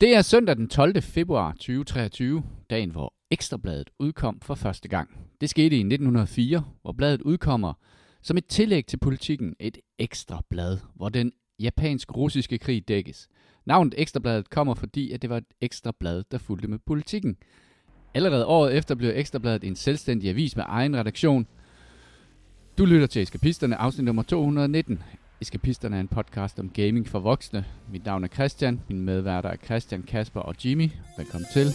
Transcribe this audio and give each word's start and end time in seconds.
Det 0.00 0.16
er 0.16 0.22
søndag 0.22 0.56
den 0.56 0.68
12. 0.68 1.02
februar 1.02 1.52
2023, 1.52 2.42
dagen 2.70 2.90
hvor 2.90 3.14
Ekstrabladet 3.30 3.90
udkom 3.98 4.40
for 4.40 4.54
første 4.54 4.88
gang. 4.88 5.10
Det 5.40 5.50
skete 5.50 5.76
i 5.76 5.80
1904, 5.80 6.64
hvor 6.82 6.92
bladet 6.92 7.22
udkommer 7.22 7.72
som 8.22 8.36
et 8.36 8.46
tillæg 8.46 8.86
til 8.86 8.96
politikken, 8.96 9.54
et 9.60 9.78
ekstra 9.98 10.42
blad, 10.50 10.78
hvor 10.94 11.08
den 11.08 11.32
japansk-russiske 11.58 12.58
krig 12.58 12.88
dækkes. 12.88 13.28
Navnet 13.66 13.94
Ekstrabladet 13.98 14.50
kommer 14.50 14.74
fordi, 14.74 15.12
at 15.12 15.22
det 15.22 15.30
var 15.30 15.36
et 15.36 15.44
ekstra 15.60 15.92
blad, 16.00 16.24
der 16.30 16.38
fulgte 16.38 16.68
med 16.68 16.78
politikken. 16.86 17.36
Allerede 18.14 18.46
året 18.46 18.76
efter 18.76 18.94
blev 18.94 19.12
Ekstrabladet 19.14 19.64
en 19.64 19.76
selvstændig 19.76 20.30
avis 20.30 20.56
med 20.56 20.64
egen 20.68 20.96
redaktion. 20.96 21.46
Du 22.78 22.84
lytter 22.84 23.06
til 23.06 23.22
Eskapisterne, 23.22 23.76
afsnit 23.76 24.04
nummer 24.04 24.22
219. 24.22 25.02
Eskapisterne 25.40 25.96
er 25.96 26.00
en 26.00 26.08
podcast 26.08 26.58
om 26.58 26.70
gaming 26.70 27.08
for 27.08 27.18
voksne. 27.18 27.64
Mit 27.92 28.04
navn 28.04 28.24
er 28.24 28.28
Christian, 28.28 28.80
min 28.88 29.00
medværter 29.00 29.48
er 29.48 29.56
Christian, 29.56 30.02
Kasper 30.02 30.40
og 30.40 30.54
Jimmy. 30.64 30.90
Velkommen 31.18 31.46
til. 31.52 31.66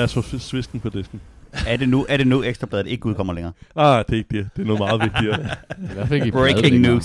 Lad 0.00 0.04
os 0.04 0.14
få 0.14 0.38
svisken 0.38 0.80
på 0.80 0.88
disken. 0.88 1.20
Er 1.66 1.76
det 1.76 1.88
nu, 1.88 2.06
er 2.08 2.16
det 2.16 2.26
nu 2.26 2.42
Ekstrabladet 2.42 2.86
ikke 2.86 3.06
udkommer 3.06 3.32
længere? 3.32 3.52
Ah, 3.76 4.04
det 4.06 4.12
er 4.12 4.16
ikke 4.18 4.38
det. 4.38 4.48
Det 4.56 4.62
er 4.62 4.66
noget 4.66 4.78
meget 4.78 5.00
vigtigere. 5.06 6.26
I 6.26 6.30
Breaking 6.30 6.78
news. 6.80 7.04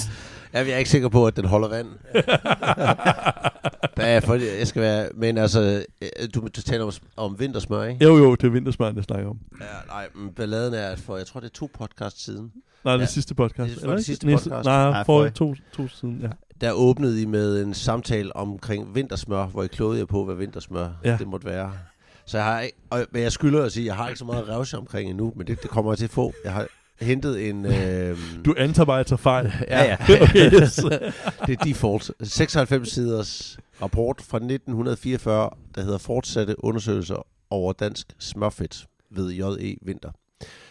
Ja, 0.54 0.60
jeg 0.60 0.70
er 0.70 0.78
ikke 0.78 0.90
sikker 0.90 1.10
på, 1.10 1.28
at 1.28 1.36
den 1.38 1.46
holder 1.46 1.68
vand. 1.70 1.88
ja, 3.98 4.20
for 4.20 4.58
jeg 4.60 4.68
skal 4.68 4.82
være... 4.82 5.10
Men 5.16 5.38
altså, 5.38 5.86
øh, 6.02 6.08
du, 6.36 6.48
du 6.56 6.62
taler 6.62 6.84
om, 6.86 6.92
om 7.18 7.40
vintersmør, 7.40 7.84
ikke? 7.84 8.06
jo, 8.06 8.18
jo, 8.18 8.36
det 8.36 8.44
er 8.48 8.52
vintersmøren, 8.52 8.96
jeg 8.96 9.04
snakker 9.04 9.30
om. 9.30 9.38
Ja, 9.62 9.66
nej, 9.88 10.08
men 10.16 10.30
balladen 10.34 10.74
er 10.74 10.96
for, 10.96 11.18
jeg 11.18 11.26
tror, 11.26 11.40
det 11.40 11.48
er 11.48 11.54
to 11.54 11.70
podcast 11.80 12.24
siden. 12.26 12.52
Nej, 12.86 12.94
det 12.94 13.02
Ja. 13.02 13.06
sidste 13.06 13.36
podcast. 13.36 13.74
Det 13.76 13.82
det 13.84 13.90
ikke? 13.90 14.04
sidste 14.04 14.26
Næste- 14.28 14.50
podcast. 14.50 14.66
Nej, 14.66 14.90
Nej, 14.92 15.04
for 15.06 15.28
to, 15.30 15.56
to 15.74 15.88
siden, 15.88 16.20
ja. 16.22 16.28
Der 16.62 16.72
åbnede 16.72 17.22
I 17.22 17.26
med 17.26 17.64
en 17.64 17.74
samtale 17.74 18.36
omkring 18.36 18.96
vintersmør, 18.96 19.46
hvor 19.46 19.64
I 19.64 19.68
klogede 19.68 20.00
jer 20.00 20.06
på, 20.06 20.26
hvad 20.26 20.36
vintersmør 20.36 20.88
Ja. 21.04 21.16
det 21.20 21.28
måtte 21.28 21.46
være. 21.46 21.72
Så 22.28 22.38
jeg 22.38 22.46
har 22.46 22.62
ikke, 22.62 22.78
og, 22.90 23.06
men 23.12 23.22
jeg 23.22 23.32
skylder 23.32 23.64
at 23.64 23.72
sige, 23.72 23.86
jeg 23.86 23.96
har 23.96 24.08
ikke 24.08 24.20
så 24.20 24.26
meget 24.26 24.48
revse 24.50 24.78
omkring 24.78 25.10
endnu, 25.10 25.34
men 25.36 25.48
det, 25.48 25.62
det 25.62 25.70
kommer 25.70 25.92
jeg 25.92 25.98
til 25.98 26.06
at 26.06 26.12
få. 26.12 26.34
Jeg 26.44 26.54
har 26.54 26.68
hentet 27.00 27.50
en... 27.50 27.66
Øh, 27.66 28.18
Du 28.46 28.56
antager 28.58 28.86
bare, 28.86 29.00
at 29.00 29.00
jeg 29.00 29.06
tager 29.08 29.18
fejl. 29.18 29.54
Ja, 29.68 29.84
ja. 29.84 29.98
okay, 30.24 30.62
yes. 30.62 30.76
det 31.48 31.60
er 31.60 31.64
default. 31.64 32.12
96 32.24 32.90
siders 32.92 33.58
rapport 33.82 34.22
fra 34.22 34.38
1944, 34.38 35.50
der 35.76 35.82
hedder 35.82 35.98
Fortsatte 35.98 36.64
undersøgelser 36.66 37.28
over 37.50 37.74
dansk 37.74 38.08
smørfedt 38.20 38.86
ved 39.12 39.32
J.E. 39.32 39.76
Vinter. 39.82 40.10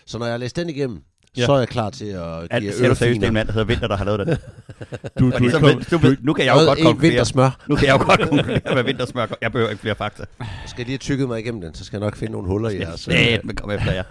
Så 0.06 0.18
når 0.18 0.26
jeg 0.26 0.32
har 0.32 0.38
læst 0.38 0.56
den 0.56 0.68
igennem, 0.68 1.02
Ja. 1.36 1.40
ja. 1.40 1.46
så 1.46 1.52
er 1.52 1.58
jeg 1.58 1.68
klar 1.68 1.90
til 1.90 2.04
at 2.04 2.60
give 2.60 2.72
ser 2.72 2.88
du 2.88 2.94
seriøst, 2.94 3.20
det 3.20 3.22
er 3.22 3.28
en 3.28 3.34
mand, 3.34 3.46
der 3.48 3.52
hedder 3.52 3.66
Vinter, 3.66 3.88
der 3.88 3.96
har 3.96 4.04
lavet 4.04 4.26
det? 4.26 4.38
Du, 5.18 5.30
du, 5.30 5.34
er 5.36 5.40
ved, 5.40 5.52
kommet- 5.52 5.90
du 5.90 5.98
ved, 5.98 6.16
nu 6.20 6.32
kan 6.32 6.44
jeg 6.44 6.52
jo 6.54 6.58
godt 6.58 6.78
konkludere. 6.78 7.00
Vintersmør. 7.10 7.64
Nu 7.68 7.76
kan 7.76 7.86
jeg 7.88 7.92
jo 8.00 8.04
godt 8.06 8.20
konkludere, 8.30 8.72
hvad 8.72 8.82
vintersmør. 8.84 9.26
Jeg 9.42 9.52
behøver 9.52 9.70
ikke 9.70 9.80
flere 9.80 9.94
fakta. 9.94 10.24
Skal 10.66 10.78
jeg 10.78 10.86
lige 10.86 10.86
have 10.86 10.98
tykket 10.98 11.28
mig 11.28 11.40
igennem 11.40 11.60
den, 11.60 11.74
så 11.74 11.84
skal 11.84 11.96
jeg 11.96 12.04
nok 12.06 12.16
finde 12.16 12.32
nogle 12.32 12.48
huller 12.48 12.68
i 12.70 12.78
jeres. 12.80 13.08
øh, 13.08 13.14
Nej, 13.14 13.40
men 13.44 13.56
kom 13.56 13.70
efter 13.70 13.92
jer. 13.92 14.02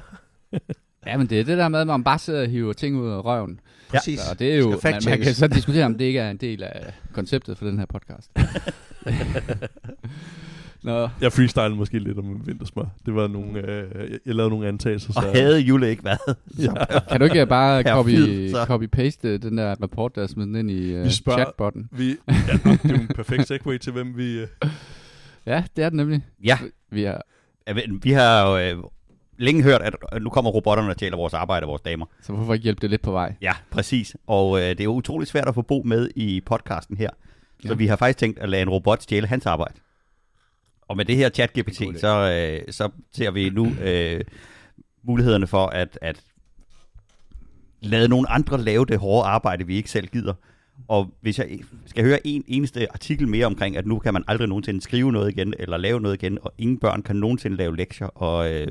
Ja, 1.07 1.17
men 1.17 1.27
det 1.27 1.39
er 1.39 1.43
det 1.43 1.57
der 1.57 1.67
med, 1.67 1.79
at 1.79 1.87
man 1.87 2.03
bare 2.03 2.19
sidder 2.19 2.41
og 2.41 2.47
hiver 2.47 2.73
ting 2.73 2.95
ud 2.97 3.09
af 3.11 3.25
røven. 3.25 3.59
Præcis. 3.89 4.19
Og 4.31 4.39
det 4.39 4.53
er 4.53 4.57
jo, 4.57 4.77
Skal 4.79 4.91
man, 4.93 5.01
man 5.05 5.19
kan 5.21 5.33
så 5.33 5.47
diskutere, 5.47 5.85
om 5.85 5.97
det 5.97 6.05
ikke 6.05 6.19
er 6.19 6.29
en 6.29 6.37
del 6.37 6.63
af 6.63 6.93
konceptet 7.13 7.57
for 7.57 7.65
den 7.65 7.79
her 7.79 7.85
podcast. 7.85 8.31
Nå, 10.83 11.09
Jeg 11.21 11.31
freestylede 11.33 11.75
måske 11.75 11.99
lidt 11.99 12.17
om 12.17 12.41
vintersmør. 12.47 12.85
Det 13.05 13.15
var 13.15 13.27
nogle, 13.27 13.59
øh, 13.71 14.11
jeg, 14.11 14.19
jeg 14.25 14.35
lavede 14.35 14.49
nogle 14.49 14.67
antagelser. 14.67 15.13
Og 15.17 15.23
Så, 15.23 15.31
havde 15.33 15.59
Jule 15.59 15.89
ikke 15.89 16.03
været. 16.05 16.35
ja. 16.59 16.73
kan 17.09 17.19
du 17.19 17.25
ikke 17.25 17.45
bare 17.45 17.81
Herr 17.83 17.93
copy, 17.95 18.49
copy-paste 18.53 19.37
den 19.37 19.57
der 19.57 19.75
rapport, 19.81 20.15
der 20.15 20.23
er 20.23 20.27
smidt 20.27 20.55
ind 20.57 20.71
i 20.71 20.97
uh, 20.99 21.03
Vi 21.05 21.11
spørger- 21.11 21.39
chatbotten? 21.43 21.89
Vi, 21.91 22.07
ja, 22.27 22.33
det 22.53 22.65
er 22.85 22.89
jo 22.89 22.95
en 22.95 23.07
perfekt 23.07 23.47
segue 23.47 23.77
til, 23.77 23.93
hvem 23.93 24.17
vi... 24.17 24.39
Øh, 24.39 24.47
Ja, 25.45 25.63
det 25.75 25.83
er 25.83 25.89
det 25.89 25.95
nemlig. 25.97 26.21
Ja, 26.43 26.57
Vi 26.89 27.03
har, 27.03 27.21
ved, 27.67 27.81
vi 28.01 28.11
har 28.11 28.49
jo 28.49 28.57
øh, 28.77 28.83
længe 29.37 29.63
hørt, 29.63 29.81
at 29.81 30.21
nu 30.21 30.29
kommer 30.29 30.51
robotterne 30.51 30.89
og 30.89 30.97
tjener 30.97 31.17
vores 31.17 31.33
arbejde, 31.33 31.65
vores 31.65 31.81
damer. 31.81 32.05
så 32.21 32.33
hvorfor 32.33 32.53
ikke 32.53 32.63
hjælpe 32.63 32.81
det 32.81 32.89
lidt 32.89 33.01
på 33.01 33.11
vej? 33.11 33.35
Ja, 33.41 33.53
præcis. 33.71 34.15
Og 34.27 34.57
øh, 34.59 34.63
det 34.69 34.79
er 34.79 34.83
jo 34.83 34.93
utroligt 34.93 35.29
svært 35.31 35.47
at 35.47 35.55
få 35.55 35.61
Bo 35.61 35.81
med 35.85 36.09
i 36.15 36.41
podcasten 36.45 36.97
her. 36.97 37.09
Så 37.61 37.67
Ja. 37.67 37.73
vi 37.73 37.87
har 37.87 37.95
faktisk 37.95 38.17
tænkt 38.19 38.39
at 38.39 38.49
lade 38.49 38.61
en 38.61 38.69
robot 38.69 39.01
stjæle 39.01 39.27
hans 39.27 39.45
arbejde. 39.45 39.73
Og 40.87 40.97
med 40.97 41.05
det 41.05 41.15
her 41.15 41.29
chat-GPT, 41.29 41.81
idé. 41.81 41.99
så, 41.99 42.31
øh, 42.67 42.73
så 42.73 42.89
ser 43.11 43.31
vi 43.31 43.49
nu 43.49 43.71
øh, 43.81 44.21
mulighederne 45.03 45.47
for 45.47 45.65
at, 45.67 45.99
at 46.01 46.23
lade 47.81 48.07
nogle 48.07 48.29
andre 48.29 48.61
lave 48.61 48.85
det 48.85 48.99
hårde 48.99 49.27
arbejde, 49.27 49.67
vi 49.67 49.75
ikke 49.75 49.89
selv 49.89 50.07
gider. 50.07 50.33
Og 50.87 51.13
hvis 51.21 51.39
jeg 51.39 51.59
skal 51.85 52.03
høre 52.03 52.27
en 52.27 52.43
eneste 52.47 52.91
artikel 52.93 53.27
mere 53.27 53.45
omkring, 53.45 53.77
at 53.77 53.85
nu 53.85 53.99
kan 53.99 54.13
man 54.13 54.23
aldrig 54.27 54.47
nogensinde 54.47 54.81
skrive 54.81 55.11
noget 55.11 55.31
igen, 55.31 55.53
eller 55.59 55.77
lave 55.77 56.01
noget 56.01 56.15
igen, 56.23 56.37
og 56.41 56.53
ingen 56.57 56.77
børn 56.79 57.01
kan 57.01 57.15
nogensinde 57.15 57.57
lave 57.57 57.77
lektier, 57.77 58.07
og 58.07 58.51
øh, 58.53 58.67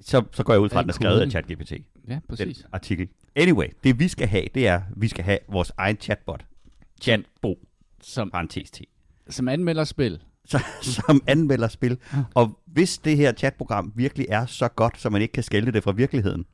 så, 0.00 0.22
så 0.32 0.42
går 0.42 0.52
jeg 0.52 0.60
ud 0.60 0.68
fra, 0.68 0.78
at 0.78 0.82
den 0.84 0.90
er 0.90 0.94
skrevet 0.94 1.20
af. 1.20 1.30
ChatGPT 1.30 1.72
Ja, 2.08 2.14
den 2.14 2.22
præcis. 2.28 2.66
artikel. 2.72 3.08
Anyway, 3.36 3.66
det 3.84 3.98
vi 3.98 4.08
skal 4.08 4.28
have, 4.28 4.44
det 4.54 4.66
er, 4.66 4.74
at 4.76 4.82
vi 4.96 5.08
skal 5.08 5.24
have 5.24 5.38
vores 5.48 5.72
egen 5.76 5.96
chatbot. 5.96 6.44
Chatbo, 7.02 7.58
Som, 8.02 8.30
parentes 8.30 8.70
T. 8.70 8.80
som 9.28 9.48
anmelder 9.48 9.84
spil. 9.84 10.20
Som 10.82 11.22
anmelder 11.26 11.68
spil. 11.68 11.98
Og 12.34 12.58
hvis 12.66 12.98
det 12.98 13.16
her 13.16 13.32
chatprogram 13.32 13.92
virkelig 13.96 14.26
er 14.28 14.46
så 14.46 14.68
godt, 14.68 15.00
så 15.00 15.10
man 15.10 15.22
ikke 15.22 15.32
kan 15.32 15.42
skælde 15.42 15.72
det 15.72 15.82
fra 15.82 15.92
virkeligheden, 15.92 16.46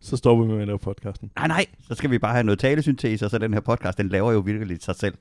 så 0.00 0.16
stopper 0.16 0.44
vi 0.44 0.52
med 0.52 0.60
at 0.60 0.66
lave 0.66 0.78
podcasten. 0.78 1.30
nej 1.36 1.48
nej, 1.48 1.66
så 1.88 1.94
skal 1.94 2.10
vi 2.10 2.18
bare 2.18 2.32
have 2.32 2.44
noget 2.44 2.58
talesyntese, 2.58 3.24
og 3.24 3.30
så 3.30 3.38
den 3.38 3.52
her 3.54 3.60
podcast, 3.60 3.98
den 3.98 4.08
laver 4.08 4.32
jo 4.32 4.38
virkelig 4.38 4.82
sig 4.82 4.96
selv. 4.96 5.14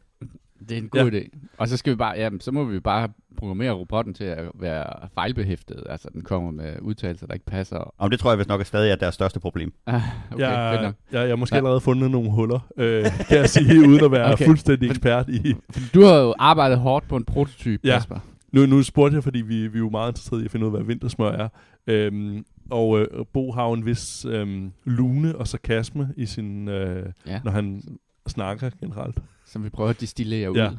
Det 0.59 0.72
er 0.72 0.78
en 0.81 0.90
god 0.90 1.12
ja. 1.12 1.19
idé. 1.19 1.29
Og 1.57 1.68
så 1.68 1.78
skal 1.78 1.91
vi 1.91 1.95
bare, 1.95 2.13
ja, 2.18 2.29
så 2.40 2.51
må 2.51 2.63
vi 2.63 2.79
bare 2.79 3.09
programmere 3.38 3.72
robotten 3.72 4.13
til 4.13 4.23
at 4.23 4.45
være 4.53 5.07
fejlbehæftet. 5.13 5.84
Altså, 5.90 6.09
den 6.13 6.22
kommer 6.22 6.51
med 6.51 6.73
udtalelser, 6.81 7.28
der 7.28 7.34
ikke 7.34 7.45
passer. 7.45 7.78
Og 7.97 8.12
det 8.12 8.19
tror 8.19 8.31
jeg 8.31 8.38
vist 8.38 8.50
nok 8.50 8.59
er 8.62 8.66
stadig 8.66 8.91
er 8.91 8.95
deres 8.95 9.16
største 9.16 9.40
problem. 9.40 9.73
Ah, 9.85 10.01
okay, 10.31 10.41
jeg, 10.44 10.94
jeg, 11.12 11.19
jeg 11.22 11.29
har 11.29 11.35
måske 11.35 11.56
Ja. 11.56 11.57
allerede 11.57 11.81
fundet 11.81 12.12
nogle 12.12 12.31
huller, 12.31 12.59
øh, 12.78 13.06
kan 13.29 13.38
jeg 13.38 13.50
sige, 13.50 13.79
uden 13.90 14.03
at 14.06 14.12
være 14.12 14.31
Okay. 14.34 14.45
fuldstændig 14.45 14.90
ekspert 14.90 15.29
i... 15.29 15.56
Du 15.94 16.01
har 16.03 16.16
jo 16.16 16.35
arbejdet 16.40 16.78
hårdt 16.79 17.07
på 17.07 17.16
en 17.16 17.25
prototype, 17.25 17.88
Ja. 17.88 17.94
Kasper. 17.94 18.19
Nu, 18.51 18.66
nu 18.66 18.84
spurgte 18.84 19.16
jeg, 19.16 19.24
fordi 19.24 19.41
vi, 19.41 19.68
vi 19.68 19.78
er 19.78 19.79
jo 19.79 19.89
meget 19.89 20.12
interesserede 20.12 20.44
i 20.44 20.45
at 20.45 20.51
finde 20.51 20.66
ud 20.66 20.72
af, 20.72 20.78
hvad 20.78 20.85
vintersmør 20.88 21.31
er. 21.31 21.47
Øhm, 21.88 22.45
og 22.69 23.00
øh, 23.00 23.07
Bo 23.34 23.51
har 23.51 23.66
jo 23.68 23.74
en 23.74 23.85
vis 23.85 24.25
øhm, 24.25 24.72
lune 24.85 25.35
og 25.35 25.47
sarkasme 25.47 26.09
i 26.18 26.25
sin, 26.25 26.68
øh, 26.68 27.06
Ja, 27.25 27.39
når 27.44 27.51
han 27.51 27.84
snakker 28.28 28.69
generelt. 28.81 29.18
Som 29.47 29.63
vi 29.63 29.69
prøver 29.69 29.90
at 29.90 30.02
destillere 30.02 30.52
ud. 30.52 30.58
Ja. 30.58 30.69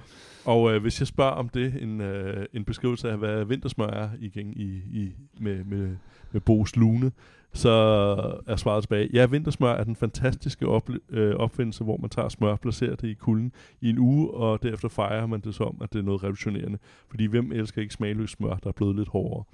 Og 0.45 0.73
øh, 0.73 0.83
hvis 0.83 1.01
jeg 1.01 1.07
spørger 1.07 1.33
om 1.33 1.49
det, 1.49 1.83
en, 1.83 2.01
øh, 2.01 2.47
en 2.53 2.65
beskrivelse 2.65 3.11
af, 3.11 3.19
hvad 3.19 3.45
vintersmør 3.45 3.87
er 3.87 4.09
igen 4.21 4.53
i, 4.57 4.67
i, 5.01 5.13
med, 5.41 5.65
med, 5.65 5.97
med 6.33 6.41
Bo's 6.51 6.73
lune, 6.75 7.13
så 7.53 7.71
er 8.47 8.57
svaret 8.57 8.83
tilbage, 8.83 9.11
ja, 9.13 9.27
vintersmør 9.27 9.73
er 9.73 9.85
den 9.85 9.97
fantastiske 9.97 10.67
op, 10.67 10.91
øh, 11.11 11.35
opfindelse, 11.35 11.85
hvor 11.85 11.97
man 11.97 12.11
tager 12.11 12.29
smør 12.29 12.51
og 12.51 12.61
placerer 12.61 12.97
det 12.97 13.09
i 13.09 13.15
kulden 13.15 13.53
i 13.81 13.91
en 13.91 13.99
uge, 13.99 14.31
og 14.31 14.63
derefter 14.63 14.89
fejrer 14.89 15.27
man 15.27 15.41
det 15.41 15.55
som, 15.55 15.79
at 15.83 15.93
det 15.93 15.99
er 15.99 16.03
noget 16.03 16.23
revolutionerende. 16.23 16.79
Fordi 17.11 17.27
hvem 17.27 17.53
elsker 17.53 17.83
ikke 17.83 17.95
smagløs 17.95 18.31
smør, 18.31 18.55
der 18.55 18.69
er 18.69 18.73
blevet 18.73 18.97
lidt 18.97 19.09
hårdere? 19.09 19.45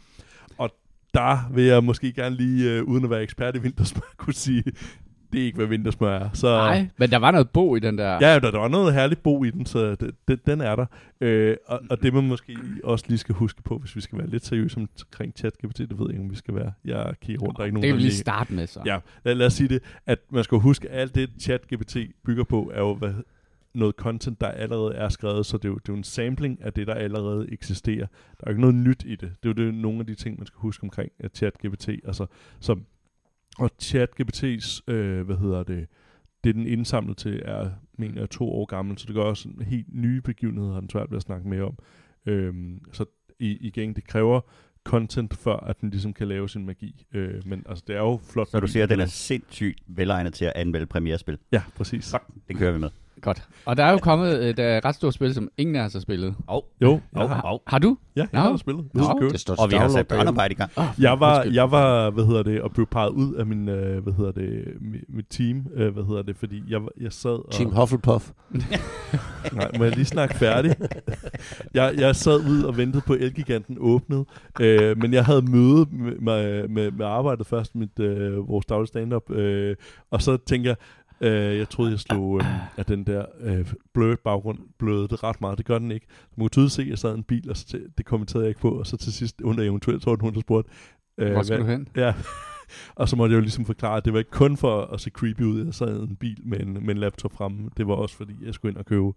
Og 0.59 0.71
der 1.15 1.53
vil 1.53 1.65
jeg 1.65 1.85
måske 1.85 2.13
gerne 2.13 2.37
lige, 2.37 2.73
øh, 2.73 2.85
uden 2.85 3.05
at 3.05 3.11
være 3.11 3.23
ekspert 3.23 3.57
i 3.57 3.59
vintersmør, 3.59 4.15
kunne 4.17 4.35
sige, 4.35 4.65
det 5.35 5.43
er 5.43 5.47
ikke, 5.47 5.57
hvad 5.57 5.67
vintersmør 5.67 6.19
er. 6.19 6.29
Så, 6.33 6.47
Nej, 6.47 6.89
men 6.97 7.11
der 7.11 7.17
var 7.17 7.31
noget 7.31 7.51
bo 7.51 7.77
i 7.77 7.81
den 7.81 7.99
der. 7.99 8.13
Ja, 8.13 8.39
der, 8.39 8.51
der 8.51 8.59
var 8.59 8.69
noget 8.69 8.95
herligt 8.95 9.23
bo 9.23 9.45
i 9.45 9.51
den, 9.51 9.67
så 9.67 9.95
det, 9.95 10.11
det, 10.29 10.47
den 10.47 10.61
er 10.61 10.77
der. 10.77 10.87
Øh, 11.21 11.57
og, 11.67 11.81
og 11.91 12.03
det 12.03 12.15
man 12.15 12.29
måske 12.29 12.57
også 12.85 13.05
lige 13.09 13.19
skal 13.19 13.35
huske 13.35 13.63
på, 13.63 13.79
hvis 13.79 13.97
vi 13.97 14.01
skal 14.01 14.19
være 14.19 14.27
lidt 14.27 14.47
seriøse 14.47 14.77
omkring 14.77 15.33
ChatGPT, 15.37 15.79
det 15.79 15.99
ved 15.99 16.07
jeg 16.07 16.11
ikke, 16.11 16.23
om 16.23 16.31
vi 16.31 16.37
skal 16.37 16.55
være. 16.55 16.73
Jeg 16.85 17.15
kigger 17.21 17.43
rundt, 17.43 17.57
der 17.57 17.63
er 17.63 17.67
ikke 17.67 17.75
det 17.75 17.83
nogen, 17.83 17.83
kan 17.83 17.91
der 17.91 17.97
vi 17.97 18.03
lige 18.03 18.17
starte 18.17 18.53
med 18.53 18.67
så. 18.67 18.81
Ja, 18.87 18.99
lad, 19.25 19.35
lad 19.35 19.47
os 19.47 19.53
sige 19.53 19.69
det, 19.69 19.83
at 20.07 20.19
man 20.31 20.45
skal 20.45 20.59
huske, 20.59 20.91
at 20.91 21.01
alt 21.01 21.15
det 21.15 21.31
ChatGPT 21.41 21.97
bygger 22.25 22.45
på, 22.45 22.71
er 22.75 22.81
jo 22.81 22.95
hvad, 22.95 23.13
noget 23.75 23.95
content, 23.95 24.41
der 24.41 24.47
allerede 24.47 24.95
er 24.95 25.09
skrevet, 25.09 25.47
så 25.47 25.57
det 25.57 25.65
er, 25.65 25.69
jo, 25.69 25.75
det 25.75 25.89
er 25.89 25.93
jo 25.93 25.97
en 25.97 26.05
sampling 26.05 26.59
af 26.63 26.73
det, 26.73 26.87
der 26.87 26.95
allerede 26.95 27.47
eksisterer. 27.53 28.07
Der 28.07 28.47
er 28.47 28.47
jo 28.47 28.51
ikke 28.51 28.61
noget 28.61 28.75
nyt 28.75 29.03
i 29.07 29.11
det. 29.11 29.21
Det 29.21 29.59
er 29.59 29.63
jo 29.63 29.67
det, 29.67 29.75
nogle 29.75 30.01
af 30.01 30.07
de 30.07 30.15
ting, 30.15 30.39
man 30.39 30.47
skal 30.47 30.59
huske 30.59 30.83
omkring 30.83 31.13
at 31.19 31.37
ChatGPT. 31.37 31.89
Altså, 31.89 32.27
så, 32.61 32.77
og 33.59 33.71
ChatGPT's, 33.83 34.81
øh, 34.93 35.27
hvad 35.27 35.37
hedder 35.37 35.63
det, 35.63 35.87
det, 36.45 36.55
den 36.55 36.67
indsamlet 36.67 37.17
til, 37.17 37.43
er, 37.45 37.71
mener 37.99 38.21
jeg, 38.21 38.31
to 38.31 38.53
år 38.53 38.65
gammel, 38.65 38.99
så 38.99 39.07
det 39.07 39.15
gør 39.15 39.23
også 39.23 39.49
en 39.49 39.63
helt 39.63 39.95
nye 39.95 40.21
begivenheder, 40.21 40.73
har 40.73 40.81
den 40.81 40.91
svært 40.91 41.11
ved 41.11 41.17
at 41.17 41.23
snakke 41.23 41.49
mere 41.49 41.63
om. 41.63 41.79
Øhm, 42.27 42.81
så 42.93 43.05
i, 43.39 43.57
igen, 43.61 43.95
det 43.95 44.07
kræver 44.07 44.41
content, 44.85 45.37
før 45.37 45.57
at 45.57 45.81
den 45.81 45.91
ligesom 45.91 46.13
kan 46.13 46.29
lave 46.29 46.49
sin 46.49 46.67
magi. 46.67 47.07
Øh, 47.15 47.47
men 47.47 47.63
altså, 47.69 47.85
det 47.87 47.97
er 47.97 48.01
jo 48.01 48.21
flot. 48.33 48.49
Så 48.49 48.61
du 48.61 48.67
siger, 48.67 48.83
at 48.83 48.91
den 48.91 49.01
er 49.01 49.07
sindssygt 49.07 49.83
velegnet 49.87 50.35
til 50.35 50.45
at 50.45 50.53
anmelde 50.55 50.87
premierespil. 50.87 51.39
Ja, 51.53 51.63
præcis. 51.77 52.13
Godt, 52.13 52.23
den 52.49 52.57
kører 52.57 52.73
vi 52.73 52.79
med. 52.79 52.91
Godt. 53.21 53.43
Og 53.65 53.77
der 53.77 53.85
er 53.85 53.91
jo 53.93 53.99
kommet 53.99 54.49
et 54.49 54.59
uh, 54.59 54.65
ret 54.65 54.95
stort 54.95 55.15
spil, 55.15 55.35
som 55.35 55.49
ingen 55.59 55.77
af 55.77 55.85
os 55.85 55.93
har 55.93 56.01
spillet. 56.01 56.35
Og, 56.47 56.65
Jo, 56.83 56.93
og, 56.93 57.01
jeg 57.15 57.29
har, 57.29 57.59
Har 57.67 57.79
du? 57.79 57.97
ja, 58.17 58.21
jeg 58.21 58.29
Nå. 58.33 58.51
har 58.51 58.57
spillet. 58.57 58.85
Jeg 58.95 59.03
købe 59.21 59.33
Det 59.33 59.41
står 59.41 59.55
og 59.63 59.71
vi 59.71 59.77
har 59.77 59.89
sat 59.89 60.09
børnearbejde 60.09 60.53
i 60.53 60.57
gang. 60.57 60.71
Oh, 60.77 60.85
Jeg 60.99 61.21
var, 61.21 61.37
undskyld. 61.37 61.55
jeg 61.55 61.71
var, 61.71 62.11
hvad 62.11 62.25
hedder 62.27 62.43
det, 62.43 62.61
og 62.63 62.73
blev 62.73 62.87
peget 62.87 63.11
ud 63.11 63.35
af 63.35 63.47
min, 63.47 63.69
øh, 63.69 64.03
hvad 64.03 64.13
hedder 64.13 64.33
det, 64.33 64.65
mit, 65.09 65.25
team, 65.31 65.67
øh, 65.75 65.93
hvad 65.93 66.05
hedder 66.05 66.23
det, 66.23 66.37
fordi 66.37 66.63
jeg, 66.69 66.81
jeg 67.01 67.13
sad 67.13 67.31
og... 67.31 67.49
Team 67.53 67.71
Hufflepuff. 67.71 68.31
Nej, 69.53 69.71
må 69.79 69.85
jeg 69.85 69.95
lige 69.95 70.05
snakke 70.05 70.35
færdig? 70.35 70.75
jeg, 71.75 71.95
jeg 71.99 72.17
sad 72.17 72.41
ud 72.51 72.63
og 72.63 72.77
ventede 72.77 73.03
på, 73.07 73.15
Elgiganten 73.15 73.77
åbnede, 73.81 74.25
øh, 74.61 74.99
men 74.99 75.13
jeg 75.13 75.25
havde 75.25 75.43
møde 75.43 75.87
med, 75.91 76.15
med, 76.19 76.69
med, 76.69 76.91
med 76.91 77.07
arbejdet 77.07 77.47
først, 77.47 77.75
mit, 77.75 78.01
øh, 78.01 78.49
vores 78.49 78.67
daglige 78.67 78.87
stand-up, 78.89 79.31
øh, 79.31 79.77
og 80.11 80.23
så 80.23 80.37
tænker 80.37 80.71
jeg, 80.71 80.77
øh, 81.21 81.59
jeg 81.59 81.69
troede, 81.69 81.91
jeg 81.91 82.01
slog 82.01 82.41
øh, 82.41 82.79
at 82.79 82.89
den 82.89 83.05
der 83.05 83.25
øh, 83.41 83.73
blurred 83.95 84.17
baggrund 84.17 84.59
bløde 84.79 85.09
det 85.09 85.25
ret 85.25 85.41
meget. 85.41 85.59
Det 85.59 85.67
gør 85.67 85.79
den 85.79 85.91
ikke. 85.91 86.07
Du 86.37 86.41
må 86.41 86.49
tydeligt 86.49 86.73
se, 86.73 86.83
at 86.83 86.89
jeg 86.89 86.99
sad 86.99 87.11
i 87.11 87.19
en 87.19 87.23
bil, 87.23 87.51
og 87.51 87.57
så 87.57 87.67
til, 87.67 87.87
det 87.99 88.07
kommenterede 88.07 88.45
jeg 88.45 88.49
ikke 88.49 88.61
på, 88.61 88.71
og 88.71 88.87
så 88.87 88.97
til 88.97 89.13
sidst, 89.13 89.41
under 89.41 89.65
eventuelt, 89.65 90.03
så 90.03 90.11
var 90.11 90.17
der 90.17 90.41
spurgte, 90.41 90.71
øh, 91.19 91.33
Hvor 91.33 91.43
skal 91.43 91.61
du 91.61 91.65
hen? 91.65 91.89
Ja, 91.97 92.15
og 93.01 93.09
så 93.09 93.17
måtte 93.17 93.33
jeg 93.33 93.37
jo 93.37 93.43
ligesom 93.43 93.65
forklare, 93.65 93.97
at 93.97 94.05
det 94.05 94.13
var 94.13 94.19
ikke 94.19 94.31
kun 94.31 94.57
for 94.57 94.81
at 94.81 95.01
se 95.01 95.11
creepy 95.11 95.43
ud, 95.43 95.65
jeg 95.65 95.75
sad 95.75 96.01
i 96.01 96.03
en 96.03 96.17
bil 96.17 96.41
med 96.45 96.61
en, 96.61 96.73
med 96.73 96.95
en 96.95 96.99
laptop 97.01 97.33
fremme. 97.33 97.71
Det 97.77 97.87
var 97.87 97.95
også 97.95 98.17
fordi, 98.17 98.35
jeg 98.43 98.55
skulle 98.55 98.73
ind 98.73 98.79
og 98.79 98.87
købe, 98.87 99.13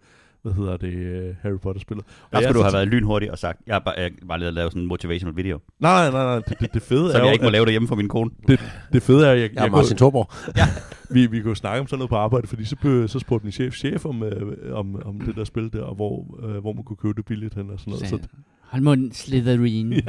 hvad 0.47 0.53
hedder 0.65 0.77
det, 0.77 1.29
uh, 1.29 1.35
Harry 1.41 1.59
Potter-spillet. 1.59 2.05
Og 2.05 2.31
Der 2.31 2.37
jeg 2.39 2.43
skulle 2.43 2.57
du 2.59 2.63
have 2.63 2.73
været 2.73 2.87
lynhurtig 2.87 3.31
og 3.31 3.37
sagt, 3.37 3.59
jeg 3.67 3.75
har 3.75 3.79
bare, 3.79 3.95
jeg 3.97 4.11
bare 4.27 4.39
lige 4.39 4.51
lavet 4.51 4.71
sådan 4.71 4.81
en 4.81 4.87
motivational 4.87 5.35
video, 5.35 5.59
Nej, 5.79 6.11
nej, 6.11 6.23
nej, 6.23 6.35
det, 6.35 6.59
det, 6.59 6.73
det 6.73 6.81
fede 6.81 7.11
som 7.11 7.15
er 7.21 7.23
jeg 7.23 7.29
jo, 7.29 7.31
ikke 7.33 7.43
må 7.43 7.47
at- 7.47 7.51
lave 7.51 7.65
derhjemme 7.65 7.87
for 7.87 7.95
min 7.95 8.07
kone. 8.09 8.29
det 8.93 9.03
fede 9.03 9.27
er, 9.27 9.31
at 9.31 9.39
jeg, 9.39 9.49
Jeg 9.53 9.59
er 9.59 9.63
jeg 9.63 9.71
Martin 9.71 9.97
Thorborg. 9.97 10.29
vi, 11.15 11.25
vi 11.27 11.41
kunne 11.41 11.55
snakke 11.55 11.79
om 11.81 11.87
sådan 11.87 11.99
noget 11.99 12.09
på 12.09 12.15
arbejde, 12.15 12.47
fordi 12.47 12.65
så, 12.65 12.75
blev, 12.75 13.07
så 13.07 13.19
spurgte 13.19 13.45
min 13.45 13.51
chef, 13.51 13.73
chef 13.75 14.05
om, 14.05 14.23
øh, 14.23 14.77
om, 14.77 15.01
om 15.05 15.21
det 15.21 15.35
der 15.35 15.43
spil 15.43 15.73
der, 15.73 15.81
og 15.81 15.95
hvor, 15.95 16.39
øh, 16.47 16.57
hvor 16.57 16.73
man 16.73 16.83
kunne 16.83 16.97
købe 16.97 17.13
det 17.13 17.25
billigt 17.25 17.53
hen 17.55 17.69
og 17.69 17.79
sådan 17.79 17.91
noget. 17.91 18.07
Så, 18.07 18.19
Hold 18.61 18.83
munden, 18.83 19.11
Slytherin. 19.11 19.93
ja. 19.93 19.99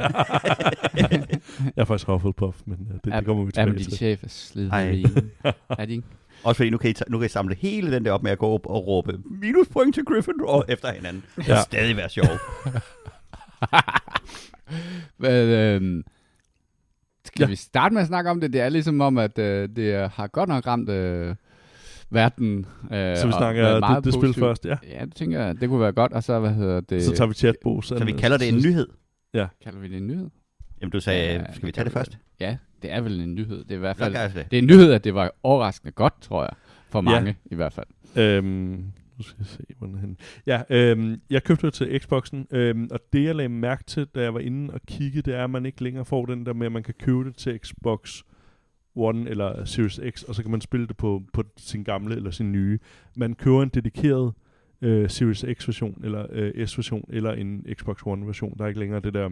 jeg 0.95 1.27
er 1.77 1.85
faktisk 1.85 2.07
Hufflepuff, 2.07 2.57
men 2.65 2.87
øh, 2.89 2.95
det, 3.05 3.13
det 3.13 3.25
kommer 3.25 3.45
vi 3.45 3.51
Ja, 3.57 3.65
men 3.65 3.75
tilbage 3.75 3.83
din 3.83 3.89
til. 3.89 3.97
chef 3.97 4.23
er 4.23 4.27
Slytherin. 4.27 5.05
er 5.69 5.85
de 5.85 5.91
ikke? 5.91 6.03
Også 6.43 6.57
fordi 6.57 6.69
nu 6.69 6.77
kan, 6.77 6.89
I, 6.89 6.93
nu 7.07 7.17
kan 7.17 7.25
I 7.25 7.29
samle 7.29 7.55
hele 7.55 7.91
den 7.91 8.05
der 8.05 8.11
op 8.11 8.23
med 8.23 8.31
at 8.31 8.37
gå 8.37 8.47
op 8.47 8.65
og 8.65 8.87
råbe 8.87 9.19
minuspoint 9.25 9.95
til 9.95 10.05
Gryffindor 10.05 10.65
efter 10.67 10.91
hinanden. 10.93 11.23
Det 11.35 11.47
Ja. 11.47 11.61
stadig 11.61 11.97
være 11.97 12.09
sjovt. 12.09 12.29
Hvad, 15.17 15.45
øhm, 15.45 16.03
skal 17.25 17.41
Ja. 17.41 17.45
ja. 17.45 17.49
vi 17.49 17.55
starte 17.55 17.93
med 17.93 18.01
at 18.01 18.07
snakke 18.07 18.29
om 18.29 18.41
det? 18.41 18.53
Det 18.53 18.61
er 18.61 18.69
ligesom 18.69 19.01
om, 19.01 19.17
at 19.17 19.39
øh, 19.39 19.69
det 19.75 20.09
har 20.11 20.27
godt 20.27 20.49
nok 20.49 20.67
ramt 20.67 20.89
øh, 20.89 21.35
verden. 22.09 22.65
Øh, 22.93 23.17
Så 23.17 23.27
vi 23.27 23.31
snakker 23.33 23.71
det, 23.71 23.79
meget 23.79 24.03
det 24.03 24.13
spil 24.13 24.33
først, 24.33 24.65
ja. 24.65 24.75
Ja, 24.87 25.05
det 25.05 25.15
tænker 25.15 25.39
jeg, 25.45 25.61
det 25.61 25.69
kunne 25.69 25.81
være 25.81 25.91
godt. 25.91 26.13
Og 26.13 26.23
så, 26.23 26.39
hvad 26.39 26.53
hedder 26.53 26.79
det? 26.81 27.03
Så 27.03 27.15
tager 27.15 27.27
vi 27.27 27.33
chatbos. 27.33 27.87
Så 27.87 28.05
vi 28.05 28.11
kalder 28.11 28.37
det 28.37 28.47
en 28.49 28.55
nyhed. 28.57 28.87
Kalder 29.63 29.79
vi 29.79 29.87
det 29.87 29.97
en 29.97 30.07
nyhed? 30.07 30.29
Jamen 30.81 30.91
du 30.91 30.99
sagde, 30.99 31.33
Ja, 31.33 31.53
skal 31.53 31.67
vi 31.67 31.71
tage 31.71 31.85
det 31.85 31.93
først? 31.93 32.17
Ja, 32.39 32.57
det 32.81 32.91
er 32.91 33.01
vel 33.01 33.21
en 33.21 33.35
nyhed. 33.35 33.57
Det 33.63 33.71
er 33.71 33.75
i 33.75 33.79
hvert 33.79 33.97
fald... 33.97 34.13
jeg 34.13 34.31
det. 34.35 34.51
Det 34.51 34.57
er 34.57 34.61
en 34.61 34.67
nyhed, 34.67 34.91
at 34.91 35.03
det 35.03 35.13
var 35.13 35.31
overraskende 35.43 35.91
godt, 35.91 36.21
tror 36.21 36.43
jeg. 36.43 36.53
For 36.89 36.99
Ja. 36.99 37.01
mange, 37.01 37.35
i 37.45 37.55
hvert 37.55 37.73
fald. 37.73 37.87
Øhm, 38.17 38.45
nu 39.17 39.23
skal 39.23 39.35
jeg 39.39 39.47
se, 39.47 39.63
hvor 39.77 39.87
den 39.87 39.95
er 39.95 39.99
henne. 39.99 40.15
Ja, 40.45 40.61
øhm, 40.69 41.21
jeg 41.29 41.43
købte 41.43 41.65
det 41.65 41.73
til 41.73 41.99
Xboxen, 42.01 42.47
øhm, 42.51 42.87
og 42.91 42.99
det 43.13 43.23
jeg 43.23 43.35
lagde 43.35 43.49
mærke 43.49 43.83
til, 43.83 44.05
da 44.15 44.21
jeg 44.21 44.33
var 44.33 44.39
inde 44.39 44.73
og 44.73 44.81
kigge, 44.87 45.21
det 45.21 45.35
er, 45.35 45.43
at 45.43 45.49
man 45.49 45.65
ikke 45.65 45.83
længere 45.83 46.05
får 46.05 46.25
den 46.25 46.45
der 46.45 46.53
med, 46.53 46.65
at 46.65 46.71
man 46.71 46.83
kan 46.83 46.93
købe 46.99 47.23
det 47.23 47.35
til 47.35 47.59
Xbox 47.59 48.21
One 48.95 49.29
eller 49.29 49.65
Series 49.65 49.99
X, 50.09 50.23
og 50.23 50.35
så 50.35 50.41
kan 50.41 50.51
man 50.51 50.61
spille 50.61 50.87
det 50.87 50.97
på, 50.97 51.23
på 51.33 51.43
sin 51.57 51.83
gamle 51.83 52.15
eller 52.15 52.31
sin 52.31 52.51
nye. 52.51 52.79
Man 53.17 53.33
køber 53.35 53.63
en 53.63 53.69
dedikeret 53.69 54.33
øh, 54.81 55.09
Series 55.09 55.45
X-version, 55.59 56.01
eller 56.03 56.25
øh, 56.31 56.67
S-version, 56.67 57.05
eller 57.09 57.31
en 57.33 57.65
Xbox 57.73 58.01
One-version. 58.05 58.57
Der 58.57 58.63
er 58.63 58.67
ikke 58.67 58.79
længere 58.79 58.99
det 58.99 59.13
der, 59.13 59.29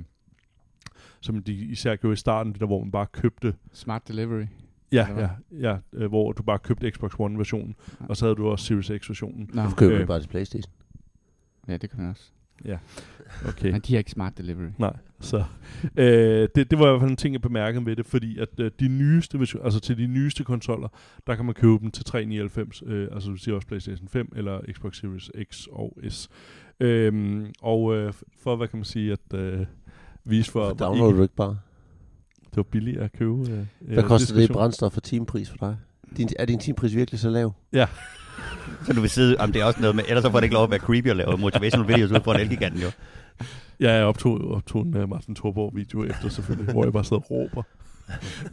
som 1.22 1.44
de 1.44 1.54
især 1.54 1.96
gjorde 1.96 2.14
i 2.14 2.18
starten, 2.18 2.52
det 2.54 2.60
der, 2.62 2.68
hvor 2.68 2.84
man 2.84 2.92
bare 2.92 3.06
købte 3.12 3.54
Smart 3.74 4.08
delivery. 4.08 4.46
Ja, 4.92 5.08
ja, 5.19 5.30
ja 5.52 5.78
øh, 5.94 6.08
hvor 6.10 6.31
du 6.31 6.44
bare 6.44 6.60
købte 6.60 6.92
Xbox 6.92 7.12
One-versionen, 7.19 7.75
Ja. 8.02 8.06
og 8.10 8.18
så 8.18 8.25
havde 8.25 8.36
du 8.36 8.48
også 8.48 8.66
Series 8.66 8.92
X-versionen. 9.04 9.50
Nå, 9.54 9.62
Øh. 9.81 10.00
du 10.02 10.06
bare 10.06 10.19
til 10.22 10.28
Playstation? 10.28 10.74
ja, 11.68 11.78
det 11.78 11.90
kan 11.90 12.00
man 12.02 12.10
også. 12.10 12.31
Okay. 13.48 13.72
Men 13.72 13.81
de 13.81 13.94
har 13.94 13.98
ikke 13.98 14.12
smart 14.12 14.38
delivery. 14.38 14.69
Nej, 14.78 14.96
så 15.19 15.44
øh, 15.98 16.50
det, 16.56 16.72
det 16.72 16.80
var 16.80 16.86
i 16.86 16.90
hvert 16.90 17.00
fald 17.02 17.12
en 17.12 17.18
ting, 17.18 17.34
jeg 17.34 17.42
bemærkede 17.42 17.86
ved 17.86 17.96
det, 17.96 18.06
fordi 18.06 18.40
at 18.40 18.60
øh, 18.60 18.72
de 18.80 18.88
nyeste 18.88 19.40
version, 19.40 19.64
altså 19.64 19.80
til 19.80 19.98
de 19.98 20.08
nyeste 20.08 20.44
konsoller, 20.44 20.88
der 21.28 21.36
kan 21.36 21.46
man 21.46 21.54
købe 21.54 21.78
dem 21.81 21.92
til 21.92 22.06
399, 22.06 22.84
øh, 22.86 23.08
altså 23.12 23.30
du 23.30 23.36
siger 23.36 23.56
også 23.56 23.68
PlayStation 23.68 24.08
5 24.08 24.31
eller 24.36 24.62
Xbox 24.74 24.98
Series 24.98 25.31
X 25.52 25.66
og 25.72 25.98
S. 26.10 26.30
Øhm, 26.80 27.46
og 27.62 27.96
øh, 27.96 28.14
for, 28.40 28.56
hvad 28.56 28.68
kan 28.68 28.78
man 28.80 28.86
sige, 28.86 29.12
at 29.12 29.34
øh, 29.40 29.66
vise 30.30 30.52
for, 30.52 30.60
Hvorfor 30.60 30.76
hvor 30.76 30.86
downloader 30.86 31.10
ikke, 31.12 31.18
du 31.18 31.24
ikke 31.24 31.36
bare? 31.36 31.58
det 32.50 32.58
var 32.58 32.64
billigt 32.64 32.98
at 32.98 33.12
købe. 33.18 33.34
Øh, 33.52 33.94
Hvad 33.94 34.04
koster 34.04 34.36
det 34.36 34.50
i 34.50 34.54
brændstof 34.54 34.92
for 34.94 35.02
timepris 35.02 35.50
for 35.50 35.58
dig? 35.58 35.78
Din, 36.18 36.30
er 36.40 36.46
din 36.46 36.60
timepris 36.60 36.96
virkelig 36.96 37.20
så 37.20 37.30
lav? 37.30 37.54
Så 38.86 38.94
du 38.94 39.02
vil 39.02 39.10
sidde, 39.10 39.36
om 39.40 39.52
det 39.52 39.62
er 39.62 39.66
også 39.66 39.82
noget 39.82 39.96
med, 39.96 40.04
ellers 40.08 40.24
så 40.24 40.32
får 40.32 40.40
det 40.40 40.44
ikke 40.44 40.54
lov 40.54 40.64
at 40.64 40.70
være 40.72 40.80
creepy 40.80 41.10
og 41.10 41.16
lave 41.16 41.38
motivational 41.38 41.88
videos 41.88 42.12
ud 42.12 42.20
for 42.24 42.34
en 42.34 42.40
elgiganten 42.40 42.82
jo. 42.82 42.88
Ja, 43.80 43.94
jeg 43.94 44.06
optog, 44.06 44.52
optog 44.52 44.82
en 44.86 44.98
uh, 44.98 45.10
Martin 45.10 45.36
Thorborg 45.36 45.72
video 45.76 46.06
efter 46.06 46.30
selvfølgelig, 46.30 46.74
hvor 46.74 46.84
jeg 46.84 46.94
bare 46.94 47.04
sidder 47.04 47.22
og 47.22 47.32
råber. 47.32 47.64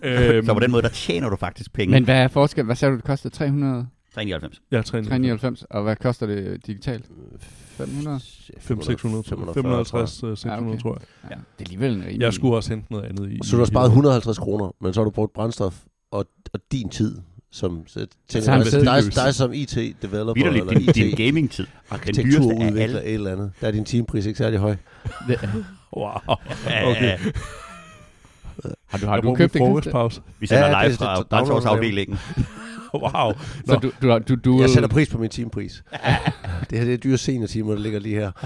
øhm, 0.03 0.45
Så 0.47 0.55
på 0.55 0.61
den 0.61 0.71
måde, 0.71 0.83
der 0.83 0.89
tjener 0.89 1.29
du 1.29 1.37
faktisk 1.37 1.73
penge. 1.73 1.93
Men 1.93 2.05
hvad 2.05 2.17
er 2.23 2.29
forskel? 2.29 2.65
Hvad 2.65 2.77
sagde 2.77 2.93
du, 2.93 2.97
det 2.97 3.05
koster? 3.05 3.31
300? 3.31 3.87
399. 4.15 4.63
Ja, 4.73 4.83
399. 4.83 5.09
399. 5.09 5.63
Og 5.71 5.83
hvad 5.83 5.97
koster 5.97 6.27
det 6.27 6.67
digitalt? 6.67 7.07
500? 7.77 8.21
5 8.61 8.83
600, 8.83 9.25
550, 9.55 10.11
600, 10.11 10.39
Ja, 10.45 10.69
okay. 10.69 10.81
tror 10.83 10.99
jeg. 11.23 11.31
Ja. 11.31 11.35
Det 11.35 11.41
er 11.59 11.65
alligevel 11.65 11.93
en 11.93 12.01
rimelig... 12.01 12.21
Jeg 12.21 12.33
skulle 12.35 12.57
også 12.57 12.71
hente 12.71 12.93
noget 12.93 13.05
andet 13.05 13.31
i. 13.33 13.39
Så 13.43 13.51
du 13.57 13.59
har 13.59 13.65
sparet 13.67 13.87
150 13.87 14.39
kroner, 14.39 14.75
men 14.81 14.95
så 14.95 15.01
har 15.01 15.05
du 15.05 15.11
brugt 15.11 15.33
brændstof 15.33 15.75
og, 16.11 16.27
og 16.53 16.61
din 16.73 16.89
tid, 16.89 17.19
som 17.53 17.83
så 17.87 18.07
tænker, 18.29 18.45
Så 18.45 18.51
har 18.51 18.59
han 18.59 18.67
dig, 18.67 19.05
dig, 19.05 19.15
dig 19.25 19.35
som 19.35 19.53
IT-developer 19.53 20.33
Vitterligt, 20.35 20.71
eller 20.71 20.93
din, 20.93 21.05
din 21.17 21.27
gaming-tid. 21.27 21.65
IT-arkitekturudvikler 21.65 23.01
af 23.01 23.05
et 23.07 23.15
eller 23.15 23.33
andet. 23.33 23.53
Der 23.61 23.67
er 23.67 23.71
din 23.73 23.85
timepris 23.85 24.27
ikke 24.27 24.39
særlig 24.39 24.59
høj. 24.59 24.77
Wow. 25.97 26.11
Okay. 26.85 27.19
har 28.87 28.99
du, 28.99 29.07
har 29.07 29.15
Jeg 29.15 29.23
du 29.23 29.35
købt 29.35 29.53
Christian? 29.53 29.67
frokostpause. 29.67 30.21
Vi 30.41 30.47
sender 30.47 30.67
Ja, 30.67 30.83
live 30.83 30.91
det- 30.91 30.99
fra 30.99 31.17
det- 31.17 31.31
Wow. 33.05 33.33
Så 33.67 33.79
du, 33.83 33.93
du, 34.03 34.19
du, 34.29 34.35
du, 34.35 34.61
Jeg 34.61 34.71
sætter 34.71 34.89
pris 34.89 35.09
på 35.09 35.19
min 35.19 35.31
timepris. 35.31 35.85
det 36.71 36.79
her 36.79 36.85
det 36.85 36.95
er 36.95 36.97
dyre 36.97 37.19
seniortimer, 37.19 37.75
der 37.75 37.81
ligger 37.81 38.01
lige 38.01 38.15
her. 38.17 38.31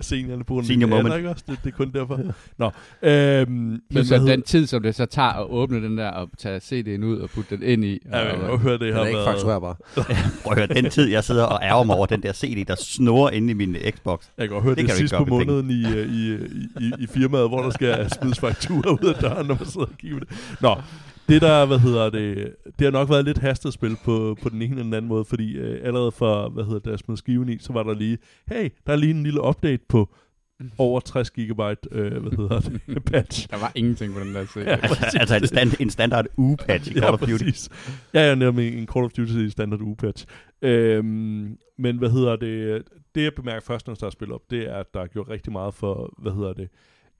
Seniorerne 0.00 0.44
af 0.58 0.64
Senior 0.64 0.88
moment. 0.88 1.16
ikke 1.16 1.30
også? 1.30 1.44
Det, 1.48 1.58
det 1.64 1.72
er 1.72 1.76
kun 1.76 1.90
derfor. 1.92 2.20
Nå. 2.58 2.70
Øhm, 3.02 3.52
men 3.52 3.80
Men 3.90 4.04
så 4.04 4.18
den 4.18 4.42
tid, 4.42 4.66
som 4.66 4.82
det 4.82 4.94
så 4.94 5.06
tager 5.06 5.28
at 5.28 5.46
åbne 5.50 5.82
den 5.82 5.98
der 5.98 6.08
og 6.08 6.28
tage 6.38 6.58
CD'en 6.58 7.04
ud 7.04 7.18
og 7.18 7.30
putte 7.30 7.56
den 7.56 7.64
ind 7.64 7.84
i. 7.84 7.98
Ja, 8.12 8.18
jeg 8.18 8.32
og, 8.32 8.38
kan 8.38 8.48
godt 8.48 8.60
høre, 8.60 8.72
det 8.72 8.80
Den 8.80 8.92
har 8.94 9.00
er 9.00 9.06
ikke 9.06 9.20
fakturerbar. 9.26 9.76
Prøv 9.94 10.52
at 10.52 10.58
høre, 10.58 10.66
den 10.66 10.90
tid, 10.90 11.08
jeg 11.10 11.24
sidder 11.24 11.44
og 11.44 11.60
ærger 11.62 11.84
mig 11.84 11.96
over 11.96 12.06
den 12.06 12.22
der 12.22 12.32
CD, 12.32 12.64
der 12.68 12.74
snurrer 12.74 13.30
inde 13.30 13.50
i 13.50 13.54
min 13.54 13.76
Xbox. 13.90 14.20
Jeg 14.38 14.48
kan 14.48 14.54
godt 14.54 14.64
høre, 14.64 14.74
Det 14.74 14.78
det, 14.78 14.86
kan 14.86 14.96
sidst 14.96 15.14
på 15.14 15.24
måneden 15.24 15.70
i, 15.70 15.86
øh, 15.86 16.12
i, 16.12 16.34
i, 16.34 16.68
i, 16.80 16.92
i 16.98 17.06
firmaet, 17.06 17.48
hvor 17.48 17.62
der 17.62 17.70
skal 17.70 18.10
smides 18.10 18.38
fakturer 18.38 18.92
ud 19.02 19.08
af 19.08 19.14
døren, 19.14 19.46
når 19.46 19.54
man 19.54 19.66
sidder 19.66 19.86
og 19.86 19.98
kigger 19.98 20.18
det. 20.18 20.28
Nå, 20.60 20.76
det 21.28 21.42
der, 21.42 21.66
hvad 21.66 21.78
hedder 21.78 22.10
det, 22.10 22.54
det 22.78 22.84
har 22.84 22.90
nok 22.90 23.10
været 23.10 23.24
lidt 23.24 23.38
hastet 23.38 23.72
spil 23.72 23.96
på, 24.04 24.36
på 24.42 24.48
den 24.48 24.62
ene 24.62 24.70
eller 24.70 24.82
den 24.82 24.94
anden 24.94 25.08
måde, 25.08 25.24
fordi 25.24 25.56
øh, 25.56 25.80
allerede 25.86 26.12
for, 26.12 26.48
hvad 26.48 26.64
hedder 26.64 26.78
det, 26.78 26.84
da 26.84 26.90
jeg 26.90 26.98
smed 26.98 27.16
skiven 27.16 27.48
i, 27.48 27.58
så 27.58 27.72
var 27.72 27.82
der 27.82 27.94
lige, 27.94 28.18
hey, 28.48 28.70
der 28.86 28.92
er 28.92 28.96
lige 28.96 29.10
en 29.14 29.22
lille 29.22 29.42
update 29.42 29.82
på 29.88 30.14
over 30.78 31.00
60 31.00 31.30
gigabyte, 31.30 31.88
øh, 31.92 32.22
hvad 32.22 32.32
hedder 32.36 32.60
det, 32.60 33.04
patch. 33.12 33.50
Der 33.50 33.58
var 33.58 33.72
ingenting 33.74 34.14
på 34.14 34.20
den 34.20 34.34
der 34.34 34.44
CD. 34.46 34.56
Ja, 34.56 34.70
Ja. 34.70 34.76
præcis. 34.88 35.14
altså 35.14 35.36
en, 35.36 35.46
stand, 35.46 35.72
en 35.80 35.90
standard 35.90 36.26
uge-patch 36.36 36.90
i 36.90 36.94
Call 36.94 37.14
of 37.14 37.20
Duty. 37.20 37.32
præcis. 37.44 37.68
Ja, 38.14 38.28
ja, 38.28 38.34
nemlig 38.34 38.78
en 38.78 38.86
Call 38.86 39.04
of 39.04 39.12
Duty 39.12 39.46
standard 39.48 39.80
uge-patch. 39.80 40.26
Øhm, 40.62 41.58
men 41.78 41.98
hvad 41.98 42.10
hedder 42.10 42.36
det? 42.36 42.82
Det 43.14 43.22
jeg 43.22 43.34
bemærker 43.34 43.60
først, 43.60 43.86
når 43.86 43.92
jeg 43.92 43.96
starter 43.96 44.12
spil 44.12 44.32
op, 44.32 44.40
det 44.50 44.68
er, 44.68 44.74
at 44.76 44.86
der 44.94 45.00
er 45.00 45.06
gjort 45.06 45.28
rigtig 45.28 45.52
meget 45.52 45.74
for, 45.74 46.14
hvad 46.18 46.32
hedder 46.32 46.52
det, 46.52 46.68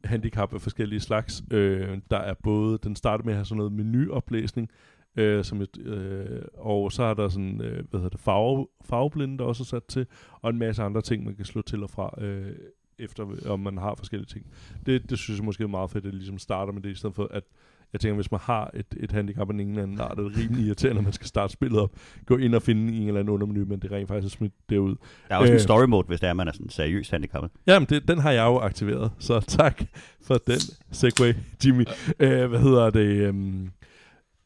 handicap 0.06 0.54
af 0.54 0.60
forskellige 0.60 1.00
slags. 1.00 1.42
Øh, 1.50 1.98
der 2.10 2.18
er 2.18 2.34
både, 2.42 2.78
den 2.78 2.96
starter 2.96 3.24
med 3.24 3.32
at 3.32 3.36
have 3.36 3.44
sådan 3.44 3.56
noget 3.56 3.72
menuoplæsning, 3.72 4.70
øh, 5.16 5.44
som 5.44 5.60
et, 5.60 5.78
øh, 5.78 6.42
og 6.54 6.92
så 6.92 7.02
er 7.02 7.14
der 7.14 7.28
sådan, 7.28 7.60
øh, 7.60 7.84
hvad 7.90 8.00
hedder 8.00 8.08
det, 8.08 8.20
farve, 8.20 8.66
farveblinde, 8.84 9.38
der 9.38 9.44
også 9.44 9.62
er 9.62 9.64
sat 9.64 9.84
til, 9.84 10.06
og 10.32 10.50
en 10.50 10.58
masse 10.58 10.82
andre 10.82 11.02
ting, 11.02 11.24
man 11.24 11.34
kan 11.34 11.44
slå 11.44 11.62
til 11.62 11.82
og 11.82 11.90
fra, 11.90 12.24
øh, 12.24 12.54
efter 12.98 13.48
om 13.48 13.60
man 13.60 13.78
har 13.78 13.94
forskellige 13.94 14.26
ting. 14.26 14.46
Det, 14.86 15.10
det 15.10 15.18
synes 15.18 15.38
jeg 15.38 15.44
måske 15.44 15.64
er 15.64 15.68
meget 15.68 15.90
fedt, 15.90 16.06
at 16.06 16.12
det 16.12 16.14
ligesom 16.14 16.38
starter 16.38 16.72
med 16.72 16.82
det, 16.82 16.90
i 16.90 16.94
stedet 16.94 17.14
for 17.14 17.28
at 17.30 17.42
jeg 17.92 18.00
tænker, 18.00 18.14
hvis 18.14 18.30
man 18.30 18.40
har 18.42 18.70
et, 18.74 18.86
et 18.96 19.12
handicap 19.12 19.50
af 19.50 19.54
en 19.54 19.60
eller 19.60 19.82
anden 19.82 20.00
art, 20.00 20.18
er 20.18 20.22
det 20.22 20.36
rimelig 20.36 20.66
irriterende, 20.66 20.94
når 20.94 21.02
man 21.02 21.12
skal 21.12 21.26
starte 21.26 21.52
spillet 21.52 21.80
op, 21.80 21.90
gå 22.26 22.36
ind 22.36 22.54
og 22.54 22.62
finde 22.62 22.92
en 22.96 23.06
eller 23.08 23.20
anden 23.20 23.34
undermenu, 23.34 23.64
men 23.64 23.80
det 23.80 23.92
er 23.92 23.96
rent 23.96 24.08
faktisk 24.08 24.34
er 24.34 24.36
smidt 24.36 24.52
derud. 24.70 24.96
Der 25.28 25.34
er 25.34 25.38
også 25.38 25.52
Øh. 25.52 25.56
en 25.56 25.62
story 25.62 25.84
mode, 25.84 26.06
hvis 26.06 26.20
det 26.20 26.28
er, 26.28 26.32
man 26.32 26.48
er 26.48 26.52
sådan 26.52 26.68
seriøs 26.68 27.10
handicappet. 27.10 27.50
Jamen, 27.66 27.86
det, 27.90 28.08
den 28.08 28.18
har 28.18 28.30
jeg 28.32 28.44
jo 28.44 28.58
aktiveret, 28.58 29.10
så 29.18 29.40
tak 29.40 29.82
for 30.22 30.34
den 30.46 30.58
segway, 30.92 31.32
Jimmy. 31.66 31.84
Øh, 32.20 32.46
hvad 32.48 32.60
hedder 32.60 32.90
det? 32.90 33.06
øhm, 33.06 33.70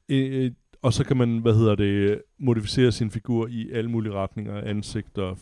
øh, 0.09 0.51
og 0.83 0.93
så 0.93 1.05
kan 1.05 1.17
man, 1.17 1.39
hvad 1.39 1.55
hedder 1.55 1.75
det, 1.75 2.23
modificere 2.39 2.93
sin 2.93 3.11
figur 3.11 3.47
i 3.47 3.71
alle 3.73 3.91
mulige 3.91 4.13
retninger, 4.13 4.61
ansigt 4.61 5.19
og 5.19 5.39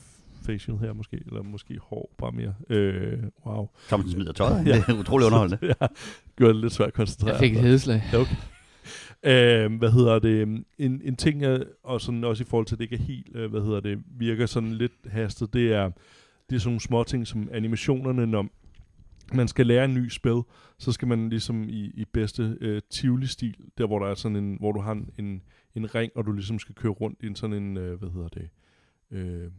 facial 0.53 0.77
her 0.79 0.93
måske, 0.93 1.23
eller 1.27 1.43
måske 1.43 1.79
hår 1.83 2.15
bare 2.19 2.33
mere. 2.33 2.55
Øh, 2.71 3.19
wow. 3.47 3.69
Den 3.91 4.11
smider 4.11 4.33
tøjet. 4.33 4.67
Ja. 4.67 4.77
Det 4.77 4.89
er 4.89 5.01
utrolig 5.01 5.27
underholdende. 5.27 5.67
ja, 5.81 5.87
gør 6.37 6.47
det 6.47 6.57
lidt 6.57 6.73
svært 6.73 6.89
at 6.89 6.95
koncentrere. 6.95 7.33
Jeg 7.33 7.41
fik 7.41 7.57
et 7.57 7.63
hedeslag. 7.63 8.03
Okay. 8.15 8.37
Øh, 9.23 9.79
hvad 9.79 9.91
hedder 9.91 10.19
det? 10.19 10.43
En, 10.79 11.01
en 11.05 11.17
ting, 11.17 11.43
jeg, 11.43 11.63
og 11.85 12.01
sådan 12.01 12.25
også 12.25 12.43
i 12.43 12.47
forhold 12.47 12.67
til, 12.67 12.75
at 12.75 12.79
det 12.79 12.85
ikke 12.85 12.97
er 12.97 13.07
helt, 13.07 13.27
øh, 13.35 13.51
hvad 13.51 13.61
hedder 13.61 13.81
det, 13.81 13.99
virker 14.19 14.47
sådan 14.47 14.73
lidt 14.73 14.93
hastet, 15.07 15.53
det 15.53 15.73
er, 15.73 15.91
det 16.51 16.57
er 16.57 16.61
sådan 16.61 16.71
nogle 16.71 16.81
små 16.81 17.05
ting 17.05 17.27
som 17.27 17.49
animationerne, 17.53 18.27
når 18.27 18.47
man 19.33 19.49
skal 19.49 19.67
lære 19.67 19.85
en 19.85 19.95
ny 19.95 20.09
spil, 20.09 20.41
så 20.79 20.93
skal 20.93 21.09
man 21.09 21.29
ligesom 21.29 21.69
i, 21.69 21.91
i 21.95 22.05
bedste 22.13 22.57
øh, 22.61 22.83
Tivoli-stil, 22.91 23.57
der 23.79 23.87
hvor 23.87 23.99
der 23.99 24.07
er 24.07 24.15
sådan 24.15 24.37
en, 24.37 24.57
hvor 24.61 24.73
du 24.73 24.81
har 24.81 24.93
en, 24.93 25.11
en, 25.19 25.43
en 25.75 25.95
ring, 25.95 26.13
og 26.15 26.27
du 26.27 26.33
ligesom 26.33 26.59
skal 26.59 26.75
køre 26.75 26.93
rundt 26.93 27.19
i 27.23 27.27
en 27.27 27.37
sådan 27.37 27.57
en, 27.57 27.77
øh, 27.77 27.99
hvad 27.99 28.11
hedder 28.11 28.29
det, 28.29 28.43
øh, 28.43 28.49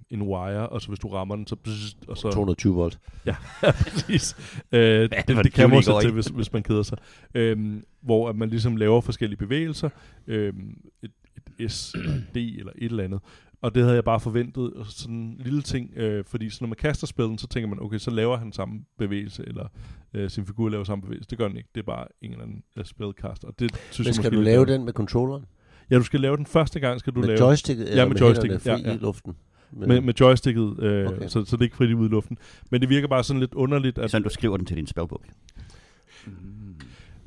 en 0.10 0.22
wire, 0.22 0.70
og 0.70 0.82
så 0.82 0.88
hvis 0.88 1.00
du 1.00 1.08
rammer 1.08 1.36
den, 1.36 1.48
så... 1.48 1.56
bzzzt, 1.56 1.98
Og 2.08 2.18
så 2.18 2.32
220 2.32 2.75
volt. 2.75 3.00
Ja, 3.25 3.36
præcis. 3.62 4.36
Øh, 4.72 4.79
det, 4.79 5.12
det, 5.27 5.53
kan 5.53 5.70
man 5.70 5.77
også 5.77 6.01
til, 6.01 6.12
hvis, 6.12 6.25
hvis 6.25 6.53
man 6.53 6.63
keder 6.63 6.84
sig. 6.84 6.98
Øhm, 7.36 7.84
hvor 8.01 8.29
at 8.29 8.36
man 8.36 8.50
ligesom 8.50 8.75
laver 8.75 9.01
forskellige 9.01 9.38
bevægelser. 9.38 9.89
Øhm, 10.27 10.77
et, 11.03 11.12
et 11.60 11.72
S, 11.72 11.94
eller 11.94 12.13
D, 12.36 12.38
eller 12.38 12.72
et 12.75 12.86
eller 12.91 13.03
andet. 13.03 13.20
Og 13.62 13.75
det 13.75 13.84
havde 13.84 13.96
jeg 13.96 14.03
bare 14.03 14.20
forventet, 14.20 14.74
og 14.74 14.86
sådan 14.86 15.15
en 15.15 15.41
lille 15.44 15.62
ting, 15.62 15.91
øh, 15.96 16.24
fordi 16.25 16.50
så 16.50 16.58
når 16.62 16.68
man 16.68 16.75
kaster 16.75 17.08
spillen, 17.08 17.38
så 17.38 17.48
tænker 17.48 17.70
man, 17.70 17.82
okay, 17.82 17.98
så 17.98 18.12
laver 18.12 18.38
han 18.38 18.53
samme 18.53 18.86
bevægelse, 18.98 19.44
eller 19.48 19.68
øh, 20.13 20.29
sin 20.29 20.46
figur 20.46 20.70
laver 20.70 20.84
samme 20.84 21.01
bevægelse. 21.01 21.29
Det 21.29 21.38
gør 21.38 21.48
den 21.48 21.58
ikke, 21.58 21.70
det 21.75 21.82
er 21.82 21.86
bare 21.86 22.08
en 22.22 22.32
eller 22.32 22.44
anden 22.44 22.63
uh, 22.79 22.86
spilcast, 22.86 23.44
og 23.44 23.60
det 23.60 23.72
synes 23.75 24.00
Men 24.00 24.06
jeg 24.06 24.15
skal 24.15 24.24
måske 24.24 24.36
du 24.36 24.41
lave 24.41 24.65
den 24.65 24.86
med 24.86 24.94
controlleren? 24.94 25.46
Ja, 25.89 25.96
du 25.98 26.03
skal 26.03 26.19
lave 26.19 26.38
den 26.38 26.46
første 26.46 26.79
gang, 26.79 27.00
skal 27.00 27.13
du 27.13 27.19
med 27.19 27.27
lave 27.27 27.39
joysticket 27.39 27.89
eller 27.89 28.05
med 28.05 28.13
med, 28.13 28.22
joystick, 28.22 28.51
hænderne 28.51 28.77
fri 28.77 28.81
ja, 28.84 28.89
ja. 28.89 28.96
i 28.96 28.98
luften? 29.01 29.36
Men, 29.72 29.88
med, 29.88 30.01
med 30.01 30.13
joysticket, 30.13 30.79
øh, 30.84 31.08
Okay. 31.08 31.27
så, 31.27 31.46
så 31.46 31.55
det 31.55 31.62
er 31.62 31.62
ikke 31.62 31.75
frit 31.75 31.93
ud 31.93 32.05
i 32.05 32.12
luften. 32.12 32.38
Men 32.72 32.81
det 32.81 32.89
virker 32.89 33.08
bare 33.08 33.24
sådan 33.24 33.39
lidt 33.39 33.53
underligt, 33.53 33.98
at... 33.98 34.12
Sådan 34.12 34.24
du 34.24 34.29
skriver 34.29 34.58
den 34.58 34.65
til 34.65 34.77
din 34.77 34.88
spellbook. 34.88 35.22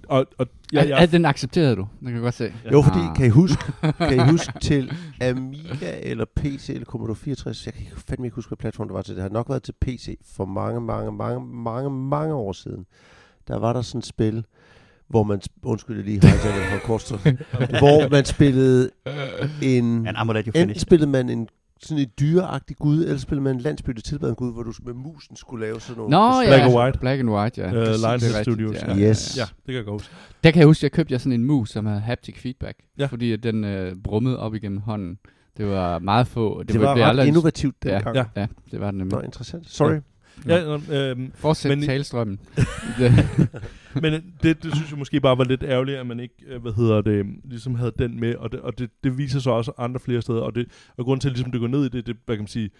Og, 0.09 0.26
og, 0.38 0.47
Ja, 0.73 0.85
ja, 0.85 1.00
ja. 1.00 1.07
Den 1.07 1.25
accepterede 1.25 1.76
du, 1.76 1.81
det 2.00 2.07
kan 2.07 2.14
jeg 2.14 2.23
godt 2.23 2.35
se. 2.35 2.52
Jo, 2.73 2.83
fordi 2.83 2.99
Ah. 2.99 3.16
kan 3.16 3.26
I 3.26 3.28
huske, 3.28 3.64
kan 3.99 4.14
I 4.16 4.31
huske 4.31 4.52
til 4.61 4.92
Amiga 5.21 5.99
eller 6.02 6.25
PC 6.37 6.69
eller 6.71 6.85
Commodore 6.85 7.16
64? 7.16 7.66
Jeg 7.66 7.75
kan 7.75 7.83
ikke- 7.83 8.00
fandme 8.09 8.26
ikke 8.26 8.35
huske, 8.35 8.49
hvad 8.49 8.57
platform 8.59 8.88
det 8.88 8.95
var 8.95 9.02
til. 9.02 9.14
Det 9.14 9.23
har 9.23 9.28
nok 9.31 9.49
været 9.49 9.62
til 9.62 9.75
PC 9.81 10.19
for 10.25 10.45
mange, 10.45 10.81
mange, 10.81 11.12
mange, 11.12 11.47
mange, 11.47 11.90
mange 11.90 12.35
år 12.35 12.52
siden. 12.52 12.87
Der 13.49 13.59
var 13.59 13.73
der 13.73 13.83
sådan 13.83 13.99
et 13.99 14.07
spil, 14.07 14.45
hvor 15.12 15.23
man, 15.23 15.40
undskyld, 15.62 15.97
jeg 15.97 16.04
lige 16.04 16.21
har 16.28 16.50
det 16.69 16.75
en 16.75 16.81
kort 16.85 17.02
stund, 17.02 17.21
hvor 17.78 18.09
man 18.09 18.25
spillede 18.25 18.90
en, 19.62 20.07
you 20.07 20.52
enten 20.54 20.78
spillede 20.78 21.11
man 21.11 21.28
en 21.28 21.49
sådan 21.83 22.02
en 22.02 22.09
dyreagtig 22.21 22.76
gud, 22.76 23.04
eller 23.04 23.19
spillede 23.19 23.42
man 23.45 23.54
en 23.57 23.61
landsby, 23.61 23.90
der 23.90 24.00
tilbad 24.00 24.28
en 24.28 24.35
gud, 24.35 24.52
hvor 24.52 24.62
du 24.62 24.73
med 24.85 24.95
musen 24.95 25.37
skulle 25.37 25.66
lave 25.66 25.81
sådan 25.81 25.97
nogle... 25.97 26.11
Nå, 26.11 26.40
ja. 26.40 26.47
Black 26.49 26.62
and 26.64 26.75
white. 26.76 26.99
Black 26.99 27.21
and 27.21 27.31
white, 27.31 27.61
ja. 27.61 27.66
Øh, 27.66 27.87
Præcis, 27.87 28.00
Lionhead 28.02 28.33
det 28.35 28.42
Studios, 28.42 28.76
Ja. 28.83 28.95
ja. 28.95 29.09
Yes. 29.11 29.38
Ja, 29.38 29.42
det 29.42 29.66
kan 29.66 29.75
jeg 29.75 29.85
godt 29.85 30.02
huske. 30.02 30.14
Der 30.45 30.50
kan 30.50 30.59
jeg 30.59 30.66
huske, 30.66 30.85
jeg 30.85 30.92
købte 30.92 31.12
jeg 31.12 31.21
sådan 31.21 31.33
en 31.40 31.45
mus, 31.47 31.71
som 31.71 31.87
havde 31.87 32.00
haptic 32.00 32.38
feedback. 32.42 32.78
Ja. 32.99 33.07
Fordi 33.07 33.33
at 33.33 33.42
den 33.42 33.64
øh, 33.64 33.97
brummede 34.04 34.38
op 34.38 34.54
igennem 34.54 34.78
hånden. 34.78 35.19
Det 35.57 35.66
var 35.66 35.99
meget 35.99 36.26
få. 36.26 36.62
Det, 36.62 36.73
det 36.73 36.81
var 36.81 36.95
blev 36.95 37.04
ret 37.04 37.09
aldrig 37.09 37.25
en- 37.25 37.28
innovativt 37.28 37.83
dengang. 37.83 38.16
Ja. 38.16 38.25
Ja, 38.37 38.47
det 38.71 38.81
var 38.81 38.90
den 38.90 38.99
nemlig. 38.99 39.16
Nå, 39.19 39.21
interessant. 39.25 39.71
Sorry. 39.71 39.92
Ja, 39.92 39.99
øhm, 40.46 41.32
Fortsæt 41.34 41.78
Men 41.78 41.87
talstrømmen. 41.87 42.40
men 44.02 44.12
det, 44.42 44.62
det 44.62 44.75
synes 44.75 44.90
jeg 44.90 44.99
måske 44.99 45.20
bare 45.20 45.38
var 45.38 45.44
lidt 45.44 45.62
ærgerligt, 45.62 45.99
at 45.99 46.06
man 46.06 46.20
ikke, 46.20 46.34
øh, 46.46 46.62
hvad 46.62 46.72
hedder 46.72 47.02
det, 47.02 47.26
ligesom 47.44 47.75
havde 47.75 47.92
den 47.99 48.20
med, 48.20 48.34
og 48.34 48.52
det, 48.52 48.61
og 48.61 48.78
det, 48.78 48.90
det 49.04 49.18
viser 49.18 49.40
sig 49.40 49.52
også 49.52 49.72
andre 49.78 50.00
flere 50.00 50.22
steder, 50.22 50.40
og, 50.40 50.54
det, 50.54 50.66
og 50.96 51.04
grunden 51.04 51.20
til, 51.20 51.28
at 51.28 51.34
ligesom 51.34 51.52
det 51.52 51.61
går 51.61 51.68
ned 51.68 51.84
i 51.84 51.88
det, 51.88 52.06
det, 52.06 52.16
hvad 52.26 52.37
kan 52.37 52.42
man 52.42 52.49
sige, 52.49 52.70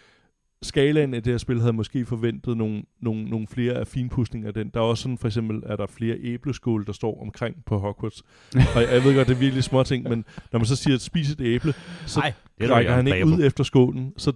skalaen 0.63 1.15
af 1.15 1.23
det 1.23 1.33
her 1.33 1.39
spil 1.39 1.57
havde 1.57 1.69
jeg 1.69 1.75
måske 1.75 2.07
forventet 2.07 2.57
nogle, 2.57 2.83
nogle, 3.01 3.25
nogle 3.25 3.47
flere 3.47 3.73
af 3.73 3.87
finpudsninger 3.87 4.49
af 4.49 4.55
den. 4.55 4.71
Der 4.75 4.81
er 4.81 4.85
også 4.85 5.03
sådan, 5.03 5.19
for 5.19 5.29
eksempel, 5.29 5.63
er 5.67 5.77
der 5.77 5.87
flere 5.87 6.17
æbleskåle, 6.21 6.85
der 6.85 6.93
står 6.93 7.23
omkring 7.23 7.57
på 7.67 7.79
Hogwarts. 7.79 8.23
og 8.77 8.83
jeg 8.83 9.05
ved 9.05 9.15
godt, 9.15 9.29
det 9.29 9.35
er 9.35 9.39
virkelig 9.39 9.65
små 9.65 9.83
ting, 9.83 10.09
men 10.09 10.25
når 10.53 10.59
man 10.59 10.67
så 10.67 10.77
siger, 10.77 10.95
at 10.95 11.01
spis 11.01 11.31
et 11.31 11.41
æble, 11.41 11.75
så 12.07 12.21
Nej, 12.21 12.33
det 12.59 12.71
er 12.71 12.75
rækker 12.75 12.95
han 12.95 13.07
ikke 13.07 13.27
ud 13.27 13.45
efter 13.45 13.65
skålen, 13.65 14.13
så 14.17 14.33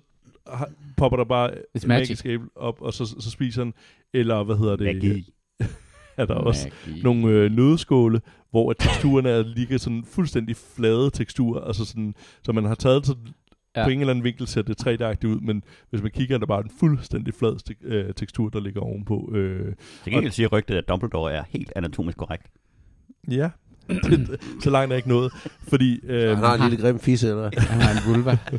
popper 0.97 1.17
der 1.17 1.25
bare 1.25 1.51
It's 1.51 1.57
magic. 1.73 1.87
magisk 1.87 2.27
æble 2.27 2.49
op, 2.57 2.83
og 2.83 2.93
så, 2.95 3.07
så 3.21 3.31
spiser 3.31 3.65
han, 3.65 3.75
eller 4.15 4.45
hvad 4.45 4.57
hedder 4.57 4.77
det, 4.77 4.87
Magi. 4.95 5.33
er 6.17 6.27
der 6.27 6.35
også 6.35 6.69
Magi. 6.87 7.03
nogle 7.03 7.29
øh, 7.29 7.53
nødskåle, 7.53 8.21
hvor 8.51 8.71
at 8.71 8.77
teksturerne 8.79 9.29
er 9.29 9.43
ligger 9.43 9.79
sådan 9.79 10.05
fuldstændig 10.05 10.57
flade 10.57 11.11
teksturer, 11.11 11.61
altså 11.65 11.85
sådan, 11.85 12.15
så 12.43 12.53
man 12.53 12.65
har 12.65 12.75
taget 12.75 13.07
så 13.07 13.15
Ja. 13.77 13.85
på 13.85 13.91
en 13.91 14.01
eller 14.01 14.11
anden 14.11 14.25
vinkel 14.25 14.47
ser 14.47 14.63
det 14.63 14.87
3D-agtigt 14.87 15.27
ud, 15.29 15.41
men 15.41 15.63
hvis 15.91 16.03
man 16.03 16.11
kigger, 16.11 16.35
er 16.35 16.39
der 16.39 16.47
bare 16.47 16.61
en 16.65 16.71
fuldstændig 16.81 17.35
flad 17.35 17.57
stek- 17.59 17.85
øh, 17.85 18.15
tekstur, 18.15 18.49
der 18.49 18.61
ligger 18.61 18.81
ovenpå. 18.81 19.31
Øh, 19.35 19.75
Til 20.05 20.13
gengæld 20.13 20.33
siger 20.33 20.49
rygtet, 20.49 20.75
at 20.75 20.89
Dumbledore 20.89 21.33
er 21.33 21.43
helt 21.49 21.73
anatomisk 21.77 22.19
korrekt. 22.19 22.47
ja, 23.31 23.51
det, 23.89 24.41
så 24.63 24.71
langt 24.71 24.93
er 24.93 24.97
ikke 24.97 25.09
noget, 25.09 25.33
fordi 25.69 26.01
øh, 26.05 26.29
Han 26.29 26.37
har 26.39 26.55
en 26.55 26.71
lille 26.71 26.85
grim 26.85 26.99
fisse, 26.99 27.29
eller? 27.29 27.51
Han 27.59 27.81
har 27.81 27.91
en 28.11 28.15
vulva. 28.15 28.39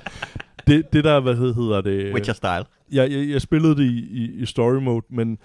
det, 0.67 0.93
det 0.93 1.03
der, 1.03 1.19
hvad 1.19 1.35
hed- 1.35 1.53
hedder 1.53 1.81
det? 1.81 2.13
Witcher-style. 2.13 2.65
jeg, 2.91 3.11
jeg, 3.11 3.29
jeg 3.29 3.41
spillede 3.41 3.75
det 3.75 3.83
i, 3.83 4.07
i, 4.11 4.41
i 4.41 4.45
story 4.45 4.75
mode, 4.75 5.05
men 5.09 5.37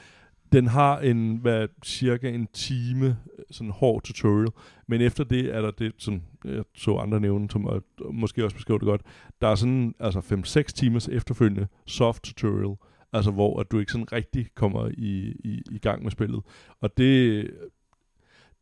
den 0.52 0.66
har 0.66 0.98
en, 0.98 1.36
hvad, 1.36 1.68
cirka 1.84 2.30
en 2.30 2.48
time, 2.52 3.16
sådan 3.50 3.70
hård 3.70 4.02
tutorial, 4.02 4.48
men 4.88 5.00
efter 5.00 5.24
det 5.24 5.54
er 5.54 5.60
der 5.60 5.70
det, 5.70 5.92
som 5.98 6.22
jeg 6.44 6.64
så 6.76 6.96
andre 6.96 7.20
nævne, 7.20 7.50
som 7.50 7.66
og, 7.66 7.82
og 8.00 8.14
måske 8.14 8.44
også 8.44 8.56
beskriver 8.56 8.78
det 8.78 8.86
godt, 8.86 9.02
der 9.40 9.48
er 9.48 9.54
sådan 9.54 9.94
altså 10.00 10.18
5-6 10.18 10.62
timers 10.62 11.08
efterfølgende 11.08 11.66
soft 11.86 12.22
tutorial, 12.22 12.76
altså 13.12 13.30
hvor 13.30 13.60
at 13.60 13.70
du 13.70 13.78
ikke 13.78 13.92
sådan 13.92 14.12
rigtig 14.12 14.46
kommer 14.54 14.88
i, 14.88 15.36
i, 15.44 15.62
i 15.70 15.78
gang 15.78 16.02
med 16.02 16.10
spillet. 16.10 16.40
Og 16.80 16.96
det, 16.96 17.44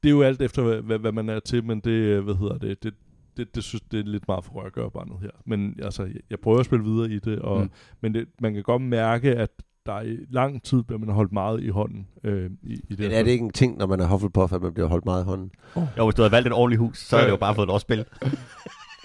det 0.02 0.08
er 0.08 0.10
jo 0.10 0.22
alt 0.22 0.42
efter, 0.42 0.62
hvad, 0.62 0.82
hvad, 0.82 0.98
hvad 0.98 1.12
man 1.12 1.28
er 1.28 1.40
til, 1.40 1.64
men 1.64 1.80
det, 1.80 2.22
hvad 2.22 2.34
hedder 2.34 2.58
det, 2.58 2.82
det, 2.82 2.94
det, 3.36 3.54
det 3.54 3.64
synes 3.64 3.82
det 3.90 4.00
er 4.00 4.04
lidt 4.04 4.28
meget 4.28 4.44
for 4.44 4.62
at 4.62 4.72
gøre 4.72 4.90
bare 4.90 5.06
noget 5.08 5.22
her. 5.22 5.30
Men 5.46 5.74
altså, 5.82 6.02
jeg, 6.02 6.14
jeg 6.30 6.38
prøver 6.38 6.58
at 6.58 6.64
spille 6.66 6.84
videre 6.84 7.10
i 7.10 7.18
det, 7.18 7.38
og, 7.38 7.60
Mm. 7.60 7.70
men 8.00 8.14
det, 8.14 8.26
man 8.40 8.54
kan 8.54 8.62
godt 8.62 8.82
mærke, 8.82 9.34
at 9.36 9.50
der 9.86 10.00
i 10.00 10.16
lang 10.30 10.62
tid 10.62 10.82
bliver 10.82 10.98
man 10.98 11.08
holdt 11.08 11.32
meget 11.32 11.62
i 11.62 11.68
hånden 11.68 12.06
øh, 12.24 12.50
i, 12.62 12.72
i 12.72 12.76
det 12.90 12.98
Men 12.98 13.10
er 13.10 13.22
det 13.22 13.30
ikke 13.30 13.44
en 13.44 13.50
ting, 13.50 13.78
når 13.78 13.86
man 13.86 14.00
er 14.00 14.06
Hufflepuff, 14.06 14.52
at 14.52 14.62
man 14.62 14.74
bliver 14.74 14.88
holdt 14.88 15.04
meget 15.04 15.22
i 15.22 15.24
hånden? 15.24 15.50
Jo, 15.98 16.04
hvis 16.04 16.14
du 16.14 16.22
havde 16.22 16.32
valgt 16.32 16.46
et 16.46 16.52
ordentligt 16.52 16.78
hus, 16.80 16.98
så 16.98 17.16
er 17.16 17.22
det 17.24 17.30
jo 17.30 17.36
bare 17.36 17.54
fået 17.54 17.70
at 17.74 17.80
spille. 17.80 18.04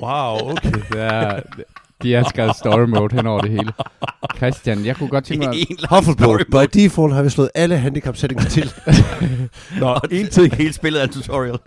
Wow, 0.01 0.35
okay. 0.51 0.71
Er, 0.97 1.41
de 2.03 2.13
har 2.13 2.23
skrevet 2.29 2.55
story 2.55 2.87
mode 2.87 3.15
hen 3.15 3.27
over 3.27 3.41
det 3.41 3.49
hele. 3.51 3.73
Christian, 4.37 4.85
jeg 4.85 4.95
kunne 4.95 5.09
godt 5.09 5.23
tænke 5.25 5.47
mig... 5.47 5.55
En 5.69 5.77
Hufflepuff. 5.89 6.43
By 6.51 6.79
default 6.79 7.13
har 7.13 7.23
vi 7.23 7.29
slået 7.29 7.49
alle 7.55 7.77
handicap 7.77 8.15
settings 8.17 8.53
til. 8.53 8.71
Nå, 9.79 9.99
en 10.11 10.27
ting, 10.27 10.55
Hele 10.55 10.73
spillet 10.73 11.01
er 11.01 11.07
en 11.07 11.13
tutorial. 11.13 11.57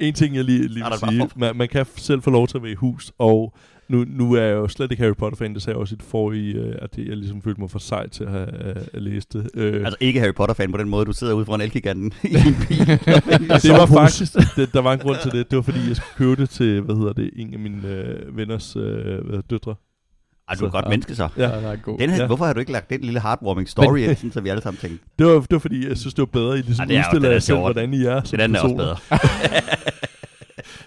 En 0.00 0.14
ting 0.14 0.36
jeg 0.36 0.44
lige, 0.44 0.68
lige 0.68 0.84
vil 0.90 1.10
sige. 1.10 1.28
Man, 1.36 1.56
man 1.56 1.68
kan 1.68 1.86
selv 1.96 2.22
få 2.22 2.30
lov 2.30 2.48
til 2.48 2.56
at 2.56 2.62
være 2.62 2.72
i 2.72 2.74
hus, 2.74 3.12
og 3.18 3.54
nu, 3.88 4.04
nu 4.08 4.32
er 4.32 4.42
jeg 4.42 4.54
jo 4.54 4.68
slet 4.68 4.90
ikke 4.90 5.02
Harry 5.02 5.14
Potter-fan, 5.14 5.54
det 5.54 5.62
sagde 5.62 5.74
jeg 5.74 5.80
også 5.80 5.94
i 5.94 5.96
det 5.96 6.04
forrige, 6.04 6.54
øh, 6.54 6.74
at 6.78 6.98
jeg 6.98 7.16
ligesom 7.16 7.42
følte 7.42 7.60
mig 7.60 7.70
for 7.70 7.78
sej 7.78 8.08
til 8.08 8.24
at 8.24 8.30
have 8.30 8.48
at, 8.94 9.02
læse 9.02 9.26
det. 9.32 9.50
Øh, 9.54 9.74
Altså 9.84 9.96
ikke 10.00 10.20
Harry 10.20 10.34
Potter-fan 10.34 10.72
på 10.72 10.78
den 10.78 10.88
måde, 10.88 11.04
du 11.04 11.12
sidder 11.12 11.32
ude 11.34 11.44
foran 11.44 11.60
Elgiganten 11.60 12.12
i 12.22 12.34
en 12.48 12.56
bil. 12.68 12.86
det 13.62 13.70
var 13.70 13.86
faktisk, 13.86 14.32
det, 14.56 14.72
der 14.72 14.80
var 14.80 14.92
en 14.92 14.98
grund 14.98 15.16
til 15.22 15.30
det. 15.32 15.50
Det 15.50 15.56
var 15.56 15.62
fordi, 15.62 15.88
jeg 15.88 15.96
skulle 15.96 16.14
købe 16.16 16.42
det 16.42 16.50
til, 16.50 16.80
hvad 16.80 16.96
hedder 16.96 17.12
det, 17.12 17.30
en 17.36 17.54
af 17.54 17.60
mine 17.60 17.88
øh, 17.88 18.36
venners 18.36 18.76
øh, 18.76 19.18
døtre. 19.50 19.74
Ej, 20.48 20.54
du 20.54 20.64
er 20.64 20.66
et 20.68 20.72
godt 20.72 20.84
Ja. 20.84 20.88
menneske 20.90 21.14
så. 21.14 21.28
Ja. 21.36 21.42
Ja, 21.42 21.72
er 21.72 21.76
god. 21.76 21.98
Den 21.98 22.10
her, 22.10 22.16
Ja. 22.20 22.26
Hvorfor 22.26 22.44
har 22.44 22.52
du 22.52 22.60
ikke 22.60 22.72
lagt 22.72 22.90
den 22.90 23.00
lille 23.00 23.20
heartwarming 23.20 23.68
story 23.68 23.98
ind, 23.98 24.16
sådan, 24.16 24.32
så 24.32 24.40
vi 24.40 24.48
alle 24.48 24.62
sammen 24.62 24.78
tænkte, 24.80 25.04
Det 25.18 25.26
var, 25.26 25.32
det 25.32 25.50
var 25.50 25.58
fordi, 25.58 25.88
jeg 25.88 25.96
synes, 25.98 26.14
det 26.14 26.22
var 26.22 26.26
bedre, 26.26 26.58
I 26.58 26.62
ligesom 26.62 26.90
jo- 26.90 26.98
udstiller 26.98 27.28
er 27.28 27.32
jer 27.32 27.38
selv, 27.38 27.58
hvordan 27.58 27.94
I 27.94 28.04
er 28.04 28.22
som 28.24 28.36
den 28.38 28.40
anden 28.40 28.56
er 28.56 28.60
også 28.60 28.76
bedre. 28.76 28.96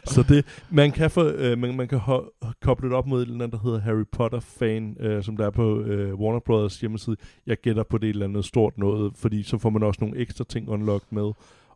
Så 0.05 0.23
det, 0.23 0.45
man 0.69 0.91
kan, 0.91 1.11
få, 1.11 1.27
øh, 1.29 1.57
man, 1.57 1.75
man 1.77 1.87
kan 1.87 1.97
ho- 1.99 2.51
koble 2.61 2.89
det 2.89 2.97
op 2.97 3.07
mod 3.07 3.21
et 3.21 3.25
eller 3.25 3.43
andet, 3.45 3.51
der 3.51 3.63
hedder 3.63 3.79
Harry 3.79 4.03
Potter 4.11 4.39
fan, 4.39 4.97
øh, 4.99 5.23
som 5.23 5.37
der 5.37 5.45
er 5.45 5.49
på 5.49 5.81
øh, 5.81 6.13
Warner 6.15 6.39
Brothers 6.39 6.79
hjemmeside. 6.79 7.15
Jeg 7.47 7.57
gætter 7.57 7.83
på 7.83 7.97
det 7.97 8.09
et 8.09 8.13
eller 8.13 8.25
andet 8.25 8.45
stort 8.45 8.77
noget, 8.77 9.11
fordi 9.15 9.43
så 9.43 9.57
får 9.57 9.69
man 9.69 9.83
også 9.83 9.97
nogle 10.01 10.17
ekstra 10.19 10.43
ting 10.49 10.69
unlocked 10.69 11.07
med. 11.11 11.31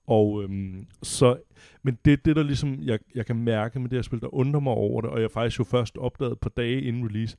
Og 0.08 0.44
øhm, 0.44 0.86
så, 1.04 1.36
men 1.84 1.98
det, 2.06 2.26
det 2.26 2.36
der 2.36 2.44
ligesom, 2.44 2.78
jeg, 2.84 3.00
jeg 3.16 3.26
kan 3.26 3.36
mærke 3.36 3.80
med 3.80 3.90
det 3.90 3.98
her 3.98 4.02
spil, 4.04 4.20
der 4.22 4.34
undrer 4.36 4.60
mig 4.60 4.74
over 4.74 5.02
det, 5.02 5.10
og 5.10 5.22
jeg 5.22 5.32
faktisk 5.32 5.60
jo 5.60 5.64
først 5.64 5.98
opdagede 5.98 6.36
på 6.42 6.50
dage 6.50 6.82
inden 6.82 7.06
release, 7.06 7.38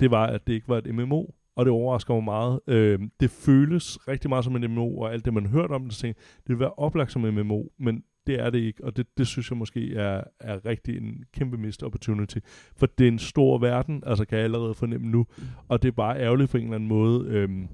det 0.00 0.10
var, 0.10 0.26
at 0.26 0.46
det 0.46 0.52
ikke 0.52 0.68
var 0.68 0.78
et 0.78 0.94
MMO, 0.94 1.24
og 1.56 1.64
det 1.64 1.72
overrasker 1.72 2.14
mig 2.14 2.24
meget. 2.24 2.60
Øh, 2.66 2.98
det 3.20 3.30
føles 3.30 4.08
rigtig 4.08 4.28
meget 4.28 4.44
som 4.44 4.56
en 4.56 4.70
MMO, 4.70 4.98
og 4.98 5.12
alt 5.12 5.24
det, 5.24 5.34
man 5.34 5.46
hørte 5.46 5.60
hørt 5.60 5.70
om 5.70 5.84
det, 5.84 5.94
tænkte 5.94 6.22
det 6.42 6.48
vil 6.48 6.58
være 6.58 6.72
oplagt 6.72 7.12
som 7.12 7.24
en 7.24 7.34
MMO, 7.34 7.62
men 7.78 7.96
det 7.96 8.04
det 8.30 8.40
er 8.40 8.50
det 8.50 8.58
ikke, 8.58 8.84
og 8.84 8.96
det, 8.96 9.06
det 9.18 9.26
synes 9.26 9.50
jeg 9.50 9.58
måske 9.58 9.94
er, 9.94 10.24
er 10.40 10.64
rigtig 10.64 10.96
en 10.96 11.24
kæmpe 11.32 11.56
missed 11.56 11.82
opportunity. 11.82 12.38
For 12.76 12.86
det 12.86 13.04
er 13.04 13.08
en 13.08 13.18
stor 13.18 13.58
verden, 13.58 14.02
altså 14.06 14.24
kan 14.24 14.38
jeg 14.38 14.44
allerede 14.44 14.74
fornemme 14.74 15.06
nu, 15.06 15.26
og 15.68 15.82
det 15.82 15.88
er 15.88 15.92
bare 15.92 16.20
ærgerligt 16.20 16.50
på 16.50 16.56
en 16.56 16.62
eller 16.62 16.74
anden 16.74 16.88
måde. 16.88 17.28
Øhm, 17.28 17.68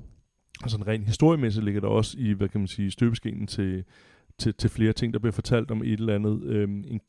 altså 0.62 0.76
en 0.78 0.86
ren 0.86 1.02
historiemæssigt 1.02 1.64
ligger 1.64 1.80
der 1.80 1.88
også 1.88 2.16
i, 2.18 2.32
hvad 2.32 2.48
kan 2.48 2.60
man 2.60 2.68
sige, 2.68 2.90
støbeskenen 2.90 3.46
til, 3.46 3.84
til, 4.38 4.54
til 4.54 4.70
flere 4.70 4.92
ting, 4.92 5.12
der 5.12 5.18
bliver 5.18 5.32
fortalt 5.32 5.70
om 5.70 5.82
et 5.82 6.00
eller 6.00 6.14
andet. 6.14 6.42
Øhm, 6.44 6.84
en, 6.88 7.00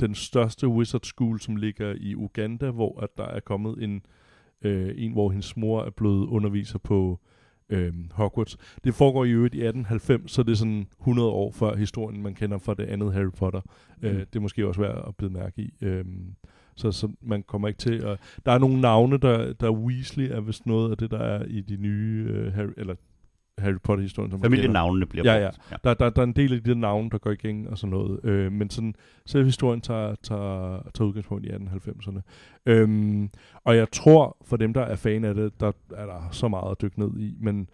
den 0.00 0.14
største 0.14 0.68
wizard 0.68 1.04
school, 1.04 1.40
som 1.40 1.56
ligger 1.56 1.94
i 2.00 2.14
Uganda, 2.14 2.70
hvor 2.70 3.00
at 3.00 3.08
der 3.16 3.26
er 3.26 3.40
kommet 3.40 3.82
en, 3.82 3.94
øh, 3.94 4.00
en 4.64 5.12
hvor 5.12 5.30
hendes 5.30 5.56
mor 5.56 5.82
er 5.82 5.90
blevet 5.90 6.26
underviser 6.26 6.78
på 6.78 7.20
øh, 7.70 7.92
Hogwarts. 8.12 8.56
Det 8.84 8.94
foregår 8.94 9.24
i 9.24 9.30
øvrigt 9.30 9.54
i 9.54 9.58
1890, 9.58 10.32
så 10.32 10.42
det 10.42 10.52
er 10.52 10.56
sådan 10.56 10.86
100 11.00 11.28
år 11.28 11.52
før 11.52 11.76
historien, 11.76 12.22
man 12.22 12.34
kender 12.34 12.58
fra 12.58 12.74
det 12.74 12.84
andet 12.84 13.12
Harry 13.12 13.30
Potter. 13.38 13.60
Mm. 14.02 14.08
Øh, 14.08 14.18
det 14.18 14.36
er 14.36 14.40
måske 14.40 14.66
også 14.66 14.80
værd 14.80 15.04
at 15.08 15.16
bide 15.16 15.30
mærke 15.30 15.62
i. 15.62 15.74
Øh, 15.80 16.04
så, 16.76 16.92
så 16.92 17.08
man 17.20 17.42
kommer 17.42 17.68
ikke 17.68 17.78
til 17.78 17.94
at... 17.94 18.20
Der 18.46 18.52
er 18.52 18.58
nogle 18.58 18.80
navne, 18.80 19.18
der, 19.18 19.52
der 19.52 19.70
Weasley 19.70 20.30
er 20.30 20.40
vist 20.40 20.66
noget 20.66 20.90
af 20.90 20.96
det, 20.96 21.10
der 21.10 21.18
er 21.18 21.44
i 21.44 21.60
de 21.60 21.76
nye 21.76 22.26
øh, 22.28 22.52
Harry, 22.52 22.72
eller 22.76 22.94
Harry 23.60 23.78
Potter-historien. 23.84 24.30
Som. 24.30 24.42
Familienavnene 24.42 25.06
bliver 25.06 25.32
Ja, 25.34 25.42
ja. 25.44 25.50
brugt. 25.70 25.84
Der, 25.84 25.94
der, 25.94 26.10
der 26.10 26.22
er 26.22 26.26
en 26.26 26.32
del 26.32 26.52
af 26.54 26.62
de 26.62 26.70
der 26.70 26.76
navne, 26.76 27.10
der 27.10 27.18
går 27.18 27.30
igen 27.30 27.66
og 27.68 27.78
sådan 27.78 27.90
noget. 27.90 28.24
Øh, 28.24 28.52
men 28.52 28.70
sådan, 28.70 28.94
selve 29.26 29.44
historien 29.44 29.80
tager, 29.80 30.14
tager, 30.22 30.82
tager 30.94 31.08
udgangspunkt 31.08 31.46
i 31.46 31.48
1890'erne. 31.50 32.20
Øhm, 32.66 33.30
og 33.64 33.76
jeg 33.76 33.90
tror, 33.92 34.36
for 34.44 34.56
dem, 34.56 34.74
der 34.74 34.80
er 34.80 34.96
fan 34.96 35.24
af 35.24 35.34
det, 35.34 35.60
der 35.60 35.72
er 35.96 36.06
der 36.06 36.28
så 36.30 36.48
meget 36.48 36.70
at 36.70 36.82
dykke 36.82 36.98
ned 37.00 37.20
i. 37.20 37.36
Men 37.40 37.68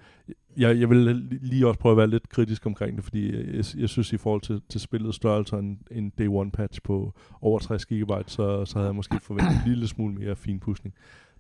jeg, 0.57 0.81
jeg 0.81 0.91
vil 0.91 0.99
lige 1.43 1.67
også 1.67 1.79
prøve 1.81 1.93
at 1.93 1.97
være 1.97 2.07
lidt 2.07 2.29
kritisk 2.29 2.67
omkring 2.67 2.97
det, 2.97 3.05
fordi 3.05 3.37
jeg, 3.57 3.65
jeg 3.77 3.89
synes 3.89 4.13
i 4.13 4.17
forhold 4.17 4.41
til, 4.41 4.63
til 4.69 4.81
spillets 4.81 5.17
størrelse 5.17 5.57
en, 5.57 5.79
en 5.91 6.11
day 6.19 6.27
one 6.29 6.51
patch 6.51 6.81
på 6.85 7.13
over 7.41 7.59
60 7.59 7.87
GB, 7.87 8.11
så, 8.27 8.65
så 8.65 8.73
havde 8.79 8.87
jeg 8.87 8.95
måske 8.95 9.21
forventet 9.23 9.53
en 9.53 9.71
lille 9.71 9.89
smule 9.89 10.15
mere 10.15 10.37
finpudsning. 10.37 10.95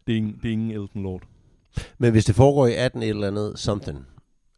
Det 0.06 0.12
er 0.12 0.16
ingen, 0.16 0.36
det 0.42 0.48
er 0.48 0.52
ingen 0.52 0.70
Elden 0.70 1.02
Lord. 1.02 1.22
Men 1.98 2.12
hvis 2.12 2.24
det 2.24 2.34
foregår 2.34 2.66
i 2.66 2.74
18 2.74 3.02
et 3.02 3.08
eller 3.08 3.26
andet 3.26 3.52
something, 3.58 3.98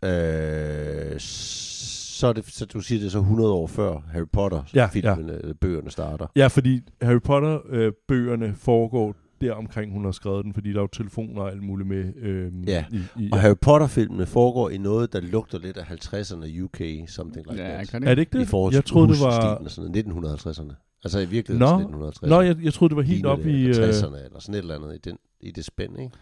øh, 0.04 1.20
så 1.20 2.26
er 2.26 2.32
det, 2.32 2.44
så 2.46 2.64
du 2.66 2.80
siger 2.80 3.00
det 3.00 3.12
så 3.12 3.18
100 3.18 3.52
år 3.52 3.66
før 3.66 4.00
Harry 4.12 4.26
Potter 4.32 4.62
Ja, 4.74 4.86
filmen, 4.92 5.28
ja. 5.44 5.52
bøgerne 5.60 5.90
starter. 5.90 6.26
Ja, 6.36 6.46
fordi 6.46 6.80
Harry 7.02 7.20
Potter-bøgerne 7.20 8.54
foregår 8.54 9.14
der 9.40 9.52
omkring, 9.52 9.92
hun 9.92 10.04
har 10.04 10.12
skrevet 10.12 10.44
den, 10.44 10.54
fordi 10.54 10.70
der 10.72 10.76
er 10.76 10.82
jo 10.82 10.86
telefoner 10.92 11.42
og 11.42 11.50
alt 11.50 11.62
muligt 11.62 11.88
med. 11.88 12.12
Øhm, 12.16 12.62
Ja, 12.62 12.84
i, 12.92 13.00
i, 13.18 13.28
Og 13.32 13.40
Harry 13.40 13.54
Potter-filmene 13.60 14.26
foregår 14.26 14.70
i 14.70 14.78
noget, 14.78 15.12
der 15.12 15.20
lugter 15.20 15.58
lidt 15.58 15.76
af 15.76 15.82
50'erne 15.90 16.62
UK, 16.62 17.08
something 17.08 17.46
like 17.50 17.62
Ja, 17.62 17.84
that. 17.84 17.94
Er 18.04 18.14
det 18.14 18.18
ikke 18.18 18.36
I 18.36 18.40
det? 18.40 18.48
forhold 18.48 18.74
Jeg 18.74 18.84
troede, 18.84 19.08
det 19.12 19.20
var... 19.20 19.54
og 19.54 19.70
sådan 19.70 19.90
noget, 20.14 20.36
1950'erne. 20.46 21.00
Altså 21.04 21.18
i 21.18 21.24
virkeligheden 21.26 21.90
Nå, 21.92 22.08
1960'erne. 22.10 22.28
Nå, 22.28 22.40
jeg, 22.40 22.56
jeg 22.62 22.72
troede, 22.74 22.88
det 22.90 22.96
var 22.96 23.02
helt 23.02 23.26
op 23.26 23.38
det, 23.38 23.46
i... 23.50 23.64
eller 23.68 23.88
Øh, 23.88 23.90
60'erne, 23.94 24.24
eller 24.24 24.40
sådan 24.40 24.54
et 24.54 24.58
eller 24.58 24.74
andet 24.74 24.94
i, 24.94 24.98
den, 25.08 25.18
i 25.40 25.50
det 25.50 25.64
spænd, 25.64 26.00
ikke? 26.00 26.16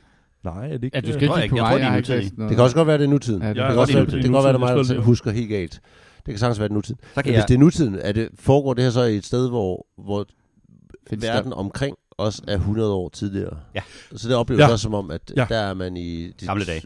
Nej, 0.55 0.65
er 0.67 0.73
det 0.79 0.85
ikke... 0.85 0.97
Ja, 0.97 1.01
du 1.01 1.07
øh, 1.09 1.15
skal 1.15 1.29
tror 1.29 1.39
ikke 1.39 1.51
på 1.51 1.55
ikke. 1.57 1.65
Jeg 1.65 1.73
tror, 1.83 1.91
mig, 1.91 2.07
det 2.07 2.39
er. 2.39 2.47
Det 2.49 2.57
kan 2.57 2.65
også 2.65 2.77
godt 2.77 2.87
være, 2.89 2.99
det 2.99 3.05
er 3.05 3.09
nutiden. 3.09 3.43
Ja, 3.43 3.49
det, 3.49 3.57
det 3.57 3.65
kan 3.65 3.79
også 3.79 3.93
godt 3.93 3.95
være, 3.95 4.03
enig. 4.03 4.07
det, 4.07 4.15
det 4.17 4.25
kan 4.25 4.33
godt 4.33 4.45
være, 4.45 4.53
det 4.53 4.63
er 4.63 4.85
mig, 4.89 4.97
der 4.97 5.03
husker 5.03 5.31
helt 5.31 5.49
galt. 5.49 5.81
Det 6.17 6.33
kan 6.33 6.39
sagtens 6.39 6.59
være, 6.59 6.69
det 6.69 6.73
er 6.73 6.75
nutiden. 6.75 7.01
Så 7.15 7.23
kan 7.23 7.33
hvis 7.35 7.45
det 7.45 7.55
er 7.55 7.59
nutiden, 7.59 7.95
er 8.03 8.13
det, 8.13 8.29
foregår 8.35 8.75
det 8.75 8.85
her 8.85 8.91
så 8.91 9.03
i 9.03 9.17
et 9.17 9.25
sted, 9.25 9.49
hvor, 9.49 9.87
hvor 9.99 10.27
Findes 11.11 11.27
verden 11.29 11.51
der- 11.51 11.57
omkring 11.57 11.97
os 12.19 12.43
er 12.49 12.55
100 12.55 12.93
år 12.93 13.09
tidligere? 13.09 13.57
Ja. 13.75 13.81
Så 14.17 14.29
det 14.29 14.37
opleves 14.37 14.61
Ja. 14.61 14.67
ja. 14.67 14.73
også 14.73 14.83
som 14.83 14.95
om, 14.95 15.11
at 15.11 15.33
Ja. 15.37 15.41
ja. 15.43 15.47
der 15.55 15.61
er 15.61 15.75
man 15.75 15.97
i... 15.97 16.27
De, 16.41 16.47
Gamle 16.47 16.65
dage. 16.65 16.83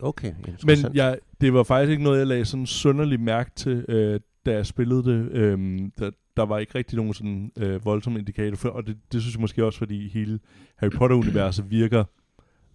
Okay, 0.00 0.32
Men 0.66 0.78
jeg, 0.94 1.18
det 1.40 1.54
var 1.54 1.62
faktisk 1.62 1.90
ikke 1.90 2.02
noget, 2.02 2.18
jeg 2.18 2.26
lagde 2.26 2.44
sådan 2.44 2.66
sønderlig 2.66 3.20
mærke 3.20 3.50
til, 3.56 3.84
øh, 3.88 4.20
da 4.46 4.52
jeg 4.52 4.66
spillede 4.66 5.04
det. 5.04 5.28
Øhm, 5.32 5.92
der, 5.98 6.10
der 6.36 6.46
var 6.46 6.58
ikke 6.58 6.78
rigtig 6.78 6.96
nogen 6.96 7.14
sådan 7.14 7.50
øh, 7.58 7.84
voldsom 7.84 8.16
indikator 8.16 8.56
for, 8.56 8.68
og 8.68 8.86
det, 8.86 8.96
det 9.12 9.20
synes 9.22 9.34
jeg 9.34 9.40
måske 9.40 9.64
også, 9.64 9.78
fordi 9.78 10.08
hele 10.08 10.38
Harry 10.76 10.90
Potter-universet 10.90 11.70
virker 11.70 12.04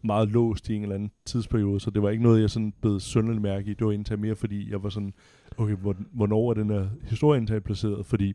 meget 0.03 0.29
låst 0.29 0.69
i 0.69 0.75
en 0.75 0.81
eller 0.81 0.95
anden 0.95 1.11
tidsperiode, 1.25 1.79
så 1.79 1.89
det 1.89 2.01
var 2.01 2.09
ikke 2.09 2.23
noget, 2.23 2.41
jeg 2.41 2.49
sådan 2.49 2.73
blev 2.81 2.99
sønderlig 2.99 3.41
mærke 3.41 3.71
i. 3.71 3.73
Det 3.73 3.87
var 3.87 3.93
indtaget 3.93 4.19
mere, 4.19 4.35
fordi 4.35 4.71
jeg 4.71 4.83
var 4.83 4.89
sådan, 4.89 5.13
okay, 5.57 5.75
hvor, 5.75 5.95
hvornår 6.13 6.49
er 6.49 6.53
den 6.53 6.69
her 6.69 6.87
historieindtag 7.03 7.63
placeret? 7.63 8.05
Fordi 8.05 8.33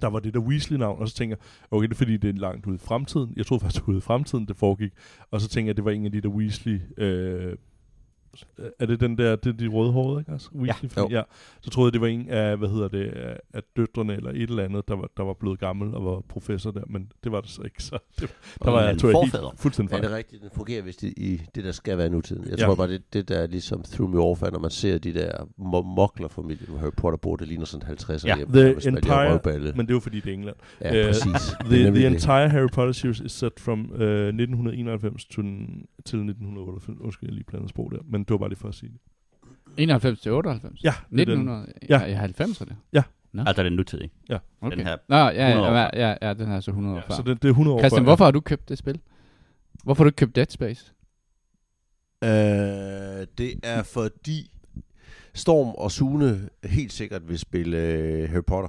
der 0.00 0.06
var 0.06 0.18
det 0.18 0.34
der 0.34 0.40
Weasley-navn, 0.40 1.00
og 1.00 1.08
så 1.08 1.14
tænker 1.14 1.36
jeg, 1.36 1.68
okay, 1.70 1.88
det 1.88 1.94
er 1.94 1.96
fordi, 1.98 2.16
det 2.16 2.30
er 2.30 2.40
langt 2.40 2.66
ude 2.66 2.74
i 2.74 2.78
fremtiden. 2.78 3.32
Jeg 3.36 3.46
troede 3.46 3.60
faktisk, 3.60 3.80
det 3.80 3.86
var 3.86 3.92
ude 3.92 3.98
i 3.98 4.00
fremtiden, 4.00 4.46
det 4.46 4.56
foregik. 4.56 4.92
Og 5.30 5.40
så 5.40 5.48
tænker 5.48 5.68
jeg, 5.68 5.76
det 5.76 5.84
var 5.84 5.90
en 5.90 6.04
af 6.04 6.12
de 6.12 6.20
der 6.20 6.28
Weasley... 6.28 6.80
Øh, 6.96 7.56
er 8.78 8.86
det 8.86 9.00
den 9.00 9.18
der, 9.18 9.36
det 9.36 9.52
er 9.52 9.56
de 9.56 9.66
rødhårede, 9.68 10.20
ikke 10.20 10.32
også? 10.32 10.48
Weasley 10.54 10.90
Jo. 10.96 11.08
ja. 11.10 11.22
Så 11.60 11.70
troede 11.70 11.88
jeg, 11.88 11.92
det 11.92 12.00
var 12.00 12.06
en 12.06 12.28
af, 12.28 12.56
hvad 12.56 12.68
hedder 12.68 12.88
det, 12.88 13.06
af, 13.54 13.62
døtrene 13.76 14.14
eller 14.16 14.30
et 14.30 14.42
eller 14.42 14.64
andet, 14.64 14.88
der 14.88 14.94
var, 14.96 15.08
der 15.16 15.22
var 15.22 15.32
blevet 15.40 15.58
gammel 15.60 15.94
og 15.94 16.04
var 16.04 16.20
professor 16.28 16.70
der, 16.70 16.82
men 16.88 17.12
det 17.24 17.32
var 17.32 17.40
det 17.40 17.50
så 17.50 17.62
ikke. 17.62 17.82
Så 17.82 17.98
det, 18.20 18.30
der 18.64 18.70
var 18.70 18.82
jeg, 18.82 18.98
tog 18.98 19.10
jeg 19.10 19.20
helt 19.22 19.36
fuldstændig 19.60 19.92
er 19.94 19.98
fejl. 19.98 20.08
det 20.08 20.16
rigtigt? 20.16 20.42
Den 20.42 20.50
fungerer 20.54 20.82
vist 20.82 21.02
i, 21.02 21.12
i 21.16 21.40
det, 21.54 21.64
der 21.64 21.72
skal 21.72 21.98
være 21.98 22.08
nutiden. 22.10 22.44
Jeg 22.50 22.58
Ja. 22.58 22.64
tror 22.64 22.74
bare, 22.74 22.88
det, 22.88 23.12
det 23.12 23.28
der 23.28 23.38
er 23.38 23.46
ligesom 23.46 23.82
through 23.82 24.12
me 24.14 24.20
off, 24.20 24.42
når 24.52 24.58
man 24.58 24.70
ser 24.70 24.98
de 24.98 25.14
der 25.14 25.32
mo- 25.58 25.94
mokler-familier, 25.96 26.66
hvor 26.68 26.78
Harry 26.78 26.90
Potter 26.96 27.16
bor, 27.16 27.36
det 27.36 27.48
ligner 27.48 27.64
sådan 27.64 27.88
50'er 27.88 28.26
Ja. 28.26 28.36
hjem. 28.36 28.48
The 28.52 28.70
entire- 28.88 29.32
røvballe. 29.32 29.72
Men 29.76 29.86
det 29.86 29.92
er 29.92 29.96
jo 29.96 30.00
fordi, 30.00 30.20
det 30.20 30.30
er 30.30 30.34
England. 30.34 30.56
Ja, 30.80 30.96
øh, 31.00 31.06
præcis. 31.06 31.26
Er 31.60 31.64
The, 31.64 31.90
the 31.90 32.06
entire 32.06 32.48
Harry 32.48 32.68
Potter 32.72 32.92
series 32.92 33.20
is 33.20 33.32
set 33.32 33.52
from 33.60 33.80
uh, 33.80 34.00
1991 34.00 35.24
til, 35.24 35.42
til 36.04 36.18
1998. 36.18 37.00
Undskyld, 37.00 37.28
jeg 37.28 37.34
lige 37.34 37.44
blandet 37.44 37.70
sprog 37.70 37.90
der, 37.92 37.98
men 38.10 38.19
det 38.24 38.30
var 38.30 38.38
bare 38.38 38.48
lige 38.48 38.58
for 38.58 38.68
at 38.68 38.74
sige 38.74 38.92
det. 38.92 38.98
91 39.76 40.20
til 40.20 40.32
98? 40.32 40.84
Ja, 40.84 40.88
det 41.10 41.20
er 41.20 41.24
den. 41.24 41.48
1900? 41.48 41.72
Ja. 41.88 42.00
Ja. 42.06 42.24
I 42.26 42.30
90'erne? 42.30 42.74
Altså 43.46 43.62
den 43.62 43.72
nutidige. 43.72 44.10
Okay. 44.60 44.76
Den 44.76 44.86
her. 44.86 44.96
Nå, 45.08 45.16
ja, 45.16 45.48
100 45.48 45.68
år 45.72 45.76
ja, 45.76 45.84
før. 45.86 45.90
ja, 45.94 46.16
ja, 46.28 46.34
den 46.34 46.46
her 46.46 46.56
er 46.56 46.60
så 46.60 46.70
100 46.70 46.94
år 46.94 46.98
Ja, 47.00 47.06
før. 47.08 47.14
så 47.14 47.22
det, 47.22 47.42
det 47.42 47.48
er 47.48 47.52
100 47.52 47.74
år 47.74 47.78
Christian, 47.80 48.00
før. 48.00 48.04
hvorfor 48.04 48.24
har 48.24 48.30
du 48.30 48.40
købt 48.40 48.68
det 48.68 48.78
spil? 48.78 49.00
Hvorfor 49.84 50.02
har 50.02 50.04
du 50.04 50.08
ikke 50.08 50.16
købt 50.16 50.36
Dead 50.36 50.46
Space? 50.50 50.92
Øh, 52.24 53.26
det 53.38 53.60
er 53.62 53.82
fordi 53.82 54.50
Storm 55.34 55.68
og 55.68 55.90
Sune 55.92 56.48
helt 56.64 56.92
sikkert 56.92 57.28
vil 57.28 57.38
spille 57.38 57.76
øh, 57.76 58.30
Harry 58.30 58.42
Potter. 58.46 58.68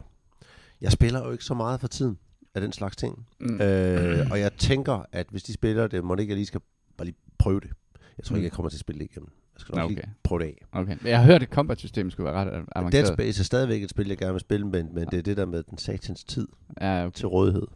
Jeg 0.82 0.92
spiller 0.92 1.26
jo 1.26 1.32
ikke 1.32 1.44
så 1.44 1.54
meget 1.54 1.80
for 1.80 1.88
tiden 1.88 2.18
af 2.56 2.62
den 2.62 2.72
slags 2.72 2.96
ting. 2.96 3.26
Mm. 3.40 3.62
Øh, 3.62 4.28
og 4.32 4.40
jeg 4.40 4.54
tænker, 4.54 5.06
at 5.12 5.28
hvis 5.32 5.44
de 5.44 5.54
spiller 5.54 5.88
det, 5.88 6.04
må 6.04 6.16
det 6.16 6.22
ikke, 6.22 6.32
jeg 6.32 6.36
lige 6.38 6.46
skal 6.46 6.62
bare 6.98 7.06
lige 7.06 7.18
prøve 7.38 7.60
det. 7.60 7.70
Jeg 8.18 8.26
tror 8.26 8.36
ikke, 8.36 8.42
Mm. 8.42 8.44
jeg 8.44 8.52
kommer 8.52 8.70
til 8.70 8.76
at 8.78 8.80
spille 8.80 9.00
det 9.00 9.06
igennem. 9.12 9.30
Skal 9.62 9.76
nok 9.76 9.86
Okay. 9.86 9.94
okay. 9.96 10.04
lige 10.06 10.14
prøve 10.24 10.40
det 10.40 10.46
af. 10.46 10.58
Okay. 10.72 10.96
Men 11.02 11.08
Jeg 11.10 11.20
har 11.20 11.26
hørt, 11.26 11.44
at 11.44 11.50
combat-systemet 11.50 12.12
skulle 12.12 12.26
være 12.34 12.36
ret 12.42 12.52
Dead 12.52 12.64
avanceret. 12.76 13.08
Space 13.08 13.42
er 13.42 13.44
stadigvæk 13.44 13.84
et 13.84 13.90
spil, 13.90 14.08
jeg 14.08 14.18
gerne 14.18 14.32
vil 14.34 14.40
spille, 14.42 14.68
men, 14.68 14.88
men 14.94 15.06
det 15.12 15.18
er 15.18 15.22
det 15.22 15.38
der 15.38 15.46
med 15.46 15.64
den 15.64 15.78
satans 15.78 16.24
tid 16.24 16.48
Ja, 16.82 17.06
okay. 17.06 17.12
til 17.16 17.28
rådighed. 17.28 17.68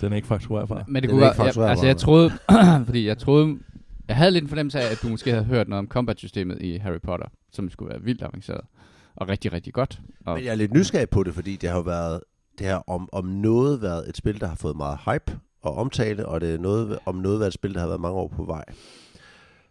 Den 0.00 0.12
er 0.12 0.16
ikke 0.16 0.28
fakturerbar. 0.28 0.84
Men 0.88 0.94
det 0.94 1.02
Den 1.02 1.10
kunne 1.10 1.16
ikke 1.18 1.20
være, 1.26 1.34
fakturerbar, 1.34 1.62
jeg, 1.62 1.70
altså 1.70 1.86
jeg 1.86 1.96
troede, 1.96 2.30
fordi 2.86 3.06
jeg 3.06 3.18
troede, 3.18 3.58
jeg 4.08 4.16
havde 4.16 4.30
lidt 4.30 4.42
en 4.42 4.48
fornemmelse 4.48 4.80
af, 4.80 4.92
at 4.92 4.98
du 5.02 5.08
måske 5.08 5.30
havde 5.30 5.44
hørt 5.44 5.68
noget 5.68 5.78
om 5.78 5.88
combat-systemet 5.88 6.62
i 6.62 6.76
Harry 6.76 7.00
Potter, 7.02 7.26
som 7.52 7.70
skulle 7.70 7.90
være 7.90 8.02
vildt 8.02 8.22
avanceret 8.22 8.60
og 9.16 9.28
rigtig, 9.28 9.52
rigtig 9.52 9.72
godt. 9.72 10.00
Og, 10.26 10.34
Men 10.34 10.44
jeg 10.44 10.50
er 10.50 10.54
lidt 10.54 10.72
nysgerrig 10.72 11.10
på 11.10 11.22
det, 11.22 11.34
fordi 11.34 11.56
det 11.56 11.68
har 11.68 11.76
jo 11.76 11.82
været, 11.82 12.20
det 12.58 12.66
har 12.66 12.84
om, 12.86 13.08
om 13.12 13.24
noget 13.24 13.82
været 13.82 14.08
et 14.08 14.16
spil, 14.16 14.40
der 14.40 14.46
har 14.46 14.56
fået 14.56 14.76
meget 14.76 14.98
hype 15.04 15.38
og 15.62 15.74
omtale, 15.76 16.26
og 16.26 16.40
det 16.40 16.54
er 16.54 16.58
noget, 16.58 16.98
om 17.06 17.14
noget 17.14 17.38
været 17.40 17.48
et 17.48 17.54
spil, 17.54 17.74
der 17.74 17.80
har 17.80 17.86
været 17.86 18.00
mange 18.00 18.16
år 18.16 18.28
på 18.36 18.44
vej. 18.44 18.64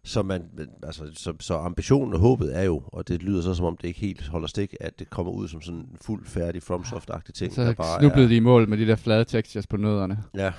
Så, 0.07 0.23
man, 0.23 0.43
altså, 0.83 1.03
så, 1.13 1.33
så 1.39 1.53
ambitionen 1.53 2.13
og 2.13 2.19
håbet 2.19 2.57
er 2.57 2.63
jo, 2.63 2.81
og 2.87 3.07
det 3.07 3.23
lyder 3.23 3.41
så 3.41 3.53
som 3.53 3.65
om 3.65 3.77
det 3.77 3.87
ikke 3.87 3.99
helt 3.99 4.27
holder 4.27 4.47
stik, 4.47 4.75
at 4.79 4.99
det 4.99 5.09
kommer 5.09 5.31
ud 5.31 5.47
som 5.47 5.61
sådan 5.61 5.79
en 5.79 5.97
fuld 6.01 6.25
færdig 6.25 6.61
FromSoft-agtig 6.63 7.31
ting. 7.31 7.55
der 7.55 7.71
så 7.71 7.75
bare 7.77 7.99
snublede 7.99 8.25
er, 8.25 8.29
de 8.29 8.35
i 8.35 8.39
mål 8.39 8.69
med 8.69 8.77
de 8.77 8.87
der 8.87 8.95
flade 8.95 9.25
textures 9.25 9.67
på 9.67 9.77
nødderne. 9.77 10.23
Ja, 10.35 10.51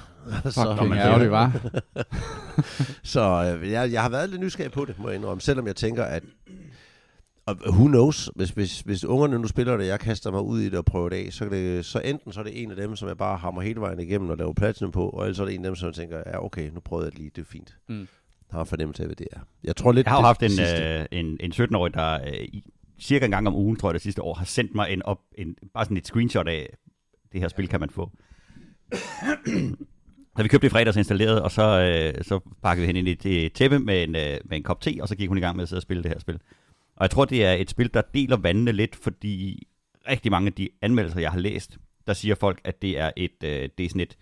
så, 0.50 0.61
er 0.61 0.92
ærgerligt, 0.92 1.30
var. 1.30 1.61
så 3.02 3.54
øh, 3.62 3.70
jeg, 3.70 3.92
jeg 3.92 4.02
har 4.02 4.08
været 4.08 4.30
lidt 4.30 4.40
nysgerrig 4.40 4.72
på 4.72 4.84
det, 4.84 4.98
må 4.98 5.08
jeg 5.08 5.16
indrømme, 5.16 5.40
selvom 5.40 5.66
jeg 5.66 5.76
tænker, 5.76 6.04
at 6.04 6.22
og 7.46 7.56
who 7.68 7.87
knows, 7.87 8.30
hvis, 8.34 8.50
hvis, 8.50 8.80
hvis 8.80 9.04
ungerne 9.04 9.38
nu 9.38 9.48
spiller 9.48 9.76
det, 9.76 9.87
jeg 9.87 10.00
kaster 10.00 10.30
mig 10.30 10.40
ud 10.40 10.61
i 10.61 10.64
det 10.64 10.78
og 10.78 10.84
prøver 10.84 11.08
det 11.08 11.16
af, 11.16 11.32
så, 11.32 11.44
kan 11.44 11.52
det, 11.52 11.84
så 11.84 11.98
enten 11.98 12.32
så 12.32 12.40
er 12.40 12.44
det 12.44 12.62
en 12.62 12.70
af 12.70 12.76
dem, 12.76 12.96
som 12.96 13.08
jeg 13.08 13.16
bare 13.16 13.37
hammer 13.37 13.62
hele 13.62 13.80
vejen 13.80 14.00
igennem 14.00 14.30
og 14.30 14.37
laver 14.37 14.52
platinum 14.52 14.92
på, 14.92 15.08
og 15.08 15.24
ellers 15.24 15.37
så 15.37 15.42
er 15.42 15.46
det 15.46 15.54
en 15.54 15.64
af 15.64 15.68
dem, 15.68 15.76
som 15.76 15.87
jeg 15.87 15.94
tænker, 15.94 16.22
ja 16.26 16.44
okay, 16.44 16.70
nu 16.70 16.80
prøvede 16.80 17.04
jeg 17.04 17.12
det 17.12 17.18
lige, 17.18 17.30
det 17.37 17.42
er 17.42 17.46
fint. 17.46 17.76
Mm. 17.88 18.08
Har 18.50 18.61
en 18.61 18.66
fornemmelse 18.66 19.02
af, 19.02 19.08
hvad 19.08 19.16
det 19.16 19.26
er. 19.32 19.40
Jeg 19.64 19.76
tror 19.76 19.92
lidt, 19.92 20.06
Jeg 20.06 20.12
har 20.14 20.20
haft 20.20 20.42
en, 20.42 20.50
sidste- 20.50 20.98
øh, 21.00 21.06
en, 21.12 21.37
en 21.40 21.52
17-årig, 21.52 21.94
der 21.94 22.14
øh, 22.26 22.48
cirka 23.00 23.24
en 23.24 23.30
gang 23.30 23.46
om 23.48 23.54
ugen, 23.54 23.76
tror 23.76 23.88
jeg 23.88 23.94
det 23.94 24.02
sidste 24.02 24.22
år, 24.22 24.34
har 24.34 24.44
sendt 24.44 24.74
mig 24.74 24.92
en 24.92 25.02
op, 25.02 25.18
en, 25.38 25.56
bare 25.74 25.84
sådan 25.84 25.96
et 25.96 26.06
screenshot 26.06 26.48
af, 26.48 26.76
det 27.32 27.40
her 27.40 27.48
spil 27.48 27.68
kan 27.68 27.80
man 27.80 27.90
få. 27.90 28.11
Da 30.37 30.42
vi 30.42 30.48
købte 30.48 30.64
det 30.64 30.70
i 30.70 30.72
fredags 30.72 30.96
installeret, 30.96 31.42
og 31.42 31.50
så, 31.50 31.62
øh, 31.80 32.24
så 32.24 32.40
pakkede 32.62 32.87
vi 32.87 32.87
hende 32.94 33.11
ind 33.11 33.24
i 33.24 33.46
et 33.46 33.52
tæppe 33.52 33.78
med 33.78 34.02
en, 34.04 34.16
øh, 34.16 34.38
med 34.44 34.56
en 34.56 34.62
kop 34.62 34.80
te, 34.80 34.98
og 35.00 35.08
så 35.08 35.16
gik 35.16 35.28
hun 35.28 35.38
i 35.38 35.40
gang 35.40 35.56
med 35.56 35.62
at 35.62 35.68
sidde 35.68 35.78
og 35.78 35.82
spille 35.82 36.02
det 36.02 36.11
her 36.12 36.18
spil. 36.18 36.34
Og 36.96 37.02
jeg 37.02 37.11
tror, 37.11 37.24
det 37.24 37.44
er 37.44 37.52
et 37.52 37.70
spil, 37.70 37.94
der 37.94 38.02
deler 38.14 38.37
vandene 38.37 38.72
lidt, 38.72 38.96
fordi 38.96 39.66
rigtig 40.08 40.30
mange 40.30 40.46
af 40.46 40.52
de 40.52 40.68
anmeldelser, 40.82 41.20
jeg 41.20 41.30
har 41.30 41.38
læst, 41.38 41.78
der 42.06 42.12
siger 42.12 42.34
folk, 42.34 42.61
at 42.64 42.82
det 42.82 42.98
er 42.98 43.11
et, 43.16 43.44
øh, 43.44 43.68
det 43.78 43.84
er 43.84 43.88
sådan 43.88 44.00
et, 44.00 44.16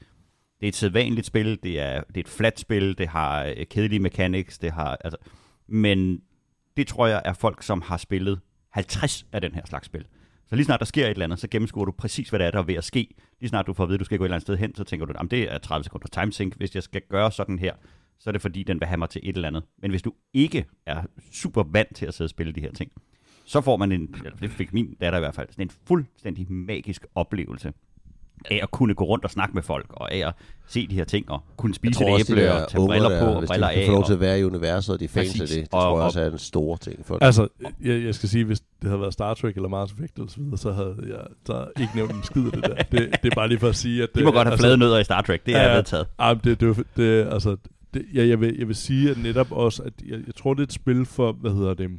det 0.61 0.67
er 0.67 0.69
et 0.69 0.75
sædvanligt 0.75 1.27
spil, 1.27 1.59
det 1.63 1.81
er, 1.81 2.01
det 2.01 2.17
er 2.17 2.21
et 2.21 2.29
flat 2.29 2.61
spil, 2.61 2.99
det 2.99 3.09
har 3.09 3.45
øh, 3.45 3.67
kedelige 3.71 4.01
mechanics, 4.01 4.59
det 4.59 4.73
har, 4.73 4.97
altså, 5.05 5.19
men 5.67 6.21
det 6.77 6.87
tror 6.87 7.07
jeg 7.07 7.23
er 7.25 7.33
folk, 7.33 7.63
som 7.63 7.83
har 7.83 7.97
spillet 7.97 8.41
50 8.71 9.27
af 9.33 9.41
den 9.41 9.55
her 9.55 9.63
slags 9.67 9.87
spil. 9.87 10.07
Så 10.47 10.57
lige 10.57 10.65
snart 10.65 10.81
der 10.81 10.87
sker 10.87 11.05
et 11.05 11.11
eller 11.11 11.25
andet, 11.25 11.39
så 11.39 11.49
gennemskuer 11.49 11.85
du 11.85 11.93
præcis, 11.93 12.29
hvad 12.29 12.39
der 12.39 12.47
er, 12.47 12.51
der 12.51 12.59
er 12.59 12.63
ved 12.63 12.75
at 12.75 12.85
ske. 12.85 13.15
Lige 13.41 13.49
snart 13.49 13.67
du 13.67 13.73
får 13.73 13.85
at 13.85 13.89
vide, 13.89 13.97
at 13.97 14.01
du 14.01 14.05
skal 14.05 14.19
gå 14.19 14.25
et 14.25 14.27
eller 14.27 14.35
andet 14.35 14.47
sted 14.47 14.57
hen, 14.57 14.75
så 14.75 14.85
tænker 14.85 15.07
du, 15.07 15.13
at 15.21 15.31
det 15.31 15.53
er 15.53 15.59
30 15.59 15.85
sekunder 15.85 16.09
timesync. 16.09 16.55
Hvis 16.57 16.75
jeg 16.75 16.83
skal 16.83 17.03
gøre 17.09 17.33
sådan 17.33 17.59
her, 17.59 17.75
så 18.19 18.31
er 18.31 18.33
det 18.33 18.43
fordi, 18.43 18.63
den 18.63 18.81
vil 18.81 18.89
have 18.89 18.99
mig 18.99 19.11
til 19.11 19.21
et 19.25 19.37
eller 19.37 19.49
andet. 19.49 19.65
Men 19.83 19.91
hvis 19.91 20.03
du 20.03 20.13
ikke 20.35 20.65
er 20.87 21.03
super 21.33 21.65
vant 21.73 21.97
til 21.97 22.07
at 22.07 22.15
sidde 22.15 22.27
og 22.27 22.31
spille 22.31 22.53
de 22.53 22.61
her 22.61 22.73
ting, 22.73 22.91
så 23.45 23.61
får 23.61 23.77
man 23.77 23.93
en, 23.93 24.15
eller 24.25 24.37
det 24.37 24.51
fik 24.51 24.73
min 24.73 24.95
datter 25.01 25.19
i 25.19 25.21
hvert 25.21 25.35
fald, 25.35 25.49
sådan 25.51 25.67
en 25.67 25.71
fuldstændig 25.87 26.53
magisk 26.53 27.07
oplevelse 27.15 27.73
af 28.51 28.61
at 28.63 28.71
kunne 28.71 28.95
gå 28.95 29.05
rundt 29.05 29.25
og 29.25 29.31
snakke 29.31 29.55
med 29.55 29.63
folk, 29.63 29.87
og 29.91 30.13
af 30.15 30.29
at 30.29 30.35
se 30.69 30.87
de 30.87 30.95
her 30.95 31.05
ting, 31.05 31.31
og 31.31 31.43
kunne 31.57 31.75
spise 31.75 32.05
et 32.05 32.31
æble, 32.31 32.53
og 32.53 32.69
tage 32.69 32.87
briller 32.87 33.21
på, 33.21 33.27
og 33.27 33.45
briller 33.47 33.69
af. 33.69 33.75
Hvis 33.77 33.85
de 33.85 33.89
få 33.89 33.93
lov 33.93 34.05
til 34.05 34.13
at 34.13 34.21
være 34.21 34.41
i 34.41 34.45
universet, 34.45 34.95
og 34.95 35.01
de 35.01 35.05
er 35.05 35.09
fans 35.09 35.41
af 35.41 35.47
det, 35.47 35.57
det 35.57 35.63
Og- 35.65 35.71
tror 35.71 35.81
jeg 35.91 35.99
og- 36.01 36.05
også 36.05 36.21
er 36.21 36.31
en 36.31 36.39
stor 36.39 36.77
ting 36.77 37.07
for 37.07 37.15
dem. 37.19 37.27
Altså, 37.27 37.49
jeg, 37.85 38.03
jeg 38.05 38.15
skal 38.15 38.29
sige, 38.29 38.45
hvis 38.45 38.61
det 38.61 38.89
havde 38.89 39.01
været 39.01 39.13
Star 39.13 39.35
Trek 39.35 39.57
eller 39.57 39.69
Mars 39.69 39.93
Effect 39.93 40.17
eller 40.17 40.31
så 40.31 40.41
videre, 40.41 40.59
så 40.59 40.73
havde 40.73 40.97
jeg 41.09 41.21
så 41.47 41.67
ikke 41.81 41.93
nævnt 41.95 42.13
en 42.13 42.23
skid 42.23 42.47
af 42.47 42.53
det 42.53 42.63
der. 42.63 42.75
Det, 42.75 42.91
det 43.23 43.31
er 43.33 43.35
bare 43.35 43.49
lige 43.49 43.59
for 43.59 43.69
at 43.69 43.77
sige, 43.77 44.03
at... 44.03 44.09
De 44.15 44.25
må 44.25 44.31
godt 44.31 44.37
have 44.47 44.53
altså, 44.53 44.63
flade 44.65 44.77
nødder 44.79 44.99
i 44.99 45.05
Star 45.05 45.21
Trek, 45.23 45.47
det 45.47 45.55
er 45.57 45.61
Ja, 45.63 45.69
ja. 45.69 45.75
vedtaget. 45.75 46.07
Ah, 46.19 46.37
det, 46.45 46.61
det, 46.61 46.77
det, 46.77 46.87
det, 46.97 47.27
altså, 47.33 47.57
det, 47.95 48.05
jeg, 48.15 48.29
jeg, 48.29 48.41
vil, 48.41 48.57
jeg 48.59 48.67
vil 48.69 48.77
sige 48.77 49.11
at 49.11 49.19
netop 49.23 49.53
også, 49.53 49.83
at 49.83 49.93
jeg, 50.09 50.19
jeg 50.27 50.35
tror, 50.35 50.55
det 50.55 50.61
er 50.61 50.67
et 50.67 50.73
spil 50.73 51.05
for, 51.05 51.33
hvad 51.33 51.51
hedder 51.51 51.75
det, 51.75 51.91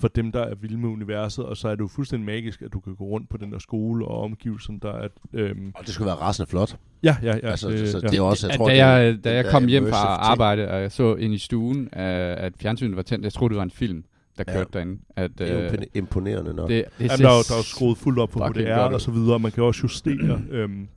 for 0.00 0.08
dem, 0.08 0.32
der 0.32 0.40
er 0.40 0.54
vilde 0.54 0.78
med 0.78 0.88
universet, 0.88 1.44
og 1.44 1.56
så 1.56 1.68
er 1.68 1.74
det 1.74 1.80
jo 1.80 1.88
fuldstændig 1.88 2.26
magisk, 2.26 2.62
at 2.62 2.72
du 2.72 2.80
kan 2.80 2.94
gå 2.94 3.04
rundt 3.04 3.28
på 3.28 3.36
den 3.36 3.52
der 3.52 3.58
skole 3.58 4.04
og 4.04 4.20
omgivelsen, 4.22 4.78
der 4.82 4.92
er... 4.92 5.08
Øhm, 5.32 5.72
Og 5.74 5.86
det 5.86 5.94
skulle 5.94 6.06
være 6.06 6.16
rasende 6.16 6.50
flot. 6.50 6.76
ja, 7.02 7.16
ja, 7.22 7.36
ja. 7.42 7.50
altså, 7.50 7.70
det, 7.70 7.88
så 7.88 8.00
ja. 8.02 8.08
det 8.08 8.18
er 8.18 8.22
også, 8.22 8.46
jeg 8.46 8.52
At 8.54 8.58
tror, 8.58 8.66
da 8.68 8.72
det 8.72 8.78
jeg, 8.78 9.24
da 9.24 9.34
jeg 9.34 9.44
kom 9.44 9.66
hjem 9.66 9.88
fra 9.88 9.96
arbejde, 10.06 10.68
og 10.70 10.80
jeg 10.80 10.92
så 10.92 11.14
ind 11.14 11.34
i 11.34 11.38
stuen, 11.38 11.88
at, 11.92 12.38
at 12.38 12.52
fjernsynet 12.60 12.96
var 12.96 13.02
tændt, 13.02 13.24
jeg 13.24 13.32
troede, 13.32 13.50
det 13.50 13.56
var 13.56 13.62
en 13.64 13.70
film, 13.70 14.04
der 14.38 14.44
Ja. 14.48 14.52
kørte 14.52 14.70
derinde. 14.72 14.98
At, 15.16 15.30
Det 15.38 15.50
er 15.50 15.54
jo 15.54 15.60
øh, 15.60 15.68
imponer- 15.72 15.86
imponerende 15.94 16.54
nok. 16.54 16.68
det, 16.68 16.84
det 16.98 17.04
Jamen, 17.04 17.18
der, 17.18 17.28
er 17.28 17.42
der 17.48 17.58
er 17.58 17.62
skruet 17.62 17.98
fuldt 17.98 18.18
op 18.18 18.28
på 18.30 18.42
fucking 18.46 18.66
HDR 18.68 18.78
og 18.78 19.00
så 19.00 19.10
videre, 19.10 19.38
man 19.38 19.52
kan 19.52 19.62
også 19.64 19.80
justere. 19.82 20.40
øhm, 20.50 20.88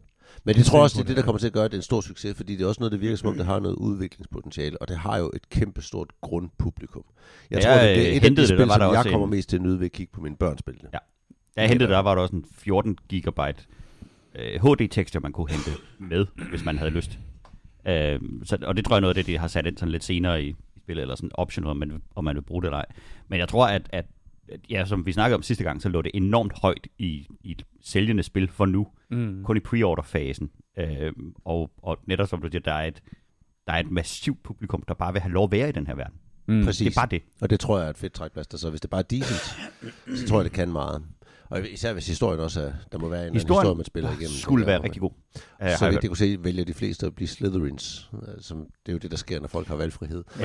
Men 0.46 0.56
det 0.56 0.66
tror 0.66 0.78
jeg 0.78 0.84
også, 0.84 0.96
det 0.98 1.04
er 1.04 1.08
det, 1.08 1.18
der 1.18 1.24
kommer 1.24 1.40
til 1.40 1.48
at 1.48 1.54
gøre, 1.54 1.64
det 1.64 1.74
er 1.74 1.78
en 1.78 1.82
stor 1.84 2.02
succes, 2.02 2.38
fordi 2.38 2.56
det 2.56 2.64
er 2.64 2.68
også 2.68 2.82
noget, 2.82 2.92
der 2.92 2.98
virker 2.98 3.16
som 3.16 3.30
om, 3.30 3.36
det 3.38 3.46
har 3.46 3.60
noget 3.60 3.76
udviklingspotentiale, 3.76 4.82
og 4.82 4.88
det 4.88 4.98
har 4.98 5.18
jo 5.18 5.32
et 5.36 5.50
kæmpestort 5.50 6.10
grundpublikum. 6.22 7.04
Jeg 7.52 7.58
Da 7.62 7.64
tror, 7.68 7.72
jeg, 7.72 7.88
det, 7.90 7.98
det 7.98 8.08
er 8.14 8.18
et 8.18 8.24
af 8.24 8.30
de 8.30 8.36
det, 8.36 8.48
spil, 8.48 8.58
der 8.60 8.66
var 8.66 8.74
som 8.74 8.80
der 8.80 8.88
jeg 8.90 8.98
også 8.98 9.10
kommer 9.10 9.28
en- 9.28 9.32
mest 9.32 9.50
til 9.50 9.56
at 9.58 9.62
nyde 9.62 9.80
ved 9.80 9.86
at 9.86 9.92
kigge 9.92 10.14
på 10.14 10.22
mine 10.22 10.36
børn 10.36 10.58
spille 10.58 10.80
det. 10.82 10.90
Ja. 10.94 10.98
Da 11.58 11.62
jeg 11.62 11.70
hentede 11.70 11.88
det, 11.88 11.94
der 11.96 12.00
var 12.02 12.16
der 12.16 12.22
også 12.22 12.36
en 12.36 12.46
14 12.52 12.98
gigabyte 13.10 13.64
øh, 14.36 14.62
HD-tekster, 14.64 15.20
man 15.20 15.32
kunne 15.32 15.50
hente 15.52 15.70
med, 16.00 16.26
hvis 16.50 16.66
man 16.66 16.78
havde 16.78 16.92
lyst. 16.92 17.20
Øh, 17.88 18.20
så, 18.44 18.58
og 18.62 18.78
det 18.78 18.86
tror 18.86 18.96
jeg 18.96 19.02
noget 19.02 19.18
af 19.18 19.24
det, 19.24 19.34
de 19.34 19.38
har 19.38 19.48
sat 19.48 19.66
ind 19.66 19.78
sådan 19.78 19.92
lidt 19.92 20.04
senere 20.04 20.44
i, 20.44 20.48
i 20.50 20.80
spillet, 20.80 21.02
eller 21.02 21.16
sådan 21.16 21.32
option, 21.34 21.66
om 21.66 21.78
man, 21.78 22.02
om 22.16 22.24
man 22.24 22.36
vil 22.36 22.42
bruge 22.42 22.62
det 22.62 22.68
eller 22.68 22.78
ej. 22.78 22.86
Men 23.28 23.40
jeg 23.40 23.48
tror, 23.50 23.68
at 23.68 23.82
at, 23.90 24.06
ja, 24.70 24.86
som 24.86 25.06
vi 25.06 25.12
snakkede 25.12 25.36
om 25.36 25.42
sidste 25.44 25.64
gang, 25.64 25.82
så 25.82 25.90
lå 25.90 26.02
det 26.02 26.12
enormt 26.14 26.54
højt 26.62 26.88
i, 26.98 27.28
i 27.44 27.52
et 27.52 27.64
sælgende 27.82 28.24
spil 28.24 28.48
for 28.48 28.66
nu, 28.66 28.88
Mm. 29.10 29.44
kun 29.44 29.58
i 29.58 29.60
pre-order-fasen. 29.60 30.52
Øh, 30.78 31.12
og, 31.46 31.72
og 31.78 31.98
netop 32.08 32.28
som 32.28 32.42
du 32.42 32.48
siger, 32.52 32.60
der 32.62 32.74
er, 32.74 32.88
et, 32.88 33.04
der 33.68 33.74
er 33.74 33.80
et 33.80 33.92
massivt 33.92 34.44
publikum, 34.44 34.84
der 34.88 34.94
bare 34.94 35.14
vil 35.14 35.22
have 35.22 35.34
lov 35.34 35.44
at 35.44 35.52
være 35.52 35.70
i 35.70 35.72
den 35.72 35.88
her 35.88 35.96
verden. 35.96 36.16
Mm. 36.48 36.64
Præcis. 36.66 36.80
Det 36.88 36.98
er 36.98 37.02
bare 37.02 37.08
det. 37.12 37.22
Og 37.42 37.50
det 37.50 37.60
tror 37.60 37.78
jeg 37.78 37.86
er 37.86 37.90
et 37.90 37.98
fedt 37.98 38.14
trækplaster, 38.14 38.58
så 38.58 38.70
hvis 38.70 38.82
det 38.82 38.90
bare 38.90 39.00
er 39.02 39.04
decent, 39.04 39.58
så 40.20 40.28
tror 40.28 40.38
jeg, 40.38 40.44
det 40.44 40.52
kan 40.52 40.72
meget. 40.72 41.04
Og 41.54 41.70
især 41.70 41.94
hvis 41.94 42.08
historien 42.08 42.40
også 42.40 42.62
er, 42.62 42.72
der 42.92 42.98
må 42.98 43.10
være 43.10 43.28
en 43.28 43.34
Historien 43.34 43.62
historie, 43.62 43.76
man 43.78 43.86
spiller 43.86 44.10
igennem. 44.10 44.30
Skulle 44.30 44.66
være 44.66 44.84
rigtig 44.84 45.02
god. 45.02 45.12
Uh, 45.62 45.68
Så 45.80 45.90
vidt 45.90 46.04
jeg 46.04 46.10
kunne 46.10 46.18
se, 46.18 46.38
vælger 46.40 46.66
de 46.66 46.74
fleste 46.74 47.06
at 47.06 47.16
blive 47.16 47.28
Slytherins. 47.28 48.10
øh, 48.14 48.20
Som, 48.40 48.58
det 48.58 48.92
er 48.92 48.94
jo 48.94 48.98
det, 49.00 49.12
der 49.12 49.18
sker, 49.18 49.40
når 49.40 49.48
folk 49.48 49.68
har 49.68 49.76
valgfrihed. 49.76 50.24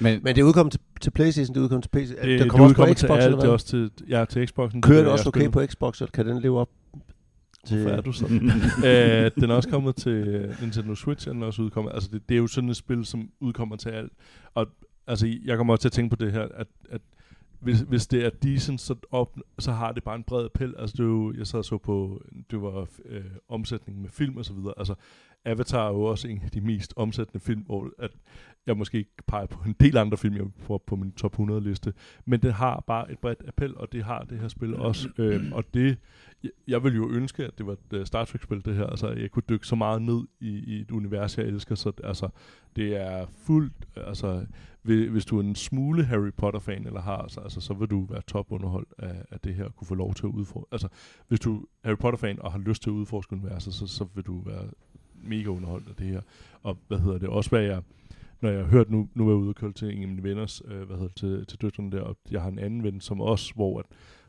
Men, 0.00 0.20
Men 0.22 0.34
det 0.34 0.38
er 0.38 0.44
udkommet 0.44 0.72
til, 0.72 0.80
til 1.00 1.10
Playstation, 1.10 1.54
det 1.54 1.60
er 1.60 1.64
udkommet 1.64 1.82
til 1.82 1.90
PC. 1.90 2.08
det, 2.08 2.40
det 2.40 2.50
kommer 2.50 2.64
også 2.68 2.76
på 2.76 2.86
Xbox, 2.94 2.96
til 2.96 3.08
eller 3.08 3.20
det 3.26 3.32
er 3.32 3.36
hvad? 3.36 3.48
også 3.48 3.66
til, 3.66 3.90
ja, 4.08 4.24
til 4.24 4.48
Xboxen. 4.48 4.82
Kører 4.82 4.96
det 4.96 5.04
det 5.04 5.08
er 5.08 5.12
også 5.12 5.28
okay 5.28 5.50
på 5.50 5.66
Xbox, 5.66 6.00
eller 6.00 6.10
kan 6.10 6.26
den 6.26 6.40
leve 6.42 6.60
op 6.60 6.70
til... 7.66 7.80
Hvorfor 7.80 7.96
er 7.96 8.00
du 8.00 8.12
sådan? 8.12 8.50
øh, 8.86 9.30
den 9.40 9.50
er 9.50 9.54
også 9.54 9.68
kommet 9.68 9.96
til 9.96 10.12
øh, 10.12 10.60
Nintendo 10.60 10.94
Switch, 10.94 11.28
er 11.28 11.32
den 11.32 11.42
også 11.42 11.62
udkommet. 11.62 11.92
Altså, 11.94 12.08
det, 12.12 12.28
det 12.28 12.34
er 12.34 12.38
jo 12.38 12.46
sådan 12.46 12.70
et 12.70 12.76
spil, 12.76 13.04
som 13.04 13.30
udkommer 13.40 13.76
til 13.76 13.88
alt. 13.88 14.12
Og 14.54 14.66
altså, 15.06 15.36
jeg 15.44 15.56
kommer 15.56 15.72
også 15.74 15.80
til 15.82 15.88
at 15.88 15.92
tænke 15.92 16.16
på 16.16 16.24
det 16.24 16.32
her, 16.32 16.42
at, 16.42 16.66
at 16.90 17.00
hvis, 17.60 17.80
hvis 17.80 18.06
det 18.06 18.24
er 18.24 18.30
decent, 18.30 18.80
så, 18.80 18.94
op, 19.10 19.36
så 19.58 19.72
har 19.72 19.92
det 19.92 20.04
bare 20.04 20.16
en 20.16 20.22
bred 20.22 20.44
appel. 20.44 20.74
Altså, 20.78 20.96
det 20.96 21.02
er 21.02 21.08
jo, 21.08 21.32
jeg 21.32 21.46
sad 21.46 21.58
og 21.58 21.64
så 21.64 21.78
på, 21.78 22.22
det 22.50 22.62
var 22.62 22.88
øh, 23.04 23.24
omsætning 23.48 24.00
med 24.00 24.08
film 24.08 24.36
og 24.36 24.44
så 24.44 24.52
videre. 24.52 24.74
Altså, 24.76 24.94
Avatar 25.44 25.88
er 25.88 25.92
jo 25.92 26.02
også 26.02 26.28
en 26.28 26.40
af 26.44 26.50
de 26.50 26.60
mest 26.60 26.94
omsættende 26.96 27.40
film, 27.40 27.60
hvor 27.60 27.90
at 27.98 28.10
jeg 28.66 28.76
måske 28.76 28.98
ikke 28.98 29.10
peger 29.26 29.46
på 29.46 29.62
en 29.66 29.76
del 29.80 29.96
andre 29.96 30.16
film, 30.16 30.36
jeg 30.36 30.46
får 30.58 30.78
på 30.86 30.96
min 30.96 31.12
top 31.12 31.32
100 31.32 31.60
liste, 31.60 31.92
men 32.24 32.40
det 32.40 32.52
har 32.54 32.84
bare 32.86 33.12
et 33.12 33.18
bredt 33.18 33.42
appel, 33.48 33.76
og 33.76 33.92
det 33.92 34.04
har 34.04 34.24
det 34.24 34.38
her 34.38 34.48
spil 34.48 34.76
også. 34.76 35.08
Øhm, 35.18 35.52
og 35.52 35.74
det, 35.74 35.98
jeg, 36.42 36.50
jeg 36.68 36.94
jo 36.94 37.10
ønske, 37.10 37.44
at 37.44 37.58
det 37.58 37.66
var 37.66 37.72
et 37.72 37.78
øh, 37.92 38.06
Star 38.06 38.24
Trek-spil, 38.24 38.64
det 38.64 38.74
her. 38.74 38.86
Altså, 38.86 39.08
jeg 39.08 39.30
kunne 39.30 39.42
dykke 39.48 39.66
så 39.66 39.76
meget 39.76 40.02
ned 40.02 40.22
i, 40.40 40.48
i 40.48 40.80
et 40.80 40.90
univers, 40.90 41.38
jeg 41.38 41.46
elsker. 41.46 41.74
Så 41.74 41.92
altså, 42.04 42.28
det 42.76 42.96
er 42.96 43.26
fuldt, 43.46 43.72
altså, 43.96 44.46
hvis, 44.82 45.10
hvis 45.10 45.24
du 45.24 45.38
er 45.38 45.42
en 45.42 45.54
smule 45.54 46.04
Harry 46.04 46.32
Potter-fan, 46.36 46.86
eller 46.86 47.00
har, 47.00 47.16
altså, 47.16 47.40
altså, 47.40 47.60
så 47.60 47.74
vil 47.74 47.88
du 47.88 48.04
være 48.04 48.22
topunderholdt 48.26 48.94
af, 48.98 49.24
af 49.30 49.40
det 49.40 49.54
her, 49.54 49.64
og 49.64 49.76
kunne 49.76 49.86
få 49.86 49.94
lov 49.94 50.14
til 50.14 50.26
at 50.26 50.30
udforske. 50.30 50.68
Altså, 50.72 50.88
hvis 51.28 51.40
du 51.40 51.56
er 51.56 51.88
Harry 51.88 51.96
Potter-fan 51.96 52.42
og 52.42 52.52
har 52.52 52.58
lyst 52.58 52.82
til 52.82 52.90
at 52.90 52.94
udforske 52.94 53.32
universet, 53.32 53.74
så, 53.74 53.86
så 53.86 54.06
vil 54.14 54.24
du 54.24 54.40
være 54.40 54.70
mega 55.28 55.48
underholdt 55.48 55.88
af 55.88 55.94
det 55.94 56.06
her. 56.06 56.20
Og 56.62 56.78
hvad 56.88 56.98
hedder 56.98 57.18
det, 57.18 57.28
også 57.28 57.50
hvad 57.50 57.62
jeg, 57.62 57.82
når 58.40 58.50
jeg 58.50 58.58
har 58.60 58.66
hørt, 58.70 58.90
nu, 58.90 59.08
nu 59.14 59.26
er 59.26 59.30
jeg 59.30 59.36
ude 59.36 59.48
og 59.48 59.54
køre 59.54 59.72
til 59.72 59.96
en 59.96 60.02
af 60.02 60.08
mine 60.08 60.22
venners, 60.22 60.62
øh, 60.64 60.76
hvad 60.82 60.96
hedder 60.96 61.08
det, 61.08 61.16
til, 61.16 61.46
til 61.46 61.60
døtrene 61.60 61.90
der, 61.90 62.00
og 62.00 62.16
jeg 62.30 62.42
har 62.42 62.48
en 62.48 62.58
anden 62.58 62.82
ven 62.82 63.00
som 63.00 63.20
os, 63.20 63.50
hvor 63.50 63.78
at 63.78 63.84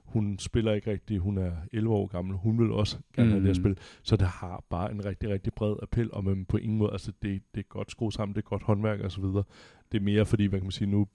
hun 0.05 0.39
spiller 0.39 0.73
ikke 0.73 0.91
rigtigt, 0.91 1.21
hun 1.21 1.37
er 1.37 1.51
11 1.73 1.93
år 1.93 2.07
gammel, 2.07 2.35
hun 2.37 2.59
vil 2.59 2.71
også 2.71 2.97
gerne 3.15 3.29
have 3.29 3.39
det 3.39 3.47
her 3.47 3.61
Mm. 3.63 3.63
spil, 3.63 3.77
så 4.03 4.15
det 4.17 4.27
har 4.27 4.63
bare 4.69 4.91
en 4.91 5.05
rigtig, 5.05 5.29
rigtig 5.29 5.53
bred 5.53 5.75
appel, 5.81 6.09
og 6.13 6.23
men 6.23 6.45
på 6.45 6.57
ingen 6.57 6.77
måde, 6.77 6.91
altså 6.91 7.11
det, 7.21 7.41
det 7.55 7.59
er 7.59 7.67
godt 7.69 7.91
skruet 7.91 8.13
sammen, 8.13 8.35
det 8.35 8.41
er 8.41 8.49
godt 8.49 8.63
håndværk 8.63 8.99
og 8.99 9.11
så 9.11 9.21
videre. 9.21 9.43
Det 9.91 9.97
er 9.97 10.01
mere 10.03 10.25
fordi, 10.25 10.45
hvad 10.45 10.59
kan 10.59 10.65
man 10.65 10.71
sige, 10.71 10.89
nu 10.91 11.07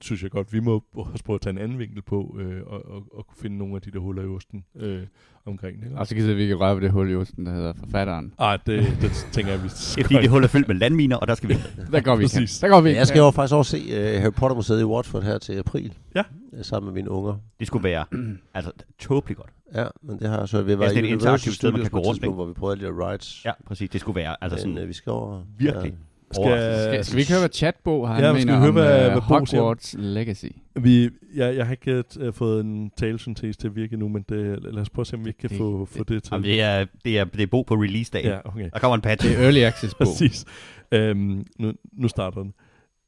synes 0.00 0.22
jeg 0.22 0.30
godt, 0.30 0.52
vi 0.52 0.60
må 0.60 0.84
også 0.94 1.24
prøve 1.24 1.34
at 1.34 1.40
tage 1.40 1.50
en 1.50 1.58
anden 1.58 1.78
vinkel 1.78 2.02
på, 2.02 2.36
øh, 2.40 2.62
og, 2.66 2.86
og, 2.86 3.02
og 3.12 3.26
kunne 3.26 3.38
finde 3.42 3.58
nogle 3.58 3.76
af 3.76 3.82
de 3.82 3.90
der 3.90 3.98
huller 3.98 4.22
i 4.22 4.26
osten 4.26 4.64
øh, 4.76 5.02
omkring 5.46 5.82
det. 5.82 5.92
Og 5.96 6.06
så 6.06 6.14
kan 6.14 6.36
vi 6.36 6.42
ikke 6.42 6.54
røre 6.54 6.74
ved 6.74 6.82
det 6.82 6.90
hul 6.90 7.10
i 7.10 7.14
osten, 7.14 7.46
der 7.46 7.52
hedder 7.52 7.72
forfatteren. 7.72 8.34
Ej, 8.38 8.56
det, 8.56 8.98
det 9.00 9.10
tænker 9.32 9.52
jeg, 9.52 9.62
vi 9.62 9.68
Det 9.68 9.98
er 9.98 10.04
fordi, 10.04 10.14
det 10.14 10.30
hul 10.30 10.44
er 10.44 10.48
fyldt 10.48 10.68
med 10.68 10.76
landminer, 10.76 11.16
og 11.16 11.28
der 11.28 11.34
skal 11.34 11.48
vi 11.48 11.54
Der 11.92 12.00
går 12.00 12.16
vi. 12.16 12.24
Præcis. 12.24 12.58
Der 12.58 12.68
går 12.68 12.80
vi 12.80 12.90
jeg 12.90 13.06
skal 13.06 13.18
jo 13.18 13.30
faktisk 13.30 13.54
også 13.54 13.70
se 13.70 14.16
uh, 14.16 14.22
Harry 14.22 14.32
Potter 14.32 14.54
Museet 14.54 14.80
i 14.80 14.84
Watford 14.84 15.22
her 15.22 15.38
til 15.38 15.52
april. 15.52 15.94
Ja. 16.14 16.22
øh, 16.52 16.64
Sammen 16.64 16.86
med 16.86 16.94
mine 16.94 17.10
unger. 17.10 17.34
Det 17.58 17.66
skulle 17.66 17.84
være 17.84 18.04
altså, 18.54 18.72
tåbeligt 18.98 19.38
godt. 19.38 19.50
Ja, 19.74 19.86
men 20.02 20.18
det 20.18 20.28
har 20.28 20.46
så. 20.46 20.62
Vi 20.62 20.78
var 20.78 20.84
Altså, 20.84 20.94
det 20.94 21.04
er 21.04 21.08
i 21.08 21.08
et 21.08 21.12
interaktivt 21.12 21.54
sted, 21.54 21.72
man 21.72 21.80
kan 21.80 21.90
på 21.90 21.96
gå 21.96 22.02
rundt, 22.02 22.34
hvor 22.34 22.46
vi 22.46 22.52
prøvede 22.52 22.78
alle 22.78 22.88
de 22.88 23.06
rides. 23.06 23.44
Ja, 23.44 23.52
præcis. 23.66 23.90
Det 23.90 24.00
skulle 24.00 24.16
være 24.16 24.36
altså 24.40 24.56
men, 24.56 24.60
sådan 24.74 24.82
øh, 24.82 24.88
vi 24.88 24.92
skal 24.92 25.12
over... 25.12 25.42
virkelig. 25.58 25.94
Skal, 26.34 26.44
Skal, 26.92 27.04
skal 27.04 27.16
vi 27.16 27.20
ikke 27.20 27.32
høre, 27.32 27.40
hvad 27.40 27.48
chatbo 27.52 28.04
har 28.04 28.20
Ja, 28.20 28.26
han 28.26 28.34
mener 28.34 28.52
vi 28.52 28.58
høre, 28.58 28.68
om 28.68 28.74
hvad- 28.74 29.04
øh, 29.06 29.12
hvad 29.12 29.20
Bo 29.28 29.44
siger? 29.46 29.60
Hogwarts 29.60 29.94
Legacy? 29.98 30.46
Vi, 30.80 31.10
jeg, 31.34 31.56
jeg 31.56 31.66
har 31.66 31.72
ikke 31.72 32.04
uh, 32.26 32.34
fået 32.34 32.60
en 32.64 32.90
talesyntese 32.96 33.58
til 33.58 33.68
at 33.68 33.76
virke 33.76 33.96
nu, 33.96 34.08
men 34.08 34.24
det, 34.28 34.58
lad 34.62 34.82
os 34.82 34.90
prøve 34.90 35.02
at 35.02 35.06
se, 35.06 35.16
om 35.16 35.24
vi 35.24 35.28
ikke 35.30 35.38
kan 35.38 35.48
Det- 35.50 35.58
få, 35.58 35.84
få 35.84 36.04
det 36.04 36.22
til. 36.22 36.30
Jamen, 36.32 36.44
det, 36.44 36.60
er, 36.60 36.86
det, 37.04 37.18
er, 37.18 37.24
det 37.24 37.42
er 37.42 37.46
Bo 37.46 37.62
på 37.62 37.74
release-dagen. 37.74 38.30
ja, 38.30 38.38
okay. 38.44 38.70
Der 38.72 38.78
kommer 38.78 38.94
en 38.94 39.00
patch. 39.00 39.28
Det 39.28 39.38
er 39.38 39.42
Early 39.44 39.58
Access 39.60 39.94
Bo. 39.94 40.04
Præcis. 40.04 40.44
Øhm, 40.92 41.46
nu, 41.58 41.72
nu 41.92 42.08
starter 42.08 42.42
den. 42.42 42.52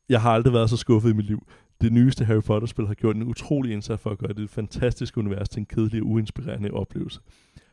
Jeg 0.08 0.20
har 0.20 0.30
aldrig 0.30 0.52
været 0.54 0.70
så 0.70 0.76
skuffet 0.76 1.10
i 1.10 1.12
mit 1.12 1.26
liv. 1.26 1.46
Det 1.80 1.92
nyeste 1.92 2.24
Harry 2.24 2.42
Potter-spil 2.42 2.86
har 2.86 2.94
gjort 2.94 3.16
en 3.16 3.22
utrolig 3.22 3.72
indsats 3.72 4.02
for 4.02 4.10
at 4.10 4.18
gøre 4.18 4.32
det 4.32 4.50
fantastiske 4.50 5.18
univers 5.18 5.48
til 5.48 5.60
en 5.60 5.66
kedelig 5.66 6.02
og 6.02 6.08
uinspirerende 6.08 6.70
oplevelse. 6.70 7.20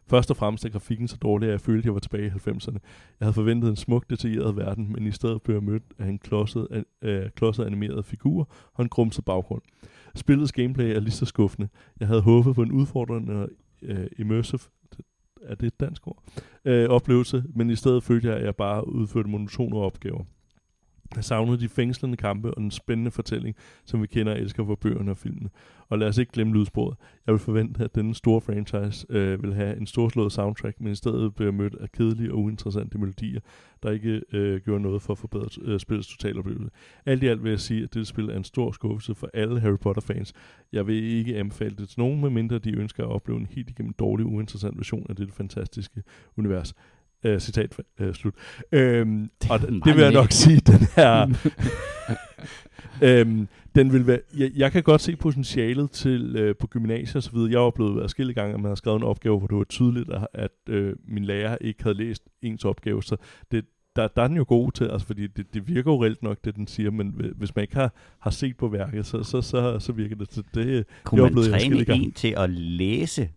Først 0.09 0.31
og 0.31 0.37
fremmest 0.37 0.65
er 0.65 0.69
grafikken 0.69 1.07
så 1.07 1.17
dårlig, 1.17 1.47
at 1.47 1.51
jeg 1.51 1.61
følte, 1.61 1.79
at 1.79 1.85
jeg 1.85 1.93
var 1.93 1.99
tilbage 1.99 2.25
i 2.25 2.29
90'erne. 2.29 2.77
Jeg 3.19 3.25
havde 3.25 3.33
forventet 3.33 3.69
en 3.69 3.75
smuk, 3.75 4.09
detaljeret 4.09 4.55
verden, 4.55 4.93
men 4.93 5.07
i 5.07 5.11
stedet 5.11 5.41
blev 5.41 5.55
jeg 5.55 5.63
mødt 5.63 5.83
af 5.99 6.07
en 6.07 6.19
klodset, 6.19 6.83
øh, 7.01 7.29
klodset 7.35 7.65
animeret 7.65 8.05
figur 8.05 8.49
og 8.73 8.83
en 8.83 8.89
grumset 8.89 9.25
baggrund. 9.25 9.61
Spillets 10.15 10.51
gameplay 10.51 10.95
er 10.95 10.99
lige 10.99 11.11
så 11.11 11.25
skuffende. 11.25 11.69
Jeg 11.99 12.07
havde 12.07 12.21
håbet 12.21 12.55
på 12.55 12.61
en 12.61 12.71
udfordrende 12.71 13.33
og 13.33 13.49
øh, 13.81 14.07
immersive 14.17 14.59
er 15.41 15.55
det 15.55 15.67
et 15.67 15.79
dansk 15.79 16.07
ord? 16.07 16.23
Øh, 16.65 16.89
oplevelse, 16.89 17.43
men 17.55 17.69
i 17.69 17.75
stedet 17.75 18.03
følte 18.03 18.27
jeg, 18.27 18.37
at 18.37 18.45
jeg 18.45 18.55
bare 18.55 18.87
udførte 18.87 19.29
monotone 19.29 19.75
opgaver. 19.75 20.23
Jeg 21.15 21.23
savnede 21.23 21.59
de 21.59 21.69
fængslende 21.69 22.17
kampe 22.17 22.53
og 22.53 22.61
den 22.61 22.71
spændende 22.71 23.11
fortælling, 23.11 23.55
som 23.85 24.01
vi 24.01 24.07
kender 24.07 24.33
og 24.33 24.39
elsker 24.39 24.65
fra 24.65 24.75
bøgerne 24.75 25.11
og 25.11 25.17
filmene. 25.17 25.49
Og 25.89 25.99
lad 25.99 26.07
os 26.07 26.17
ikke 26.17 26.31
glemme 26.31 26.53
lydsporet. 26.53 26.97
Jeg 27.27 27.33
vil 27.33 27.39
forvente, 27.39 27.83
at 27.83 27.95
denne 27.95 28.15
store 28.15 28.41
franchise 28.41 29.05
øh, 29.09 29.43
vil 29.43 29.53
have 29.53 29.77
en 29.77 29.87
storslået 29.87 30.31
soundtrack, 30.31 30.81
men 30.81 30.91
i 30.91 30.95
stedet 30.95 31.35
bliver 31.35 31.51
mødt 31.51 31.75
af 31.75 31.91
kedelige 31.91 32.31
og 32.33 32.39
uinteressante 32.39 32.97
melodier, 32.97 33.39
der 33.83 33.91
ikke 33.91 34.21
øh, 34.31 34.61
gjorde 34.61 34.81
noget 34.81 35.01
for 35.01 35.13
at 35.13 35.17
forbedre 35.17 35.47
øh, 35.61 35.79
spillets 35.79 36.07
totaloplevelse. 36.07 36.69
Alt 37.05 37.23
i 37.23 37.27
alt 37.27 37.43
vil 37.43 37.49
jeg 37.49 37.59
sige, 37.59 37.83
at 37.83 37.93
dette 37.93 38.05
spil 38.05 38.29
er 38.29 38.37
en 38.37 38.43
stor 38.43 38.71
skuffelse 38.71 39.15
for 39.15 39.29
alle 39.33 39.59
Harry 39.59 39.77
Potter-fans. 39.77 40.33
Jeg 40.71 40.87
vil 40.87 41.03
ikke 41.03 41.37
anbefale 41.37 41.75
det 41.75 41.89
til 41.89 41.99
nogen, 41.99 42.21
medmindre 42.21 42.59
de 42.59 42.71
ønsker 42.71 43.03
at 43.03 43.09
opleve 43.09 43.39
en 43.39 43.47
helt 43.51 43.69
igennem 43.69 43.93
dårlig, 43.93 44.25
uinteressant 44.25 44.77
version 44.77 45.05
af 45.09 45.15
dette 45.15 45.33
fantastiske 45.33 46.03
univers. 46.37 46.73
Øh, 47.23 47.39
citat 47.39 47.79
øh, 47.99 48.13
slut. 48.13 48.33
Øhm, 48.71 49.29
og 49.49 49.61
det, 49.61 49.69
meget 49.69 49.83
det 49.85 49.95
vil 49.95 50.01
jeg 50.03 50.11
nok 50.11 50.31
sige, 50.31 50.59
den 50.59 50.87
her... 50.95 51.27
øhm, 53.07 53.47
den 53.75 53.93
vil 53.93 54.07
være, 54.07 54.19
jeg, 54.37 54.51
jeg 54.55 54.71
kan 54.71 54.83
godt 54.83 55.01
se 55.01 55.15
potentialet 55.15 55.91
til 55.91 56.35
øh, 56.35 56.55
på 56.55 56.67
gymnasiet 56.67 57.15
og 57.15 57.23
så 57.23 57.31
videre. 57.31 57.51
Jeg 57.51 57.59
har 57.59 57.63
oplevet 57.65 58.03
adskillige 58.03 58.35
gange, 58.35 58.53
at 58.53 58.59
man 58.59 58.69
har 58.69 58.75
skrevet 58.75 58.97
en 58.97 59.03
opgave, 59.03 59.37
hvor 59.37 59.47
det 59.47 59.57
var 59.57 59.63
tydeligt, 59.63 60.09
at, 60.09 60.27
at 60.33 60.51
øh, 60.69 60.95
min 61.07 61.25
lærer 61.25 61.57
ikke 61.61 61.83
havde 61.83 61.97
læst 61.97 62.23
ens 62.41 62.65
opgave. 62.65 63.03
Så 63.03 63.17
det, 63.51 63.65
der, 63.95 64.07
der 64.07 64.21
er 64.23 64.27
den 64.27 64.37
jo 64.37 64.45
god 64.47 64.71
til, 64.71 64.85
altså 64.85 65.07
fordi 65.07 65.27
det, 65.27 65.53
det 65.53 65.67
virker 65.67 65.91
jo 65.91 66.03
reelt 66.03 66.23
nok, 66.23 66.37
det 66.45 66.55
den 66.55 66.67
siger, 66.67 66.91
men 66.91 67.09
hvi- 67.09 67.33
hvis 67.37 67.55
man 67.55 67.63
ikke 67.63 67.75
har, 67.75 67.93
har 68.19 68.31
set 68.31 68.57
på 68.57 68.67
værket, 68.67 69.05
så, 69.05 69.23
så, 69.23 69.41
så, 69.41 69.79
så 69.79 69.91
virker 69.91 70.15
det. 70.15 70.33
Så 70.33 70.43
det 70.53 70.85
Kunne 71.03 71.23
jeg 71.23 71.33
man 71.33 71.43
træne 71.43 71.95
en 71.95 72.11
til 72.11 72.33
at 72.37 72.49
læse 72.49 73.29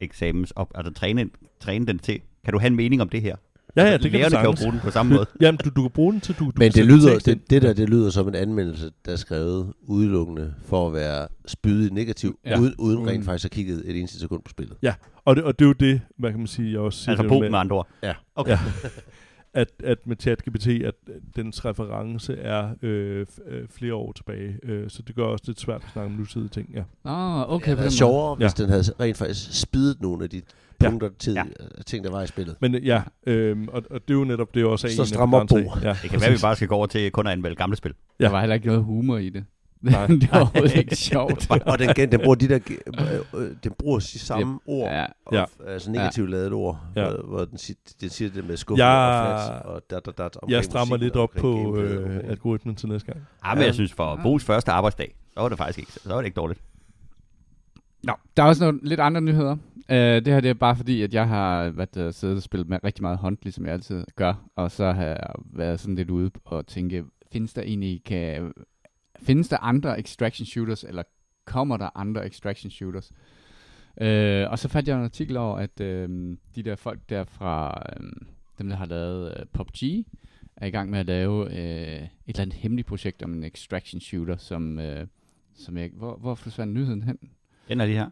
eksamens 0.00 0.50
op, 0.50 0.72
altså 0.74 0.92
træne, 0.92 1.30
træne 1.60 1.86
den 1.86 1.98
til? 1.98 2.20
Kan 2.44 2.52
du 2.52 2.58
have 2.58 2.66
en 2.70 2.76
mening 2.76 3.02
om 3.02 3.08
det 3.08 3.22
her? 3.22 3.36
ja, 3.76 3.82
ja, 3.84 3.88
Altså, 3.88 4.02
det 4.02 4.10
kan 4.10 4.20
du 4.20 4.22
Lærerne 4.30 4.36
kan 4.36 4.56
jo 4.56 4.62
bruge 4.62 4.72
den 4.72 4.80
på 4.80 4.90
samme 4.90 5.14
måde. 5.14 5.26
Jamen, 5.40 5.58
du, 5.64 5.70
du 5.76 5.82
kan 5.82 5.90
bruge 5.90 6.12
den 6.12 6.20
til, 6.20 6.34
du, 6.38 6.44
du 6.44 6.52
Men 6.56 6.72
det 6.72 6.86
lyder, 6.86 7.18
det, 7.18 7.50
det 7.50 7.62
der, 7.62 7.72
det 7.72 7.88
lyder 7.90 8.10
som 8.10 8.28
en 8.28 8.34
anmeldelse, 8.34 8.90
der 9.06 9.12
er 9.12 9.16
skrevet 9.16 9.72
udelukkende 9.82 10.54
for 10.64 10.86
at 10.86 10.92
være 10.94 11.28
spydet 11.46 11.92
negativt, 11.92 12.36
Ja. 12.44 12.50
ja. 12.50 12.60
uden, 12.60 12.74
uden 12.78 12.98
Mm. 12.98 13.04
rent 13.04 13.24
faktisk 13.24 13.44
at 13.44 13.50
kigge 13.50 13.72
et 13.84 13.98
eneste 13.98 14.18
sekund 14.20 14.42
på 14.42 14.50
spillet. 14.50 14.76
Og 15.24 15.36
det, 15.36 15.44
og 15.44 15.58
det 15.58 15.64
er 15.64 15.68
jo 15.68 15.72
det, 15.72 16.00
hvad 16.18 16.30
kan 16.30 16.38
man 16.38 16.46
sige, 16.46 16.72
jeg 16.72 16.80
også 16.80 16.98
siger 16.98 17.10
Altså 17.10 17.28
bo 17.28 17.40
med, 17.40 17.50
med 17.50 17.58
andre 17.58 17.76
ord. 17.76 17.88
Okay. 18.34 18.50
Ja. 18.52 18.58
at, 19.60 19.68
at 19.84 19.98
med 20.06 20.16
ChatGPT, 20.20 20.66
at 20.66 20.94
dens 21.36 21.64
reference 21.64 22.34
er 22.38 22.70
øh, 22.82 23.26
øh, 23.48 23.62
flere 23.70 23.94
år 23.94 24.12
tilbage. 24.12 24.56
Øh, 24.62 24.90
så 24.90 25.02
det 25.02 25.14
gør 25.16 25.24
også 25.24 25.44
lidt 25.46 25.60
svært 25.60 25.82
at 25.84 25.90
snakke 25.92 26.10
om 26.12 26.18
nutidige 26.18 26.48
ting. 26.48 26.68
Ja. 26.74 26.82
Nå, 27.04 27.10
Okay, 27.42 27.54
okay. 27.54 27.70
det 27.70 27.76
på 27.78 27.82
den 27.82 27.90
sjovere, 27.90 28.36
Ja. 28.40 28.44
hvis 28.44 28.54
den 28.54 28.68
havde 28.68 28.82
rent 29.00 29.16
faktisk 29.16 29.60
spidet 29.60 30.00
nogle 30.00 30.24
af 30.24 30.30
de 30.30 30.36
Ja. 30.36 30.42
Punkter 30.90 31.10
Ja. 31.26 31.32
ja. 31.32 31.82
ting, 31.86 32.04
der 32.04 32.10
var 32.10 32.22
i 32.22 32.26
spillet. 32.26 32.56
Men 32.60 32.74
øh, 32.74 32.86
ja, 32.86 33.02
øh, 33.26 33.56
og, 33.68 33.82
og 33.90 34.00
det 34.08 34.14
er 34.14 34.18
jo 34.18 34.24
netop 34.24 34.54
det 34.54 34.62
er 34.62 34.66
også 34.66 34.88
Så 34.88 35.02
en 35.02 35.08
begrænsningerne. 35.30 35.64
Bo. 35.82 35.86
Ja, 35.88 35.96
Det 36.02 36.10
kan 36.10 36.20
være, 36.20 36.30
vi 36.30 36.38
bare 36.42 36.56
skal 36.56 36.68
gå 36.68 36.74
over 36.74 36.86
til 36.86 37.10
kun 37.10 37.26
at 37.26 37.32
anmelde 37.32 37.56
gamle 37.56 37.76
spil. 37.76 37.94
Der 38.20 38.28
var 38.28 38.40
heller 38.40 38.54
ikke 38.54 38.66
noget 38.66 38.84
humor 38.84 39.18
i 39.18 39.28
det. 39.28 39.44
Nej. 39.80 40.06
det 40.22 40.30
var 40.32 40.38
overhovedet 40.40 40.76
ikke 40.76 40.96
sjovt. 40.96 41.50
og 41.70 41.78
den, 41.78 42.10
den 42.12 42.20
bruger 42.20 42.34
de 42.34 42.48
der, 42.48 42.58
øh, 43.34 43.42
øh, 43.42 43.50
den 43.64 43.72
bruger 43.78 43.98
de 43.98 44.04
samme 44.18 44.58
ord, 44.66 44.90
Ja, 44.90 45.06
og, 45.26 45.34
Ja. 45.34 45.44
altså 45.66 45.90
negativt 45.90 46.30
ladede 46.30 46.52
ord, 46.52 46.80
Ja. 46.96 47.08
hvor, 47.10 47.22
hvor 47.26 47.44
den, 47.44 47.58
siger, 47.58 47.76
den 48.00 48.10
siger 48.10 48.30
det 48.30 48.48
med 48.48 48.56
skuffe 48.56 48.84
Jeg- 48.84 49.32
og 49.34 49.40
flat, 49.48 49.62
og 49.64 49.82
da, 49.90 49.94
da, 50.00 50.10
da, 50.10 50.22
omkring 50.24 50.50
jeg 50.50 50.64
strammer 50.64 50.96
lidt 50.96 51.16
op 51.16 51.30
på 51.38 51.76
øh, 51.76 52.20
algoritmen 52.28 52.74
til 52.74 52.88
næste 52.88 53.06
gang. 53.12 53.26
Ja, 53.44 53.54
men 53.54 53.60
Ja. 53.60 53.66
jeg 53.66 53.74
synes, 53.74 53.92
for 53.92 54.16
Bo's 54.16 54.44
første 54.44 54.70
arbejdsdag, 54.72 55.14
så 55.34 55.40
var 55.40 55.48
det 55.48 55.58
faktisk 55.58 55.78
ikke, 55.78 55.92
så 55.92 56.08
var 56.08 56.16
det 56.16 56.24
ikke 56.24 56.34
dårligt. 56.36 56.60
Nå, 58.04 58.12
der 58.36 58.42
er 58.42 58.46
også 58.46 58.64
nogle 58.64 58.80
lidt 58.82 59.00
andre 59.00 59.20
nyheder. 59.20 59.56
Øh, 59.90 60.24
det 60.24 60.26
her 60.26 60.40
det 60.40 60.50
er 60.50 60.54
bare 60.54 60.76
fordi, 60.76 61.02
at 61.02 61.14
jeg 61.14 61.28
har 61.28 61.70
været, 61.70 62.14
siddet 62.14 62.36
og 62.36 62.42
spillet 62.42 62.68
med 62.68 62.78
rigtig 62.84 63.02
meget 63.02 63.18
hånd, 63.18 63.38
ligesom 63.42 63.64
jeg 63.64 63.72
altid 63.72 64.04
gør. 64.16 64.48
Og 64.56 64.70
så 64.70 64.92
har 64.92 65.04
jeg 65.04 65.32
været 65.44 65.80
sådan 65.80 65.94
lidt 65.94 66.10
ude 66.10 66.30
og 66.44 66.66
tænke, 66.66 67.04
findes 67.32 67.52
der 67.52 67.62
egentlig 67.62 68.04
kan, 68.04 68.52
findes 69.22 69.48
der 69.48 69.58
andre 69.58 70.00
extraction 70.00 70.46
shooters, 70.46 70.84
eller 70.84 71.02
kommer 71.44 71.76
der 71.76 71.90
andre 71.94 72.26
extraction 72.26 72.70
shooters? 72.70 73.12
Øh, 74.00 74.50
og 74.50 74.58
så 74.58 74.68
fandt 74.68 74.88
jeg 74.88 74.96
en 74.96 75.04
artikel 75.04 75.36
over, 75.36 75.56
at 75.56 75.80
øh, 75.80 76.36
de 76.54 76.62
der 76.62 76.76
folk 76.76 77.00
der 77.08 77.24
fra, 77.24 77.82
øh, 77.96 78.10
dem 78.58 78.68
der 78.68 78.76
har 78.76 78.86
lavet 78.86 79.34
øh, 79.38 79.46
PUBG, 79.52 80.06
er 80.56 80.66
i 80.66 80.70
gang 80.70 80.90
med 80.90 80.98
at 80.98 81.06
lave 81.06 81.50
øh, 81.50 82.02
et 82.02 82.10
eller 82.26 82.40
andet 82.40 82.56
hemmeligt 82.56 82.88
projekt 82.88 83.22
om 83.22 83.32
en 83.32 83.44
extraction 83.44 84.00
shooter, 84.00 84.36
som, 84.36 84.78
øh, 84.78 85.06
som 85.54 85.76
jeg, 85.76 85.90
hvor, 85.94 86.16
hvor 86.16 86.34
forsvandt 86.34 86.74
nyheden 86.74 87.02
hen? 87.02 87.18
Den 87.68 87.80
er 87.80 87.86
lige 87.86 87.98
her. 87.98 88.10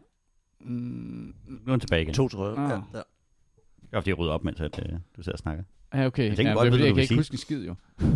Mm, 0.63 1.33
Nu 1.47 1.57
er 1.67 1.71
den 1.71 1.79
tilbage 1.79 2.01
igen. 2.01 2.13
To, 2.13 2.27
tror 2.29 2.47
jeg. 2.49 2.57
Ah. 2.57 2.69
Ja, 2.69 2.75
ja. 2.75 2.81
Det 3.81 3.97
er 3.97 3.97
fordi, 3.97 4.09
jeg 4.09 4.19
rydder 4.19 4.33
op, 4.33 4.43
mens 4.43 4.59
at, 4.61 4.79
øh, 4.79 4.99
du 5.17 5.21
sidder 5.23 5.35
og 5.35 5.39
snakker. 5.39 5.63
ja, 5.93 6.05
okay. 6.05 6.27
Jeg 6.27 6.35
tænker 6.37 6.51
ja, 6.51 6.57
godt, 6.57 6.65
det 6.65 6.73
er 6.73 6.77
ved, 6.77 6.85
jeg 6.85 6.89
du 6.89 6.95
kan 6.95 7.01
ikke 7.01 7.07
sige. 7.07 7.17
huske 7.19 7.33
en 7.33 7.37
skid, 7.37 7.65
jo. 7.65 7.75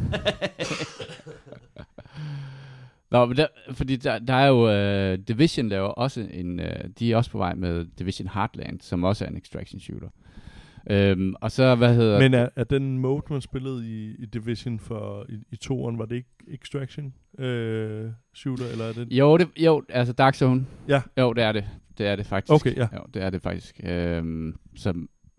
Nå, 3.11 3.25
men 3.25 3.37
der, 3.37 3.47
fordi 3.71 3.95
der, 3.95 4.19
der 4.19 4.33
er 4.33 4.47
jo, 4.47 5.13
uh, 5.13 5.19
Division 5.27 5.69
laver 5.69 5.87
også 5.87 6.27
en, 6.31 6.59
uh, 6.59 6.65
de 6.99 7.11
er 7.11 7.17
også 7.17 7.31
på 7.31 7.37
vej 7.37 7.53
med 7.55 7.85
Division 7.99 8.27
Heartland, 8.33 8.81
som 8.81 9.03
også 9.03 9.25
er 9.25 9.29
en 9.29 9.37
extraction 9.37 9.79
shooter. 9.79 10.07
Um, 11.13 11.35
og 11.41 11.51
så, 11.51 11.75
hvad 11.75 11.95
hedder 11.95 12.19
Men 12.19 12.33
er, 12.33 12.49
er 12.55 12.63
den 12.63 12.97
mode, 12.97 13.23
man 13.29 13.41
spillede 13.41 13.87
i, 13.87 14.15
i 14.19 14.25
Division 14.25 14.79
for 14.79 15.25
i, 15.29 15.33
i 15.51 15.55
toeren, 15.55 15.99
var 15.99 16.05
det 16.05 16.15
ikke 16.15 16.29
Extraction 16.47 17.13
øh, 17.39 18.09
shooter, 18.33 18.65
eller 18.71 18.85
er 18.85 18.93
det? 18.93 19.07
Jo, 19.11 19.37
det, 19.37 19.47
jo, 19.57 19.83
altså 19.89 20.13
Dark 20.13 20.35
Zone. 20.35 20.65
Ja. 20.87 21.01
Jo, 21.17 21.33
det 21.33 21.43
er 21.43 21.51
det. 21.51 21.65
Det 21.97 22.07
er 22.07 22.15
det 22.15 22.25
faktisk. 22.25 22.53
Okay, 22.53 22.75
ja. 22.75 22.87
Jo, 22.93 22.99
det 23.13 23.23
er 23.23 23.29
det 23.29 23.41
faktisk. 23.41 23.81
Um, 24.19 24.55
så, 24.75 24.93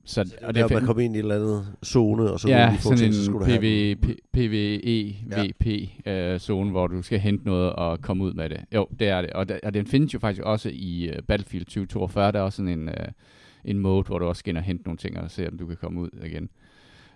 så, 0.04 0.20
Og 0.42 0.48
og 0.48 0.54
det 0.54 0.62
er, 0.62 0.68
man 0.74 0.84
kom 0.86 0.98
ind 0.98 1.16
i 1.16 1.18
et 1.18 1.22
eller 1.22 1.34
andet 1.34 1.66
zone, 1.84 2.30
og 2.30 2.40
så 2.40 2.48
ja, 2.48 2.70
få 2.74 2.82
sådan 2.82 2.98
ting, 2.98 3.14
så 3.14 3.20
en 3.20 3.24
skulle 3.24 3.58
PV, 3.58 3.94
dem. 4.02 4.10
P- 4.10 4.28
PvE, 4.32 5.14
VP 5.48 5.90
øh, 6.06 6.38
zone, 6.38 6.70
hvor 6.70 6.86
du 6.86 7.02
skal 7.02 7.18
hente 7.18 7.44
noget 7.46 7.72
og 7.72 8.00
komme 8.00 8.24
ud 8.24 8.32
med 8.32 8.48
det. 8.48 8.60
Jo, 8.74 8.86
det 8.98 9.08
er 9.08 9.20
det. 9.22 9.30
Og, 9.30 9.48
der, 9.48 9.58
og 9.62 9.74
den 9.74 9.86
findes 9.86 10.14
jo 10.14 10.18
faktisk 10.18 10.42
også 10.42 10.70
i 10.72 11.10
uh, 11.10 11.24
Battlefield 11.28 11.64
2042. 11.64 12.32
Der 12.32 12.38
er 12.38 12.42
også 12.42 12.56
sådan 12.56 12.78
en, 12.78 12.88
uh, 12.88 12.94
en 13.64 13.78
mode, 13.78 14.02
hvor 14.06 14.18
du 14.18 14.24
også 14.24 14.40
skal 14.40 14.50
ind 14.50 14.58
og 14.58 14.64
hente 14.64 14.84
nogle 14.84 14.98
ting 14.98 15.18
og 15.18 15.30
se, 15.30 15.48
om 15.48 15.58
du 15.58 15.66
kan 15.66 15.76
komme 15.76 16.00
ud 16.00 16.10
igen. 16.24 16.48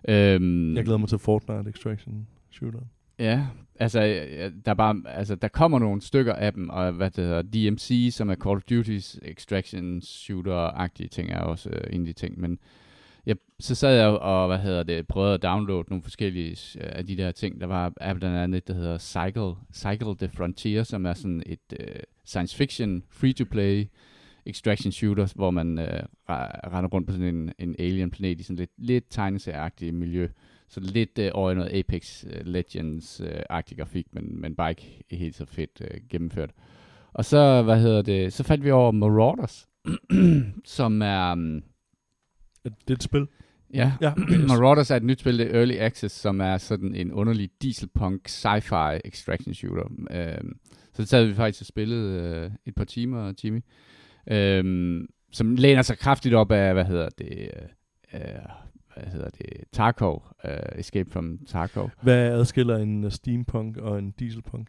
Øhm, 0.09 0.77
Jeg 0.77 0.85
glæder 0.85 0.99
mig 0.99 1.09
til 1.09 1.19
Fortnite 1.19 1.71
Extraction 1.71 2.27
shooter. 2.51 2.81
Ja, 3.21 3.47
altså, 3.79 4.01
der, 4.65 4.75
bare, 4.75 5.03
altså, 5.07 5.35
der 5.35 5.49
kommer 5.49 5.79
nogle 5.79 6.03
stykker 6.03 6.33
af 6.33 6.53
dem, 6.53 6.69
og 6.69 6.93
hvad 6.93 7.11
det 7.11 7.25
hedder, 7.25 7.43
DMC, 7.43 8.09
som 8.13 8.31
er 8.31 8.35
Call 8.35 8.57
of 8.57 8.63
Duty's 8.73 9.19
extraction 9.23 10.03
shooter-agtige 10.03 11.09
ting, 11.09 11.31
er 11.31 11.41
også 11.41 11.71
øh, 11.71 11.81
en 11.93 12.01
af 12.01 12.07
de 12.07 12.13
ting, 12.13 12.41
men 12.41 12.59
jeg, 13.27 13.37
så 13.59 13.75
sad 13.75 13.97
jeg 13.97 14.09
og, 14.09 14.47
hvad 14.47 14.59
hedder 14.59 14.83
det, 14.83 15.07
prøvede 15.07 15.35
at 15.35 15.43
downloade 15.43 15.85
nogle 15.89 16.03
forskellige 16.03 16.57
øh, 16.81 16.91
af 16.93 17.07
de 17.07 17.17
der 17.17 17.31
ting. 17.31 17.61
Der 17.61 17.67
var 17.67 17.93
af 18.01 18.17
blandt 18.17 18.37
andet 18.37 18.69
der 18.69 18.75
hedder 18.75 18.99
Cycle, 18.99 19.55
Cycle 19.75 20.17
the 20.17 20.37
Frontier, 20.37 20.83
som 20.83 21.07
er 21.07 21.15
sådan 21.15 21.43
et 21.47 21.73
øh, 21.81 21.87
science 22.25 22.57
fiction 22.57 23.03
free-to-play 23.11 23.89
extraction 24.47 24.93
shooter, 24.93 25.33
hvor 25.35 25.51
man 25.51 25.79
øh, 25.79 26.03
render 26.29 26.89
rundt 26.89 27.07
på 27.07 27.13
sådan 27.13 27.35
en, 27.35 27.53
en 27.59 27.77
alien 27.79 28.11
planet 28.11 28.41
i 28.41 28.43
sådan 28.43 28.57
lidt, 28.57 28.71
lidt 28.79 29.05
tegneserieagtigt 29.11 29.95
miljø. 29.95 30.29
Så 30.71 30.81
lidt 30.81 31.19
øh, 31.19 31.31
over 31.35 31.55
noget 31.55 31.73
Apex 31.73 32.25
øh, 32.25 32.41
Legends-agtig 32.47 33.77
grafik, 33.77 34.07
men, 34.13 34.41
men 34.41 34.55
bare 34.55 34.71
ikke 34.71 35.03
helt 35.11 35.37
så 35.37 35.45
fedt 35.45 35.81
øh, 35.81 36.01
gennemført. 36.09 36.51
Og 37.13 37.25
så, 37.25 37.63
hvad 37.63 37.81
hedder 37.81 38.03
det, 38.03 38.33
så 38.33 38.43
faldt 38.45 38.65
vi 38.65 38.71
over 38.71 38.91
Marauders, 38.91 39.69
som 40.65 41.03
er, 41.03 41.33
um, 41.33 41.57
Er 42.65 42.71
det 42.89 42.95
et 42.95 43.03
spil? 43.03 43.27
ja, 43.75 43.93
Ja. 44.01 44.13
Marauders 44.49 44.91
er 44.91 44.97
et 44.97 45.03
nyt 45.03 45.21
spil, 45.21 45.39
det 45.39 45.47
er 45.47 45.59
Early 45.59 45.77
Access, 45.77 46.15
som 46.17 46.41
er 46.41 46.59
sådan 46.59 46.95
en 46.95 47.13
underlig 47.13 47.51
dieselpunk 47.63 48.29
sci-fi 48.29 49.01
extraction 49.05 49.55
shooter. 49.55 49.91
Øhm, 50.11 50.59
så 50.93 51.03
det 51.03 51.09
sad 51.09 51.25
vi 51.25 51.35
faktisk 51.35 51.63
og 51.63 51.67
spillede 51.67 52.23
øh, 52.23 52.51
et 52.67 52.75
par 52.75 52.85
timer, 52.85 53.33
Jimmy. 53.45 53.61
Øhm, 54.31 55.09
som 55.33 55.57
læner 55.57 55.83
sig 55.83 55.99
kraftigt 55.99 56.35
op 56.35 56.53
af, 56.53 56.75
hvad 56.75 56.85
hedder 56.85 57.09
det, 57.09 57.51
øh, 58.15 58.21
hvad 58.95 59.13
hedder 59.13 59.29
det, 59.31 59.47
Tarkov, 59.73 60.23
øh, 60.45 60.53
Escape 60.79 61.11
from 61.11 61.39
Tarkov. 61.49 61.91
Hvad 62.03 62.29
adskiller 62.33 62.77
en 62.77 63.05
uh, 63.05 63.11
steampunk 63.11 63.77
og 63.77 63.99
en 63.99 64.11
dieselpunk? 64.11 64.69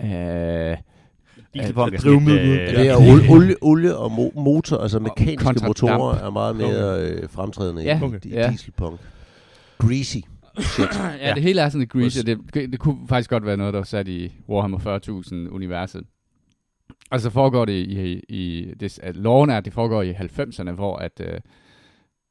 Øh, 0.00 0.06
Dieselpunk 1.54 1.92
Øh, 1.92 1.96
er 1.96 2.00
sådan 2.00 2.24
lidt, 2.24 2.40
øh, 2.40 2.76
Det 2.76 2.88
er 2.88 2.96
olie, 2.96 3.30
olie, 3.30 3.56
olie 3.62 3.96
og 3.96 4.06
mo- 4.12 4.40
motor, 4.40 4.76
altså 4.78 4.98
mekaniske 4.98 5.44
kontra 5.44 5.66
motorer 5.66 6.12
damp. 6.12 6.22
er 6.26 6.30
meget 6.30 6.56
mere 6.56 7.00
øh, 7.10 7.28
fremtrædende 7.28 7.82
Ja, 7.82 8.00
i 8.00 8.02
okay. 8.02 8.18
ja. 8.30 8.48
dieselpunk. 8.50 9.00
Greasy. 9.78 10.16
Shit. 10.58 10.88
ja, 11.22 11.34
det 11.34 11.42
hele 11.42 11.60
er 11.60 11.68
sådan 11.68 11.80
lidt 11.80 11.90
greasy, 11.90 12.18
det, 12.26 12.38
det 12.54 12.78
kunne 12.78 13.08
faktisk 13.08 13.30
godt 13.30 13.46
være 13.46 13.56
noget, 13.56 13.72
der 13.74 13.78
var 13.80 13.84
sat 13.84 14.08
i 14.08 14.32
Warhammer 14.48 14.78
40.000 15.48 15.54
universet. 15.54 16.04
Og 17.10 17.20
så 17.20 17.30
foregår 17.30 17.64
det 17.64 17.72
i, 17.72 18.20
i 18.28 18.74
det, 18.80 18.98
at 19.02 19.16
loven 19.16 19.50
er, 19.50 19.56
at 19.56 19.64
det 19.64 19.72
foregår 19.72 20.02
i 20.02 20.12
90'erne, 20.12 20.70
hvor 20.70 20.96
at, 20.96 21.20
øh, 21.20 21.40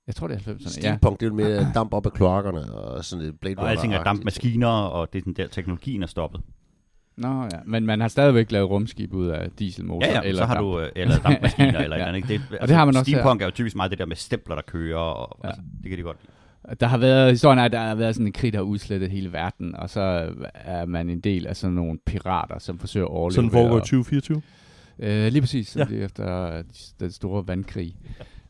jeg 0.08 0.16
tror 0.16 0.28
det 0.28 0.36
er 0.36 0.40
90'erne, 0.54 0.64
ja. 0.64 0.70
Steampunk, 0.70 1.20
det 1.20 1.28
er 1.28 1.32
mere 1.34 1.68
damp 1.76 1.94
op 1.94 2.06
af 2.06 2.14
kloakkerne 2.14 2.74
og 2.74 3.06
sådan 3.06 3.26
et 3.26 3.40
Blade 3.40 3.58
Og 3.58 3.72
alting 3.72 3.94
er 3.94 4.04
dampmaskiner, 4.04 4.68
og 4.68 5.14
det 5.14 5.20
er 5.20 5.22
sådan 5.22 5.34
der, 5.34 5.48
teknologien 5.48 6.04
er 6.04 6.08
stoppet. 6.08 6.42
Nå 7.18 7.44
ja, 7.44 7.48
men 7.66 7.86
man 7.86 8.02
har 8.02 8.08
stadigvæk 8.08 8.52
lavet 8.52 8.70
rumskib 8.70 9.14
ud 9.14 9.28
af 9.28 9.50
dieselmotor. 9.60 10.08
Ja, 10.08 10.14
ja, 10.14 10.22
eller 10.24 10.42
så 10.42 10.46
har 10.46 10.54
damp. 10.54 10.64
du, 10.66 10.80
øh, 10.80 10.90
eller 10.96 11.18
dampmaskiner, 11.20 11.80
eller 11.84 11.98
Ja. 11.98 12.04
andet. 12.08 12.16
Ikke? 12.18 12.28
Det, 12.52 12.60
Og 12.62 12.68
det 12.68 12.76
har 12.76 12.86
man 12.86 12.96
også 12.96 13.12
Steampunk 13.12 13.42
er 13.42 13.46
jo 13.46 13.52
typisk 13.52 13.76
meget 13.76 13.92
det 13.92 14.00
der 14.00 14.06
med 14.06 14.16
stempler, 14.16 14.56
der 14.56 14.62
kører, 14.62 14.98
og 15.00 15.40
Ja. 15.44 15.48
altså, 15.48 15.62
det 15.84 15.90
kan 15.90 15.98
de 15.98 16.04
godt 16.04 16.18
lide. 16.24 16.32
Der 16.80 16.88
har 16.88 16.98
været, 16.98 17.30
historien 17.32 17.60
er, 17.60 17.64
at 17.64 17.72
der 17.72 17.80
har 17.80 17.96
været 17.96 18.16
sådan 18.16 18.28
en 18.28 18.34
krig, 18.34 18.54
der 18.54 18.60
har 18.60 18.64
udslettet 18.64 19.10
hele 19.12 19.32
verden, 19.34 19.76
og 19.76 19.90
så 19.90 20.30
er 20.54 20.86
man 20.86 21.10
en 21.10 21.20
del 21.20 21.48
af 21.48 21.56
sådan 21.56 21.74
nogle 21.74 22.00
pirater, 22.06 22.60
som 22.60 22.80
forsøger 22.80 23.06
at 23.06 23.12
overleve. 23.12 23.36
Sådan 23.36 23.52
foregår 23.52 23.76
i 23.76 23.78
at- 23.78 23.84
2024? 23.84 24.42
Øh, 25.00 25.32
lige 25.32 25.42
præcis, 25.42 25.76
Ja. 25.76 25.86
ja. 25.92 25.96
efter 25.96 26.62
den 27.00 27.12
store 27.12 27.48
vandkrig. 27.48 27.96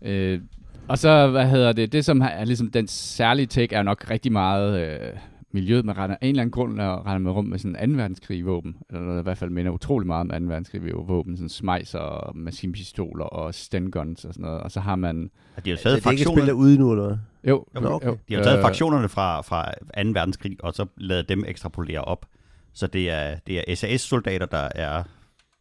Øh, 0.01 0.39
og 0.87 0.97
så, 0.97 1.27
hvad 1.27 1.47
hedder 1.47 1.73
det, 1.73 1.91
det 1.91 2.05
som 2.05 2.21
er 2.21 2.45
ligesom 2.45 2.71
den 2.71 2.87
særlige 2.87 3.45
take, 3.45 3.75
er 3.75 3.83
nok 3.83 4.09
rigtig 4.09 4.31
meget 4.31 4.79
øh, 4.79 5.19
miljøet. 5.51 5.85
Man 5.85 5.97
render 5.97 6.15
af 6.21 6.25
en 6.25 6.29
eller 6.29 6.41
anden 6.41 6.51
grund 6.51 6.81
og 6.81 7.05
render 7.05 7.19
med 7.19 7.31
rum 7.31 7.45
med 7.45 7.59
sådan 7.59 7.89
en 7.89 7.95
2. 7.95 7.97
verdenskrig 7.97 8.45
våben, 8.45 8.75
eller 8.89 9.01
noget, 9.01 9.15
der 9.15 9.21
i 9.21 9.23
hvert 9.23 9.37
fald 9.37 9.49
minder 9.49 9.71
utrolig 9.71 10.07
meget 10.07 10.31
om 10.31 10.41
2. 10.41 10.47
verdenskrig 10.47 10.81
våben, 10.93 11.37
sådan 11.37 11.49
smejser 11.49 11.99
og 11.99 12.37
maskinpistoler 12.37 13.25
og 13.25 13.55
stenguns 13.55 14.25
og 14.25 14.33
sådan 14.33 14.45
noget. 14.45 14.61
Og 14.61 14.71
så 14.71 14.79
har 14.79 14.95
man, 14.95 15.29
Og 15.55 15.65
de 15.65 15.69
har 15.69 15.77
taget 15.77 16.03
det 16.03 16.11
ikke 16.11 16.21
et 16.21 16.27
spil, 16.27 16.35
der 16.35 16.41
er 16.41 16.45
fraktionerne, 16.45 16.55
ude 16.55 16.77
nu, 16.77 16.91
eller 16.91 17.05
hvad? 17.05 17.17
jo, 17.47 17.65
Nå, 17.73 17.89
okay. 17.89 18.13
de 18.29 18.35
har 18.35 18.43
taget 18.43 18.57
øh, 18.57 18.63
fraktionerne 18.63 19.09
fra, 19.09 19.41
fra 19.41 19.71
2. 20.03 20.09
verdenskrig, 20.09 20.57
og 20.59 20.73
så 20.73 20.85
lavet 20.97 21.29
dem 21.29 21.43
ekstrapolere 21.47 22.01
op. 22.01 22.25
Så 22.73 22.87
det 22.87 23.09
er, 23.09 23.35
det 23.47 23.57
er 23.57 23.75
SAS-soldater, 23.75 24.45
der 24.45 24.69
er 24.75 25.03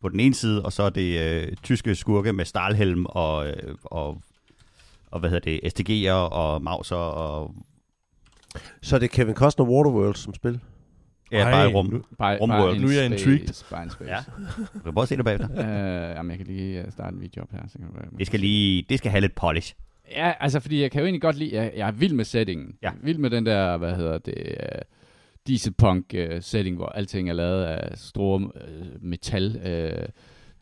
på 0.02 0.08
den 0.08 0.20
ene 0.20 0.34
side, 0.34 0.62
og 0.62 0.72
så 0.72 0.82
er 0.82 0.90
det 0.90 1.20
øh, 1.20 1.56
tyske 1.62 1.94
skurke 1.94 2.32
med 2.32 2.44
Stahlhelm 2.44 3.06
og, 3.08 3.48
øh, 3.48 3.74
og, 3.84 4.22
og 5.14 5.20
hvad 5.20 5.30
hedder 5.30 5.58
det, 5.60 5.80
STG'er 5.80 6.12
og 6.12 6.62
Mauser 6.62 6.96
og 6.96 7.54
Så 8.82 8.96
er 8.96 9.00
det 9.00 9.10
Kevin 9.10 9.34
Costner 9.34 9.64
Waterworld 9.66 10.14
som 10.14 10.34
spil? 10.34 10.60
ja, 11.32 11.38
Ej, 11.42 11.50
bare 11.50 11.70
i 11.70 11.74
rum. 11.74 11.86
nu- 11.86 12.02
Bare, 12.18 12.38
Rumworld. 12.40 12.78
Nu 12.80 12.86
er 12.88 12.92
jeg 12.92 13.04
intrigued. 13.06 13.64
Bare 13.70 13.90
space. 13.90 14.10
Ja. 14.10 14.18
Du 14.74 14.78
kan 14.84 14.92
prøve 14.94 15.02
at 15.02 15.08
se 15.08 15.16
det 15.16 15.24
bagefter. 15.24 15.48
Øh, 16.10 16.16
jamen, 16.16 16.30
jeg 16.30 16.38
kan 16.38 16.46
lige 16.46 16.82
øh, 16.82 16.92
starte 16.92 17.14
en 17.14 17.20
video 17.20 17.42
op 17.42 17.50
her. 17.52 17.60
Så 17.68 17.78
kan 17.78 17.86
du, 17.86 18.16
Det 18.18 18.26
skal 18.26 18.40
lige, 18.40 18.84
det 18.88 18.98
skal 18.98 19.10
have 19.10 19.20
lidt 19.20 19.34
polish. 19.34 19.74
Ja, 20.10 20.32
altså, 20.40 20.60
fordi 20.60 20.82
jeg 20.82 20.90
kan 20.90 21.00
jo 21.00 21.04
egentlig 21.06 21.22
godt 21.22 21.36
lide, 21.36 21.54
jeg, 21.56 21.72
jeg 21.76 21.88
er 21.88 21.92
vild 21.92 22.12
med 22.12 22.24
settingen. 22.24 22.74
Ja. 22.82 22.88
Er 22.88 22.92
vild 23.02 23.18
med 23.18 23.30
den 23.30 23.46
der, 23.46 23.76
hvad 23.76 23.94
hedder 23.94 24.18
det, 24.18 24.34
uh, 24.60 24.80
dieselpunk-setting, 25.46 26.76
hvor 26.76 26.86
alting 26.86 27.28
er 27.28 27.32
lavet 27.32 27.64
af 27.64 27.98
store 27.98 28.40
uh, 28.40 28.50
metal. 29.02 29.46
Uh, 29.56 30.04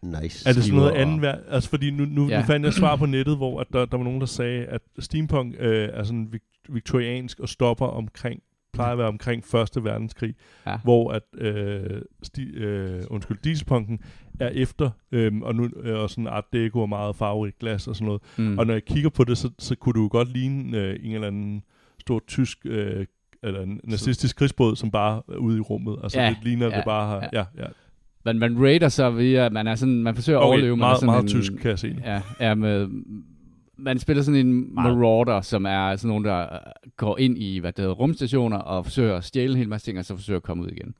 Nice. 0.03 0.49
Er 0.49 0.53
det 0.53 0.65
sådan 0.65 0.79
noget 0.79 0.93
anden 0.93 1.23
værd? 1.23 1.39
Altså, 1.49 1.71
fordi 1.71 1.91
nu, 1.91 2.05
nu, 2.05 2.29
ja. 2.29 2.41
Nu 2.41 2.47
fandt 2.47 2.65
jeg 2.67 2.73
svar 2.73 2.97
på 2.97 3.07
nettet, 3.07 3.37
hvor 3.37 3.61
at 3.61 3.67
der, 3.73 3.85
der 3.85 3.97
var 3.97 4.05
nogen, 4.05 4.21
der 4.21 4.27
sagde, 4.27 4.65
at 4.65 4.81
steampunk 4.99 5.55
øh, 5.59 5.89
er 5.93 6.03
sådan 6.03 6.29
vik- 6.33 6.69
viktoriansk 6.75 7.41
og 7.41 7.49
stopper 7.49 7.87
omkring, 7.87 8.41
plejer 8.73 8.93
at 8.93 8.99
være 8.99 9.09
omkring 9.09 9.45
Første 9.45 9.85
Verdenskrig, 9.85 10.35
Ja. 10.67 10.77
hvor 10.85 11.13
at, 11.13 11.23
øh, 11.39 12.03
sti, 12.23 12.43
øh, 12.43 13.03
undskyld, 13.11 13.39
dieselpunken 13.45 14.01
er 14.41 14.49
efter, 14.49 14.91
øh, 15.13 15.33
og 15.43 15.55
nu 15.55 15.69
øh, 15.83 15.99
og 15.99 16.11
sådan 16.11 16.27
art 16.27 16.45
deco 16.53 16.81
og 16.81 16.89
meget 16.89 17.17
farverigt 17.17 17.59
glas 17.59 17.89
og 17.89 17.97
sådan 17.97 18.07
noget. 18.07 18.23
mm. 18.39 18.59
Og 18.59 18.67
når 18.67 18.73
jeg 18.75 18.85
kigger 18.85 19.11
på 19.11 19.25
det, 19.25 19.39
så, 19.39 19.51
så 19.59 19.75
kunne 19.77 19.93
du 19.93 20.03
jo 20.03 20.09
godt 20.13 20.29
ligne 20.33 20.79
øh, 20.79 20.97
en 21.03 21.15
eller 21.15 21.27
anden 21.27 21.63
stor 22.01 22.23
tysk 22.29 22.59
øh, 22.65 23.07
eller 23.43 23.61
en 23.63 23.81
nazistisk 23.85 24.37
krigsbåd, 24.37 24.77
som 24.77 24.91
bare 24.91 25.23
er 25.33 25.37
ude 25.37 25.57
i 25.59 25.61
rummet. 25.61 25.97
Altså 26.03 26.21
Ja, 26.21 26.29
det 26.29 26.39
ligner, 26.43 26.67
ja, 26.71 26.77
det 26.77 26.85
bare 26.85 27.07
har... 27.09 27.29
ja. 27.33 27.39
Ja, 27.39 27.45
ja. 27.63 27.67
Man, 28.25 28.39
man 28.39 28.63
raider 28.63 28.89
så 28.89 29.11
via, 29.11 29.49
man 29.49 29.67
er 29.67 29.75
sådan, 29.75 30.03
man 30.03 30.15
forsøger 30.15 30.39
at 30.39 30.43
Okay, 30.43 30.49
overleve. 30.49 30.77
man 30.77 30.85
er 30.85 30.87
meget, 30.87 30.99
sådan 31.01 31.07
meget 31.07 31.23
en, 31.23 31.29
tysk, 31.29 31.53
kan 31.61 31.71
jeg 31.71 31.79
se. 31.79 31.97
Ja, 32.05 32.21
ja 32.41 32.55
med, 32.55 32.89
man 33.77 33.99
spiller 33.99 34.23
sådan 34.23 34.47
en 34.47 34.75
Meget. 34.75 34.97
marauder, 34.99 35.41
som 35.41 35.65
er 35.67 35.97
sådan 35.97 36.09
nogen, 36.09 36.25
der 36.25 36.41
øh, 36.43 36.59
går 36.97 37.19
ind 37.19 37.39
i 37.39 37.59
hvad 37.59 37.73
det 37.73 37.83
hedder, 37.83 37.95
rumstationer 37.95 38.57
og 38.59 38.85
forsøger 38.85 39.17
at 39.17 39.25
stjæle 39.25 39.53
en 39.53 39.59
hel 39.59 39.69
masse 39.69 39.87
ting, 39.87 39.99
og 39.99 40.05
så 40.05 40.17
forsøger 40.17 40.37
at 40.37 40.43
komme 40.43 40.63
ud 40.63 40.69
igen. 40.69 40.95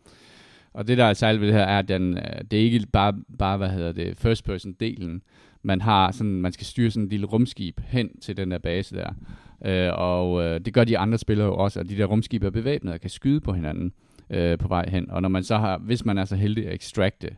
Og 0.75 0.89
det, 0.89 0.99
der 0.99 1.05
er 1.05 1.13
særligt 1.15 1.41
ved 1.41 1.49
det 1.49 1.57
her, 1.57 1.63
er, 1.65 1.79
at 1.79 1.89
den, 1.89 2.17
øh, 2.17 2.23
det 2.51 2.59
er 2.59 2.63
ikke 2.65 2.87
bare, 2.93 3.15
bare 3.39 3.57
hvad 3.57 3.69
hedder 3.69 3.93
det, 3.93 4.17
first 4.19 4.45
person 4.45 4.73
delen. 4.81 5.23
Man 5.63 5.81
har 5.81 6.11
sådan, 6.11 6.33
man 6.41 6.53
skal 6.53 6.67
styre 6.67 6.91
sådan 6.91 7.03
en 7.03 7.09
lille 7.09 7.27
rumskib 7.27 7.81
hen 7.87 8.19
til 8.21 8.37
den 8.37 8.51
der 8.51 8.59
base 8.59 8.95
der. 8.97 9.11
Øh, 9.65 9.91
og 9.99 10.43
øh, 10.43 10.61
det 10.61 10.75
gør 10.75 10.85
de 10.85 10.99
andre 10.99 11.19
spillere 11.19 11.47
jo 11.47 11.55
også, 11.57 11.81
at 11.81 11.89
de 11.89 11.97
der 11.97 12.05
rumskib 12.05 12.43
er 12.45 12.51
bevæbnet 12.51 12.95
og 12.95 13.01
kan 13.01 13.11
skyde 13.11 13.41
på 13.41 13.53
hinanden 13.53 13.93
øh, 14.31 14.59
på 14.59 14.69
vej 14.69 14.89
hen. 14.89 15.11
Og 15.11 15.23
når 15.23 15.29
man 15.29 15.45
så 15.45 15.57
har, 15.59 15.79
hvis 15.79 16.05
man 16.05 16.19
er 16.19 16.25
så 16.25 16.37
heldig 16.37 16.67
at 16.67 16.75
extracte, 16.75 17.37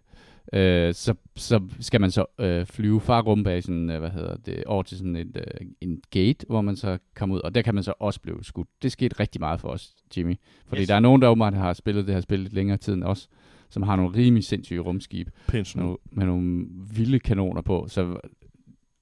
øh, 0.52 0.94
så, 0.94 1.14
så 1.36 1.60
skal 1.80 2.00
man 2.00 2.10
så 2.10 2.24
øh, 2.40 2.66
flyve 2.66 3.00
fra 3.00 3.20
rumbasen, 3.20 3.90
øh, 3.90 4.00
hvad 4.00 4.10
hedder 4.10 4.36
det, 4.36 4.64
over 4.64 4.82
til 4.82 4.98
sådan 4.98 5.16
et, 5.16 5.36
øh, 5.36 5.66
en 5.80 6.00
gate, 6.10 6.46
hvor 6.48 6.60
man 6.60 6.76
så 6.76 6.98
kommer 7.16 7.36
ud, 7.36 7.40
og 7.40 7.54
der 7.54 7.62
kan 7.62 7.74
man 7.74 7.84
så 7.84 7.92
også 7.98 8.20
blive 8.20 8.44
skudt. 8.44 8.68
Det 8.82 8.92
skete 8.92 9.20
rigtig 9.20 9.40
meget 9.40 9.60
for 9.60 9.68
os, 9.68 9.94
Jimmy. 10.16 10.34
Fordi 10.66 10.80
Yes. 10.80 10.88
der 10.88 10.94
er 10.94 11.00
nogen, 11.00 11.22
der 11.22 11.28
åbenbart 11.28 11.54
har 11.54 11.72
spillet 11.72 12.06
det 12.06 12.14
her 12.14 12.20
spil 12.20 12.48
længere 12.52 12.76
tid 12.76 12.94
end 12.94 13.04
os, 13.04 13.28
som 13.70 13.82
har 13.82 13.96
nogle 13.96 14.16
rimelig 14.16 14.44
sindssyge 14.44 14.80
rumskib 14.80 15.28
med, 15.82 15.94
med 16.12 16.26
nogle 16.26 16.66
vilde 16.94 17.18
kanoner 17.18 17.60
på. 17.62 17.86
Så 17.88 18.16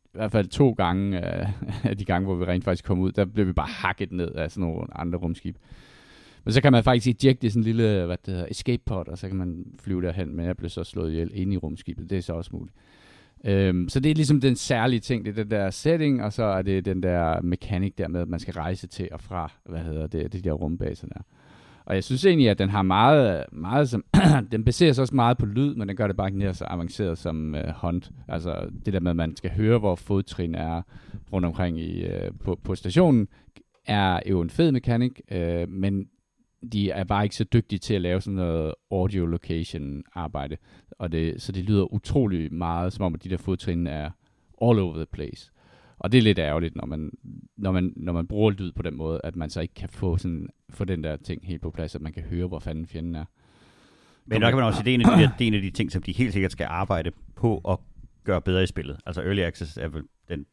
i 0.05 0.17
hvert 0.19 0.33
fald 0.33 0.49
to 0.49 0.71
gange 0.71 1.19
øh, 1.41 1.47
af 1.91 1.99
de 1.99 2.05
gange, 2.05 2.27
hvor 2.27 2.35
vi 2.35 2.45
rent 2.45 2.65
faktisk 2.65 2.85
kom 2.85 3.01
ud, 3.01 3.13
der 3.13 3.25
blev 3.25 3.47
vi 3.47 3.53
bare 3.53 3.69
hakket 3.69 4.13
ned 4.13 4.29
af 4.33 4.51
sådan 4.51 4.69
nogle 4.69 4.99
andre 4.99 5.19
rumskib. 5.19 5.57
Men 6.45 6.53
så 6.53 6.61
kan 6.61 6.73
man 6.73 6.85
faktisk 6.85 7.25
ejecte 7.25 7.51
sådan 7.51 7.61
en 7.61 7.65
lille 7.65 8.07
hvad 8.07 8.17
det 8.27 8.35
hedder, 8.35 8.49
escape 8.51 8.83
pod, 8.87 9.09
og 9.09 9.19
så 9.19 9.29
kan 9.29 9.37
man 9.37 9.65
flyve 9.81 10.03
derhen, 10.03 10.37
men 10.37 10.47
jeg 10.47 10.57
blev 10.57 10.71
så 10.71 10.85
slået 10.85 11.11
ihjel 11.11 11.31
inde 11.35 11.55
i 11.55 11.57
rumskibet. 11.57 12.11
Det 12.11 12.19
er 12.19 12.23
så 12.23 12.33
også 12.33 12.51
muligt. 12.53 12.77
Øhm, 13.45 13.89
så 13.89 14.01
det 14.01 14.11
er 14.11 14.15
ligesom 14.15 14.41
den 14.41 14.57
særlige 14.57 15.01
ting, 15.01 15.25
det 15.25 15.39
er 15.39 15.43
den 15.43 15.51
der 15.51 15.71
setting, 15.71 16.23
og 16.23 16.33
så 16.33 16.43
er 16.43 16.63
det 16.63 16.85
den 16.85 17.03
der 17.03 17.41
mekanik 17.41 17.99
der 17.99 18.09
med, 18.09 18.21
at 18.21 18.29
man 18.29 18.41
skal 18.41 18.55
rejse 18.55 18.87
til 18.87 19.09
og 19.13 19.21
fra, 19.21 19.53
hvad 19.65 19.81
hedder 19.81 20.07
det, 20.07 20.33
de 20.33 20.41
der 20.41 20.53
rumbaser 20.53 21.07
der. 21.07 21.21
Og 21.85 21.95
jeg 21.95 22.05
synes 22.05 22.25
egentlig, 22.25 22.49
at 22.49 22.59
den 22.59 22.69
har 22.69 22.83
meget, 22.83 23.45
meget 23.53 23.89
som, 23.89 24.05
den 24.53 24.65
baserer 24.65 24.93
sig 24.93 25.03
også 25.03 25.15
meget 25.15 25.39
på 25.39 25.47
lyd, 25.47 25.75
men 25.75 25.89
den 25.89 25.97
gør 25.97 26.07
det 26.07 26.17
bare 26.17 26.29
ikke 26.29 26.39
nær 26.39 26.53
så 26.53 26.65
avanceret 26.69 27.19
som 27.19 27.55
øh, 27.55 27.75
Hunt. 27.77 28.11
Altså 28.29 28.71
det 28.87 28.93
der 28.93 29.01
med, 29.01 29.11
at 29.11 29.17
man 29.17 29.37
skal 29.37 29.51
høre, 29.51 29.79
hvor 29.79 29.95
fodtrin 29.95 30.55
er 30.55 30.83
rundt 31.33 31.47
omkring 31.47 31.81
i, 31.81 32.05
øh, 32.05 32.31
på, 32.41 32.59
på 32.65 32.75
stationen, 32.75 33.29
er 33.87 34.21
jo 34.27 34.41
en 34.41 34.51
fed 34.51 34.73
mekanik, 34.73 35.21
øh, 35.31 35.69
men 35.69 36.07
de 36.73 36.91
er 36.91 37.05
bare 37.05 37.25
ikke 37.25 37.37
så 37.37 37.45
dygtige 37.45 37.79
til 37.79 37.95
at 37.95 38.01
lave 38.01 38.21
sådan 38.21 38.35
noget 38.35 38.75
audio 38.91 39.27
location 39.27 40.03
arbejde. 40.15 40.57
Og 40.91 41.13
det, 41.13 41.43
så 41.43 41.53
det 41.53 41.65
lyder 41.65 41.93
utrolig 41.93 42.55
meget, 42.55 42.93
som 42.93 43.05
om 43.05 43.15
at 43.15 43.25
de 43.25 43.29
der 43.29 43.37
fodtrin 43.37 43.87
er 43.87 44.11
all 44.63 44.79
over 44.79 44.95
the 44.97 45.07
place. 45.13 45.51
Og 45.99 46.13
det 46.13 46.19
er 46.19 46.23
lidt 46.23 46.39
ærgerligt, 46.39 46.77
når 46.77 46.87
man, 46.87 47.11
når 47.57 47.73
man, 47.73 47.93
når 47.97 48.13
man 48.13 48.27
bruger 48.27 48.51
lyd 48.51 48.73
på 48.73 48.83
den 48.83 48.97
måde, 48.97 49.21
at 49.25 49.37
man 49.37 49.51
så 49.51 49.61
ikke 49.61 49.75
kan 49.75 49.89
få, 49.89 50.17
sådan, 50.17 50.49
få 50.71 50.85
den 50.85 51.05
der 51.05 51.17
ting 51.17 51.47
helt 51.47 51.63
på 51.63 51.71
plads, 51.71 51.95
at 51.95 52.01
man 52.01 52.13
kan 52.13 52.23
høre, 52.23 52.47
hvor 52.47 52.59
fanden 52.59 52.87
fjenden 52.87 53.15
er. 53.15 53.25
Men 54.27 54.43
der 54.43 54.51
kan 54.51 54.57
man 54.57 54.67
også 54.67 54.77
sige, 54.77 54.85
det 54.85 54.91
er, 54.91 54.95
en 54.95 55.01
af 55.01 55.17
de, 55.19 55.23
der- 55.23 55.31
det 55.39 55.45
er 55.45 55.49
en 55.49 55.55
af 55.55 55.63
de 55.63 55.71
ting, 55.71 55.93
som 55.93 56.03
de 56.03 56.13
helt 56.13 56.33
sikkert 56.33 56.53
skal 56.53 56.67
arbejde 56.71 57.11
på 57.37 57.59
at 57.69 57.79
gøre 58.25 58.41
bedre 58.43 58.63
i 58.63 58.67
spillet. 58.67 58.97
Altså 59.07 59.23
Early 59.23 59.41
Access 59.41 59.77
er 59.77 59.89
vel 59.89 60.03
den... 60.29 60.47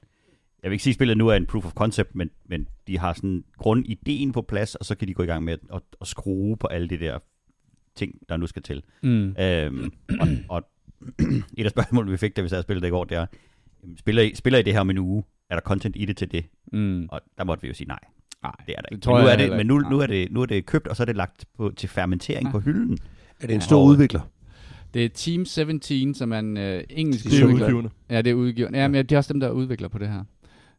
Jeg 0.63 0.69
vil 0.71 0.73
ikke 0.73 0.83
sige, 0.83 0.91
at 0.91 0.95
spillet 0.95 1.17
nu 1.17 1.27
er 1.27 1.35
en 1.35 1.45
proof 1.45 1.65
of 1.65 1.71
concept, 1.73 2.15
men, 2.15 2.29
men 2.49 2.67
de 2.87 2.97
har 2.99 3.13
sådan 3.13 3.43
grundideen 3.57 4.31
på 4.31 4.41
plads, 4.41 4.75
og 4.75 4.85
så 4.85 4.95
kan 4.95 5.07
de 5.07 5.13
gå 5.13 5.23
i 5.23 5.25
gang 5.25 5.43
med 5.43 5.53
at, 5.53 5.59
at, 5.73 5.81
at 6.01 6.07
skrue 6.07 6.57
på 6.57 6.67
alle 6.67 6.87
de 6.87 6.97
der 6.99 7.19
ting, 7.95 8.15
der 8.29 8.37
nu 8.37 8.47
skal 8.47 8.61
til. 8.61 8.83
Mm. 9.03 9.35
Øhm, 9.39 9.91
og, 10.19 10.27
og 10.49 10.63
et 11.57 11.63
af 11.65 11.71
spørgsmålene, 11.71 12.11
vi 12.11 12.17
fik, 12.17 12.35
da 12.35 12.41
vi 12.41 12.49
sad 12.49 12.57
og 12.57 12.63
spillede 12.63 12.81
det 12.81 12.87
i 12.87 12.91
går, 12.91 13.03
det 13.03 13.17
er, 13.17 13.25
spiller 13.97 14.21
I, 14.23 14.35
spiller 14.35 14.59
I 14.59 14.63
det 14.63 14.73
her 14.73 14.79
om 14.79 14.89
en 14.89 14.97
uge? 14.97 15.23
Er 15.49 15.55
der 15.55 15.61
content 15.61 15.95
i 15.99 16.05
det 16.05 16.17
til 16.17 16.31
det? 16.31 16.45
Mm. 16.73 17.07
Og 17.11 17.21
der 17.37 17.43
måtte 17.43 17.61
vi 17.61 17.67
jo 17.67 17.73
sige 17.73 17.87
nej. 17.87 17.99
Nej, 18.43 18.51
Det 18.67 18.71
er 18.77 18.81
der 18.81 18.81
det 18.81 18.91
ikke. 18.91 19.01
tror 19.01 19.15
Men, 19.17 19.23
nu 19.25 19.29
er 19.31 19.35
det, 19.35 19.57
men 19.57 19.67
nu, 19.67 19.79
nu, 19.79 19.99
er 19.99 20.07
det, 20.07 20.31
nu 20.31 20.41
er 20.41 20.45
det 20.45 20.65
købt, 20.65 20.87
og 20.87 20.95
så 20.95 21.03
er 21.03 21.05
det 21.05 21.15
lagt 21.15 21.45
på, 21.57 21.73
til 21.77 21.89
fermentering 21.89 22.45
Ja. 22.45 22.51
på 22.51 22.59
hylden. 22.59 22.97
Er 23.41 23.47
det 23.47 23.55
en 23.55 23.61
stor 23.61 23.77
Og- 23.81 23.85
udvikler? 23.85 24.21
Det 24.93 25.05
er 25.05 25.09
Team 25.09 25.45
17, 25.45 26.13
som 26.13 26.31
er 26.33 26.39
en 26.39 26.57
øh, 26.57 26.83
engelsk 26.89 27.25
Det 27.25 27.39
er 27.39 27.45
udvikler. 27.45 27.65
udgivende. 27.65 27.89
Ja, 28.09 28.21
det 28.21 28.29
er 28.31 28.33
udgiver. 28.33 28.69
Ja, 28.73 28.87
men 28.87 29.05
det 29.05 29.11
er 29.11 29.17
også 29.17 29.33
dem, 29.33 29.39
der 29.39 29.49
udvikler 29.49 29.87
på 29.87 29.97
det 29.97 30.07
her. 30.07 30.23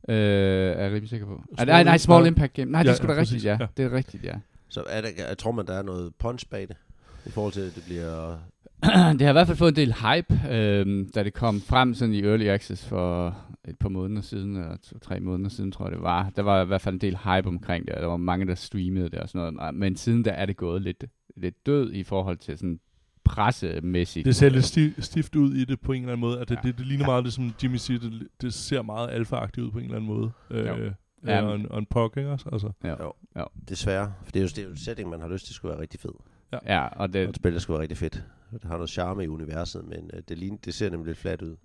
Øh, 0.09 0.17
er 0.17 0.83
jeg 0.83 0.87
rimelig 0.87 1.09
sikker 1.09 1.27
på. 1.27 1.43
Small 1.55 1.69
nej, 1.69 1.85
nej. 1.85 1.99
Small 1.99 2.27
Impact 2.27 2.53
Game. 2.53 2.71
Nej, 2.71 2.83
det 2.83 2.89
Ja, 2.89 2.93
er 2.93 2.97
sgu 2.97 3.07
da 3.07 3.13
ja, 3.13 3.21
rigtigt, 3.21 3.45
ja. 3.45 3.57
Ja. 3.61 3.67
Det 3.77 3.85
er 3.85 3.93
rigtigt, 3.93 4.25
ja. 4.25 4.35
Så 4.69 4.85
er 4.89 5.01
der, 5.01 5.09
jeg 5.29 5.39
tror 5.39 5.53
man, 5.53 5.67
der 5.67 5.75
er 5.75 5.83
noget 5.83 6.13
punch 6.19 6.47
bag 6.51 6.69
det? 6.69 6.77
I 7.27 7.31
forhold 7.31 7.53
til, 7.53 7.61
at 7.61 7.75
det 7.75 7.83
bliver... 7.85 8.39
det 9.19 9.21
har 9.23 9.29
i 9.29 9.33
hvert 9.33 9.47
fald 9.47 9.57
fået 9.59 9.69
en 9.69 9.77
del 9.77 9.95
hype, 9.95 10.55
øh, 10.55 11.07
da 11.15 11.23
det 11.23 11.33
kom 11.35 11.61
frem 11.61 11.95
sådan 11.95 12.15
i 12.15 12.23
Early 12.23 12.47
Access 12.47 12.87
for 12.87 13.37
et 13.69 13.79
par 13.79 13.89
måneder 13.89 14.23
siden, 14.23 14.57
eller 14.57 14.77
to-tre 14.77 15.21
måneder 15.21 15.51
siden, 15.51 15.73
tror 15.73 15.87
jeg 15.87 15.93
det 15.93 16.03
var. 16.03 16.31
Der 16.37 16.43
var 16.43 16.63
i 16.63 16.67
hvert 16.67 16.81
fald 16.81 16.95
en 16.95 17.01
del 17.01 17.17
hype 17.25 17.49
omkring 17.49 17.87
det, 17.87 17.95
og 17.95 18.03
der 18.03 18.09
var 18.09 18.17
mange, 18.17 18.47
der 18.47 18.55
streamede 18.55 19.11
det 19.11 19.19
og 19.19 19.29
sådan 19.29 19.55
noget. 19.55 19.75
Men 19.75 19.97
siden 19.97 20.25
der 20.25 20.33
er 20.33 20.47
det 20.47 20.57
gået 20.57 20.83
lidt, 20.83 21.05
lidt 21.37 21.67
død 21.67 21.93
i 21.93 22.03
forhold 22.03 22.37
til 22.37 22.59
sådan 22.59 22.81
pressemæssigt. 23.25 24.25
Det 24.27 24.37
ser 24.37 24.49
lidt 24.49 24.65
sti- 24.65 25.01
stift 25.01 25.37
ud 25.37 25.55
i 25.55 25.65
det 25.65 25.81
på 25.81 25.93
en 25.93 26.03
eller 26.03 26.13
anden 26.13 26.21
måde. 26.21 26.41
At 26.41 26.49
det, 26.49 26.57
Ja. 26.65 26.69
det, 26.69 26.79
det 26.79 26.87
ligner 26.87 27.07
meget 27.07 27.25
det, 27.25 27.33
som 27.33 27.55
Jimmy 27.63 27.77
siger, 27.77 28.01
det, 28.01 28.29
det 28.41 28.55
ser 28.55 28.83
meget 28.83 29.09
alfa-agtigt 29.11 29.65
ud 29.67 29.71
på 29.71 29.79
en 29.79 29.85
eller 29.85 29.97
anden 29.97 30.11
måde. 30.11 30.31
Øh, 30.51 30.67
Jo. 30.67 30.75
ja, 30.77 30.91
Ja, 31.27 31.43
og, 31.43 31.55
en, 31.57 31.73
og 31.73 31.79
en 31.79 31.87
pok, 31.91 32.17
ikke 32.17 32.31
også? 32.31 32.49
Altså. 32.53 32.71
Ja, 32.85 32.95
Desværre. 33.69 34.13
For 34.25 34.33
det 34.33 34.41
er 34.41 34.43
jo, 34.45 34.49
det 34.49 34.59
er 34.59 34.63
jo 34.65 34.71
et 34.71 34.79
setting, 34.79 35.11
man 35.11 35.21
har 35.21 35.29
lyst 35.29 35.47
til, 35.47 35.55
skulle 35.55 35.73
være 35.73 35.81
rigtig 35.83 36.01
fed. 36.01 36.11
ja 36.67 36.85
og 36.87 36.91
Og 36.97 37.13
det, 37.13 37.29
et 37.29 37.37
spil, 37.37 37.53
der 37.53 37.59
skulle 37.59 37.75
være 37.75 37.83
rigtig 37.83 37.99
fedt. 37.99 38.25
Det 38.53 38.65
har 38.65 38.75
noget 38.75 38.91
charme 38.91 39.25
i 39.25 39.29
universet, 39.29 39.85
men 39.85 40.11
øh, 40.15 40.23
det, 40.29 40.39
ligner, 40.39 40.59
det 40.65 40.75
ser 40.75 40.91
nemlig 40.91 41.07
lidt 41.07 41.19
fladt 41.19 41.43
ud. 41.43 41.57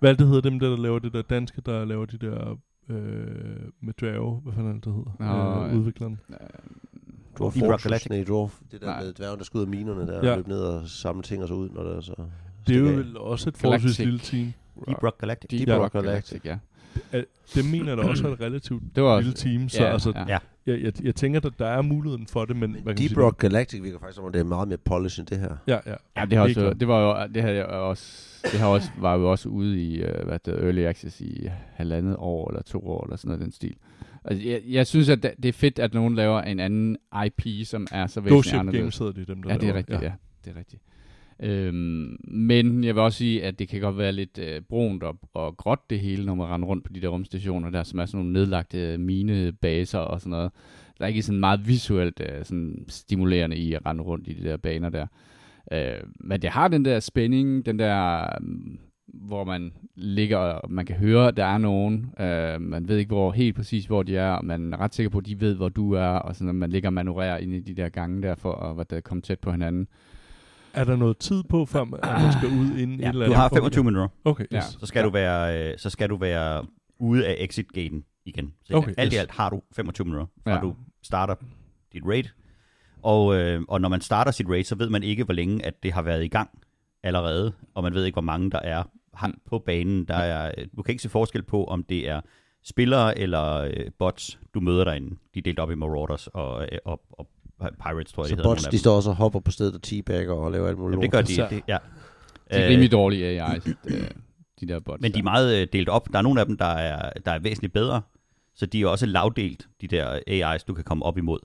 Hvad 0.00 0.10
er 0.10 0.14
det, 0.16 0.26
hedder 0.26 0.40
dem 0.50 0.58
der, 0.60 0.68
der 0.68 0.76
laver 0.76 0.98
det 0.98 1.12
der 1.12 1.22
danske, 1.22 1.60
der 1.60 1.84
laver 1.84 2.06
de 2.06 2.18
der 2.18 2.58
øh, 2.88 2.96
med 3.80 3.94
dværge? 4.00 4.40
Hvad 4.40 4.52
fanden 4.52 4.80
det, 4.80 4.92
hedder? 4.94 5.16
Nå, 5.18 5.64
øh, 5.64 5.70
ja. 5.72 5.76
udvikleren. 5.78 6.20
Dwarf 7.38 7.54
Deep 7.54 7.64
Rock 7.64 7.82
Galactic. 7.82 8.10
nej, 8.10 8.24
Dwarf, 8.24 8.52
det 8.72 8.80
der 8.80 8.86
Nej. 8.86 9.02
med 9.04 9.12
dværgen, 9.12 9.38
der 9.38 9.44
skal 9.44 9.58
ud 9.58 9.62
af 9.62 9.68
minerne 9.68 10.06
der, 10.06 10.20
Ja. 10.22 10.30
ja. 10.30 10.36
løb 10.36 10.46
ned 10.46 10.58
og 10.60 10.88
samle 10.88 11.22
ting 11.22 11.42
og 11.42 11.48
så 11.48 11.54
ud, 11.54 11.68
når 11.70 11.82
der 11.82 12.00
så... 12.00 12.14
Det 12.66 12.76
er 12.76 12.80
jo 12.80 12.86
vel 12.86 13.16
også 13.18 13.48
et 13.48 13.56
forholdsvis 13.56 13.98
lille 13.98 14.18
team. 14.18 14.52
Deep 14.88 15.02
Rock 15.02 15.20
Galactic. 15.20 15.50
Deep, 15.50 15.68
Ja. 15.68 15.76
Rock 15.78 15.92
Galactic. 15.92 16.10
Galactic, 16.42 16.44
ja. 16.44 16.58
Det 17.54 17.70
mener 17.70 17.88
jeg 17.88 17.96
da 17.96 18.02
også 18.02 18.28
er 18.28 18.32
et 18.32 18.40
relativt 18.40 18.82
Det 18.96 19.02
var 19.02 19.20
lille 19.20 19.34
team, 19.34 19.68
så 19.68 19.82
ja, 19.82 19.92
altså, 19.92 20.12
ja. 20.14 20.24
Ja. 20.28 20.38
jeg, 20.66 20.82
jeg, 20.82 20.92
jeg 21.04 21.14
tænker, 21.14 21.40
at 21.40 21.52
der 21.58 21.66
er 21.66 21.82
muligheden 21.82 22.26
for 22.26 22.44
det, 22.44 22.56
men, 22.56 22.72
man 22.72 22.82
kan 22.84 22.96
Deep 22.96 23.08
sige, 23.08 23.22
Rock 23.22 23.38
Galactic 23.38 23.82
virker 23.82 23.98
faktisk 23.98 24.16
som 24.16 24.24
om, 24.24 24.32
det 24.32 24.40
er 24.40 24.44
meget 24.44 24.68
mere 24.68 24.78
polish 24.78 25.20
end 25.20 25.26
det 25.26 25.38
her. 25.38 25.56
Ja, 25.66 25.78
ja. 25.86 25.94
Ja, 26.16 26.24
det, 26.24 26.32
har 26.32 26.44
også, 26.44 26.72
det 26.80 26.88
var 26.88 27.00
jo, 27.00 27.32
det 27.34 27.42
havde 27.42 27.56
jeg 27.56 27.66
også, 27.66 28.38
det 28.52 28.60
har 28.60 28.66
også, 28.66 28.90
var 28.98 29.16
jo 29.16 29.30
også 29.30 29.48
ude 29.48 29.82
i, 29.82 30.04
uh, 30.04 30.26
hvad 30.26 30.38
det, 30.44 30.54
Early 30.54 30.80
Access 30.84 31.20
i 31.20 31.48
halvandet 31.74 32.16
år, 32.18 32.50
eller 32.50 32.62
to 32.62 32.88
år, 32.88 33.04
eller 33.04 33.16
sådan 33.16 33.28
noget 33.28 33.40
i 33.40 33.44
den 33.44 33.52
stil. 33.52 33.74
Altså, 34.24 34.48
jeg, 34.48 34.62
jeg 34.66 34.86
synes, 34.86 35.08
at 35.08 35.22
det 35.22 35.44
er 35.44 35.52
fedt, 35.52 35.78
at 35.78 35.94
nogen 35.94 36.14
laver 36.14 36.42
en 36.42 36.60
anden 36.60 36.96
IP, 37.26 37.66
som 37.66 37.86
er 37.92 38.06
så 38.06 38.42
Ship 38.42 38.58
anderledes. 38.58 38.82
Games 38.82 38.98
hedder 38.98 39.12
de 39.12 39.24
dem, 39.24 39.42
der 39.42 39.52
Ja, 39.52 39.58
det 39.58 39.68
er 39.68 39.74
rigtigt, 39.74 40.02
ja. 40.02 40.12
Det 40.44 40.52
er 40.54 40.58
rigtigt. 40.58 40.82
Øhm, 41.40 42.16
men 42.24 42.84
jeg 42.84 42.94
vil 42.94 43.02
også 43.02 43.18
sige, 43.18 43.44
at 43.44 43.58
det 43.58 43.68
kan 43.68 43.80
godt 43.80 43.98
være 43.98 44.12
lidt 44.12 44.38
øh, 44.38 44.60
brunt 44.60 45.02
og, 45.02 45.18
og 45.34 45.56
gråt 45.56 45.90
det 45.90 46.00
hele, 46.00 46.26
når 46.26 46.34
man 46.34 46.46
render 46.46 46.68
rundt 46.68 46.84
på 46.84 46.92
de 46.92 47.00
der 47.00 47.08
rumstationer 47.08 47.70
der, 47.70 47.82
som 47.82 47.98
er 47.98 48.06
sådan 48.06 48.18
nogle 48.18 48.32
nedlagte 48.32 48.78
øh, 48.78 49.00
minebaser 49.00 49.98
og 49.98 50.20
sådan 50.20 50.30
noget. 50.30 50.50
Der 50.98 51.04
er 51.04 51.08
ikke 51.08 51.22
sådan 51.22 51.40
meget 51.40 51.68
visuelt 51.68 52.20
øh, 52.20 52.44
sådan 52.44 52.84
stimulerende 52.88 53.56
i 53.56 53.72
at 53.72 53.86
rende 53.86 54.02
rundt 54.02 54.28
i 54.28 54.32
de 54.32 54.48
der 54.48 54.56
baner 54.56 54.88
der. 54.88 55.06
Øh, 55.72 56.00
men 56.20 56.42
det 56.42 56.50
har 56.50 56.68
den 56.68 56.84
der 56.84 57.00
spænding, 57.00 57.66
den 57.66 57.78
der, 57.78 58.22
øh, 58.22 58.46
hvor 59.06 59.44
man 59.44 59.72
ligger, 59.94 60.38
og 60.38 60.72
man 60.72 60.86
kan 60.86 60.96
høre, 60.96 61.28
at 61.28 61.36
der 61.36 61.44
er 61.44 61.58
nogen. 61.58 62.10
Øh, 62.20 62.60
man 62.60 62.88
ved 62.88 62.96
ikke 62.96 63.14
hvor 63.14 63.32
helt 63.32 63.56
præcis, 63.56 63.86
hvor 63.86 64.02
de 64.02 64.16
er, 64.16 64.30
og 64.30 64.44
man 64.44 64.72
er 64.72 64.80
ret 64.80 64.94
sikker 64.94 65.10
på, 65.10 65.18
at 65.18 65.26
de 65.26 65.40
ved, 65.40 65.54
hvor 65.54 65.68
du 65.68 65.92
er, 65.92 66.06
og 66.06 66.36
sådan, 66.36 66.48
at 66.48 66.54
man 66.54 66.70
ligger 66.70 66.88
og 66.88 66.92
manøvrerer 66.92 67.38
ind 67.38 67.54
i 67.54 67.60
de 67.60 67.74
der 67.74 67.88
gange 67.88 68.22
der, 68.22 68.34
for 68.34 68.52
at 68.52 68.92
at 68.92 69.04
komme 69.04 69.22
tæt 69.22 69.38
på 69.38 69.50
hinanden. 69.50 69.88
Er 70.76 70.84
der 70.84 70.96
noget 70.96 71.18
tid 71.18 71.42
på, 71.48 71.66
før 71.66 71.84
man, 71.84 72.00
at 72.02 72.22
man 72.22 72.32
skal 72.32 72.48
ud 72.48 72.78
inden 72.78 73.00
Ja, 73.00 73.04
et 73.06 73.08
eller 73.08 73.26
du 73.26 73.32
andet? 73.32 73.36
har 73.36 73.48
25 73.48 73.84
minutter, 73.84 74.08
Okay, 74.24 74.44
Ja. 74.50 74.56
yes. 74.56 74.64
så 74.80 74.86
skal, 74.86 75.04
du 75.04 75.10
være, 75.10 75.70
øh, 75.72 75.78
så 75.78 75.90
skal 75.90 76.08
du 76.10 76.16
være 76.16 76.66
ude 76.98 77.26
af 77.26 77.36
exit-gaten 77.38 78.04
igen. 78.24 78.54
Så 78.64 78.74
Okay, 78.76 78.94
alt 78.98 79.12
i 79.12 79.16
yes. 79.16 79.20
alt 79.20 79.30
har 79.30 79.50
du 79.50 79.62
25 79.76 80.04
minutter, 80.04 80.26
fra 80.44 80.54
Ja. 80.54 80.60
du 80.60 80.74
starter 81.02 81.34
dit 81.92 82.02
raid. 82.06 82.24
Og, 83.02 83.36
øh, 83.36 83.62
og 83.68 83.80
når 83.80 83.88
man 83.88 84.00
starter 84.00 84.30
sit 84.30 84.48
raid, 84.48 84.64
så 84.64 84.74
ved 84.74 84.90
man 84.90 85.02
ikke, 85.02 85.24
hvor 85.24 85.34
længe 85.34 85.66
at 85.66 85.82
det 85.82 85.92
har 85.92 86.02
været 86.02 86.24
i 86.24 86.28
gang 86.28 86.50
allerede, 87.02 87.52
og 87.74 87.82
man 87.82 87.94
ved 87.94 88.04
ikke, 88.04 88.14
hvor 88.14 88.22
mange 88.22 88.50
der 88.50 88.58
er 88.58 88.82
han 89.14 89.34
på 89.46 89.58
banen. 89.58 90.04
Der 90.04 90.14
er, 90.14 90.52
øh, 90.58 90.66
du 90.76 90.82
kan 90.82 90.92
ikke 90.92 91.02
se 91.02 91.08
forskel 91.08 91.42
på, 91.42 91.64
om 91.64 91.82
det 91.82 92.08
er 92.08 92.20
spillere 92.64 93.18
eller 93.18 93.54
øh, 93.54 93.90
bots, 93.98 94.38
du 94.54 94.60
møder 94.60 94.84
derinde. 94.84 95.16
De 95.34 95.38
er 95.38 95.42
delt 95.42 95.58
op 95.58 95.70
i 95.70 95.74
Marauders 95.74 96.26
og, 96.26 96.62
øh, 96.72 96.78
og, 96.84 97.02
og 97.10 97.28
Pirates, 97.60 98.12
tror 98.12 98.22
jeg, 98.22 98.28
Så 98.28 98.36
det 98.36 98.44
hedder. 98.44 98.50
bots, 98.50 98.64
de 98.66 98.78
står 98.78 98.96
også 98.96 99.10
og 99.10 99.16
hopper 99.16 99.40
på 99.40 99.50
stedet 99.50 99.74
og 99.74 99.82
teabagger 99.82 100.32
og 100.34 100.52
laver 100.52 100.68
alt 100.68 100.78
muligt 100.78 100.92
Jamen, 100.94 101.02
det 101.02 101.10
gør 101.12 101.22
de, 101.22 101.34
Så- 101.34 101.46
det, 101.50 101.62
ja. 101.68 101.78
Det 102.50 102.56
er 102.56 102.64
Øh, 102.64 102.70
rimelig 102.70 102.92
dårlige 102.92 103.26
AI, 103.42 103.56
øh, 103.86 104.10
de 104.60 104.68
der 104.68 104.80
bots. 104.80 105.00
Men 105.02 105.12
de 105.14 105.18
er 105.18 105.22
meget 105.22 105.56
øh, 105.62 105.66
delt 105.72 105.88
op. 105.88 106.08
Der 106.12 106.18
er 106.18 106.22
nogle 106.22 106.40
af 106.40 106.46
dem, 106.46 106.56
der 106.56 106.64
er, 106.66 107.10
der 107.26 107.32
er 107.32 107.38
væsentligt 107.38 107.72
bedre, 107.72 108.02
så 108.54 108.66
de 108.66 108.82
er 108.82 108.86
også 108.86 109.06
lavdelt, 109.06 109.68
de 109.80 109.86
der 109.88 110.18
AI's, 110.30 110.64
du 110.68 110.74
kan 110.74 110.84
komme 110.84 111.04
op 111.04 111.18
imod. 111.18 111.38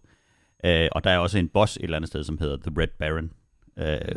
Øh, 0.65 0.87
og 0.91 1.03
der 1.03 1.09
er 1.09 1.17
også 1.17 1.37
en 1.37 1.47
boss 1.47 1.77
et 1.77 1.83
eller 1.83 1.95
andet 1.95 2.07
sted, 2.07 2.23
som 2.23 2.37
hedder 2.37 2.57
The 2.57 2.81
Red 2.81 2.87
Baron, 2.99 3.31
øh, 3.79 4.15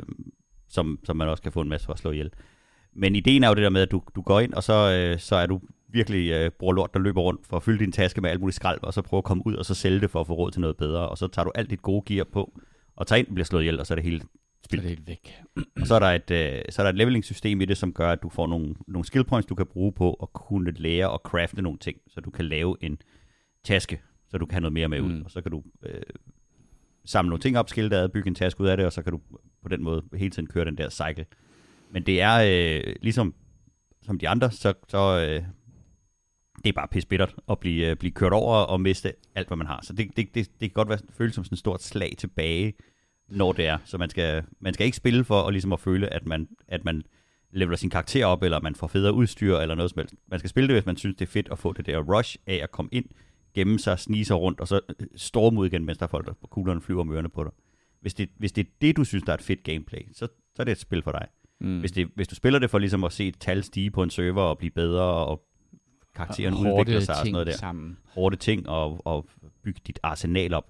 som, 0.68 0.98
som 1.04 1.16
man 1.16 1.28
også 1.28 1.42
kan 1.42 1.52
få 1.52 1.60
en 1.60 1.68
masse 1.68 1.84
for 1.86 1.92
at 1.92 1.98
slå 1.98 2.10
ihjel. 2.10 2.30
Men 2.96 3.16
ideen 3.16 3.44
er 3.44 3.48
jo 3.48 3.54
det 3.54 3.62
der 3.62 3.70
med, 3.70 3.82
at 3.82 3.90
du, 3.90 4.02
du 4.14 4.22
går 4.22 4.40
ind, 4.40 4.54
og 4.54 4.62
så, 4.62 4.72
øh, 4.92 5.18
så 5.18 5.36
er 5.36 5.46
du 5.46 5.60
virkelig 5.94 6.30
øh, 6.30 6.50
bruger 6.50 6.74
lort, 6.74 6.94
der 6.94 7.00
løber 7.00 7.20
rundt 7.20 7.46
for 7.46 7.56
at 7.56 7.62
fylde 7.62 7.78
din 7.78 7.92
taske 7.92 8.20
med 8.20 8.30
alt 8.30 8.40
muligt 8.40 8.56
skrald, 8.56 8.78
og 8.82 8.94
så 8.94 9.02
prøve 9.02 9.18
at 9.18 9.24
komme 9.24 9.46
ud 9.46 9.54
og 9.54 9.64
så 9.64 9.74
sælge 9.74 10.00
det 10.00 10.10
for 10.10 10.20
at 10.20 10.26
få 10.26 10.32
råd 10.34 10.50
til 10.50 10.60
noget 10.60 10.76
bedre. 10.76 11.08
Og 11.08 11.18
så 11.18 11.28
tager 11.28 11.44
du 11.44 11.52
alt 11.54 11.70
dit 11.70 11.82
gode 11.82 12.02
gear 12.06 12.24
på, 12.24 12.60
og 12.96 13.06
tager 13.06 13.18
ind 13.18 13.28
og 13.28 13.34
bliver 13.34 13.44
slået 13.44 13.62
ihjel, 13.62 13.80
og 13.80 13.86
så 13.86 13.94
er 13.94 13.96
det 13.96 14.04
hele 14.04 14.20
Så 14.20 14.26
er 14.26 14.64
spildt. 14.64 14.82
det 14.82 14.88
helt 14.90 15.06
væk. 15.06 15.34
Og 15.80 15.86
så 15.86 15.94
er 15.94 15.98
der 15.98 16.06
et, 16.06 16.30
øh, 16.30 16.62
så 16.70 16.82
er 16.82 16.84
der 16.84 16.90
et 16.90 16.96
leveling-system 16.96 17.60
i 17.60 17.64
det, 17.64 17.76
som 17.76 17.92
gør, 17.92 18.10
at 18.12 18.22
du 18.22 18.28
får 18.28 18.46
nogle, 18.46 18.74
nogle 18.86 19.04
skill 19.04 19.24
points, 19.24 19.46
du 19.46 19.54
kan 19.54 19.66
bruge 19.66 19.92
på 19.92 20.12
at 20.12 20.32
kunne 20.32 20.70
lære 20.70 21.10
og 21.10 21.20
crafte 21.24 21.62
nogle 21.62 21.78
ting, 21.78 21.98
så 22.08 22.20
du 22.20 22.30
kan 22.30 22.44
lave 22.44 22.76
en 22.80 22.98
taske, 23.64 24.00
så 24.28 24.38
du 24.38 24.46
kan 24.46 24.54
have 24.54 24.60
noget 24.60 24.72
mere 24.72 24.88
med 24.88 25.00
ud. 25.00 25.12
Mm. 25.12 25.22
Og 25.24 25.30
så 25.30 25.40
kan 25.42 25.50
du 25.50 25.62
øh, 25.82 26.02
samle 27.04 27.28
nogle 27.28 27.42
ting 27.42 27.58
op, 27.58 27.68
skille 27.68 27.90
det 27.90 27.96
ad, 27.96 28.08
bygge 28.08 28.28
en 28.28 28.34
taske 28.34 28.60
ud 28.60 28.66
af 28.66 28.76
det, 28.76 28.86
og 28.86 28.92
så 28.92 29.02
kan 29.02 29.12
du 29.12 29.20
på 29.62 29.68
den 29.68 29.82
måde 29.82 30.02
hele 30.14 30.30
tiden 30.30 30.48
køre 30.48 30.64
den 30.64 30.78
der 30.78 30.90
cycle. 30.90 31.26
Men 31.90 32.02
det 32.02 32.20
er 32.20 32.34
øh, 32.86 32.94
ligesom 33.02 33.34
som 34.02 34.18
de 34.18 34.28
andre, 34.28 34.50
så, 34.50 34.74
så 34.88 35.26
øh, 35.28 35.42
det 36.64 36.68
er 36.68 36.72
bare 36.72 36.88
pisse 36.88 37.08
bittert 37.08 37.34
at 37.50 37.58
blive, 37.58 37.90
øh, 37.90 37.96
blive 37.96 38.12
kørt 38.12 38.32
over 38.32 38.56
og 38.56 38.80
miste 38.80 39.12
alt, 39.34 39.48
hvad 39.48 39.56
man 39.56 39.66
har. 39.66 39.80
Så 39.82 39.92
det, 39.92 40.16
det, 40.16 40.34
det, 40.34 40.50
det 40.60 40.60
kan 40.60 40.70
godt 40.70 40.88
være, 40.88 40.98
føles 41.10 41.34
som 41.34 41.44
sådan 41.44 41.54
et 41.54 41.58
stort 41.58 41.82
slag 41.82 42.14
tilbage, 42.18 42.74
når 43.28 43.52
det 43.52 43.66
er. 43.66 43.78
Så 43.84 43.98
man 43.98 44.10
skal, 44.10 44.44
man 44.60 44.74
skal 44.74 44.84
ikke 44.84 44.96
spille 44.96 45.24
for 45.24 45.42
at, 45.42 45.52
ligesom 45.52 45.72
at 45.72 45.80
føle, 45.80 46.12
at 46.12 46.26
man, 46.26 46.48
at 46.68 46.84
man 46.84 47.02
leveler 47.52 47.76
sin 47.76 47.90
karakter 47.90 48.26
op, 48.26 48.42
eller 48.42 48.60
man 48.60 48.74
får 48.74 48.86
federe 48.86 49.12
udstyr, 49.12 49.56
eller 49.56 49.74
noget 49.74 49.90
som 49.90 49.98
helst. 49.98 50.14
Man 50.28 50.38
skal 50.38 50.50
spille 50.50 50.68
det, 50.68 50.74
hvis 50.74 50.86
man 50.86 50.96
synes, 50.96 51.16
det 51.16 51.26
er 51.26 51.30
fedt 51.30 51.48
at 51.52 51.58
få 51.58 51.72
det 51.72 51.86
der 51.86 51.98
rush 51.98 52.36
af 52.46 52.60
at 52.62 52.70
komme 52.70 52.88
ind, 52.92 53.06
gemme 53.54 53.78
sig, 53.78 53.98
snige 53.98 54.24
sig 54.24 54.36
rundt, 54.36 54.60
og 54.60 54.68
så 54.68 54.80
øh, 55.00 55.06
storme 55.16 55.60
ud 55.60 55.66
igen, 55.66 55.84
mens 55.84 55.98
der 55.98 56.06
er 56.06 56.10
folk, 56.10 56.26
der 56.26 56.32
på 56.32 56.46
kuglerne 56.46 56.80
flyver 56.80 57.00
om 57.00 57.12
ørerne 57.12 57.28
på 57.28 57.44
dig. 57.44 57.52
Hvis 58.00 58.14
det, 58.14 58.28
hvis 58.36 58.52
det 58.52 58.66
er 58.66 58.70
det, 58.80 58.96
du 58.96 59.04
synes, 59.04 59.24
der 59.24 59.32
er 59.32 59.36
et 59.36 59.42
fedt 59.42 59.62
gameplay, 59.62 60.00
så, 60.12 60.26
så 60.54 60.62
er 60.62 60.64
det 60.64 60.72
et 60.72 60.78
spil 60.78 61.02
for 61.02 61.12
dig. 61.12 61.26
Mm. 61.60 61.80
Hvis, 61.80 61.92
det, 61.92 62.08
hvis 62.14 62.28
du 62.28 62.34
spiller 62.34 62.58
det 62.58 62.70
for 62.70 62.78
ligesom 62.78 63.04
at 63.04 63.12
se 63.12 63.28
et 63.28 63.38
tal 63.40 63.64
stige 63.64 63.90
på 63.90 64.02
en 64.02 64.10
server 64.10 64.42
og 64.42 64.58
blive 64.58 64.70
bedre, 64.70 65.02
og 65.02 65.42
karakteren 66.14 66.54
Hårde 66.54 66.72
udvikler 66.74 67.00
sig 67.00 67.12
og 67.14 67.16
sådan 67.18 67.32
noget 67.32 67.46
der, 67.46 67.52
Sammen. 67.52 67.96
hårde 68.06 68.36
ting, 68.36 68.68
og, 68.68 69.06
og 69.06 69.26
bygge 69.62 69.80
dit 69.86 69.98
arsenal 70.02 70.54
op, 70.54 70.66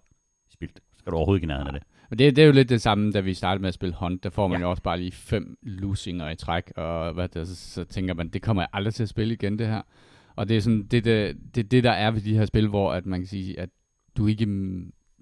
spildt. 0.52 0.80
Skal 0.98 1.10
du 1.10 1.16
overhovedet 1.16 1.38
ikke 1.38 1.46
nærheden 1.46 1.66
af 1.66 1.72
det. 1.72 1.82
Men 2.10 2.18
det, 2.18 2.36
det 2.36 2.42
er 2.42 2.46
jo 2.46 2.52
lidt 2.52 2.68
det 2.68 2.82
samme, 2.82 3.12
da 3.12 3.20
vi 3.20 3.34
startede 3.34 3.60
med 3.60 3.68
at 3.68 3.74
spille 3.74 3.94
Hunt. 3.94 4.24
Der 4.24 4.30
får 4.30 4.48
man 4.48 4.60
Ja. 4.60 4.64
jo 4.66 4.70
også 4.70 4.82
bare 4.82 4.98
lige 4.98 5.12
fem 5.12 5.58
losinger 5.62 6.30
i 6.30 6.36
træk, 6.36 6.72
og 6.76 7.12
hvad 7.12 7.28
det, 7.28 7.48
så, 7.48 7.54
så 7.54 7.84
tænker 7.84 8.14
man, 8.14 8.28
det 8.28 8.42
kommer 8.42 8.62
jeg 8.62 8.68
aldrig 8.72 8.94
til 8.94 9.02
at 9.02 9.08
spille 9.08 9.34
igen, 9.34 9.58
det 9.58 9.66
her. 9.66 9.82
Og 10.36 10.48
det 10.48 10.56
er 10.56 10.60
sådan, 10.60 10.82
det, 10.82 11.04
det, 11.04 11.36
det, 11.54 11.70
det 11.70 11.84
der 11.84 11.90
er 11.90 12.10
ved 12.10 12.20
de 12.20 12.36
her 12.36 12.46
spil, 12.46 12.68
hvor 12.68 12.92
at 12.92 13.06
man 13.06 13.20
kan 13.20 13.26
sige, 13.26 13.60
at 13.60 13.68
du 14.16 14.26
ikke... 14.26 14.46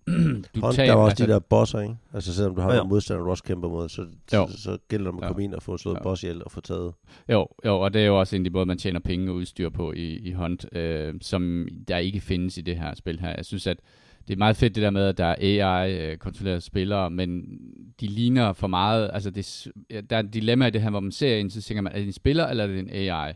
du 0.07 0.61
Hånd, 0.61 0.75
tager- 0.75 0.87
der 0.87 0.93
er 0.93 0.97
også 0.97 1.11
altså, 1.13 1.27
de 1.27 1.33
der 1.33 1.39
bosser, 1.39 1.81
ikke? 1.81 1.95
Altså 2.15 2.35
selvom 2.35 2.55
du 2.55 2.61
har 2.61 2.69
Ja, 2.69 2.75
ja. 2.75 2.79
nogle 2.81 2.89
modstandere, 2.91 3.25
du 3.25 3.31
også 3.31 3.43
kæmper 3.45 3.69
mod, 3.69 3.89
så, 3.89 4.03
Jo. 4.35 4.47
så, 4.51 4.63
så 4.63 4.79
gælder 4.89 5.05
det 5.05 5.13
om 5.13 5.19
at 5.19 5.23
Ja. 5.23 5.29
komme 5.29 5.45
ind 5.45 5.55
og 5.55 5.63
få 5.63 5.77
slået 5.77 5.95
Ja. 5.95 5.99
en 6.01 6.03
boss 6.03 6.23
ihjel 6.23 6.45
og 6.45 6.51
få 6.53 6.61
taget. 6.61 6.93
Jo, 7.29 7.49
jo, 7.67 7.81
og 7.81 7.95
det 7.95 8.03
er 8.03 8.07
jo 8.07 8.19
også 8.21 8.37
en 8.37 8.43
af 8.43 8.45
de 8.45 8.51
måder, 8.51 8.65
man 8.67 8.79
tjener 8.79 9.01
penge 9.01 9.31
og 9.31 9.35
udstyr 9.35 9.69
på 9.71 9.93
i, 9.93 10.17
i 10.19 10.33
Hunt, 10.33 10.77
øh, 10.77 11.15
som 11.21 11.69
der 11.89 11.97
ikke 11.97 12.21
findes 12.21 12.59
i 12.59 12.61
det 12.61 12.77
her 12.77 12.95
spil 12.95 13.21
her. 13.21 13.29
Jeg 13.37 13.45
synes, 13.45 13.67
at 13.67 13.77
det 14.29 14.35
er 14.35 14.39
meget 14.39 14.57
fedt 14.57 14.75
det 14.75 14.83
der 14.83 14.91
med, 14.91 15.07
at 15.09 15.19
der 15.19 15.25
er 15.25 15.37
AI-kontrollerede 15.41 16.61
spillere, 16.61 17.11
men 17.11 17.43
de 18.01 18.07
ligner 18.07 18.53
for 18.53 18.67
meget, 18.67 19.11
altså 19.13 19.31
det, 19.31 19.67
ja, 19.91 20.01
der 20.01 20.17
er 20.17 20.21
et 20.21 20.35
dilemma 20.35 20.67
i 20.67 20.71
det 20.71 20.83
her, 20.83 20.91
hvor 20.91 21.01
man 21.01 21.13
ser 21.13 21.37
en, 21.37 21.51
så 21.51 21.63
tænker 21.63 21.83
man, 21.83 21.93
er 21.93 21.97
det 21.99 22.07
en 22.07 22.13
spiller, 22.13 22.47
eller 22.47 22.65
er 22.65 22.69
det 22.69 22.79
en 22.79 22.91
AI? 22.93 23.33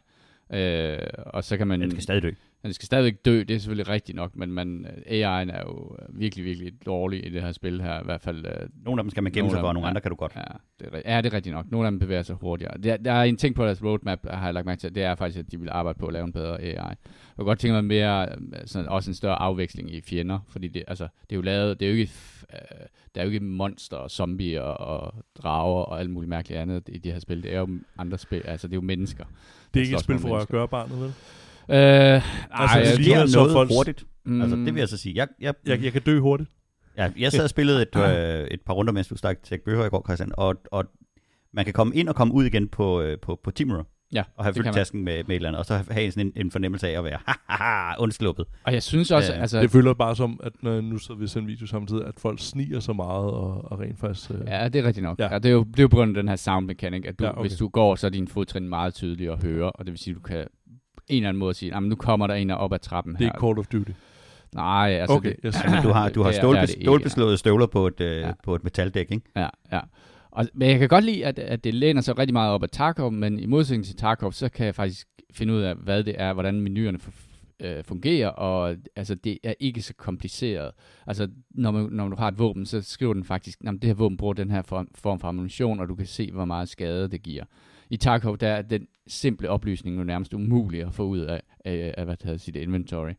Øh, 0.53 0.99
og 1.27 1.45
så 1.45 1.57
kan 1.57 1.67
man... 1.67 1.81
Den 1.81 1.91
skal 1.91 2.03
stadig 2.03 2.23
dø. 2.23 2.31
Den 2.63 2.73
skal 2.73 2.87
stadigvæk 2.87 3.25
dø, 3.25 3.39
det 3.39 3.51
er 3.51 3.59
selvfølgelig 3.59 3.89
rigtigt 3.89 4.17
nok, 4.17 4.37
men 4.37 4.53
man, 4.53 4.87
AI'en 5.07 5.53
er 5.53 5.63
jo 5.67 5.97
virkelig, 6.09 6.45
virkelig 6.45 6.73
dårlig 6.87 7.27
i 7.27 7.31
det 7.31 7.43
her 7.43 7.53
spil 7.53 7.83
her, 7.83 8.01
i 8.01 8.05
hvert 8.05 8.21
fald 8.21 8.47
øh, 8.47 8.69
Nogle 8.85 9.01
af 9.01 9.05
dem 9.05 9.11
skal 9.11 9.23
man 9.23 9.33
gemme 9.33 9.49
Nogle 9.49 9.57
sig 9.57 9.61
for, 9.61 9.69
og 9.69 9.75
nogle 9.75 9.87
ja. 9.87 9.91
andre 9.91 10.01
kan 10.01 10.11
du 10.11 10.15
godt. 10.17 10.33
Ja, 10.37 10.43
det 10.81 10.89
er, 10.93 11.15
ja, 11.15 11.21
det 11.21 11.33
er 11.33 11.37
rigtigt 11.37 11.55
nok. 11.55 11.71
Nogle 11.71 11.87
af 11.87 11.91
dem 11.91 11.99
bevæger 11.99 12.23
sig 12.23 12.37
hurtigere. 12.41 12.79
Der, 12.83 12.97
der 12.97 13.13
er 13.13 13.23
en 13.23 13.37
ting 13.37 13.55
på 13.55 13.65
deres 13.65 13.85
roadmap, 13.85 14.19
har 14.31 14.45
jeg 14.45 14.55
lagt 14.55 14.67
mærke 14.67 14.81
til, 14.81 14.95
det 14.95 15.03
er 15.03 15.15
faktisk, 15.15 15.39
at 15.39 15.53
de 15.53 15.61
vil 15.61 15.69
arbejde 15.73 15.99
på 15.99 16.07
at 16.07 16.13
lave 16.13 16.25
en 16.25 16.33
bedre 16.33 16.61
AI. 16.61 16.75
Jeg 16.75 16.97
kunne 17.37 17.45
godt 17.45 17.59
tænke 17.59 17.73
mig 17.73 17.85
mere, 17.85 18.29
øh, 18.29 18.37
sådan, 18.65 18.89
også 18.89 19.11
en 19.11 19.15
større 19.15 19.43
afveksling 19.43 19.95
i 19.95 20.01
fjender, 20.01 20.39
fordi 20.49 20.69
det, 20.69 20.85
altså, 20.89 21.09
det 21.23 21.33
er 21.33 21.37
jo 21.37 21.43
lavet, 21.43 21.81
det 21.81 21.87
er 21.87 21.91
jo 21.91 21.97
ikke, 21.97 22.13
øh, 22.53 22.87
der 23.15 23.21
er 23.21 23.25
jo 23.25 23.31
ikke 23.31 23.45
monster 23.45 23.97
og 23.97 24.11
zombier 24.11 24.63
og 24.63 25.15
drager 25.43 25.83
og 25.83 26.01
alt 26.01 26.11
muligt 26.11 26.29
mærkeligt 26.31 26.61
andet 26.61 26.83
i 26.89 26.99
de 26.99 27.13
her 27.13 27.19
spil. 27.19 27.43
Det 27.43 27.55
er 27.55 27.59
jo 27.59 27.69
andre 27.99 28.19
spil, 28.19 28.43
altså 28.45 28.69
det 28.69 28.73
er 28.73 28.77
jo 28.77 28.81
mennesker. 28.81 29.25
Det 29.75 29.81
er 29.81 29.85
ikke 29.85 29.97
et 29.97 30.03
spil 30.03 30.19
for 30.19 30.37
at 30.37 30.49
gøre 30.49 30.69
barnet, 30.69 31.01
vel? 31.01 31.13
Øh, 31.71 31.77
ej, 31.77 32.21
Altså, 32.51 32.79
det 32.81 32.99
lige 32.99 33.29
sker 33.29 33.39
noget 33.39 33.53
folks- 33.53 33.77
hurtigt. 33.77 34.05
mm, 34.25 34.41
Altså, 34.43 34.57
det 34.57 34.75
vil 34.75 34.81
jeg 34.81 34.89
så 34.89 34.97
sige. 34.97 35.15
Jeg, 35.17 35.29
jeg, 35.41 35.55
Jeg, 35.67 35.85
jeg 35.85 35.93
kan 35.93 36.03
dø 36.03 36.19
hurtigt. 36.21 36.51
ja, 36.97 37.11
jeg 37.19 37.33
sad 37.33 37.45
og 37.45 37.51
spillede 37.51 37.83
et, 37.83 37.97
øh, 38.41 38.47
et 38.51 38.61
par 38.67 38.73
runder, 38.75 38.93
mens 38.93 39.09
du 39.09 39.17
stak 39.17 39.43
til 39.43 39.59
Bøger 39.65 39.85
i 39.85 39.89
går, 39.89 40.03
Christian, 40.09 40.33
og, 40.35 40.55
og 40.73 40.85
man 41.53 41.65
kan 41.65 41.75
komme 41.75 41.95
ind 41.97 42.09
og 42.09 42.15
komme 42.15 42.35
ud 42.35 42.45
igen 42.45 42.69
på, 42.69 43.01
øh, 43.01 43.19
på, 43.23 43.41
på 43.45 43.51
Teamur, 43.51 43.87
Ja, 44.13 44.23
og 44.37 44.45
have 44.45 44.55
fyldt 44.55 44.73
tasken 44.75 45.05
med, 45.05 45.13
med 45.25 45.31
et 45.31 45.35
eller 45.37 45.49
andet, 45.49 45.59
og 45.59 45.67
så 45.67 45.85
have 45.91 46.11
sådan 46.11 46.27
en, 46.27 46.33
en 46.47 46.51
fornemmelse 46.51 46.89
af 46.89 46.99
at 46.99 47.05
være 47.05 47.19
haha, 47.49 47.95
undsluppet. 47.99 48.47
Og 48.65 48.73
jeg 48.73 48.83
synes 48.83 49.11
også, 49.11 49.33
Øh, 49.35 49.41
altså, 49.41 49.61
Det 49.61 49.71
føler 49.71 49.95
bare 49.95 50.17
som, 50.17 50.41
at 50.43 50.53
når 50.63 50.81
nu 50.81 50.99
sidder 50.99 51.19
vi 51.19 51.25
og 51.25 51.29
ser 51.31 51.41
en 51.41 51.47
video 51.47 51.67
samtidig, 51.67 52.07
at 52.07 52.15
folk 52.19 52.41
sniger 52.41 52.81
så 52.81 52.93
meget 52.93 53.31
og, 53.31 53.73
og 53.73 53.81
rent 53.81 53.99
faktisk... 54.01 54.31
Øh, 54.31 54.37
Ja, 54.47 54.69
det 54.69 54.79
er 54.79 54.85
rigtigt 54.87 55.05
nok. 55.05 55.19
Ja. 55.19 55.33
Ja. 55.33 55.39
Det, 55.39 55.47
er 55.47 55.53
jo, 55.53 55.65
det 55.65 55.79
er 55.79 55.83
jo 55.83 55.89
på 55.89 55.97
grund 55.97 56.17
af 56.17 56.23
den 56.23 56.29
her 56.29 56.37
sound 56.37 56.67
mechanic, 56.67 57.05
at 57.07 57.19
du, 57.19 57.25
Ja, 57.25 57.31
okay. 57.31 57.41
hvis 57.49 57.59
du 57.59 57.69
går, 57.69 57.95
så 57.95 58.07
er 58.07 58.11
din 58.11 58.29
fodtrin 58.29 58.69
meget 58.69 58.95
tydelig 58.95 59.33
at 59.33 59.43
høre, 59.43 59.71
og 59.73 59.85
det 59.87 59.93
vil 59.93 59.99
sige, 59.99 60.13
at 60.13 60.17
du 60.17 60.21
kan 60.23 60.47
en 61.09 61.17
eller 61.17 61.29
anden 61.29 61.39
måde 61.39 61.55
sige, 61.55 61.81
nu 61.81 61.95
kommer 61.95 62.27
der 62.27 62.35
en 62.35 62.51
op 62.51 62.73
ad 62.73 62.79
trappen 62.79 63.13
det 63.15 63.19
her. 63.21 63.27
er 63.27 63.31
ikke 63.33 63.41
Call 63.47 63.59
of 63.59 63.67
Duty. 63.67 63.91
Nej, 64.55 64.91
altså 65.01 65.17
Okay, 65.17 65.29
det, 65.31 65.39
yes. 65.45 65.55
Du 65.85 65.89
har, 65.89 66.09
du 66.09 66.23
har 66.23 66.31
det 66.31 66.37
er- 66.37 66.41
stålbes, 66.41 66.69
det 66.71 66.75
er 66.75 66.79
det 66.79 66.83
stålbeslåede 66.85 67.37
støvler 67.39 67.67
på 67.67 67.87
et, 67.87 68.01
øh, 68.01 68.21
Ja. 68.21 68.33
på 68.45 68.55
et 68.55 68.65
metaldæk, 68.65 69.11
ikke? 69.11 69.27
Ja, 69.37 69.49
ja. 69.73 69.81
Og, 70.31 70.47
men 70.55 70.71
jeg 70.71 70.79
kan 70.79 70.89
godt 70.89 71.05
lide, 71.05 71.25
at, 71.27 71.39
at 71.39 71.65
det 71.65 71.75
læner 71.75 72.01
sig 72.01 72.19
rigtig 72.19 72.33
meget 72.33 72.53
op 72.53 72.63
ad 72.63 72.69
Tarkov, 72.69 73.13
men 73.13 73.39
i 73.39 73.47
modsætning 73.47 73.85
til 73.85 73.97
Tarkov, 73.97 74.33
så 74.33 74.49
kan 74.49 74.67
jeg 74.67 74.75
faktisk 74.75 75.07
finde 75.33 75.53
ud 75.55 75.61
af, 75.61 75.75
hvad 75.75 76.05
det 76.05 76.15
er, 76.19 76.33
hvordan 76.33 76.61
menuerne 76.61 76.99
øh, 77.61 77.85
fungerer, 77.85 78.29
og 78.29 78.77
altså, 78.97 79.15
det 79.15 79.39
er 79.45 79.55
ikke 79.61 79.83
så 79.83 79.95
kompliceret. 79.95 80.71
Altså, 81.07 81.29
når, 81.51 81.71
man, 81.71 81.89
når 81.93 82.09
du 82.09 82.17
har 82.17 82.29
et 82.29 82.39
våben, 82.39 82.67
så 82.67 82.83
skriver 82.83 83.15
den 83.15 83.25
faktisk, 83.25 83.59
at 83.67 83.73
det 83.75 83.85
her 83.85 83.95
våben 83.95 84.17
bruger 84.17 84.35
den 84.35 84.51
her 84.51 84.63
form, 84.63 84.89
form 84.95 85.21
for 85.21 85.29
ammunition, 85.29 85.81
og 85.81 85.89
du 85.89 85.95
kan 85.95 86.07
se, 86.07 86.33
hvor 86.33 86.45
meget 86.45 86.69
skade 86.69 87.09
det 87.09 87.23
giver. 87.23 87.45
I 87.91 87.97
Tarkov, 87.97 88.39
der 88.39 88.49
er 88.49 88.63
den 88.63 88.89
simple 89.07 89.51
oplysning 89.51 89.97
nu 89.97 90.05
nærmest 90.05 90.35
umulig 90.35 90.83
at 90.83 90.95
få 90.95 91.03
ud 91.03 91.19
af, 91.19 91.43
af, 91.65 91.95
af 91.99 92.05
hvad 92.05 92.17
hedder, 92.25 92.39
sit 92.39 92.57
inventory. 92.57 93.13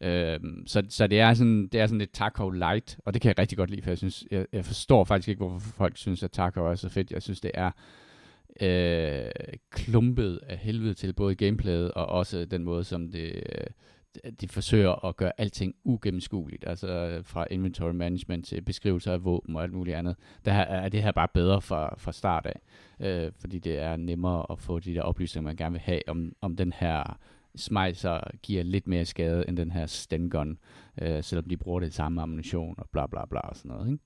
Øhm, 0.00 0.66
så, 0.66 0.82
så 0.88 1.06
det 1.06 1.20
er 1.20 1.34
sådan 1.34 1.68
det 1.68 1.80
er 1.80 1.86
sådan 1.86 1.98
lidt 1.98 2.12
Tarkov 2.12 2.50
light, 2.50 2.98
og 3.04 3.14
det 3.14 3.22
kan 3.22 3.28
jeg 3.28 3.38
rigtig 3.38 3.58
godt 3.58 3.70
lide, 3.70 3.82
for 3.82 3.90
jeg 3.90 3.98
synes 3.98 4.24
jeg, 4.30 4.46
jeg 4.52 4.64
forstår 4.64 5.04
faktisk 5.04 5.28
ikke 5.28 5.38
hvorfor 5.38 5.72
folk 5.76 5.96
synes 5.96 6.22
at 6.22 6.30
Tarkov 6.30 6.66
er 6.66 6.74
så 6.74 6.88
fedt. 6.88 7.10
Jeg 7.10 7.22
synes 7.22 7.40
det 7.40 7.50
er 7.54 7.70
øh, 8.60 9.30
klumpet 9.70 10.40
af 10.48 10.58
helvede 10.58 10.94
til 10.94 11.12
både 11.12 11.34
gameplayet 11.34 11.92
og 11.92 12.06
også 12.06 12.44
den 12.44 12.64
måde 12.64 12.84
som 12.84 13.10
det 13.10 13.32
øh, 13.34 13.66
de 14.40 14.48
forsøger 14.48 15.04
at 15.04 15.16
gøre 15.16 15.32
alting 15.38 15.74
ugennemskueligt, 15.84 16.64
altså 16.66 16.88
øh, 16.88 17.24
fra 17.24 17.46
inventory 17.50 17.90
management 17.92 18.46
til 18.46 18.60
beskrivelser 18.62 19.12
af 19.12 19.24
våben 19.24 19.56
og 19.56 19.62
alt 19.62 19.72
muligt 19.72 19.96
andet. 19.96 20.16
Der 20.44 20.52
er- 20.52 20.88
det 20.88 21.02
her 21.02 21.12
bare 21.12 21.28
bedre 21.34 21.60
fra, 21.60 21.94
fra 21.98 22.12
start 22.12 22.46
af, 22.46 22.60
øh, 23.00 23.32
fordi 23.40 23.58
det 23.58 23.78
er 23.78 23.96
nemmere 23.96 24.46
at 24.50 24.58
få 24.58 24.78
de 24.78 24.94
der 24.94 25.02
oplysninger, 25.02 25.44
man 25.48 25.56
gerne 25.56 25.72
vil 25.72 25.80
have 25.80 26.00
om, 26.08 26.32
om 26.40 26.56
den 26.56 26.72
her 26.76 27.18
smejser 27.56 28.20
giver 28.42 28.62
lidt 28.62 28.86
mere 28.88 29.04
skade 29.04 29.44
end 29.48 29.56
den 29.56 29.70
her 29.70 29.86
stun 29.86 30.28
gun, 30.30 30.58
øh, 31.02 31.22
selvom 31.24 31.44
de 31.44 31.56
bruger 31.56 31.80
det 31.80 31.94
samme 31.94 32.22
ammunition 32.22 32.74
og 32.78 32.86
bla 32.92 33.06
bla 33.06 33.24
bla 33.30 33.40
og 33.40 33.56
sådan 33.56 33.70
noget. 33.70 33.98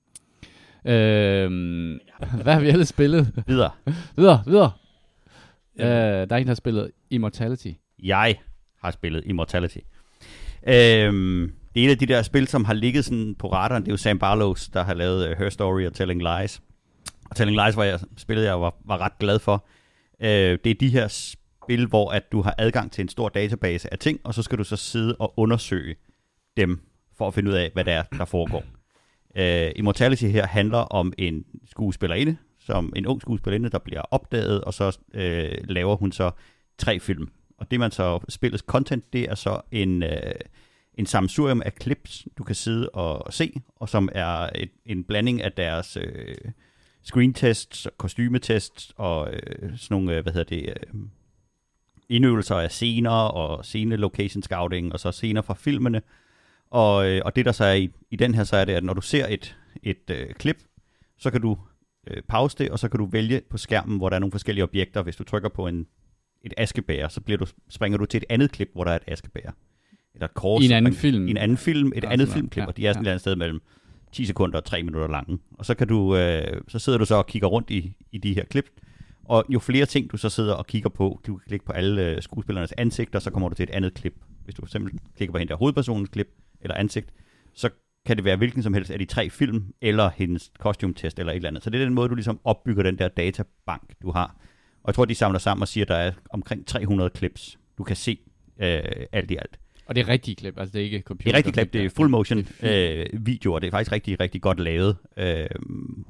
Øhm, 0.85 1.99
hvad 2.43 2.53
har 2.53 2.59
vi 2.61 2.67
ellers 2.69 2.87
spillet? 2.87 3.43
Videre. 3.47 3.71
Videre, 4.17 4.43
videre. 4.47 4.71
Øh, 5.79 5.85
der 6.29 6.35
er 6.35 6.37
en, 6.37 6.43
der 6.43 6.47
har 6.47 6.53
spillet 6.53 6.91
Immortality. 7.09 7.71
Jeg 8.03 8.35
har 8.81 8.91
spillet 8.91 9.23
Immortality. 9.25 9.77
Øhm, 10.67 11.51
det 11.75 11.83
er 11.83 11.87
et 11.87 11.91
af 11.91 11.97
de 11.97 12.05
der 12.05 12.21
spil, 12.21 12.47
som 12.47 12.65
har 12.65 12.73
ligget 12.73 13.05
sådan 13.05 13.35
på 13.39 13.51
radaren. 13.51 13.83
Det 13.83 13.89
er 13.89 13.93
jo 13.93 13.97
Sam 13.97 14.19
Barlows, 14.19 14.67
der 14.67 14.83
har 14.83 14.93
lavet 14.93 15.31
uh, 15.31 15.37
Her 15.37 15.49
Story 15.49 15.85
og 15.85 15.93
Telling 15.93 16.21
Lies. 16.21 16.61
Og 17.29 17.35
Telling 17.35 17.65
Lies 17.65 17.77
var 17.77 17.83
jeg 17.83 17.99
spillet, 18.17 18.45
jeg 18.45 18.61
var, 18.61 18.75
var 18.85 18.97
ret 18.97 19.19
glad 19.19 19.39
for. 19.39 19.65
Øh, 20.21 20.57
det 20.63 20.69
er 20.69 20.75
de 20.79 20.89
her 20.89 21.07
spil, 21.07 21.85
hvor 21.85 22.11
at 22.11 22.31
du 22.31 22.41
har 22.41 22.55
adgang 22.57 22.91
til 22.91 23.01
en 23.01 23.09
stor 23.09 23.29
database 23.29 23.93
af 23.93 23.99
ting, 23.99 24.19
og 24.23 24.33
så 24.33 24.43
skal 24.43 24.57
du 24.57 24.63
så 24.63 24.75
sidde 24.75 25.15
og 25.15 25.33
undersøge 25.37 25.95
dem, 26.57 26.79
for 27.17 27.27
at 27.27 27.33
finde 27.33 27.51
ud 27.51 27.55
af, 27.55 27.69
hvad 27.73 27.83
der 27.83 27.93
er, 27.93 28.03
der 28.17 28.25
foregår. 28.25 28.63
Uh, 29.39 29.71
Immortality 29.75 30.25
her 30.25 30.47
handler 30.47 30.77
om 30.77 31.13
en 31.17 31.45
skuespillerinde, 31.69 32.37
som 32.59 32.93
en 32.95 33.07
ung 33.07 33.21
skuespillerinde, 33.21 33.69
der 33.69 33.79
bliver 33.79 34.01
opdaget, 34.01 34.61
og 34.61 34.73
så 34.73 34.97
uh, 35.13 35.69
laver 35.69 35.95
hun 35.95 36.11
så 36.11 36.31
tre 36.77 36.99
film. 36.99 37.29
Og 37.57 37.71
det 37.71 37.79
man 37.79 37.91
så 37.91 38.19
spillets 38.29 38.63
content, 38.67 39.13
det 39.13 39.23
er 39.23 39.35
så 39.35 39.61
en, 39.71 40.03
øh, 40.03 40.33
en 40.93 41.05
samsurium 41.05 41.61
af 41.65 41.73
clips, 41.81 42.27
du 42.37 42.43
kan 42.43 42.55
sidde 42.55 42.89
og 42.89 43.33
se, 43.33 43.53
og 43.75 43.89
som 43.89 44.09
er 44.11 44.49
et, 44.55 44.71
en 44.85 45.03
blanding 45.03 45.41
af 45.41 45.51
deres 45.51 45.97
øh, 45.97 46.35
screen 47.03 47.33
tests 47.33 47.87
kostymetests 47.97 48.93
og 48.95 49.33
øh, 49.33 49.77
sådan 49.77 49.95
nogle, 49.95 50.15
øh, 50.15 50.23
hvad 50.23 50.33
hedder 50.33 50.55
det, 50.55 50.69
øh, 50.69 50.99
indøvelser 52.09 52.55
af 52.55 52.71
scener 52.71 53.11
og 53.11 53.65
scene 53.65 53.95
location 53.95 54.43
scouting, 54.43 54.93
og 54.93 54.99
så 54.99 55.11
scener 55.11 55.41
fra 55.41 55.53
filmene, 55.53 56.01
og, 56.69 57.09
øh, 57.09 57.21
og 57.25 57.35
det 57.35 57.45
der 57.45 57.51
så 57.51 57.65
er 57.65 57.73
i, 57.73 57.89
i 58.11 58.15
den 58.15 58.35
her, 58.35 58.43
så 58.43 58.57
er 58.57 58.65
det, 58.65 58.73
at 58.73 58.83
når 58.83 58.93
du 58.93 59.01
ser 59.01 59.27
et, 59.27 59.57
et 59.83 60.09
øh, 60.09 60.33
klip, 60.33 60.63
så 61.17 61.31
kan 61.31 61.41
du 61.41 61.57
øh, 62.07 62.23
pause 62.23 62.57
det, 62.57 62.69
og 62.69 62.79
så 62.79 62.89
kan 62.89 62.99
du 62.99 63.05
vælge 63.05 63.41
på 63.49 63.57
skærmen, 63.57 63.97
hvor 63.97 64.09
der 64.09 64.15
er 64.15 64.19
nogle 64.19 64.31
forskellige 64.31 64.63
objekter. 64.63 65.01
Hvis 65.01 65.15
du 65.15 65.23
trykker 65.23 65.49
på 65.49 65.67
en, 65.67 65.87
et 66.47 66.53
askebær, 66.57 67.07
så 67.07 67.21
bliver 67.21 67.37
du, 67.37 67.45
springer 67.69 67.97
du 67.97 68.05
til 68.05 68.17
et 68.17 68.25
andet 68.29 68.51
klip, 68.51 68.69
hvor 68.73 68.83
der 68.83 68.91
er 68.91 68.95
et 68.95 69.03
askebær. 69.07 69.55
Eller 70.13 70.27
et 70.27 70.33
kors. 70.33 70.63
I 70.63 70.65
en 70.65 70.71
anden 70.71 70.93
film. 70.93 71.27
I 71.27 71.31
en 71.31 71.37
anden 71.37 71.57
film, 71.57 71.91
et 71.95 72.03
Ja, 72.03 72.09
andet 72.09 72.29
filmklip, 72.29 72.61
noget. 72.61 72.67
og 72.67 72.77
de 72.77 72.81
er 72.81 72.87
Ja, 72.87 72.93
sådan 72.93 73.01
et 73.01 73.05
eller 73.05 73.11
andet 73.11 73.21
sted 73.21 73.35
mellem 73.35 73.61
10 74.11 74.25
sekunder 74.25 74.57
og 74.57 74.65
3 74.65 74.83
minutter 74.83 75.07
lange. 75.07 75.37
Og 75.51 75.65
så, 75.65 75.73
kan 75.75 75.87
du, 75.87 76.15
øh, 76.17 76.61
så 76.67 76.79
sidder 76.79 76.99
du 76.99 77.05
så 77.05 77.15
og 77.15 77.27
kigger 77.27 77.47
rundt 77.47 77.69
i, 77.69 77.93
i 78.11 78.17
de 78.17 78.33
her 78.33 78.45
klip, 78.45 78.65
og 79.25 79.45
jo 79.49 79.59
flere 79.59 79.85
ting 79.85 80.11
du 80.11 80.17
så 80.17 80.29
sidder 80.29 80.53
og 80.53 80.67
kigger 80.67 80.89
på, 80.89 81.19
du 81.27 81.35
kan 81.37 81.43
klikke 81.47 81.65
på 81.65 81.71
alle 81.71 82.11
øh, 82.11 82.21
skuespillernes 82.21 82.71
ansigter, 82.77 83.19
så 83.19 83.31
kommer 83.31 83.49
du 83.49 83.55
til 83.55 83.63
et 83.63 83.69
andet 83.69 83.93
klip. 83.93 84.13
Hvis 84.43 84.55
du 84.55 84.65
simpelthen 84.65 84.99
klikker 85.15 85.31
på 85.31 85.37
hende 85.37 85.49
der 85.51 85.57
hovedpersonens 85.57 86.09
klip, 86.09 86.27
eller 86.61 86.75
ansigt, 86.75 87.09
så 87.53 87.69
kan 88.05 88.15
det 88.17 88.25
være 88.25 88.35
hvilken 88.37 88.63
som 88.63 88.73
helst 88.73 88.91
af 88.91 88.99
de 88.99 89.05
tre 89.05 89.29
film, 89.29 89.63
eller 89.81 90.09
hendes 90.15 90.51
kostumetest, 90.59 91.19
eller 91.19 91.31
et 91.31 91.35
eller 91.35 91.49
andet. 91.49 91.63
Så 91.63 91.69
det 91.69 91.81
er 91.81 91.85
den 91.85 91.93
måde, 91.93 92.09
du 92.09 92.15
ligesom 92.15 92.39
opbygger 92.43 92.83
den 92.83 92.97
der 92.97 93.07
databank, 93.07 93.93
du 94.01 94.11
har. 94.11 94.35
Og 94.87 94.91
jeg 94.91 94.95
tror, 94.95 95.05
de 95.05 95.15
samler 95.15 95.39
sammen 95.39 95.61
og 95.61 95.67
siger, 95.67 95.83
at 95.83 95.87
der 95.87 95.95
er 95.95 96.11
omkring 96.29 96.67
300 96.67 97.11
clips, 97.15 97.57
du 97.77 97.83
kan 97.83 97.95
se 97.95 98.19
øh, 98.59 98.79
alt 99.11 99.31
i 99.31 99.35
alt. 99.35 99.59
Og 99.85 99.95
det 99.95 100.01
er 100.01 100.07
rigtige 100.07 100.35
klip, 100.35 100.59
altså 100.59 100.73
det 100.73 100.81
er 100.81 100.85
ikke 100.85 101.01
computer. 101.01 101.31
Det 101.31 101.33
er 101.33 101.37
rigtig 101.37 101.53
klip, 101.53 101.73
det 101.73 101.85
er 101.85 101.89
full 101.89 102.09
motion 102.09 102.37
Det 102.37 102.47
er 102.61 103.05
øh, 103.13 103.25
video, 103.25 103.53
og 103.53 103.61
det 103.61 103.67
er 103.67 103.71
faktisk 103.71 103.91
rigtig, 103.91 104.19
rigtig 104.19 104.41
godt 104.41 104.59
lavet. 104.59 104.97
Øh, 105.17 105.45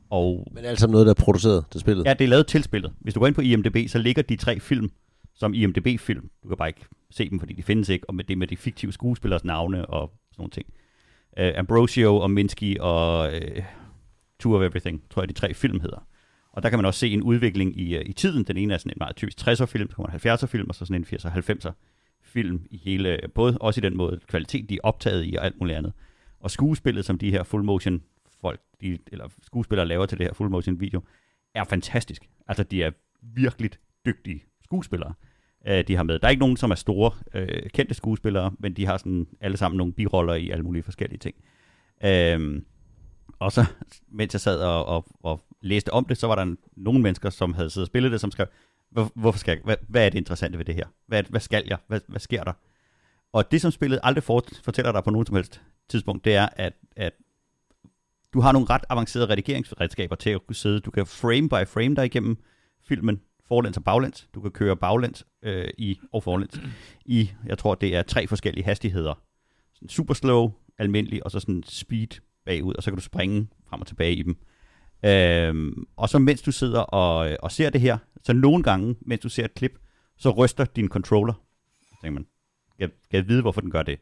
og 0.10 0.48
Men 0.52 0.58
det 0.58 0.66
er 0.66 0.70
alt 0.70 0.80
sammen 0.80 0.92
noget, 0.92 1.06
der 1.06 1.14
er 1.14 1.24
produceret 1.24 1.66
til 1.72 1.82
spillet. 1.82 2.06
Ja, 2.06 2.14
det 2.14 2.24
er 2.24 2.28
lavet 2.28 2.48
til 2.48 2.64
spillet. 2.64 2.94
Hvis 3.00 3.14
du 3.14 3.20
går 3.20 3.28
ind 3.28 3.36
på 3.36 3.42
IMDb, 3.42 3.90
så 3.90 3.98
ligger 3.98 4.22
de 4.22 4.36
tre 4.36 4.60
film 4.60 4.92
som 5.36 5.54
IMDb-film. 5.54 6.30
Du 6.44 6.48
kan 6.48 6.58
bare 6.58 6.70
ikke 6.70 6.86
se 7.12 7.30
dem, 7.30 7.40
fordi 7.40 7.54
de 7.54 7.64
findes 7.64 7.90
ikke, 7.90 8.10
og 8.10 8.16
med 8.16 8.24
det 8.24 8.38
med 8.38 8.48
de 8.48 8.58
fiktive 8.58 8.94
skuespillers 8.94 9.44
navne 9.44 9.86
og 9.86 10.12
sådan 10.32 10.42
nogle 10.42 10.52
ting. 10.52 10.68
Uh, 11.40 11.60
Ambrosio 11.60 12.16
og 12.16 12.32
Minsky 12.32 12.78
og 12.80 13.34
uh, 13.34 13.64
Tour 14.40 14.58
of 14.58 14.64
Everything, 14.64 15.04
tror 15.10 15.22
jeg, 15.22 15.30
de 15.30 15.34
tre 15.34 15.54
film 15.54 15.80
hedder. 15.80 16.08
Og 16.58 16.64
der 16.64 16.70
kan 16.70 16.80
man 16.80 16.86
også 16.86 17.00
se 17.00 17.10
en 17.10 17.24
udvikling 17.24 17.80
i, 17.80 17.96
øh, 17.96 18.04
i 18.06 18.14
tiden. 18.14 18.44
Den 18.44 18.58
ene 18.58 18.74
er 18.74 18.78
sådan 18.78 18.92
en 18.92 18.98
meget 19.00 19.16
typisk 19.16 19.48
60'er-film, 19.48 19.90
så 19.90 19.96
kommer 19.96 20.12
en 20.12 20.20
70'er-film, 20.20 20.70
og 20.70 20.76
så 20.76 20.86
sådan 20.86 21.02
en 21.02 21.06
80'er 21.06 21.30
90'er 21.30 21.72
film 22.24 22.68
i 22.72 22.78
hele, 22.78 23.24
øh, 23.24 23.30
både 23.36 23.58
også 23.62 23.80
i 23.80 23.82
den 23.82 23.98
måde 23.98 24.20
kvalitet, 24.28 24.70
de 24.70 24.76
er 24.76 24.80
optaget 24.84 25.26
i 25.26 25.36
og 25.36 25.46
alt 25.46 25.60
muligt 25.60 25.78
andet. 25.78 25.94
Og 26.40 26.52
skuespillet, 26.52 27.06
som 27.06 27.18
de 27.18 27.32
her 27.32 27.44
full 27.44 27.64
motion 27.64 28.02
folk, 28.42 28.60
de, 28.82 28.98
eller 29.12 29.28
skuespillere 29.42 29.88
laver 29.88 30.06
til 30.06 30.18
det 30.18 30.26
her 30.26 30.34
full 30.34 30.50
motion 30.50 30.80
video, 30.80 31.02
er 31.56 31.64
fantastisk. 31.64 32.30
Altså, 32.48 32.64
de 32.64 32.84
er 32.84 32.92
virkelig 33.22 33.72
dygtige 34.06 34.44
skuespillere, 34.64 35.14
øh, 35.68 35.84
de 35.88 35.96
har 35.96 36.04
med. 36.04 36.20
Der 36.20 36.28
er 36.28 36.32
ikke 36.32 36.42
nogen, 36.42 36.58
som 36.58 36.72
er 36.72 36.76
store, 36.76 37.12
øh, 37.34 37.70
kendte 37.70 37.94
skuespillere, 37.94 38.52
men 38.60 38.74
de 38.74 38.86
har 38.86 38.98
sådan 38.98 39.28
alle 39.42 39.58
sammen 39.58 39.78
nogle 39.78 39.94
biroller 39.94 40.34
i 40.34 40.50
alle 40.50 40.64
mulige 40.64 40.84
forskellige 40.84 41.20
ting. 41.20 41.36
Øhm, 42.06 42.66
og 43.40 43.52
så, 43.52 43.66
mens 44.08 44.34
jeg 44.34 44.42
sad 44.42 44.62
og, 44.62 44.86
og, 44.86 45.06
og 45.24 45.42
læste 45.62 45.94
om 45.94 46.06
det, 46.06 46.18
så 46.18 46.28
var 46.28 46.36
der 46.36 46.56
nogle 46.76 47.02
mennesker, 47.02 47.30
som 47.30 47.54
havde 47.54 47.70
siddet 47.70 47.86
og 47.86 47.88
spillet 47.88 48.12
det, 48.12 48.22
som 48.22 48.32
skrev, 48.32 48.48
hvor, 48.92 49.12
hvorfor 49.16 49.40
skal 49.40 49.52
jeg, 49.52 49.62
hvad, 49.64 49.76
hvad 49.88 50.06
er 50.06 50.10
det 50.10 50.18
interessante 50.18 50.58
ved 50.58 50.66
det 50.66 50.76
her? 50.76 50.86
Hvad, 51.08 51.24
hvad 51.30 51.42
skal 51.42 51.64
jeg? 51.68 51.78
Hvad, 51.88 52.00
hvad 52.08 52.20
sker 52.20 52.44
der? 52.44 52.54
Og 53.34 53.52
det, 53.52 53.62
som 53.62 53.72
spillet 53.72 54.00
aldrig 54.04 54.24
fortæller 54.64 54.92
dig 54.92 55.04
på 55.04 55.10
nogen 55.10 55.26
som 55.26 55.36
helst 55.36 55.62
tidspunkt, 55.90 56.26
det 56.26 56.36
er, 56.36 56.50
at, 56.56 56.74
at 56.96 57.14
du 58.34 58.42
har 58.42 58.52
nogle 58.52 58.68
ret 58.70 58.84
avancerede 58.90 59.30
redigeringsredskaber 59.30 60.16
til 60.16 60.30
at 60.30 60.46
kunne 60.48 60.56
sidde. 60.56 60.80
Du 60.80 60.92
kan 60.92 61.06
frame 61.06 61.50
by 61.50 61.68
frame 61.68 61.96
dig 61.96 62.06
igennem 62.06 62.38
filmen, 62.88 63.22
forlæns 63.48 63.78
og 63.78 63.84
baglæns. 63.84 64.28
Du 64.34 64.42
kan 64.42 64.52
køre 64.52 64.78
baglæns 64.78 65.26
øh, 65.42 65.70
i, 65.78 66.00
og 66.14 66.24
forlæns 66.24 66.62
i, 67.06 67.32
jeg 67.46 67.58
tror, 67.58 67.76
det 67.76 67.96
er 67.96 68.02
tre 68.02 68.28
forskellige 68.28 68.64
hastigheder. 68.64 69.14
Sådan 69.74 69.90
super 69.90 70.14
slow, 70.14 70.52
almindelig, 70.78 71.26
og 71.26 71.32
så 71.32 71.40
sådan 71.40 71.64
speed 71.66 72.08
bagud, 72.48 72.74
og 72.74 72.84
så 72.84 72.92
kan 72.92 72.98
du 72.98 73.04
springe 73.04 73.48
frem 73.70 73.82
og 73.82 73.88
tilbage 73.88 74.16
i 74.16 74.24
dem. 74.24 74.38
Øhm, 75.06 75.88
og 75.96 76.10
så 76.10 76.20
mens 76.20 76.42
du 76.42 76.52
sidder 76.52 76.80
og, 76.80 77.32
øh, 77.32 77.38
og 77.40 77.52
ser 77.52 77.70
det 77.70 77.82
her, 77.82 77.98
så 78.24 78.34
nogle 78.34 78.64
gange, 78.64 78.96
mens 79.02 79.22
du 79.22 79.30
ser 79.30 79.46
et 79.46 79.54
klip, 79.54 79.80
så 80.18 80.30
ryster 80.30 80.66
din 80.66 80.88
controller. 80.88 81.34
Så 81.90 81.96
tænker 82.02 82.14
man, 82.14 82.28
jeg 82.80 82.90
skal 83.04 83.28
vide, 83.28 83.42
hvorfor 83.42 83.62
den 83.62 83.72
gør 83.72 83.84
det. 83.84 84.00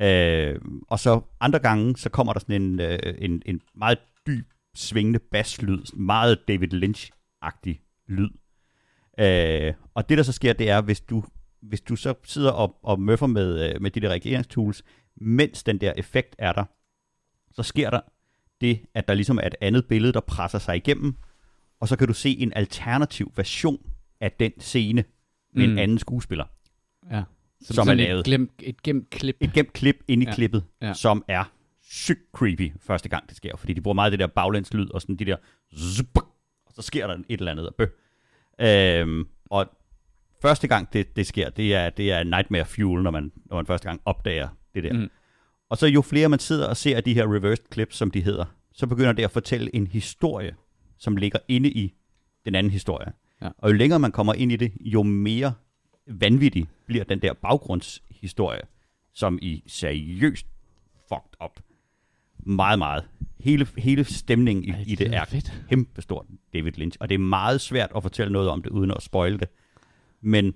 Øh, 0.00 0.60
og 0.88 0.98
så 0.98 1.20
andre 1.40 1.58
gange, 1.58 1.96
så 1.96 2.08
kommer 2.08 2.32
der 2.32 2.40
sådan 2.40 2.62
en, 2.62 2.80
øh, 2.80 2.98
en, 3.18 3.42
en 3.46 3.60
meget 3.74 3.98
dyb, 4.26 4.46
svingende 4.74 5.18
basslyd, 5.18 5.96
meget 5.96 6.38
David 6.48 6.74
Lynch-agtig 6.74 8.04
lyd. 8.08 8.30
Øh, 9.20 9.74
og 9.94 10.08
det, 10.08 10.18
der 10.18 10.24
så 10.24 10.32
sker, 10.32 10.52
det 10.52 10.70
er, 10.70 10.80
hvis 10.80 11.00
du, 11.00 11.24
hvis 11.62 11.80
du 11.80 11.96
så 11.96 12.14
sidder 12.24 12.50
og, 12.50 12.76
og 12.82 13.00
møffer 13.00 13.26
med, 13.26 13.70
øh, 13.70 13.82
med 13.82 13.90
de 13.90 14.00
der 14.00 14.08
reageringstools, 14.08 14.82
mens 15.16 15.62
den 15.62 15.80
der 15.80 15.92
effekt 15.96 16.36
er 16.38 16.52
der, 16.52 16.64
så 17.52 17.62
sker 17.62 17.90
der 17.90 18.00
det, 18.60 18.80
at 18.94 19.08
der 19.08 19.14
ligesom 19.14 19.38
er 19.38 19.46
et 19.46 19.54
andet 19.60 19.86
billede, 19.86 20.12
der 20.12 20.20
presser 20.20 20.58
sig 20.58 20.76
igennem, 20.76 21.14
og 21.80 21.88
så 21.88 21.96
kan 21.96 22.06
du 22.08 22.12
se 22.14 22.30
en 22.38 22.52
alternativ 22.56 23.32
version 23.36 23.90
af 24.20 24.32
den 24.32 24.52
scene 24.58 25.04
med 25.54 25.66
mm. 25.66 25.72
En 25.72 25.78
anden 25.78 25.98
skuespiller. 25.98 26.44
Ja. 27.10 27.22
Som 27.60 27.74
sådan 27.74 27.88
er 27.88 27.92
et 27.92 28.08
lavet. 28.08 28.24
Glemt, 28.24 28.50
et 28.58 28.82
gemt 28.82 29.10
klip. 29.10 29.36
Et 29.40 29.52
gemt 29.52 29.72
klip 29.72 29.96
ind 30.08 30.22
i 30.22 30.26
Ja. 30.26 30.34
klippet, 30.34 30.64
Ja. 30.82 30.92
som 30.94 31.24
er 31.28 31.44
sygt 31.82 32.20
creepy 32.32 32.72
første 32.80 33.08
gang 33.08 33.28
det 33.28 33.36
sker, 33.36 33.56
fordi 33.56 33.72
de 33.72 33.80
bruger 33.80 33.94
meget 33.94 34.12
det 34.12 34.18
der 34.20 34.26
baglændslyd 34.26 34.90
og 34.90 35.02
sådan 35.02 35.16
de 35.16 35.24
der 35.24 35.36
zup, 35.78 36.18
og 36.66 36.72
så 36.74 36.82
sker 36.82 37.06
der 37.06 37.14
et 37.28 37.38
eller 37.38 37.52
andet 37.52 37.68
og 37.68 37.74
bø. 37.74 37.86
Øhm, 38.60 39.28
og 39.50 39.66
første 40.42 40.68
gang 40.68 40.92
det, 40.92 41.16
det 41.16 41.26
sker, 41.26 41.50
det 41.50 41.74
er, 41.74 41.90
det 41.90 42.12
er 42.12 42.24
nightmare 42.24 42.64
fuel, 42.64 43.02
når 43.02 43.10
man, 43.10 43.32
når 43.44 43.56
man 43.56 43.66
første 43.66 43.88
gang 43.88 44.00
opdager 44.04 44.48
det 44.74 44.84
der. 44.84 44.92
Mm. 44.92 45.10
Og 45.68 45.78
så 45.78 45.86
jo 45.86 46.02
flere 46.02 46.28
man 46.28 46.38
sidder 46.38 46.68
og 46.68 46.76
ser 46.76 47.00
de 47.00 47.14
her 47.14 47.34
reversed 47.34 47.64
clips, 47.72 47.96
som 47.96 48.10
de 48.10 48.20
hedder, 48.22 48.44
så 48.72 48.86
begynder 48.86 49.12
det 49.12 49.24
at 49.24 49.30
fortælle 49.30 49.74
en 49.74 49.86
historie, 49.86 50.54
som 50.98 51.16
ligger 51.16 51.38
inde 51.48 51.70
i 51.70 51.94
den 52.44 52.54
anden 52.54 52.72
historie. 52.72 53.12
Ja. 53.42 53.48
Og 53.58 53.70
jo 53.70 53.76
længere 53.76 53.98
man 53.98 54.12
kommer 54.12 54.34
ind 54.34 54.52
i 54.52 54.56
det, 54.56 54.72
jo 54.80 55.02
mere 55.02 55.54
vanvittig 56.06 56.68
bliver 56.86 57.04
den 57.04 57.22
der 57.22 57.32
baggrundshistorie, 57.32 58.60
som 59.12 59.38
i 59.42 59.62
seriøst 59.66 60.46
fucked 61.08 61.44
up. 61.44 61.60
Meget, 62.38 62.78
meget. 62.78 63.04
Hele, 63.40 63.66
hele 63.78 64.04
stemningen 64.04 64.64
i, 64.64 64.70
Ej, 64.70 64.84
i 64.86 64.94
det 64.94 65.14
er 65.14 65.24
fedt. 65.24 65.64
kæmpestort, 65.68 66.26
David 66.52 66.72
Lynch. 66.72 66.96
Og 67.00 67.08
det 67.08 67.14
er 67.14 67.18
meget 67.18 67.60
svært 67.60 67.92
at 67.96 68.02
fortælle 68.02 68.32
noget 68.32 68.48
om 68.48 68.62
det, 68.62 68.70
uden 68.70 68.90
at 68.90 69.02
spoile 69.02 69.38
det. 69.38 69.48
Men 70.20 70.54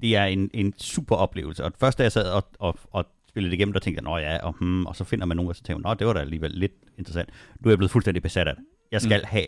det 0.00 0.16
er 0.16 0.24
en, 0.24 0.50
en 0.54 0.74
super 0.78 1.16
oplevelse. 1.16 1.64
Og 1.64 1.72
først 1.80 1.98
da 1.98 2.02
jeg 2.02 2.12
sad 2.12 2.30
og, 2.32 2.44
og, 2.58 2.78
og 2.90 3.06
spillede 3.34 3.50
det 3.50 3.56
igennem, 3.56 3.72
der 3.72 3.80
tænkte 3.80 3.98
jeg, 3.98 4.04
nå 4.04 4.16
ja, 4.16 4.38
og, 4.38 4.54
hmm, 4.60 4.86
og 4.86 4.96
så 4.96 5.04
finder 5.04 5.26
man 5.26 5.36
nogen, 5.36 5.48
og 5.48 5.56
så 5.56 5.62
tænker 5.62 5.78
man, 5.78 5.90
nå, 5.90 5.94
det 5.94 6.06
var 6.06 6.12
da 6.12 6.20
alligevel 6.20 6.50
lidt 6.50 6.72
interessant. 6.98 7.28
Nu 7.60 7.68
er 7.68 7.70
jeg 7.70 7.78
blevet 7.78 7.90
fuldstændig 7.90 8.22
besat 8.22 8.48
af 8.48 8.54
det. 8.54 8.64
Jeg 8.90 9.02
skal 9.02 9.20
mm. 9.20 9.28
have 9.28 9.46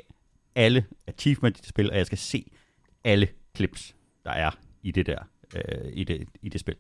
alle 0.55 0.85
achievements 1.07 1.61
i 1.61 1.63
det 1.63 1.69
spil, 1.69 1.91
og 1.91 1.97
jeg 1.97 2.07
skal 2.07 2.19
se 2.19 2.51
alle 3.05 3.29
clips, 3.57 3.95
der 4.25 4.31
er 4.31 4.51
i 4.83 4.91
det 4.91 5.07
der, 5.07 5.19
øh, 5.57 5.91
i, 5.93 6.05
det, 6.05 6.29
i 6.43 6.49
det 6.49 6.61
spil. 6.61 6.75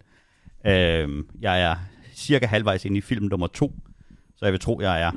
Øh, 0.66 1.24
jeg 1.40 1.62
er 1.62 1.76
cirka 2.12 2.46
halvvejs 2.46 2.84
inde 2.84 2.98
i 2.98 3.00
film 3.00 3.24
nummer 3.24 3.46
to, 3.46 3.74
så 4.36 4.44
jeg 4.44 4.52
vil 4.52 4.60
tro, 4.60 4.80
jeg 4.80 5.02
er 5.02 5.12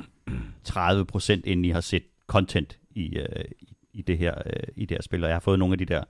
30% 0.68 1.40
inde 1.44 1.68
i 1.68 1.70
har 1.70 1.80
set 1.80 2.04
content 2.26 2.78
i, 2.90 3.16
øh, 3.16 3.44
i, 3.60 3.76
i, 3.92 4.02
det 4.02 4.18
her, 4.18 4.34
øh, 4.46 4.62
i 4.76 4.86
det 4.86 4.96
her 4.96 5.02
spil, 5.02 5.24
og 5.24 5.28
jeg 5.28 5.34
har 5.34 5.40
fået 5.40 5.58
nogle 5.58 5.74
af 5.74 5.78
de 5.78 5.84
der, 5.84 6.04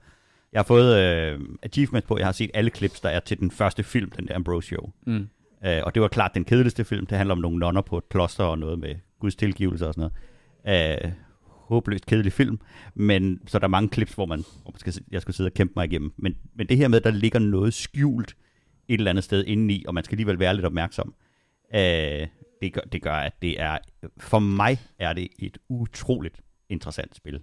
jeg 0.53 0.59
har 0.59 0.63
fået 0.63 0.99
øh, 0.99 1.39
achievements 1.63 2.07
på, 2.07 2.17
jeg 2.17 2.27
har 2.27 2.31
set 2.31 2.51
alle 2.53 2.71
clips, 2.75 2.99
der 2.99 3.09
er 3.09 3.19
til 3.19 3.39
den 3.39 3.51
første 3.51 3.83
film, 3.83 4.11
den 4.11 4.27
der 4.27 4.35
Ambrosio. 4.35 4.91
Mm. 5.07 5.27
Øh, 5.65 5.81
og 5.83 5.95
det 5.95 6.01
var 6.01 6.07
klart 6.07 6.31
den 6.33 6.45
kedeligste 6.45 6.85
film. 6.85 7.05
Det 7.05 7.17
handler 7.17 7.35
om 7.35 7.41
nogle 7.41 7.59
nonner 7.59 7.81
på 7.81 7.97
et 7.97 8.09
kloster 8.09 8.43
og 8.43 8.59
noget 8.59 8.79
med 8.79 8.95
Guds 9.19 9.35
tilgivelse 9.35 9.87
og 9.87 9.93
sådan 9.93 10.11
af 10.63 11.01
øh, 11.05 11.11
håbløst 11.47 12.05
kedelig 12.05 12.33
film, 12.33 12.59
men 12.95 13.39
så 13.47 13.59
der 13.59 13.65
er 13.65 13.69
mange 13.69 13.89
klips, 13.89 14.13
hvor, 14.13 14.25
man, 14.25 14.43
hvor 14.63 14.71
man 14.71 14.79
skal, 14.79 14.93
jeg 15.11 15.21
skulle 15.21 15.35
sidde 15.35 15.47
og 15.47 15.53
kæmpe 15.53 15.73
mig 15.75 15.85
igennem. 15.85 16.13
Men, 16.17 16.35
men 16.55 16.67
det 16.67 16.77
her 16.77 16.87
med, 16.87 16.97
at 16.97 17.03
der 17.03 17.11
ligger 17.11 17.39
noget 17.39 17.73
skjult 17.73 18.35
et 18.87 18.97
eller 18.97 19.09
andet 19.09 19.23
sted 19.23 19.45
indeni, 19.47 19.83
og 19.87 19.93
man 19.93 20.03
skal 20.03 20.15
alligevel 20.15 20.39
være 20.39 20.53
lidt 20.53 20.65
opmærksom, 20.65 21.13
øh, 21.75 22.27
det, 22.61 22.73
gør, 22.73 22.81
det 22.81 23.01
gør, 23.01 23.13
at 23.13 23.33
det 23.41 23.61
er, 23.61 23.77
for 24.17 24.39
mig 24.39 24.79
er 24.99 25.13
det 25.13 25.27
et 25.39 25.57
utroligt 25.69 26.41
interessant 26.69 27.15
spil. 27.15 27.35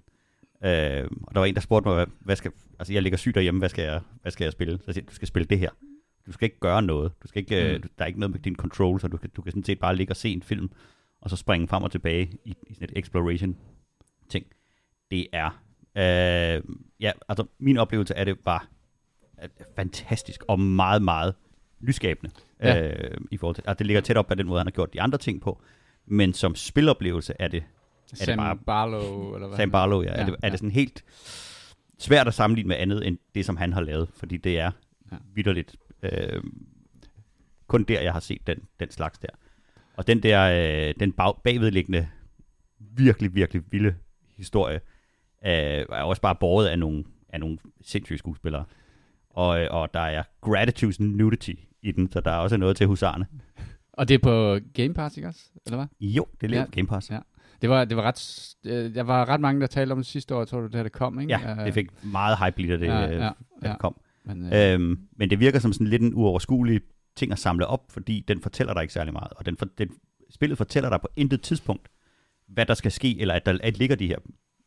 Øh, 0.64 1.08
og 1.22 1.34
der 1.34 1.38
var 1.40 1.44
en, 1.44 1.54
der 1.54 1.60
spurgte 1.60 1.88
mig, 1.88 1.94
hvad, 1.94 2.06
hvad 2.20 2.36
skal, 2.36 2.50
altså 2.78 2.92
jeg 2.92 3.02
ligger 3.02 3.16
syg 3.16 3.34
derhjemme, 3.34 3.58
hvad 3.58 3.68
skal 3.68 3.82
jeg, 3.84 4.00
hvad 4.22 4.32
skal 4.32 4.44
jeg 4.44 4.52
spille? 4.52 4.78
Så 4.78 4.82
jeg 4.86 4.94
siger, 4.94 5.06
du 5.06 5.14
skal 5.14 5.28
spille 5.28 5.46
det 5.46 5.58
her. 5.58 5.70
Du 6.28 6.32
skal 6.32 6.44
ikke 6.44 6.60
gøre 6.60 6.82
noget. 6.82 7.12
Du 7.22 7.28
skal 7.28 7.40
ikke, 7.40 7.78
mm. 7.82 7.90
Der 7.98 8.04
er 8.04 8.06
ikke 8.06 8.20
noget 8.20 8.30
med 8.30 8.40
din 8.40 8.56
control, 8.56 9.00
så 9.00 9.08
du 9.08 9.16
kan, 9.16 9.30
du 9.30 9.42
kan 9.42 9.52
sådan 9.52 9.64
set 9.64 9.78
bare 9.78 9.96
ligge 9.96 10.12
og 10.12 10.16
se 10.16 10.28
en 10.28 10.42
film, 10.42 10.70
og 11.20 11.30
så 11.30 11.36
springe 11.36 11.68
frem 11.68 11.82
og 11.82 11.90
tilbage 11.90 12.30
i, 12.44 12.54
i 12.66 12.74
sådan 12.74 12.88
et 12.90 12.98
exploration 12.98 13.56
ting. 14.28 14.46
Det 15.10 15.26
er, 15.32 15.62
øh, 15.96 16.62
ja, 17.00 17.12
altså 17.28 17.46
min 17.58 17.76
oplevelse 17.76 18.16
af 18.16 18.24
det 18.26 18.36
var 18.44 18.68
øh, 19.42 19.48
fantastisk 19.76 20.44
og 20.48 20.60
meget, 20.60 21.02
meget 21.02 21.34
nyskabende. 21.80 22.34
Ja. 22.62 22.88
Øh, 22.88 23.20
i 23.30 23.36
forhold 23.36 23.54
til, 23.54 23.64
altså 23.66 23.78
det 23.78 23.86
ligger 23.86 24.00
tæt 24.00 24.16
op 24.16 24.30
af 24.30 24.36
den 24.36 24.46
måde, 24.46 24.60
han 24.60 24.66
har 24.66 24.72
gjort 24.72 24.92
de 24.92 25.00
andre 25.02 25.18
ting 25.18 25.40
på, 25.40 25.62
men 26.06 26.34
som 26.34 26.54
spiloplevelse 26.54 27.34
er 27.38 27.48
det, 27.48 27.62
er 28.12 28.16
Sam 28.16 28.26
det 28.26 28.36
bare, 28.36 28.56
Barlow, 28.56 29.34
eller 29.34 29.48
hvad? 29.48 29.56
Sam 29.56 29.70
Barlow, 29.70 30.02
ja. 30.02 30.12
ja 30.12 30.20
er, 30.20 30.24
det, 30.24 30.34
er 30.34 30.38
ja. 30.42 30.50
det 30.50 30.58
sådan 30.58 30.70
helt 30.70 31.04
svært 31.98 32.28
at 32.28 32.34
sammenligne 32.34 32.68
med 32.68 32.76
andet, 32.76 33.06
end 33.06 33.18
det, 33.34 33.44
som 33.44 33.56
han 33.56 33.72
har 33.72 33.80
lavet, 33.80 34.08
fordi 34.14 34.36
det 34.36 34.58
er 34.58 34.70
ja. 35.12 35.16
vidderligt 35.34 35.76
øh, 36.02 36.42
kun 37.66 37.84
der, 37.84 38.00
jeg 38.00 38.12
har 38.12 38.20
set 38.20 38.46
den, 38.46 38.58
den 38.80 38.90
slags 38.90 39.18
der. 39.18 39.28
Og 39.96 40.06
den 40.06 40.22
der, 40.22 40.42
øh, 40.88 40.94
den 41.00 41.12
bag, 41.12 41.34
bagvedliggende, 41.44 42.08
virkelig, 42.78 43.34
virkelig 43.34 43.62
vilde 43.70 43.94
historie, 44.36 44.80
øh, 45.46 45.52
er 45.52 46.02
også 46.02 46.22
bare 46.22 46.34
båret 46.34 46.66
af 46.66 46.78
nogle, 46.78 47.04
af 47.28 47.40
nogle 47.40 47.58
sindssyge 47.80 48.18
skuespillere. 48.18 48.64
Og, 49.30 49.60
øh, 49.60 49.68
og 49.70 49.94
der 49.94 50.00
er 50.00 50.22
gratitude 50.40 51.04
nudity 51.04 51.54
i 51.82 51.92
den, 51.92 52.12
så 52.12 52.20
der 52.20 52.30
er 52.30 52.38
også 52.38 52.56
noget 52.56 52.76
til 52.76 52.86
husarne. 52.86 53.26
Og 53.92 54.08
det 54.08 54.14
er 54.14 54.18
på 54.18 54.58
Game 54.74 54.94
Pass, 54.94 55.16
ikke 55.16 55.28
også? 55.28 55.50
Eller 55.66 55.76
hvad? 55.76 55.86
Jo, 56.00 56.26
det 56.40 56.50
ligger 56.50 56.62
ja. 56.62 56.66
på 56.66 56.70
Game 56.70 56.88
Pass. 56.88 57.10
Ja. 57.10 57.18
Det 57.62 57.70
var, 57.70 57.84
det 57.84 57.96
var 57.96 58.02
ret, 58.02 58.54
øh, 58.66 58.94
der 58.94 59.02
var 59.02 59.28
ret 59.28 59.40
mange, 59.40 59.60
der 59.60 59.66
talte 59.66 59.92
om 59.92 59.98
det 59.98 60.06
sidste 60.06 60.34
år, 60.34 60.44
tror 60.44 60.60
du, 60.60 60.66
det 60.66 60.74
her 60.74 60.82
det 60.82 60.92
kom, 60.92 61.20
ikke? 61.20 61.38
Ja, 61.38 61.64
det 61.64 61.74
fik 61.74 62.04
meget 62.04 62.38
hype 62.44 62.62
lige, 62.62 62.72
da 62.72 62.80
det, 62.80 62.86
ja, 62.86 63.00
ja, 63.00 63.24
ja. 63.62 63.68
det 63.68 63.78
kom. 63.78 63.96
Men, 64.28 64.52
øh... 64.52 64.74
øhm, 64.74 64.98
men 65.16 65.30
det 65.30 65.40
virker 65.40 65.58
som 65.58 65.72
sådan 65.72 65.86
lidt 65.86 66.02
en 66.02 66.14
uoverskuelig 66.14 66.80
ting 67.16 67.32
at 67.32 67.38
samle 67.38 67.66
op, 67.66 67.84
fordi 67.90 68.24
den 68.28 68.40
fortæller 68.40 68.74
dig 68.74 68.82
ikke 68.82 68.94
særlig 68.94 69.12
meget. 69.12 69.32
Og 69.36 69.46
den, 69.46 69.56
for, 69.56 69.66
den, 69.78 69.88
spillet 70.30 70.58
fortæller 70.58 70.90
dig 70.90 71.00
på 71.00 71.08
intet 71.16 71.42
tidspunkt, 71.42 71.88
hvad 72.48 72.66
der 72.66 72.74
skal 72.74 72.92
ske, 72.92 73.20
eller 73.20 73.34
at 73.34 73.46
der 73.46 73.58
at 73.62 73.78
ligger 73.78 73.96
de 73.96 74.06
her 74.06 74.18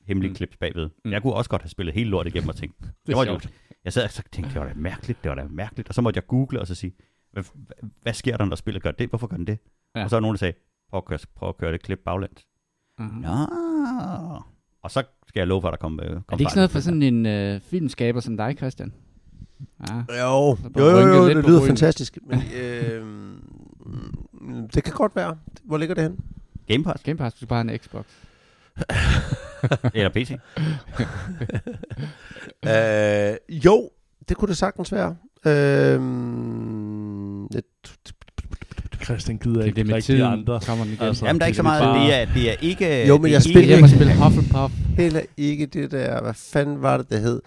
hemmelige 0.07 0.29
mm. 0.29 0.35
clips 0.35 0.57
bagved. 0.57 0.89
Mm. 1.05 1.11
Jeg 1.11 1.21
kunne 1.21 1.33
også 1.33 1.49
godt 1.49 1.61
have 1.61 1.69
spillet 1.69 1.95
hele 1.95 2.09
lortet 2.09 2.31
igennem 2.31 2.49
og 2.49 2.55
tænkt, 2.55 2.75
det, 2.81 2.91
det 3.07 3.15
var 3.15 3.25
jo, 3.25 3.39
jeg 3.83 3.93
sad 3.93 4.03
og 4.03 4.31
tænkte, 4.31 4.53
det 4.53 4.61
var 4.61 4.67
da 4.67 4.73
mærkeligt, 4.75 5.23
det 5.23 5.29
var 5.29 5.35
da 5.35 5.47
mærkeligt. 5.49 5.89
Og 5.89 5.95
så 5.95 6.01
måtte 6.01 6.17
jeg 6.17 6.27
google 6.27 6.59
og 6.59 6.67
så 6.67 6.75
sige, 6.75 6.93
hvad, 7.31 7.43
hvad, 8.01 8.13
sker 8.13 8.37
der, 8.37 8.45
når 8.45 8.55
spillet 8.55 8.83
gør 8.83 8.91
det? 8.91 9.09
Hvorfor 9.09 9.27
gør 9.27 9.37
den 9.37 9.47
det? 9.47 9.57
Ja. 9.95 10.03
Og 10.03 10.09
så 10.09 10.15
er 10.15 10.19
nogen, 10.19 10.33
der 10.33 10.37
sagde, 10.37 10.53
prøv 10.89 10.97
at 10.97 11.05
køre, 11.05 11.19
prøv 11.35 11.49
at 11.49 11.57
køre 11.57 11.71
det 11.71 11.81
klip 11.81 11.99
baglæns. 12.05 12.47
Mm-hmm. 12.99 13.21
Nå. 13.21 13.29
Og 14.83 14.91
så 14.91 15.03
skal 15.27 15.39
jeg 15.39 15.47
love 15.47 15.61
for, 15.61 15.67
at 15.67 15.71
der 15.71 15.77
kommer 15.77 16.03
kom 16.03 16.15
Er 16.15 16.21
det 16.29 16.39
ikke 16.39 16.51
sådan 16.51 16.59
noget 16.59 16.71
for 16.71 16.79
sådan 16.79 17.01
en 17.01 17.25
øh, 17.25 17.61
filmskaber 17.61 18.19
som 18.19 18.37
dig, 18.37 18.55
Christian? 18.57 18.93
Ja. 19.87 20.23
Jo, 20.23 20.57
jo, 20.77 20.89
jo, 20.89 20.99
jo, 20.99 21.29
det 21.29 21.45
lyder 21.45 21.65
fantastisk. 21.65 22.17
Men, 22.27 22.43
øh, 22.61 23.05
det 24.75 24.83
kan 24.83 24.93
godt 24.93 25.15
være. 25.15 25.37
Hvor 25.63 25.77
ligger 25.77 25.95
det 25.95 26.03
hen? 26.03 26.19
Game 26.67 26.83
Pass. 26.83 27.03
Game 27.03 27.17
Pass, 27.17 27.35
du 27.39 27.45
bare 27.45 27.61
en 27.61 27.77
Xbox. 27.77 28.05
Eller 29.93 30.09
PC. 30.09 30.31
øh, 32.69 33.37
jo, 33.65 33.89
det 34.29 34.37
kunne 34.37 34.49
det 34.49 34.57
sagtens 34.57 34.91
være. 34.91 35.15
Øh, 35.45 36.01
Christian 39.03 39.37
gider 39.37 39.63
ikke 39.63 39.83
det 39.83 39.93
rigtig 39.93 40.23
andre. 40.23 40.59
Kommer 40.65 40.83
den 40.83 40.93
igen. 40.93 41.03
Altså, 41.03 41.25
Jamen, 41.25 41.39
der 41.39 41.45
er 41.45 41.47
ikke 41.47 41.57
så 41.57 41.63
meget. 41.63 41.83
Bare... 41.83 42.05
Det, 42.05 42.21
er, 42.21 42.25
det 42.33 42.49
er 42.49 42.55
ikke... 42.61 43.07
Jo, 43.07 43.17
men 43.17 43.31
jeg 43.31 43.41
spiller 43.41 43.75
ikke... 43.75 43.89
spille 43.89 44.23
Hufflepuff. 44.23 44.73
Heller 44.97 45.21
ikke 45.37 45.65
det 45.65 45.91
der... 45.91 46.21
Hvad 46.21 46.33
fanden 46.33 46.81
var 46.81 46.97
det, 46.97 47.09
det 47.09 47.21
hed? 47.21 47.41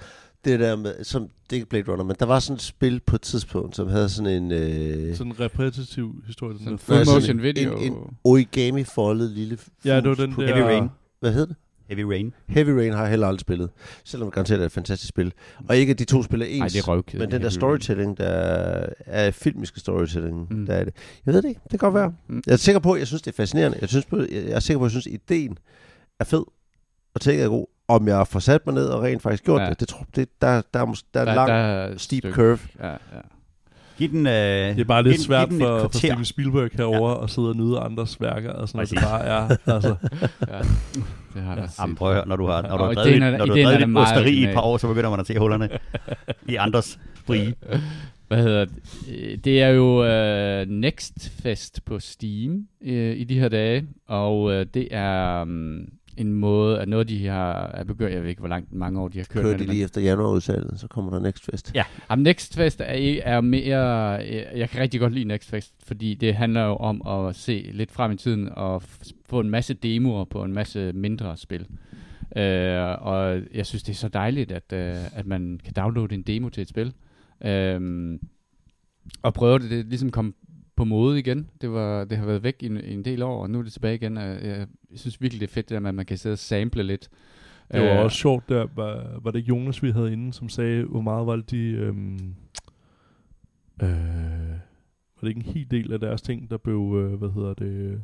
Det 0.44 0.60
der 0.60 0.76
med... 0.76 1.04
Som, 1.04 1.22
det 1.22 1.52
er 1.52 1.54
ikke 1.54 1.68
Blade 1.68 1.92
Runner, 1.92 2.04
men 2.04 2.16
der 2.18 2.26
var 2.26 2.38
sådan 2.38 2.54
et 2.54 2.62
spil 2.62 3.00
på 3.00 3.16
et 3.16 3.22
tidspunkt, 3.22 3.76
som 3.76 3.88
havde 3.88 4.08
sådan 4.08 4.42
en... 4.42 4.52
Øh, 4.52 5.16
sådan 5.16 5.32
en 5.32 5.40
repetitiv 5.40 6.14
historie. 6.26 6.58
Sådan 6.58 6.72
en 6.72 6.78
full 6.78 7.06
motion 7.14 7.42
video. 7.42 7.76
En, 7.76 7.92
en 7.92 7.98
origami-foldet 8.24 9.30
lille... 9.30 9.58
Ja, 9.84 9.96
det 10.00 10.08
var 10.08 10.14
den 10.14 10.30
der... 10.30 10.46
Heavy 10.46 10.60
Rain. 10.60 10.88
Hvad 11.20 11.32
hed 11.32 11.46
det? 11.46 11.56
Heavy 11.88 12.00
Rain. 12.00 12.34
Heavy 12.48 12.68
Rain 12.68 12.92
har 12.92 13.00
jeg 13.00 13.10
heller 13.10 13.26
aldrig 13.26 13.40
spillet, 13.40 13.70
selvom 14.04 14.26
det 14.26 14.34
garanteret 14.34 14.60
er 14.60 14.66
et 14.66 14.72
fantastisk 14.72 15.08
spil. 15.08 15.32
Og 15.68 15.76
ikke 15.76 15.90
at 15.90 15.98
de 15.98 16.04
to 16.04 16.22
spiller 16.22 16.46
ens, 16.46 16.60
Ej, 16.60 16.68
det 16.68 16.78
er 16.78 16.88
røvkede, 16.88 17.18
men 17.18 17.30
den 17.30 17.42
der 17.42 17.48
storytelling, 17.48 18.18
der 18.18 18.86
er 19.06 19.30
filmiske 19.30 19.80
storytelling, 19.80 20.46
mm. 20.50 20.66
der 20.66 20.74
er 20.74 20.84
det. 20.84 20.94
Jeg 21.26 21.34
ved 21.34 21.42
det 21.42 21.48
ikke, 21.48 21.60
det 21.62 21.70
kan 21.70 21.78
godt 21.78 21.94
være. 21.94 22.14
Mm. 22.28 22.42
Jeg 22.46 22.52
er 22.52 22.56
sikker 22.56 22.78
på, 22.78 22.96
jeg 22.96 23.06
synes, 23.06 23.22
det 23.22 23.30
er 23.30 23.36
fascinerende. 23.36 23.78
Jeg, 23.80 23.88
synes, 23.88 24.06
jeg 24.12 24.50
er 24.50 24.60
sikker 24.60 24.78
på, 24.78 24.84
at 24.84 24.94
jeg 24.94 25.02
synes, 25.02 25.06
ideen 25.06 25.58
er 26.20 26.24
fed, 26.24 26.44
og 27.14 27.20
tænker 27.20 27.44
er 27.44 27.48
god. 27.48 27.66
Om 27.88 28.08
jeg 28.08 28.26
får 28.26 28.40
sat 28.40 28.66
mig 28.66 28.74
ned 28.74 28.86
og 28.86 29.02
rent 29.02 29.22
faktisk 29.22 29.44
gjort 29.44 29.60
ja. 29.60 29.70
det, 29.70 29.80
det 29.80 29.88
tror, 29.88 30.06
det, 30.16 30.28
der, 30.40 30.62
der, 30.74 30.80
er, 30.80 30.94
der 31.14 31.20
er 31.20 31.26
en 31.28 31.34
lang, 31.34 31.48
der 31.48 31.96
steep 31.96 32.20
stykke. 32.20 32.34
curve. 32.34 32.58
Ja, 32.80 32.90
ja. 32.90 33.20
Giv 33.98 34.08
den, 34.08 34.26
øh, 34.26 34.32
det 34.32 34.80
er 34.80 34.84
bare 34.84 35.02
lidt 35.02 35.16
giv, 35.16 35.24
svært 35.24 35.48
giv 35.48 35.58
for, 35.58 35.78
for 35.78 35.98
Steven 35.98 36.24
Spielberg 36.24 36.70
herover 36.72 37.10
ja. 37.10 37.24
at 37.24 37.30
sidde 37.30 37.48
og 37.48 37.56
nyde 37.56 37.78
andres 37.78 38.20
værker, 38.20 38.52
og 38.52 38.68
sådan, 38.68 38.86
det 38.86 38.98
bare 39.02 39.24
er. 39.24 39.56
Altså. 39.66 39.88
ja. 40.52 40.58
Det 41.34 41.42
har 41.42 41.56
jeg 41.56 41.68
Jamen, 41.80 41.96
prøv 41.96 42.08
at 42.08 42.14
høre, 42.14 42.28
når 42.28 42.36
du 42.36 42.46
har, 42.46 42.62
når 42.62 42.76
du 42.76 42.84
har 42.84 42.92
drevet, 42.92 43.22
er, 43.22 43.38
når 43.38 43.46
du 43.46 43.56
har 43.56 43.62
drevet 43.62 43.88
dit 43.88 43.96
osteri 43.96 44.30
i 44.30 44.44
et 44.44 44.54
par 44.54 44.60
år, 44.60 44.76
så 44.76 44.88
begynder 44.88 45.10
man 45.10 45.20
at 45.20 45.26
se 45.26 45.38
hullerne 45.38 45.68
i 46.48 46.56
andres 46.56 46.98
frie. 47.26 47.54
Hvad 48.28 48.42
hedder 48.42 48.64
det? 48.64 49.44
Det 49.44 49.62
er 49.62 49.68
jo 49.68 50.00
uh, 50.02 50.68
Next 50.68 51.32
Fest 51.42 51.84
på 51.84 52.00
Steam 52.00 52.66
uh, 52.80 52.88
i 52.88 53.24
de 53.24 53.38
her 53.38 53.48
dage, 53.48 53.86
og 54.08 54.42
uh, 54.42 54.62
det 54.74 54.88
er 54.90 55.42
um, 55.42 55.88
en 56.16 56.32
måde, 56.32 56.80
at 56.80 56.88
noget 56.88 57.08
de 57.08 57.26
har 57.26 57.70
er 57.74 57.84
begyndt, 57.84 58.12
jeg 58.12 58.22
ved 58.22 58.28
ikke, 58.28 58.40
hvor 58.40 58.48
langt 58.48 58.72
mange 58.72 59.00
år 59.00 59.08
de 59.08 59.18
har 59.18 59.26
kørt. 59.30 59.42
Kører 59.42 59.56
de 59.56 59.64
lige 59.64 59.84
efter 59.84 60.00
januarudsalget, 60.00 60.80
så 60.80 60.88
kommer 60.88 61.10
der 61.10 61.20
Next 61.20 61.44
Fest. 61.44 61.72
Ja, 61.74 61.84
Jamen, 62.10 62.22
Next 62.22 62.56
Fest 62.56 62.80
er, 62.80 63.20
er 63.24 63.40
mere, 63.40 63.80
jeg 64.56 64.70
kan 64.70 64.80
rigtig 64.80 65.00
godt 65.00 65.12
lide 65.12 65.24
Next 65.24 65.50
Fest, 65.50 65.74
fordi 65.86 66.14
det 66.14 66.34
handler 66.34 66.64
jo 66.64 66.76
om 66.76 67.06
at 67.06 67.36
se 67.36 67.70
lidt 67.72 67.90
frem 67.90 68.12
i 68.12 68.16
tiden 68.16 68.48
og 68.52 68.82
få 69.28 69.40
en 69.40 69.50
masse 69.50 69.74
demoer 69.74 70.24
på 70.24 70.44
en 70.44 70.52
masse 70.52 70.92
mindre 70.92 71.36
spil. 71.36 71.66
Uh, 72.36 73.06
og 73.06 73.40
jeg 73.54 73.66
synes, 73.66 73.82
det 73.82 73.92
er 73.92 73.96
så 73.96 74.08
dejligt, 74.08 74.52
at, 74.52 74.72
uh, 74.72 75.18
at 75.18 75.26
man 75.26 75.60
kan 75.64 75.72
downloade 75.72 76.14
en 76.14 76.22
demo 76.22 76.48
til 76.48 76.60
et 76.60 76.68
spil. 76.68 76.92
Uh, 77.44 78.18
og 79.22 79.34
prøve 79.34 79.58
det, 79.58 79.70
det 79.70 79.86
ligesom 79.86 80.10
kom 80.10 80.34
på 80.76 80.84
mode 80.84 81.18
igen. 81.18 81.50
Det, 81.60 81.72
var, 81.72 82.04
det 82.04 82.18
har 82.18 82.26
været 82.26 82.42
væk 82.42 82.56
i 82.60 82.66
en, 82.66 82.76
i 82.76 82.92
en 82.92 83.04
del 83.04 83.22
år, 83.22 83.42
og 83.42 83.50
nu 83.50 83.58
er 83.58 83.62
det 83.62 83.72
tilbage 83.72 83.94
igen. 83.94 84.16
Jeg, 84.16 84.66
jeg 84.90 84.98
synes 84.98 85.20
virkelig, 85.20 85.40
det 85.40 85.46
er 85.46 85.52
fedt, 85.54 85.68
det 85.68 85.74
der 85.74 85.80
med, 85.80 85.88
at 85.88 85.94
man 85.94 86.06
kan 86.06 86.18
sidde 86.18 86.32
og 86.32 86.38
sample 86.38 86.82
lidt. 86.82 87.08
Det 87.72 87.82
var 87.82 87.98
uh, 87.98 88.04
også 88.04 88.16
sjovt, 88.16 88.48
der 88.48 88.66
var, 88.74 89.20
var 89.22 89.30
det 89.30 89.40
Jonas, 89.40 89.82
vi 89.82 89.90
havde 89.90 90.12
inde, 90.12 90.32
som 90.32 90.48
sagde, 90.48 90.84
hvor 90.84 91.00
meget 91.00 91.26
var 91.26 91.36
det 91.36 91.50
de... 91.50 91.70
Øhm, 91.70 92.34
øh, 93.82 93.88
var 95.16 95.20
det 95.20 95.28
ikke 95.28 95.48
en 95.48 95.54
hel 95.54 95.70
del 95.70 95.92
af 95.92 96.00
deres 96.00 96.22
ting, 96.22 96.50
der 96.50 96.56
blev, 96.56 96.94
øh, 96.96 97.14
hvad 97.14 97.30
hedder 97.30 97.54
det, 97.54 98.00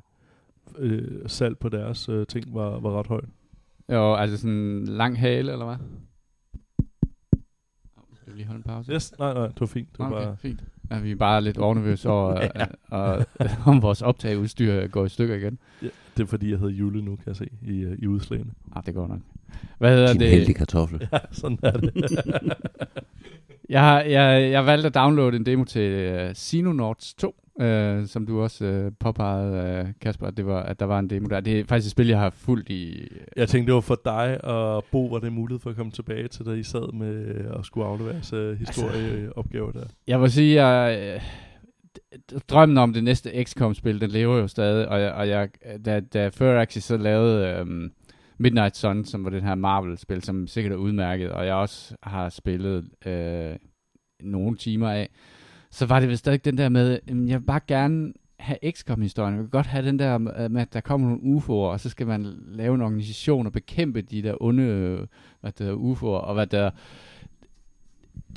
øh, 0.78 1.28
salg 1.28 1.58
på 1.58 1.68
deres 1.68 2.08
øh, 2.08 2.26
ting 2.26 2.54
var, 2.54 2.80
var 2.80 2.98
ret 2.98 3.06
højt? 3.06 3.28
Jo, 3.92 4.14
altså 4.14 4.36
sådan 4.36 4.56
en 4.56 4.86
lang 4.86 5.18
hale, 5.18 5.52
eller 5.52 5.64
hvad? 5.64 5.76
Skal 8.14 8.32
vi 8.32 8.38
lige 8.38 8.46
holde 8.46 8.58
en 8.58 8.62
pause? 8.62 8.92
Yes, 8.92 9.18
nej, 9.18 9.34
nej, 9.34 9.46
det 9.46 9.60
var 9.60 9.66
fint. 9.66 9.88
Det 9.92 9.98
var 9.98 10.06
okay, 10.06 10.24
bare... 10.24 10.36
fint. 10.36 10.64
Ja, 10.90 10.98
vi 10.98 11.10
er 11.10 11.16
bare 11.16 11.42
lidt 11.42 11.58
overnervøse 11.58 12.08
over, 12.08 12.40
ja. 12.56 12.66
og, 12.90 13.24
og, 13.38 13.46
om 13.66 13.82
vores 13.82 14.02
optageudstyr 14.02 14.86
går 14.86 15.04
i 15.04 15.08
stykker 15.08 15.34
igen. 15.34 15.58
Ja, 15.82 15.88
det 16.16 16.22
er 16.22 16.26
fordi, 16.26 16.50
jeg 16.50 16.58
hedder 16.58 16.74
Jule 16.74 17.02
nu, 17.02 17.16
kan 17.16 17.24
jeg 17.26 17.36
se, 17.36 17.48
i, 17.62 17.80
øh, 17.80 17.98
i 17.98 18.06
udslagene. 18.06 18.50
Ah, 18.76 18.82
det 18.86 18.94
går 18.94 19.06
nok. 19.06 19.18
Hvad 19.78 19.90
hedder 19.90 20.12
Din 20.12 20.20
det? 20.20 20.30
heldige 20.30 20.54
kartoffel. 20.54 21.08
Ja, 21.12 21.18
sådan 21.30 21.58
er 21.62 21.70
det. 21.70 21.92
jeg, 23.68 23.80
har, 23.80 24.00
jeg, 24.00 24.50
jeg 24.50 24.66
valgte 24.66 24.86
at 24.86 24.94
downloade 24.94 25.36
en 25.36 25.46
demo 25.46 25.64
til 25.64 26.14
uh, 26.28 26.34
Xenonauts 26.34 27.14
2, 27.14 27.39
Uh, 27.60 28.06
som 28.06 28.26
du 28.26 28.42
også 28.42 28.84
uh, 28.86 28.92
påpegede, 29.00 29.82
uh, 29.82 29.88
Kasper, 30.00 30.26
at, 30.26 30.36
det 30.36 30.46
var, 30.46 30.62
at 30.62 30.80
der 30.80 30.86
var 30.86 30.98
en 30.98 31.10
demo 31.10 31.28
der. 31.28 31.40
Det 31.40 31.60
er 31.60 31.64
faktisk 31.64 31.86
et 31.86 31.90
spil, 31.90 32.08
jeg 32.08 32.18
har 32.18 32.30
fulgt 32.30 32.70
i... 32.70 33.08
Jeg 33.36 33.48
tænkte, 33.48 33.66
det 33.66 33.74
var 33.74 33.80
for 33.80 34.00
dig 34.04 34.44
og 34.44 34.84
Bo, 34.92 35.06
var 35.06 35.18
det 35.18 35.32
mulighed 35.32 35.60
for 35.60 35.70
at 35.70 35.76
komme 35.76 35.92
tilbage 35.92 36.28
til, 36.28 36.46
da 36.46 36.50
I 36.50 36.62
sad 36.62 36.92
med 36.92 37.34
at 37.58 37.66
skulle 37.66 37.86
aflevere 37.86 38.16
uh, 38.16 38.58
historieopgaver 38.58 39.66
altså, 39.66 39.80
der. 39.80 39.86
Jeg 40.06 40.20
vil 40.20 40.30
sige, 40.30 40.62
at 40.62 41.22
uh, 42.34 42.40
drømmen 42.48 42.78
om 42.78 42.92
det 42.92 43.04
næste 43.04 43.44
XCOM-spil, 43.44 44.00
den 44.00 44.10
lever 44.10 44.36
jo 44.36 44.46
stadig, 44.46 44.88
og 44.88 45.00
jeg, 45.00 45.12
og 45.12 45.28
jeg 45.28 45.48
da, 45.84 46.00
da 46.00 46.28
Firaxis 46.28 46.84
så 46.84 46.96
lavede 46.96 47.62
um, 47.62 47.90
Midnight 48.38 48.76
Sun, 48.76 49.04
som 49.04 49.24
var 49.24 49.30
det 49.30 49.42
her 49.42 49.54
Marvel-spil, 49.54 50.22
som 50.22 50.46
sikkert 50.46 50.72
er 50.72 50.76
udmærket, 50.76 51.30
og 51.30 51.46
jeg 51.46 51.54
også 51.54 51.96
har 52.02 52.28
spillet 52.28 52.84
uh, 53.06 53.56
nogle 54.20 54.56
timer 54.56 54.90
af, 54.90 55.08
så 55.70 55.86
var 55.86 56.00
det 56.00 56.08
vel 56.08 56.18
stadig 56.18 56.44
den 56.44 56.58
der 56.58 56.68
med, 56.68 56.98
jeg 57.08 57.40
vil 57.40 57.46
bare 57.46 57.60
gerne 57.68 58.12
have 58.40 58.58
XCOM-historien. 58.70 59.34
Jeg 59.34 59.42
kan 59.42 59.50
godt 59.50 59.66
have 59.66 59.86
den 59.86 59.98
der 59.98 60.14
øh, 60.14 60.50
med, 60.50 60.62
at 60.62 60.72
der 60.72 60.80
kommer 60.80 61.08
nogle 61.08 61.38
UFO'er, 61.38 61.72
og 61.72 61.80
så 61.80 61.88
skal 61.88 62.06
man 62.06 62.26
lave 62.46 62.74
en 62.74 62.82
organisation 62.82 63.46
og 63.46 63.52
bekæmpe 63.52 64.02
de 64.02 64.22
der 64.22 64.34
onde 64.42 64.62
øh, 64.62 65.06
hvad 65.40 65.52
der, 65.52 65.74
UFO'er, 65.74 66.06
og 66.06 66.34
hvad 66.34 66.46
der... 66.46 66.70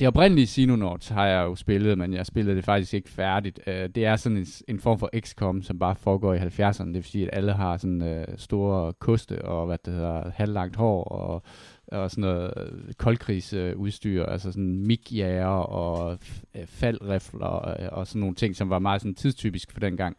Det 0.00 0.08
oprindelige 0.08 0.46
Sinonauts 0.46 1.08
har 1.08 1.26
jeg 1.26 1.42
jo 1.42 1.54
spillet, 1.54 1.98
men 1.98 2.12
jeg 2.12 2.26
spillede 2.26 2.56
det 2.56 2.64
faktisk 2.64 2.94
ikke 2.94 3.10
færdigt. 3.10 3.60
Øh, 3.66 3.88
det 3.88 4.04
er 4.04 4.16
sådan 4.16 4.38
en, 4.38 4.46
en 4.68 4.80
form 4.80 4.98
for 4.98 5.10
XCOM, 5.20 5.62
som 5.62 5.78
bare 5.78 5.94
foregår 5.94 6.34
i 6.34 6.38
70'erne. 6.38 6.86
Det 6.86 6.94
vil 6.94 7.04
sige, 7.04 7.30
at 7.30 7.38
alle 7.38 7.52
har 7.52 7.76
sådan 7.76 8.02
øh, 8.02 8.24
store 8.36 8.92
koste 8.92 9.44
og 9.44 9.66
hvad 9.66 9.78
det 9.84 9.94
hedder, 9.94 10.30
halvlangt 10.34 10.76
hår 10.76 11.04
og 11.04 11.42
og 11.86 12.10
sådan 12.10 12.22
noget 12.22 12.52
koldkrigsudstyr, 12.98 14.24
altså 14.24 14.52
sådan 14.52 14.86
MIG-jager 14.86 15.46
og 15.46 16.18
faldrifler 16.66 17.46
og, 17.46 17.92
og 17.92 18.06
sådan 18.06 18.20
nogle 18.20 18.34
ting, 18.34 18.56
som 18.56 18.70
var 18.70 18.78
meget 18.78 19.00
sådan 19.00 19.14
tidstypisk 19.14 19.72
for 19.72 19.80
den 19.80 19.96
gang. 19.96 20.16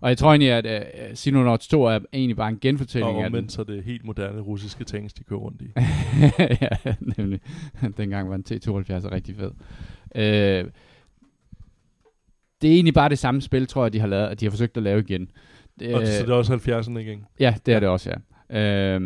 Og 0.00 0.08
jeg 0.08 0.18
tror 0.18 0.30
egentlig, 0.30 0.50
at 0.50 0.92
uh, 1.10 1.16
Sinonauts 1.16 1.68
2 1.68 1.84
er 1.84 1.98
egentlig 2.12 2.36
bare 2.36 2.48
en 2.48 2.58
genfortælling 2.60 3.16
og 3.16 3.24
af 3.24 3.30
den. 3.30 3.48
så 3.48 3.64
det 3.64 3.84
helt 3.84 4.04
moderne 4.04 4.40
russiske 4.40 4.84
tanks, 4.84 5.12
de 5.12 5.24
kører 5.24 5.40
rundt 5.40 5.62
i. 5.62 5.66
ja, 6.64 6.94
nemlig. 7.16 7.40
Dengang 7.96 8.30
var 8.30 8.34
en 8.34 8.44
T-72 8.50 9.12
rigtig 9.12 9.36
fed. 9.36 9.50
Uh, 10.14 10.70
det 12.62 12.70
er 12.70 12.74
egentlig 12.74 12.94
bare 12.94 13.08
det 13.08 13.18
samme 13.18 13.40
spil, 13.40 13.66
tror 13.66 13.84
jeg, 13.84 13.92
de 13.92 14.00
har, 14.00 14.06
lavet, 14.06 14.28
at 14.28 14.40
de 14.40 14.46
har 14.46 14.50
forsøgt 14.50 14.76
at 14.76 14.82
lave 14.82 15.00
igen. 15.00 15.30
Og 15.94 16.06
så 16.06 16.22
det 16.22 16.30
er 16.30 16.34
også 16.34 16.54
70'erne 16.54 16.98
igen? 16.98 17.26
Ja, 17.40 17.54
det 17.66 17.74
er 17.74 17.80
det 17.80 17.88
også, 17.88 18.10
ja. 18.50 18.96
Uh, 18.96 19.02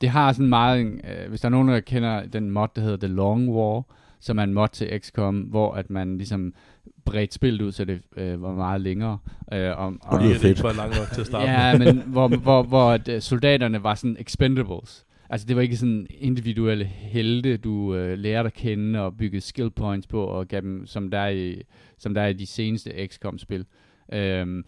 det 0.00 0.08
har 0.08 0.32
sådan 0.32 0.48
meget, 0.48 0.86
øh, 0.86 1.28
hvis 1.28 1.40
der 1.40 1.46
er 1.46 1.50
nogen, 1.50 1.68
der 1.68 1.80
kender 1.80 2.26
den 2.26 2.50
mod, 2.50 2.68
der 2.76 2.82
hedder 2.82 3.06
The 3.06 3.14
Long 3.14 3.48
War, 3.48 3.82
som 4.20 4.38
er 4.38 4.42
en 4.42 4.54
mod 4.54 4.68
til 4.68 5.00
XCOM, 5.00 5.38
hvor 5.38 5.74
at 5.74 5.90
man 5.90 6.16
ligesom 6.16 6.54
bredt 7.04 7.34
spillet 7.34 7.62
ud, 7.62 7.72
så 7.72 7.84
det 7.84 8.00
øh, 8.16 8.42
var 8.42 8.52
meget 8.52 8.80
længere. 8.80 9.18
Øh, 9.52 9.78
og, 9.78 9.94
og, 10.02 10.20
det 10.20 10.30
er 10.30 10.38
fedt. 10.38 10.62
var 10.62 10.72
langt 10.72 10.96
nok 10.96 11.08
til 11.14 11.20
at 11.20 11.26
starte 11.26 11.50
Ja, 11.50 11.78
men 11.78 12.02
hvor, 12.06 12.28
hvor, 12.28 12.62
hvor 12.62 12.90
at, 12.90 13.08
uh, 13.08 13.20
soldaterne 13.20 13.82
var 13.82 13.94
sådan 13.94 14.16
expendables. 14.20 15.06
Altså 15.30 15.46
det 15.46 15.56
var 15.56 15.62
ikke 15.62 15.76
sådan 15.76 16.06
individuelle 16.10 16.84
helte, 16.84 17.56
du 17.56 17.94
øh, 17.94 18.18
lærte 18.18 18.46
at 18.46 18.54
kende 18.54 19.00
og 19.00 19.16
byggede 19.16 19.40
skill 19.40 19.70
points 19.70 20.06
på, 20.06 20.24
og 20.24 20.48
gav 20.48 20.60
dem, 20.60 20.86
som 20.86 21.10
der 21.10 21.18
er 21.18 21.28
i, 21.28 21.62
som 21.98 22.14
der 22.14 22.22
er 22.22 22.26
i 22.26 22.32
de 22.32 22.46
seneste 22.46 23.06
XCOM-spil. 23.06 23.64
Øhm, 24.12 24.64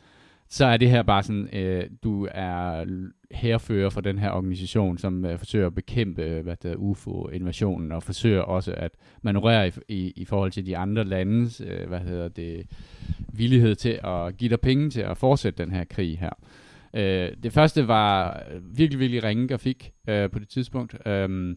så 0.49 0.65
er 0.65 0.77
det 0.77 0.91
her 0.91 1.03
bare 1.03 1.23
sådan, 1.23 1.49
øh, 1.53 1.85
du 2.05 2.29
er 2.31 2.85
herfører 3.31 3.91
for 3.91 4.01
den 4.01 4.19
her 4.19 4.31
organisation, 4.31 4.99
som 4.99 5.25
øh, 5.25 5.39
forsøger 5.39 5.67
at 5.67 5.75
bekæmpe 5.75 6.23
øh, 6.23 6.43
hvad 6.43 6.57
der 6.63 6.75
UFO-invasionen, 6.77 7.93
og 7.93 8.03
forsøger 8.03 8.41
også 8.41 8.75
at 8.77 8.93
manøvrere 9.23 9.69
i, 9.69 9.73
i, 9.89 10.13
i 10.17 10.25
forhold 10.25 10.51
til 10.51 10.67
de 10.67 10.77
andre 10.77 11.05
landes 11.05 11.61
øh, 11.61 11.89
hvad 11.89 12.01
hedder 12.01 12.29
det, 12.29 12.67
villighed 13.33 13.75
til 13.75 14.01
at 14.05 14.37
give 14.37 14.51
dig 14.51 14.61
penge 14.61 14.91
til 14.91 15.01
at 15.01 15.17
fortsætte 15.17 15.63
den 15.63 15.73
her 15.73 15.85
krig 15.85 16.19
her. 16.19 16.33
Øh, 16.95 17.33
det 17.43 17.53
første 17.53 17.89
var 17.89 18.43
virkelig, 18.63 19.01
virkelig 19.01 19.25
ringe 19.25 19.49
grafik 19.49 19.93
øh, 20.09 20.31
på 20.31 20.39
det 20.39 20.49
tidspunkt. 20.49 21.07
Øh, 21.07 21.57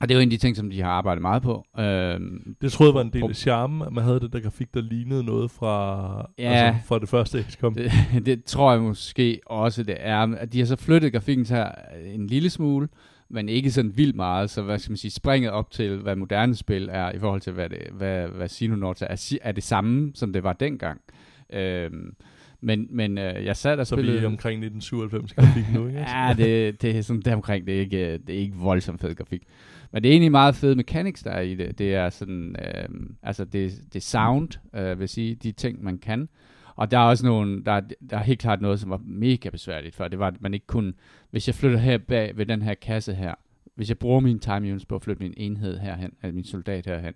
og 0.00 0.08
det 0.08 0.14
er 0.14 0.18
jo 0.18 0.22
en 0.22 0.28
af 0.28 0.30
de 0.30 0.36
ting, 0.36 0.56
som 0.56 0.70
de 0.70 0.82
har 0.82 0.90
arbejdet 0.90 1.22
meget 1.22 1.42
på. 1.42 1.66
Øhm, 1.78 2.56
det 2.60 2.72
troede 2.72 2.90
jeg 2.90 2.94
var 2.94 3.00
en 3.00 3.12
del 3.12 3.22
af 3.22 3.36
charmen, 3.36 3.82
at 3.82 3.92
man 3.92 4.04
havde 4.04 4.20
den 4.20 4.32
der 4.32 4.40
grafik, 4.40 4.74
der 4.74 4.80
lignede 4.80 5.24
noget 5.24 5.50
fra, 5.50 6.30
ja, 6.38 6.52
altså 6.52 6.86
fra 6.88 6.98
det 6.98 7.08
første 7.08 7.44
XCOM. 7.50 7.74
Det, 7.74 7.92
det 8.26 8.44
tror 8.44 8.72
jeg 8.72 8.82
måske 8.82 9.40
også, 9.46 9.82
det 9.82 9.96
er. 9.98 10.36
At 10.36 10.52
de 10.52 10.58
har 10.58 10.66
så 10.66 10.76
flyttet 10.76 11.12
grafikken 11.12 11.46
her 11.46 11.68
en 12.14 12.26
lille 12.26 12.50
smule, 12.50 12.88
men 13.28 13.48
ikke 13.48 13.70
sådan 13.70 13.96
vildt 13.96 14.16
meget. 14.16 14.50
Så 14.50 14.62
hvad 14.62 14.78
skal 14.78 14.90
man 14.90 14.96
sige, 14.96 15.10
springet 15.10 15.50
op 15.50 15.70
til, 15.70 15.96
hvad 15.96 16.16
moderne 16.16 16.54
spil 16.54 16.88
er, 16.92 17.12
i 17.12 17.18
forhold 17.18 17.40
til, 17.40 17.52
hvad, 17.52 17.68
det, 17.68 17.78
hvad, 17.92 18.28
hvad 18.28 18.48
Sinonauts 18.48 19.02
er, 19.02 19.36
er 19.42 19.52
det 19.52 19.64
samme, 19.64 20.12
som 20.14 20.32
det 20.32 20.42
var 20.42 20.52
dengang. 20.52 21.00
Øhm, 21.52 22.14
men, 22.60 22.86
men 22.90 23.18
øh, 23.18 23.44
jeg 23.44 23.56
sad 23.56 23.84
spillede... 23.84 24.12
Så 24.12 24.20
vi 24.20 24.24
er 24.24 24.26
omkring 24.26 24.64
1997 24.64 25.32
grafik 25.32 25.64
nu, 25.74 25.86
ikke? 25.86 26.00
ja, 26.16 26.34
det, 26.36 26.82
det 26.82 26.96
er 26.96 27.02
sådan 27.02 27.22
der 27.22 27.34
omkring. 27.34 27.66
Det 27.66 27.76
er 27.76 27.80
ikke, 27.80 28.12
det 28.18 28.34
er 28.34 28.38
ikke 28.38 28.56
voldsomt 28.56 29.00
fed 29.00 29.14
grafik. 29.14 29.42
Men 29.94 30.02
det 30.02 30.08
er 30.08 30.12
egentlig 30.12 30.30
meget 30.30 30.54
fede 30.54 30.76
mechanics, 30.76 31.22
der 31.22 31.30
er 31.30 31.40
i 31.40 31.54
det. 31.54 31.78
Det 31.78 31.94
er 31.94 32.10
sådan, 32.10 32.56
øh, 32.58 32.88
altså 33.22 33.44
det, 33.44 33.80
det 33.92 34.02
sound, 34.02 34.48
øh, 34.74 35.00
vil 35.00 35.08
sige, 35.08 35.34
de 35.34 35.52
ting, 35.52 35.84
man 35.84 35.98
kan. 35.98 36.28
Og 36.76 36.90
der 36.90 36.98
er 36.98 37.02
også 37.02 37.26
nogle, 37.26 37.64
der, 37.64 37.80
der 38.10 38.18
er 38.18 38.22
helt 38.22 38.40
klart 38.40 38.60
noget, 38.60 38.80
som 38.80 38.90
var 38.90 39.00
mega 39.04 39.48
besværligt 39.48 39.94
for. 39.94 40.08
Det 40.08 40.18
var, 40.18 40.26
at 40.26 40.42
man 40.42 40.54
ikke 40.54 40.66
kunne, 40.66 40.92
hvis 41.30 41.48
jeg 41.48 41.54
flytter 41.54 41.78
her 41.78 41.98
bag 41.98 42.36
ved 42.36 42.46
den 42.46 42.62
her 42.62 42.74
kasse 42.74 43.14
her, 43.14 43.34
hvis 43.74 43.88
jeg 43.88 43.98
bruger 43.98 44.20
min 44.20 44.38
time 44.38 44.70
units 44.70 44.84
på 44.84 44.94
at 44.94 45.02
flytte 45.02 45.22
min 45.22 45.34
enhed 45.36 45.78
herhen, 45.78 46.12
altså 46.22 46.34
min 46.34 46.44
soldat 46.44 46.86
herhen, 46.86 47.14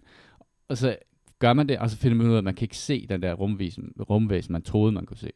og 0.68 0.76
så 0.76 0.96
gør 1.38 1.52
man 1.52 1.68
det, 1.68 1.78
og 1.78 1.90
så 1.90 1.96
finder 1.96 2.16
man 2.16 2.26
ud 2.26 2.34
af, 2.34 2.38
at 2.38 2.44
man 2.44 2.54
kan 2.54 2.64
ikke 2.64 2.76
se 2.76 3.06
den 3.06 3.22
der 3.22 3.34
rumvæsen, 3.34 3.92
rumvæsen 4.10 4.52
man 4.52 4.62
troede, 4.62 4.92
man 4.92 5.06
kunne 5.06 5.16
se. 5.16 5.30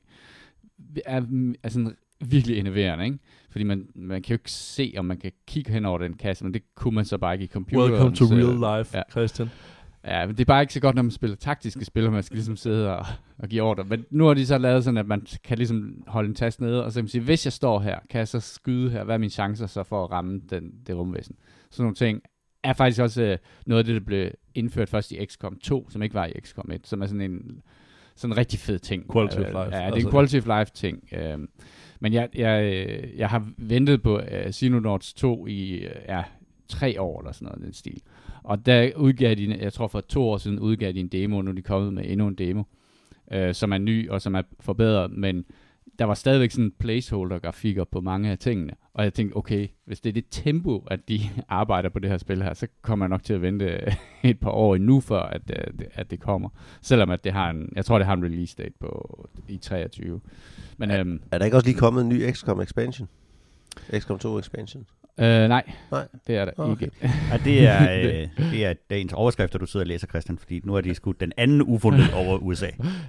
Det 0.94 1.02
er, 1.06 1.20
mm, 1.20 1.54
er 1.62 1.68
sådan 1.68 1.96
virkelig 2.20 2.56
innoverende, 2.56 3.04
ikke? 3.04 3.18
Fordi 3.52 3.64
man, 3.64 3.86
man 3.94 4.22
kan 4.22 4.30
jo 4.30 4.34
ikke 4.34 4.50
se, 4.50 4.94
om 4.96 5.04
man 5.04 5.16
kan 5.16 5.32
kigge 5.46 5.72
hen 5.72 5.84
over 5.84 5.98
den 5.98 6.14
kasse, 6.14 6.44
men 6.44 6.54
det 6.54 6.62
kunne 6.74 6.94
man 6.94 7.04
så 7.04 7.18
bare 7.18 7.34
ikke 7.34 7.44
i 7.44 7.48
computeren. 7.48 7.92
Welcome 7.92 8.16
to 8.16 8.24
real 8.24 8.78
life, 8.78 8.96
ja. 8.98 9.02
Christian. 9.10 9.50
Ja, 10.04 10.26
men 10.26 10.36
det 10.36 10.40
er 10.40 10.44
bare 10.44 10.60
ikke 10.60 10.72
så 10.72 10.80
godt, 10.80 10.94
når 10.94 11.02
man 11.02 11.10
spiller 11.10 11.36
taktiske 11.36 11.84
spil, 11.84 12.06
og 12.06 12.12
man 12.12 12.22
skal 12.22 12.36
ligesom 12.36 12.56
sidde 12.56 12.96
og, 12.96 13.06
og 13.38 13.48
give 13.48 13.62
ordre. 13.62 13.84
Men 13.84 14.04
nu 14.10 14.26
har 14.26 14.34
de 14.34 14.46
så 14.46 14.58
lavet 14.58 14.84
sådan, 14.84 14.98
at 14.98 15.06
man 15.06 15.26
kan 15.44 15.58
ligesom 15.58 16.02
holde 16.06 16.28
en 16.28 16.34
tast 16.34 16.60
nede, 16.60 16.84
og 16.84 16.92
så 16.92 16.96
kan 16.96 17.04
man 17.04 17.08
sige, 17.08 17.22
hvis 17.22 17.46
jeg 17.46 17.52
står 17.52 17.80
her, 17.80 17.98
kan 18.10 18.18
jeg 18.18 18.28
så 18.28 18.40
skyde 18.40 18.90
her? 18.90 19.04
Hvad 19.04 19.14
er 19.14 19.18
mine 19.18 19.30
chancer 19.30 19.66
så 19.66 19.82
for 19.82 20.04
at 20.04 20.10
ramme 20.10 20.40
den, 20.50 20.72
det 20.86 20.96
rumvæsen? 20.96 21.36
Sådan 21.70 21.82
nogle 21.82 21.94
ting 21.94 22.20
er 22.62 22.72
faktisk 22.72 23.00
også 23.00 23.22
øh, 23.22 23.38
noget 23.66 23.78
af 23.78 23.84
det, 23.84 23.94
der 23.94 24.06
blev 24.06 24.30
indført 24.54 24.88
først 24.88 25.12
i 25.12 25.26
XCOM 25.26 25.58
2, 25.58 25.90
som 25.90 26.02
ikke 26.02 26.14
var 26.14 26.26
i 26.26 26.32
XCOM 26.40 26.70
1, 26.72 26.86
som 26.86 27.02
er 27.02 27.06
sådan 27.06 27.20
en 27.20 27.62
sådan 28.16 28.32
en 28.32 28.36
rigtig 28.36 28.58
fed 28.58 28.78
ting. 28.78 29.12
Quality 29.12 29.36
of 29.36 29.46
life. 29.46 29.58
Ja, 29.58 29.66
det 29.66 29.74
er 29.74 29.80
altså, 29.80 30.08
en 30.08 30.12
quality 30.12 30.36
of 30.36 30.46
life 30.46 30.72
ting. 30.74 31.08
Øh, 31.12 31.38
men 32.02 32.12
jeg, 32.12 32.28
jeg, 32.34 32.64
øh, 32.64 33.18
jeg 33.18 33.28
har 33.28 33.48
ventet 33.56 34.02
på 34.02 34.18
uh, 34.18 34.50
Sinonauts 34.50 35.14
2 35.14 35.46
i 35.46 35.84
uh, 35.84 35.90
ja, 36.08 36.22
tre 36.68 37.00
år 37.00 37.20
eller 37.20 37.32
sådan 37.32 37.46
noget 37.46 37.64
den 37.64 37.72
stil. 37.72 38.00
Og 38.42 38.66
der 38.66 38.90
udgav 38.96 39.34
de, 39.34 39.58
jeg 39.60 39.72
tror 39.72 39.86
for 39.86 40.00
to 40.00 40.22
år 40.22 40.38
siden, 40.38 40.58
udgav 40.58 40.92
de 40.92 41.00
en 41.00 41.08
demo, 41.08 41.42
nu 41.42 41.50
er 41.50 41.54
de 41.54 41.62
kommet 41.62 41.92
med 41.92 42.04
endnu 42.06 42.28
en 42.28 42.34
demo, 42.34 42.62
uh, 43.34 43.52
som 43.52 43.72
er 43.72 43.78
ny 43.78 44.10
og 44.10 44.22
som 44.22 44.34
er 44.34 44.42
forbedret, 44.60 45.10
men 45.10 45.44
der 45.98 46.04
var 46.04 46.14
stadigvæk 46.14 46.50
sådan 46.50 46.72
placeholder-grafikker 46.78 47.84
på 47.84 48.00
mange 48.00 48.30
af 48.30 48.38
tingene. 48.38 48.72
Og 48.94 49.04
jeg 49.04 49.14
tænkte, 49.14 49.36
okay, 49.36 49.68
hvis 49.84 50.00
det 50.00 50.08
er 50.08 50.14
det 50.14 50.24
tempo, 50.30 50.86
at 50.90 51.08
de 51.08 51.20
arbejder 51.48 51.88
på 51.88 51.98
det 51.98 52.10
her 52.10 52.18
spil 52.18 52.42
her, 52.42 52.54
så 52.54 52.66
kommer 52.82 53.04
jeg 53.04 53.10
nok 53.10 53.22
til 53.22 53.34
at 53.34 53.42
vente 53.42 53.80
et 54.22 54.40
par 54.40 54.50
år 54.50 54.74
endnu, 54.74 55.00
før 55.00 55.22
at, 55.22 55.50
at 55.94 56.10
det 56.10 56.20
kommer. 56.20 56.48
Selvom 56.82 57.10
at 57.10 57.24
det 57.24 57.32
har 57.32 57.50
en, 57.50 57.72
jeg 57.76 57.84
tror, 57.84 57.98
det 57.98 58.06
har 58.06 58.14
en 58.14 58.24
release 58.24 58.56
date 58.56 58.74
på 58.80 59.28
i 59.48 59.58
23. 59.58 60.20
Men, 60.76 60.90
er, 60.90 61.00
øhm, 61.00 61.22
er 61.30 61.38
der 61.38 61.44
ikke 61.44 61.56
også 61.56 61.68
lige 61.68 61.78
kommet 61.78 62.02
en 62.02 62.08
ny 62.08 62.32
XCOM 62.32 62.60
expansion? 62.60 63.08
XCOM 63.98 64.18
2 64.18 64.38
expansion? 64.38 64.86
Øh, 65.22 65.48
nej, 65.48 65.62
nej, 65.90 66.06
det 66.26 66.36
er 66.36 66.44
der 66.44 66.52
okay. 66.56 66.86
ikke. 66.86 66.96
ja, 67.30 67.38
det, 67.44 67.66
er, 67.66 67.92
øh, 67.98 68.50
det 68.52 68.64
er 68.64 68.74
dagens 68.90 69.12
overskrifter, 69.12 69.58
du 69.58 69.66
sidder 69.66 69.84
og 69.84 69.88
læser, 69.88 70.06
Christian, 70.06 70.38
fordi 70.38 70.60
nu 70.64 70.74
er 70.74 70.80
de 70.80 70.94
skudt 70.94 71.20
den 71.20 71.32
anden 71.36 71.62
ufo 71.62 71.92
over 72.14 72.38
USA. 72.48 72.66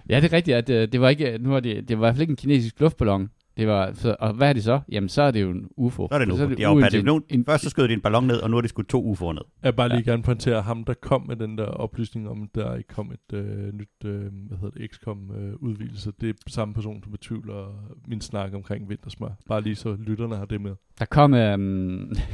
ja, 0.09 0.19
det 0.19 0.33
er 0.33 0.33
rigtigt, 0.33 0.57
at 0.57 0.69
øh, 0.69 0.87
det 0.91 1.01
var 1.01 1.09
ikke, 1.09 1.37
nu 1.39 1.55
er 1.55 1.59
det, 1.59 1.89
det 1.89 1.99
var 1.99 2.03
i 2.03 2.05
hvert 2.05 2.15
fald 2.15 2.21
ikke 2.21 2.31
en 2.31 2.37
kinesisk 2.37 2.79
luftballon, 2.79 3.29
det 3.57 3.67
var, 3.67 3.93
så, 3.93 4.15
og 4.19 4.33
hvad 4.33 4.49
er 4.49 4.53
det 4.53 4.63
så? 4.63 4.79
Jamen, 4.91 5.09
så 5.09 5.21
er 5.21 5.31
det 5.31 5.41
jo 5.41 5.49
en 5.49 5.67
UFO. 5.77 6.07
Så 6.07 6.15
er 6.15 6.19
det 6.19 6.25
en 6.25 6.31
UFO. 6.31 6.37
Så 6.37 6.43
er 6.43 6.47
det, 6.47 6.59
ja, 6.59 6.89
det 6.89 7.07
en, 7.07 7.23
en, 7.29 7.45
først 7.45 7.63
så 7.63 7.69
skød 7.69 7.87
de 7.87 7.93
en 7.93 8.01
ballon 8.01 8.27
ned, 8.27 8.37
og 8.37 8.49
nu 8.49 8.57
er 8.57 8.61
det 8.61 8.69
skudt 8.69 8.89
to 8.89 9.13
UFO'er 9.13 9.33
ned. 9.33 9.41
Jeg 9.63 9.75
bare 9.75 9.89
lige 9.89 10.03
ja. 10.05 10.11
gerne 10.11 10.23
pointere 10.23 10.61
ham, 10.61 10.83
der 10.83 10.93
kom 10.93 11.25
med 11.27 11.35
den 11.35 11.57
der 11.57 11.65
oplysning 11.65 12.29
om, 12.29 12.49
der 12.55 12.75
ikke 12.75 12.93
kom 12.93 13.11
et 13.11 13.37
øh, 13.37 13.73
nyt, 13.73 13.87
øh, 14.05 14.21
hvad 14.47 14.57
hedder 14.57 14.79
det, 14.79 14.91
XCOM 14.91 15.31
øh, 15.31 15.55
udvidelse. 15.55 16.11
Det 16.21 16.29
er 16.29 16.33
samme 16.47 16.73
person, 16.73 17.01
der 17.01 17.09
betvivler 17.09 17.89
min 18.07 18.21
snak 18.21 18.53
omkring 18.53 18.89
vintersmør. 18.89 19.29
Bare 19.47 19.61
lige 19.61 19.75
så 19.75 19.97
lytterne 19.99 20.35
har 20.35 20.45
det 20.45 20.61
med. 20.61 20.75
Der 20.99 21.05
kom, 21.05 21.33
øh, 21.33 21.57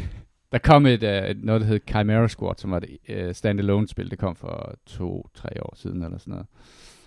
der 0.52 0.58
kom 0.58 0.86
et, 0.86 1.04
uh, 1.04 1.44
noget, 1.44 1.62
der 1.62 1.68
hed 1.68 1.80
Chimera 1.90 2.28
Squad, 2.28 2.56
som 2.58 2.72
var 2.72 2.82
et 3.08 3.28
uh, 3.28 3.32
standalone-spil. 3.32 4.12
Det 4.12 4.20
kom 4.20 4.36
for 4.36 4.76
to-tre 4.86 5.64
år 5.64 5.74
siden, 5.76 6.04
eller 6.04 6.18
sådan 6.18 6.32
noget. 6.32 6.48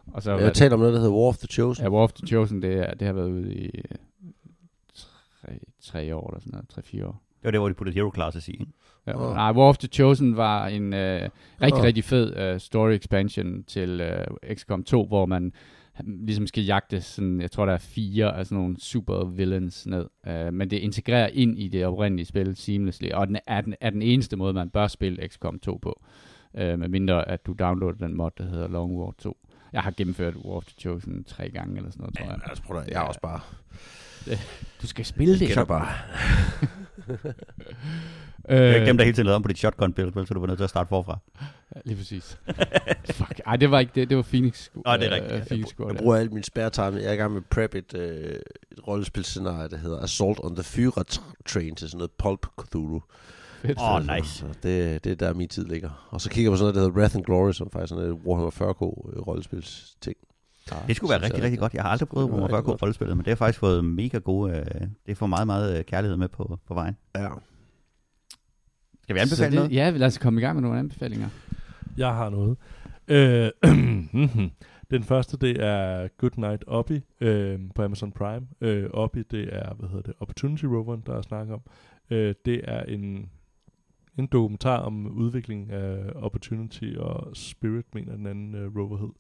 Og 0.07 0.23
så 0.23 0.37
jeg 0.39 0.55
taler 0.55 0.75
om 0.75 0.81
noget, 0.81 0.95
der 0.95 1.01
hedder 1.01 1.15
War 1.15 1.29
of 1.29 1.37
the 1.37 1.49
Chosen. 1.49 1.85
Ja, 1.85 1.91
War 1.91 2.03
of 2.03 2.13
the 2.13 2.27
Chosen, 2.27 2.63
det, 2.63 2.75
er, 2.75 2.95
det 2.95 3.07
har 3.07 3.15
været 3.15 3.31
ude 3.31 3.55
i 3.55 3.67
øh, 3.67 3.97
tre, 4.95 5.59
tre 5.81 6.17
år 6.17 6.31
eller 6.31 6.41
sådan 6.41 6.53
noget, 6.53 6.69
tre-fire 6.69 7.07
år. 7.07 7.23
Det 7.39 7.45
var 7.45 7.51
det, 7.51 7.61
hvor 7.61 7.69
de 7.69 7.75
puttede 7.75 7.95
Hero 7.95 8.11
Classes 8.15 8.49
i, 8.49 8.69
Ja, 9.07 9.29
oh. 9.29 9.35
Nej, 9.35 9.53
War 9.53 9.69
of 9.69 9.79
the 9.79 9.89
Chosen 9.89 10.37
var 10.37 10.67
en 10.67 10.93
øh, 10.93 11.29
rigtig, 11.63 11.81
oh. 11.81 11.85
rigtig 11.85 12.05
fed 12.05 12.55
uh, 12.55 12.61
story 12.61 12.93
expansion 12.93 13.65
til 13.65 14.01
uh, 14.01 14.55
XCOM 14.57 14.85
2, 14.85 15.07
hvor 15.07 15.27
man 15.27 15.53
ligesom 16.05 16.47
skal 16.47 16.65
jagte 16.65 17.01
sådan, 17.01 17.41
jeg 17.41 17.51
tror 17.51 17.67
der 17.67 17.73
er 17.73 17.79
fire 17.79 18.37
af 18.37 18.47
sådan 18.47 18.59
nogle 18.59 18.81
super 18.81 19.25
villains 19.25 19.87
ned. 19.87 20.07
Uh, 20.27 20.55
men 20.55 20.71
det 20.71 20.79
integrerer 20.79 21.29
ind 21.33 21.59
i 21.59 21.69
det 21.69 21.87
oprindelige 21.87 22.27
spil 22.27 22.57
seamlessly, 22.57 23.11
og 23.11 23.29
den 23.29 23.39
er, 23.47 23.61
den 23.61 23.75
er 23.81 23.91
den 23.91 24.03
eneste 24.03 24.37
måde, 24.37 24.53
man 24.53 24.71
bør 24.71 24.87
spille 24.87 25.29
XCOM 25.29 25.59
2 25.59 25.79
på. 25.83 26.03
Uh, 26.55 26.61
med 26.61 26.89
mindre 26.89 27.29
at 27.29 27.47
du 27.47 27.53
downloader 27.53 28.07
den 28.07 28.17
mod, 28.17 28.31
der 28.39 28.45
hedder 28.45 28.69
Long 28.69 28.99
War 28.99 29.15
2. 29.19 29.37
Jeg 29.73 29.83
har 29.83 29.91
gennemført 29.97 30.35
War 30.37 30.57
of 30.57 30.65
the 30.65 30.75
Chosen 30.81 31.25
tre 31.25 31.51
gange 31.51 31.77
eller 31.77 31.91
sådan 31.91 32.01
noget, 32.01 32.17
tror 32.17 32.25
jeg. 32.27 32.39
Ja, 32.45 32.49
altså, 32.51 32.63
prøv 32.65 32.79
at, 32.79 32.89
jeg 32.89 32.99
har 32.99 33.07
også 33.07 33.21
bare... 33.21 33.41
Du 34.83 34.87
skal 34.87 35.05
spille 35.05 35.39
det. 35.39 35.55
så 35.55 35.65
bare. 35.65 35.89
Det 37.09 37.19
er 38.45 38.69
Øh, 38.69 38.75
ikke 38.75 38.87
dem, 38.87 38.97
der 38.97 39.05
hele 39.05 39.15
tiden 39.15 39.27
lavede 39.27 39.37
om 39.37 39.43
på 39.43 39.49
dit 39.49 39.59
shotgun 39.59 39.93
build, 39.93 40.27
så 40.27 40.35
du 40.35 40.41
var 40.41 40.47
nødt 40.47 40.59
til 40.59 40.65
at 40.65 40.71
starte 40.71 40.89
forfra. 40.89 41.19
Ja, 41.75 41.81
lige 41.85 41.97
præcis. 41.97 42.39
Fuck. 43.11 43.41
Ej, 43.47 43.57
det 43.57 43.71
var 43.71 43.79
ikke 43.81 43.93
det. 43.95 44.09
Det 44.09 44.17
var 44.17 44.23
Phoenix. 44.23 44.69
Nå, 44.75 44.97
det 44.97 45.07
er 45.07 45.11
rigtigt. 45.15 45.41
Uh, 45.41 45.47
Phoenix 45.47 45.67
Jeg 45.79 45.87
der. 45.89 45.95
bruger 46.03 46.17
al 46.17 46.33
min 46.33 46.43
spare 46.43 46.71
time. 46.71 46.87
Jeg 46.97 47.05
er 47.05 47.13
i 47.13 47.17
gang 47.17 47.33
med 47.33 47.41
at 47.41 47.47
prep 47.51 47.75
et, 47.75 47.95
øh, 47.95 48.35
et 48.73 48.89
rollespilscenarie, 48.89 49.69
der 49.69 49.77
hedder 49.77 50.01
Assault 50.01 50.39
on 50.43 50.57
the 50.57 50.63
Führer 50.63 51.03
Tr- 51.13 51.33
Train 51.47 51.75
til 51.75 51.89
sådan 51.89 51.99
noget 51.99 52.11
Pulp 52.11 52.47
Cthulhu. 52.67 53.03
Fedt. 53.63 53.79
Åh, 53.79 53.95
oh, 53.95 54.03
Så- 54.05 54.15
nice. 54.17 54.29
Så 54.39 54.47
det, 54.63 55.05
det 55.05 55.13
er 55.13 55.17
der 55.17 55.35
min 55.35 55.49
tid 55.49 55.65
ligger. 55.65 56.09
Og 56.11 56.21
så 56.21 56.31
kigger 56.31 56.51
jeg 56.51 56.53
på 56.53 56.57
sådan 56.57 56.65
noget, 56.65 56.75
der 56.75 56.81
hedder 56.81 56.99
Wrath 57.01 57.17
and 57.17 57.25
Glory, 57.25 57.53
som 57.53 57.71
faktisk 57.71 57.93
er 57.93 57.97
sådan 57.97 58.11
et 58.13 58.19
Warhammer 58.27 58.51
40k 58.51 59.13
øh, 59.17 59.23
rollespilsting. 59.29 60.17
Det 60.87 60.97
skulle 60.97 61.11
være 61.11 61.19
synes 61.19 61.23
rigtig, 61.31 61.45
rigtig 61.45 61.59
godt. 61.59 61.75
Jeg 61.75 61.83
har 61.83 61.91
aldrig 61.91 62.09
prøvet 62.09 62.31
Warhammer 62.31 62.49
40K 62.49 62.53
rigtig 62.57 62.65
godt. 62.65 62.83
rollespillet, 62.83 63.17
men 63.17 63.25
det 63.25 63.31
har 63.31 63.37
faktisk 63.37 63.59
fået 63.59 63.85
mega 63.85 64.19
gode... 64.19 64.57
Øh, 64.57 64.89
det 65.07 65.17
får 65.17 65.27
meget, 65.27 65.47
meget 65.47 65.79
øh, 65.79 65.85
kærlighed 65.85 66.17
med 66.17 66.29
på, 66.29 66.59
på 66.67 66.75
vejen. 66.75 66.97
Ja. 67.17 67.29
Skal 69.03 69.15
vi 69.15 69.21
Så 69.21 69.23
anbefale 69.23 69.51
det, 69.51 69.55
noget? 69.55 69.73
Ja, 69.73 69.91
lad 69.91 70.07
os 70.07 70.19
komme 70.19 70.41
i 70.41 70.45
gang 70.45 70.55
med 70.57 70.63
nogle 70.63 70.79
anbefalinger. 70.79 71.29
Jeg 71.97 72.15
har 72.15 72.31
noget. 72.31 72.57
Øh, 73.09 73.51
den 74.91 75.03
første, 75.05 75.37
det 75.37 75.65
er 75.65 76.09
Good 76.19 76.31
Night 76.37 76.65
Oppie 76.67 77.03
øh, 77.21 77.61
på 77.75 77.83
Amazon 77.83 78.13
Prime. 78.13 78.47
Øh, 78.61 78.91
Oppie, 78.95 79.25
det 79.31 79.49
er, 79.53 79.75
hvad 79.75 79.89
hedder 79.89 80.03
det, 80.03 80.15
Opportunity 80.21 80.65
Roveren, 80.65 81.03
der 81.07 81.17
er 81.17 81.23
snak 81.23 81.49
om. 81.51 81.61
Øh, 82.11 82.35
det 82.45 82.61
er 82.65 82.83
en, 82.83 83.31
en 84.19 84.27
dokumentar 84.27 84.79
om 84.79 85.07
udvikling 85.07 85.71
af 85.71 86.13
Opportunity 86.15 86.95
og 86.99 87.37
Spirit, 87.37 87.95
mener 87.95 88.17
den 88.17 88.27
anden 88.27 88.55
øh, 88.55 88.77
rover 88.77 88.97
hed. 88.99 89.13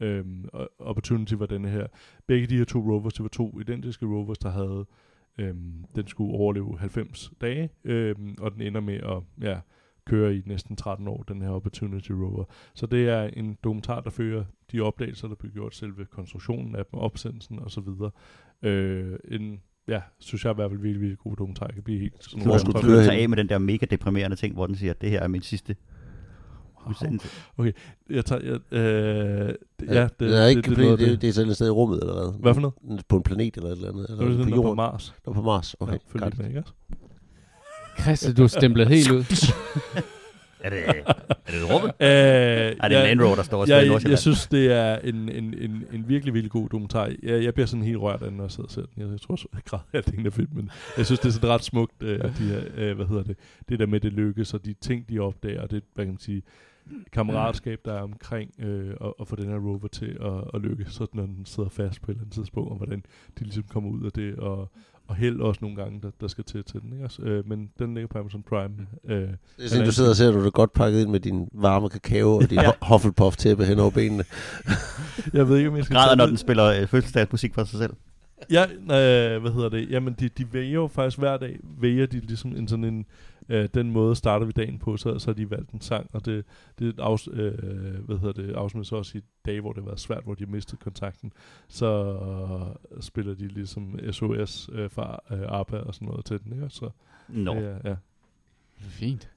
Øhm, 0.00 0.48
og 0.52 0.70
Opportunity 0.78 1.34
var 1.34 1.46
denne 1.46 1.68
her. 1.68 1.86
Begge 2.26 2.46
de 2.46 2.56
her 2.56 2.64
to 2.64 2.78
rovers, 2.78 3.14
det 3.14 3.22
var 3.22 3.28
to 3.28 3.60
identiske 3.60 4.06
rovers, 4.06 4.38
der 4.38 4.50
havde, 4.50 4.86
øhm, 5.38 5.84
den 5.96 6.06
skulle 6.06 6.34
overleve 6.34 6.78
90 6.78 7.32
dage, 7.40 7.70
øhm, 7.84 8.34
og 8.40 8.52
den 8.52 8.60
ender 8.60 8.80
med 8.80 8.94
at 8.94 9.46
ja, 9.48 9.60
køre 10.04 10.36
i 10.36 10.42
næsten 10.46 10.76
13 10.76 11.08
år, 11.08 11.22
den 11.22 11.42
her 11.42 11.48
Opportunity 11.48 12.12
rover. 12.12 12.44
Så 12.74 12.86
det 12.86 13.08
er 13.08 13.22
en 13.22 13.58
dokumentar, 13.64 14.00
der 14.00 14.10
fører 14.10 14.44
de 14.72 14.80
opdagelser, 14.80 15.28
der 15.28 15.34
blev 15.34 15.52
gjort, 15.52 15.74
selve 15.74 16.04
konstruktionen 16.04 16.76
af 16.76 16.86
dem, 16.86 17.00
opsendelsen 17.00 17.58
osv. 17.58 17.88
Øh, 18.62 19.18
en, 19.28 19.60
ja, 19.88 20.00
synes 20.18 20.44
jeg 20.44 20.50
i 20.52 20.54
hvert 20.54 20.70
fald 20.70 20.80
virkelig, 20.80 21.00
virkelig 21.00 21.18
god 21.18 21.36
dokumentar. 21.36 21.66
Jeg 21.66 21.74
kan 21.74 21.82
blive 21.82 21.98
helt 22.00 22.14
sådan 22.24 22.40
Så 22.40 22.46
Hvor 22.46 22.58
skulle 22.58 22.80
du 22.80 23.04
tage 23.04 23.22
af 23.22 23.28
med 23.28 23.36
den 23.36 23.48
der 23.48 23.58
mega 23.58 23.86
deprimerende 23.90 24.36
ting, 24.36 24.54
hvor 24.54 24.66
den 24.66 24.76
siger, 24.76 24.90
at 24.90 25.00
det 25.00 25.10
her 25.10 25.20
er 25.20 25.28
min 25.28 25.42
sidste 25.42 25.76
udsendelse. 26.88 27.28
Jeg 28.10 28.24
tager, 28.24 28.40
jeg, 28.42 28.78
øh, 28.78 29.48
det- 29.48 29.56
Ja, 29.88 29.94
ja, 29.94 30.02
det, 30.02 30.10
det, 30.20 30.28
det, 30.30 30.42
er 30.42 30.46
ikke 30.46 30.60
det, 30.62 30.76
det, 30.76 30.98
det, 30.98 30.98
det, 30.98 31.22
det, 31.22 31.28
er 31.28 31.32
sådan 31.32 31.48
et 31.50 31.54
sted 31.56 31.66
i 31.66 31.70
rummet, 31.70 32.00
eller 32.00 32.14
hvad? 32.14 32.40
Hvad 32.40 32.54
for 32.54 32.60
noget? 32.60 33.04
På 33.08 33.16
en 33.16 33.22
planet 33.22 33.56
eller 33.56 33.70
et 33.70 33.76
eller 33.76 33.88
andet? 33.88 34.08
det, 34.08 34.18
Eller 34.18 34.28
det, 34.28 34.38
på 34.38 34.44
det, 34.44 34.50
på 34.52 34.56
jorden? 34.56 34.76
Mars. 34.76 35.14
Nå, 35.26 35.32
på 35.32 35.42
Mars. 35.42 35.74
Okay, 35.80 35.92
ja, 35.92 35.98
følg 36.08 36.38
med, 36.38 36.46
ikke 36.48 36.60
også? 36.60 36.72
Christa, 38.00 38.32
du 38.32 38.42
er 38.42 38.46
stemplet 38.46 38.88
helt 38.88 39.10
ud. 39.10 39.24
Er 40.64 40.70
det, 40.70 40.78
er 40.86 41.52
det 41.52 41.70
rummet? 41.74 41.92
Øh, 42.00 42.08
Er 42.08 42.88
det 42.88 42.98
en 42.98 43.04
Landrover, 43.04 43.34
der 43.34 43.42
står 43.42 43.60
og 43.60 43.66
spiller 43.66 43.80
i 43.82 43.86
jeg, 43.92 44.02
jeg, 44.02 44.10
jeg 44.10 44.18
synes, 44.18 44.46
det 44.46 44.72
er 44.72 44.98
en, 44.98 45.14
en, 45.28 45.54
en, 45.58 45.84
en 45.92 46.08
virkelig, 46.08 46.34
virkelig 46.34 46.50
god 46.50 46.68
dokumentar. 46.68 47.10
Jeg, 47.22 47.44
jeg 47.44 47.54
bliver 47.54 47.66
sådan 47.66 47.82
helt 47.84 47.98
rørt 47.98 48.22
af 48.22 48.28
den, 48.28 48.36
når 48.36 48.44
jeg 48.44 48.50
sidder 48.50 48.70
den. 48.74 48.86
Jeg, 48.96 49.10
jeg 49.12 49.20
tror, 49.20 49.38
jeg 49.54 49.62
græder 49.64 49.84
halvdelen 49.92 50.26
af 50.26 50.32
filmen. 50.32 50.70
Jeg 50.96 51.06
synes, 51.06 51.20
det 51.20 51.28
er 51.28 51.32
sådan 51.32 51.48
ret 51.48 51.64
smukt, 51.64 52.02
øh, 52.02 52.18
de 52.24 52.28
her, 52.44 52.60
øh, 52.76 52.96
hvad 52.96 53.06
hedder 53.06 53.22
det, 53.22 53.36
det 53.68 53.78
der 53.78 53.86
med, 53.86 54.00
det 54.00 54.12
lykkes, 54.12 54.54
og 54.54 54.64
de 54.64 54.74
ting, 54.80 55.08
de 55.08 55.18
opdager, 55.18 55.62
og 55.62 55.70
det, 55.70 55.82
hvad 55.94 56.04
kan 56.04 56.12
man 56.12 56.20
sige, 56.20 56.42
kammeratskab, 57.12 57.78
der 57.84 57.92
er 57.94 58.02
omkring 58.02 58.50
øh, 58.58 58.90
at, 59.00 59.12
at 59.20 59.28
få 59.28 59.36
den 59.36 59.48
her 59.48 59.58
rover 59.58 59.88
til 59.92 60.18
at, 60.20 60.50
at 60.54 60.60
lykkes, 60.60 60.92
så 60.92 61.06
når 61.12 61.26
den 61.26 61.46
sidder 61.46 61.68
fast 61.68 62.02
på 62.02 62.10
et 62.10 62.14
eller 62.14 62.22
andet 62.22 62.34
tidspunkt, 62.34 62.70
og 62.70 62.76
hvordan 62.76 63.04
de 63.38 63.44
ligesom 63.44 63.64
kommer 63.68 63.90
ud 63.90 64.04
af 64.04 64.12
det, 64.12 64.36
og, 64.36 64.70
og 65.06 65.16
held 65.16 65.40
også 65.40 65.58
nogle 65.62 65.76
gange, 65.76 66.00
der, 66.02 66.10
der 66.20 66.28
skal 66.28 66.44
til 66.44 66.64
til 66.64 66.80
den. 66.80 66.92
Ikke? 66.92 67.04
også? 67.04 67.22
Øh, 67.22 67.48
men 67.48 67.70
den 67.78 67.94
ligger 67.94 68.08
på 68.08 68.18
Amazon 68.18 68.42
Prime. 68.42 68.74
Øh, 69.04 69.16
Det 69.16 69.36
er 69.58 69.68
sådan, 69.68 69.84
du 69.84 69.92
sidder 69.92 70.10
og 70.10 70.16
ser, 70.16 70.30
du 70.32 70.46
er 70.46 70.50
godt 70.50 70.72
pakket 70.72 71.00
ind 71.00 71.10
med 71.10 71.20
din 71.20 71.48
varme 71.52 71.88
kakao 71.88 72.36
og 72.36 72.50
din 72.50 72.58
Ja. 72.64 72.70
Hufflepuff-tæppe 72.82 73.64
hen 73.64 73.78
over 73.78 73.90
benene. 73.90 74.24
jeg 75.38 75.48
ved 75.48 75.56
ikke, 75.56 75.70
om 75.70 75.76
jeg 75.76 75.84
skal 75.84 75.94
Græder, 75.96 76.14
når 76.14 76.26
den 76.26 76.36
spiller 76.36 76.64
øh, 76.64 76.86
fødselsdagsmusik 76.86 77.54
for 77.54 77.64
sig 77.64 77.78
selv. 77.78 77.92
Ja, 78.50 78.64
øh, 78.64 79.40
hvad 79.42 79.52
hedder 79.52 79.68
det? 79.68 79.90
Jamen, 79.90 80.14
de, 80.20 80.28
de 80.28 80.52
vælger 80.52 80.74
jo 80.74 80.86
faktisk 80.86 81.18
hver 81.18 81.36
dag, 81.36 81.58
vælger 81.80 82.06
de 82.06 82.20
ligesom 82.20 82.56
en 82.56 82.68
sådan 82.68 82.84
en, 82.84 83.06
øh, 83.48 83.68
den 83.74 83.90
måde 83.90 84.16
starter 84.16 84.46
vi 84.46 84.52
dagen 84.52 84.78
på, 84.78 84.96
så, 84.96 85.18
så 85.18 85.26
har 85.26 85.34
de 85.34 85.50
valgt 85.50 85.70
en 85.70 85.80
sang, 85.80 86.10
og 86.12 86.24
det, 86.24 86.44
det 86.78 87.00
afs, 87.00 87.28
øh, 87.32 88.04
hvad 88.04 88.18
hedder 88.18 88.42
det, 88.42 88.52
afsnit 88.54 88.86
så 88.86 88.96
også 88.96 89.18
i 89.18 89.20
dage, 89.46 89.60
hvor 89.60 89.72
det 89.72 89.82
har 89.82 89.86
været 89.88 90.00
svært, 90.00 90.24
hvor 90.24 90.34
de 90.34 90.44
har 90.44 90.50
mistet 90.50 90.78
kontakten, 90.78 91.32
så 91.68 92.18
spiller 93.00 93.34
de 93.34 93.48
ligesom 93.48 93.98
SOS 94.12 94.70
øh, 94.72 94.90
fra 94.90 95.18
øh, 95.30 95.60
ABBA 95.60 95.78
og 95.78 95.94
sådan 95.94 96.08
noget 96.08 96.24
til 96.24 96.40
den, 96.44 96.52
ikke? 96.52 96.68
Så, 96.68 96.90
Nå. 97.28 97.54
ja, 97.54 97.76
ja. 97.84 97.96
Fint. 98.76 99.30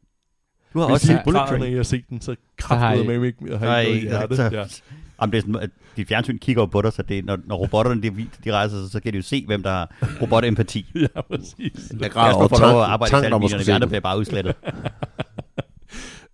Du 0.73 0.79
har 0.79 0.85
Hvis 0.87 0.93
også 0.93 1.07
set 1.07 1.21
Bullet 1.23 1.39
græder, 1.41 1.51
når 1.51 1.59
Train. 1.59 1.73
I 1.73 1.75
har 1.75 1.83
set 1.83 2.09
den, 2.09 2.21
så 2.21 2.35
kraftede 2.57 3.03
I- 3.03 3.07
med 3.07 3.19
mig 3.19 3.27
ikke, 3.27 3.53
og 3.53 3.59
har 3.59 3.79
ikke 3.79 3.91
noget 3.91 4.03
i 4.03 4.09
hjertet. 4.09 4.37
så- 4.37 4.43
Ja. 4.43 4.65
Jamen, 5.21 5.31
det 5.31 5.37
er 5.37 5.41
sådan, 5.41 5.55
at 5.55 5.69
dit 5.97 6.07
fjernsyn 6.07 6.37
kigger 6.37 6.61
jo 6.61 6.65
på 6.65 6.81
dig, 6.81 6.93
så 6.93 7.01
det, 7.03 7.25
når, 7.25 7.37
når 7.45 7.55
robotterne 7.55 8.01
de, 8.01 8.27
de 8.43 8.51
rejser 8.51 8.81
sig, 8.81 8.91
så 8.91 8.99
kan 8.99 9.11
de 9.13 9.17
jo 9.17 9.23
se, 9.23 9.45
hvem 9.45 9.63
der 9.63 9.69
har 9.69 9.95
robotempati. 10.21 10.85
ja, 11.15 11.21
præcis. 11.21 11.57
Jeg 11.91 12.01
Jeg 12.01 12.11
græder 12.11 12.31
skal 12.31 12.35
over 12.35 12.47
lov 12.49 12.49
at 12.49 12.57
tanken, 12.59 12.93
arbejde 12.93 13.11
tanken 13.11 13.33
om 13.33 13.43
at 13.43 13.49
skulle 13.49 13.73
andre 13.75 13.85
se 13.85 13.89
bliver 13.89 14.01
bare 14.01 14.19
udslettet. 14.19 14.55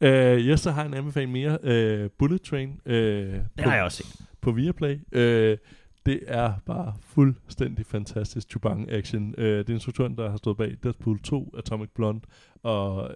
Øh, 0.02 0.38
yes, 0.40 0.60
så 0.60 0.72
har 0.72 0.82
jeg 0.82 0.88
en 0.90 0.94
anbefaling 0.98 1.32
mere. 1.32 1.58
Øh, 1.64 2.10
Bullet 2.20 2.42
Train. 2.42 2.70
Øh, 2.86 2.96
Det 3.34 3.42
på- 3.64 3.70
har 3.70 3.76
jeg 3.76 3.84
også 3.84 3.98
set. 3.98 4.26
på 4.42 4.52
Viaplay. 4.52 5.00
Øh, 5.12 5.58
det 6.06 6.20
er 6.28 6.54
bare 6.66 6.94
fuldstændig 7.14 7.86
fantastisk 7.86 8.50
Chubang 8.50 8.92
action. 8.92 9.36
Øh, 9.38 9.58
det 9.60 9.70
er 9.70 9.74
instruktøren, 9.74 10.16
der 10.18 10.30
har 10.30 10.38
stået 10.38 10.58
bag 10.58 10.76
Deadpool 10.84 11.20
2, 11.20 11.54
Atomic 11.58 11.90
Blonde, 11.96 12.20
og 12.64 13.16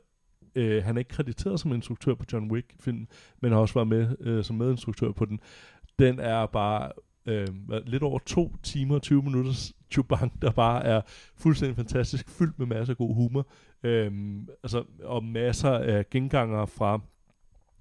øh, 0.57 0.83
han 0.83 0.95
er 0.95 0.99
ikke 0.99 1.09
krediteret 1.09 1.59
som 1.59 1.73
instruktør 1.73 2.13
på 2.13 2.25
John 2.33 2.51
Wick-filmen, 2.51 3.07
men 3.41 3.51
har 3.51 3.59
også 3.59 3.73
været 3.73 3.87
med 3.87 4.15
øh, 4.19 4.43
som 4.43 4.55
medinstruktør 4.55 5.11
på 5.11 5.25
den. 5.25 5.39
Den 5.99 6.19
er 6.19 6.45
bare 6.45 6.91
øh, 7.25 7.47
lidt 7.85 8.03
over 8.03 8.19
to 8.25 8.55
timer 8.63 8.95
og 8.95 9.01
20 9.01 9.23
minutters 9.23 9.73
Chubang, 9.91 10.41
der 10.41 10.51
bare 10.51 10.83
er 10.83 11.01
fuldstændig 11.35 11.75
fantastisk, 11.75 12.29
fyldt 12.29 12.59
med 12.59 12.67
masser 12.67 12.93
af 12.93 12.97
god 12.97 13.15
humor, 13.15 13.47
øh, 13.83 14.11
altså, 14.63 14.83
og 15.03 15.23
masser 15.23 15.71
af 15.71 16.09
gengangere 16.09 16.67
fra 16.67 16.99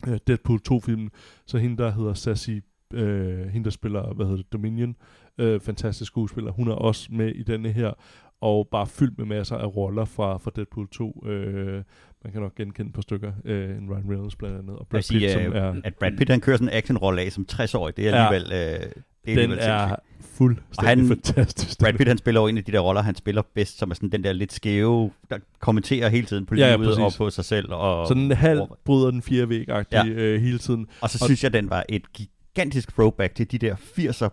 øh, 0.08 0.18
Deadpool 0.26 0.60
2-filmen, 0.68 1.10
så 1.46 1.58
hende, 1.58 1.76
der 1.76 1.90
hedder 1.90 2.14
Sassy 2.14 2.50
øh, 2.92 3.46
hende 3.48 3.64
der 3.64 3.70
spiller, 3.70 4.14
hvad 4.14 4.26
hedder 4.26 4.42
det, 4.42 4.52
Dominion, 4.52 4.96
øh, 5.38 5.60
fantastisk 5.60 6.10
skuespiller, 6.10 6.52
hun 6.52 6.68
er 6.68 6.74
også 6.74 7.08
med 7.12 7.34
i 7.34 7.42
denne 7.42 7.72
her, 7.72 7.92
og 8.40 8.68
bare 8.70 8.86
fyldt 8.86 9.18
med 9.18 9.26
masser 9.26 9.56
af 9.56 9.76
roller 9.76 10.04
fra, 10.04 10.38
fra 10.38 10.50
Deadpool 10.56 10.88
2. 10.88 11.26
Øh, 11.26 11.84
man 12.26 12.32
kan 12.32 12.42
nok 12.42 12.54
genkende 12.54 12.92
på 12.92 13.02
stykker, 13.02 13.32
øh, 13.44 13.70
en 13.70 13.90
Ryan 13.90 14.04
Reynolds 14.10 14.36
blandt 14.36 14.58
andet, 14.58 14.76
og 14.76 14.86
Brad 14.90 14.98
Pitt, 14.98 15.06
sige, 15.06 15.32
som 15.32 15.52
er, 15.54 15.74
At 15.84 15.94
Brad 15.94 16.12
Pitt 16.18 16.30
han 16.30 16.40
kører 16.40 16.56
sådan 16.56 16.68
en 16.68 16.74
actionrolle 16.74 17.22
af 17.22 17.32
som 17.32 17.46
60-årig, 17.52 17.96
det 17.96 18.08
er 18.08 18.16
Ja. 18.16 18.26
alligevel, 18.34 18.52
øh, 18.52 18.90
det 19.24 19.32
er 19.42 19.46
den 19.48 19.58
er 19.58 19.96
fuldstændig 20.20 20.78
Og 20.78 20.84
han- 20.86 21.08
fantastisk. 21.08 21.78
Brad 21.80 21.92
Pitt 21.92 22.08
han 22.08 22.18
spiller 22.18 22.40
jo 22.40 22.46
en 22.46 22.58
af 22.58 22.64
de 22.64 22.72
der 22.72 22.78
roller, 22.80 23.02
han 23.02 23.14
spiller 23.14 23.42
bedst, 23.54 23.78
som 23.78 23.90
er 23.90 23.94
sådan 23.94 24.08
den 24.10 24.24
der 24.24 24.32
lidt 24.32 24.52
skæve, 24.52 25.10
der 25.30 25.38
kommenterer 25.60 26.08
hele 26.08 26.26
tiden 26.26 26.46
på 26.46 26.54
Ja, 26.54 26.66
ja, 26.70 26.76
livet 26.76 26.98
og 26.98 27.12
på 27.18 27.30
sig 27.30 27.44
selv. 27.44 27.72
Og, 27.72 28.06
Sådan 28.08 28.22
en 28.22 28.32
halv 28.32 28.60
bryder 28.84 29.10
den 29.10 29.22
fire 29.22 29.48
væg 29.48 29.68
Ja. 29.68 29.82
ja. 29.92 30.04
øh, 30.06 30.40
hele 30.40 30.58
tiden. 30.58 30.86
og 31.00 31.10
så 31.10 31.18
og- 31.22 31.26
synes 31.26 31.44
jeg, 31.44 31.52
den 31.52 31.70
var 31.70 31.84
et 31.88 32.02
gigantisk 32.12 32.88
throwback 32.92 33.34
til 33.34 33.50
de 33.52 33.58
der 33.58 33.76
80'er 33.76 34.28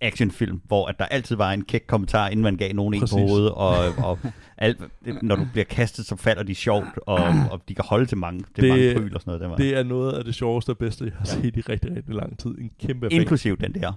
actionfilm, 0.00 0.60
hvor 0.64 0.86
at 0.86 0.98
der 0.98 1.04
altid 1.04 1.36
var 1.36 1.52
en 1.52 1.64
kæk 1.64 1.84
kommentar, 1.86 2.28
inden 2.28 2.42
man 2.42 2.56
gav 2.56 2.72
nogen 2.74 2.94
en 2.94 3.00
på 3.00 3.02
Præcis. 3.02 3.14
hovedet, 3.30 3.50
og, 3.50 3.76
og 4.10 4.18
alt, 4.58 4.78
det, 5.04 5.22
når 5.22 5.36
du 5.36 5.46
bliver 5.52 5.64
kastet, 5.64 6.06
så 6.06 6.16
falder 6.16 6.42
de 6.42 6.54
sjovt, 6.54 6.86
og, 7.06 7.18
og 7.50 7.62
de 7.68 7.74
kan 7.74 7.84
holde 7.88 8.06
til 8.06 8.18
mange, 8.18 8.40
til 8.54 8.62
Det- 8.64 8.68
mange 8.70 8.94
pryl 8.94 9.14
og 9.14 9.20
sådan 9.20 9.30
noget. 9.30 9.40
Det 9.40 9.50
var. 9.50 9.56
Det 9.56 9.74
er 9.78 9.82
noget 9.82 10.12
af 10.12 10.24
det 10.24 10.34
sjoveste 10.34 10.70
og 10.70 10.78
bedste, 10.78 11.04
jeg 11.04 11.12
har 11.18 11.24
set 11.24 11.56
i 11.56 11.60
rigtig, 11.60 11.96
rigtig 11.96 12.14
lang 12.14 12.38
tid. 12.38 12.50
En 12.50 12.70
kæmpe 12.80 13.06
effekt. 13.06 13.20
Inklusiv 13.20 13.56
den 13.58 13.74
der 13.74 13.92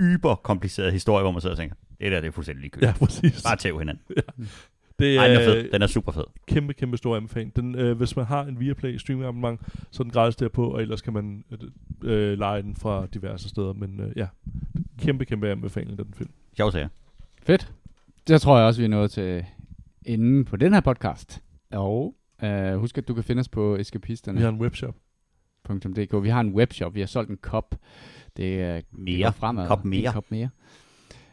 yber 0.00 0.34
komplicerede 0.34 0.92
historie, 0.92 1.22
hvor 1.22 1.32
man 1.32 1.40
sidder 1.40 1.54
og 1.54 1.58
tænker, 1.58 1.76
det 2.00 2.12
der 2.12 2.20
det 2.20 2.28
er 2.28 2.32
fuldstændig 2.32 2.60
ligegyldigt. 2.62 2.88
Ja, 3.00 3.06
præcis. 3.06 3.42
Bare 3.42 3.56
tæv 3.56 3.78
hinanden. 3.78 4.02
Det 4.98 5.18
Ej, 5.18 5.28
den 5.28 5.36
er 5.36 5.40
er 5.40 5.44
fed. 5.44 5.70
Den 5.72 5.82
er 5.82 5.86
super 5.86 6.12
fed. 6.12 6.24
kæmpe, 6.46 6.74
kæmpe 6.74 6.96
stor 6.96 7.16
anbefaling. 7.16 7.56
Den, 7.56 7.74
øh, 7.74 7.96
hvis 7.96 8.16
man 8.16 8.24
har 8.24 8.44
en 8.44 8.60
Viaplay 8.60 8.96
streaming 8.96 9.26
abonnement, 9.28 9.60
så 9.90 10.02
er 10.02 10.04
den 10.04 10.12
gratis 10.12 10.36
derpå, 10.36 10.68
og 10.70 10.82
ellers 10.82 11.02
kan 11.02 11.12
man 11.12 11.44
øh, 11.52 11.58
øh, 12.02 12.38
lege 12.38 12.62
den 12.62 12.76
fra 12.76 13.06
diverse 13.06 13.48
steder. 13.48 13.72
Men 13.72 14.00
øh, 14.00 14.12
ja, 14.16 14.26
kæmpe, 14.98 15.24
kæmpe 15.24 15.50
anbefaling, 15.50 15.98
den 15.98 16.14
film. 16.16 16.30
Sjov 16.56 16.72
sager. 16.72 16.88
Fedt. 17.42 17.72
Det 18.28 18.40
tror 18.40 18.58
jeg 18.58 18.66
også, 18.66 18.80
vi 18.80 18.84
er 18.84 18.88
nået 18.88 19.10
til 19.10 19.44
enden 20.04 20.44
på 20.44 20.56
den 20.56 20.72
her 20.72 20.80
podcast. 20.80 21.42
Og 21.70 22.14
øh, 22.42 22.74
husk, 22.76 22.98
at 22.98 23.08
du 23.08 23.14
kan 23.14 23.24
finde 23.24 23.40
os 23.40 23.48
på 23.48 23.76
Vi 24.38 24.40
har 24.42 24.48
en 24.48 24.60
webshop. 24.60 24.94
Vi 26.20 26.28
har 26.28 26.40
en 26.40 26.54
webshop. 26.54 26.94
Vi 26.94 27.00
har 27.00 27.06
solgt 27.06 27.30
en 27.30 27.36
kop. 27.36 27.74
Det 28.36 28.60
er 28.62 28.80
Mere. 28.92 29.16
det 29.16 29.24
går 29.24 29.30
fremad. 29.30 29.66
Kop 29.66 29.84
mere. 29.84 30.06
En 30.06 30.12
kop 30.12 30.30
mere. 30.30 30.48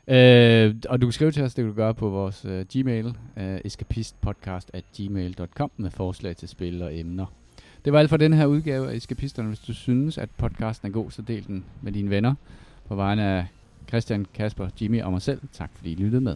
Øh, 0.08 0.76
og 0.90 1.02
du 1.02 1.08
kan 1.08 1.14
skrive 1.14 1.32
til 1.32 1.44
os, 1.44 1.54
det 1.54 1.64
kan 1.64 1.70
du 1.70 1.76
gøre 1.76 1.94
på 1.94 2.10
vores 2.10 2.46
øh, 2.46 2.66
Gmail, 2.74 3.18
øh, 3.38 3.60
escapistpodcast.gmail.com 3.66 5.72
med 5.78 5.92
forslag 5.92 6.36
til 6.36 6.50
spil 6.50 6.82
og 6.82 6.98
emner. 6.98 7.26
Det 7.86 7.94
var 7.94 8.00
alt 8.00 8.10
for 8.10 8.18
den 8.18 8.34
her 8.34 8.46
udgave 8.46 8.92
af 8.92 8.96
Escapisterne. 8.96 9.48
Hvis 9.48 9.60
du 9.60 9.74
synes, 9.74 10.18
at 10.18 10.30
podcasten 10.38 10.88
er 10.88 10.92
god, 10.92 11.12
så 11.12 11.22
del 11.22 11.48
den 11.48 11.66
med 11.82 11.92
dine 11.92 12.10
venner. 12.10 12.36
På 12.88 12.96
vegne 12.96 13.24
af 13.24 13.46
Christian, 13.88 14.26
Kasper, 14.34 14.70
Jimmy 14.82 15.02
og 15.02 15.12
mig 15.12 15.22
selv. 15.22 15.42
Tak 15.54 15.70
fordi 15.76 15.92
I 15.92 15.96
lyttede 15.96 16.22
med. 16.22 16.36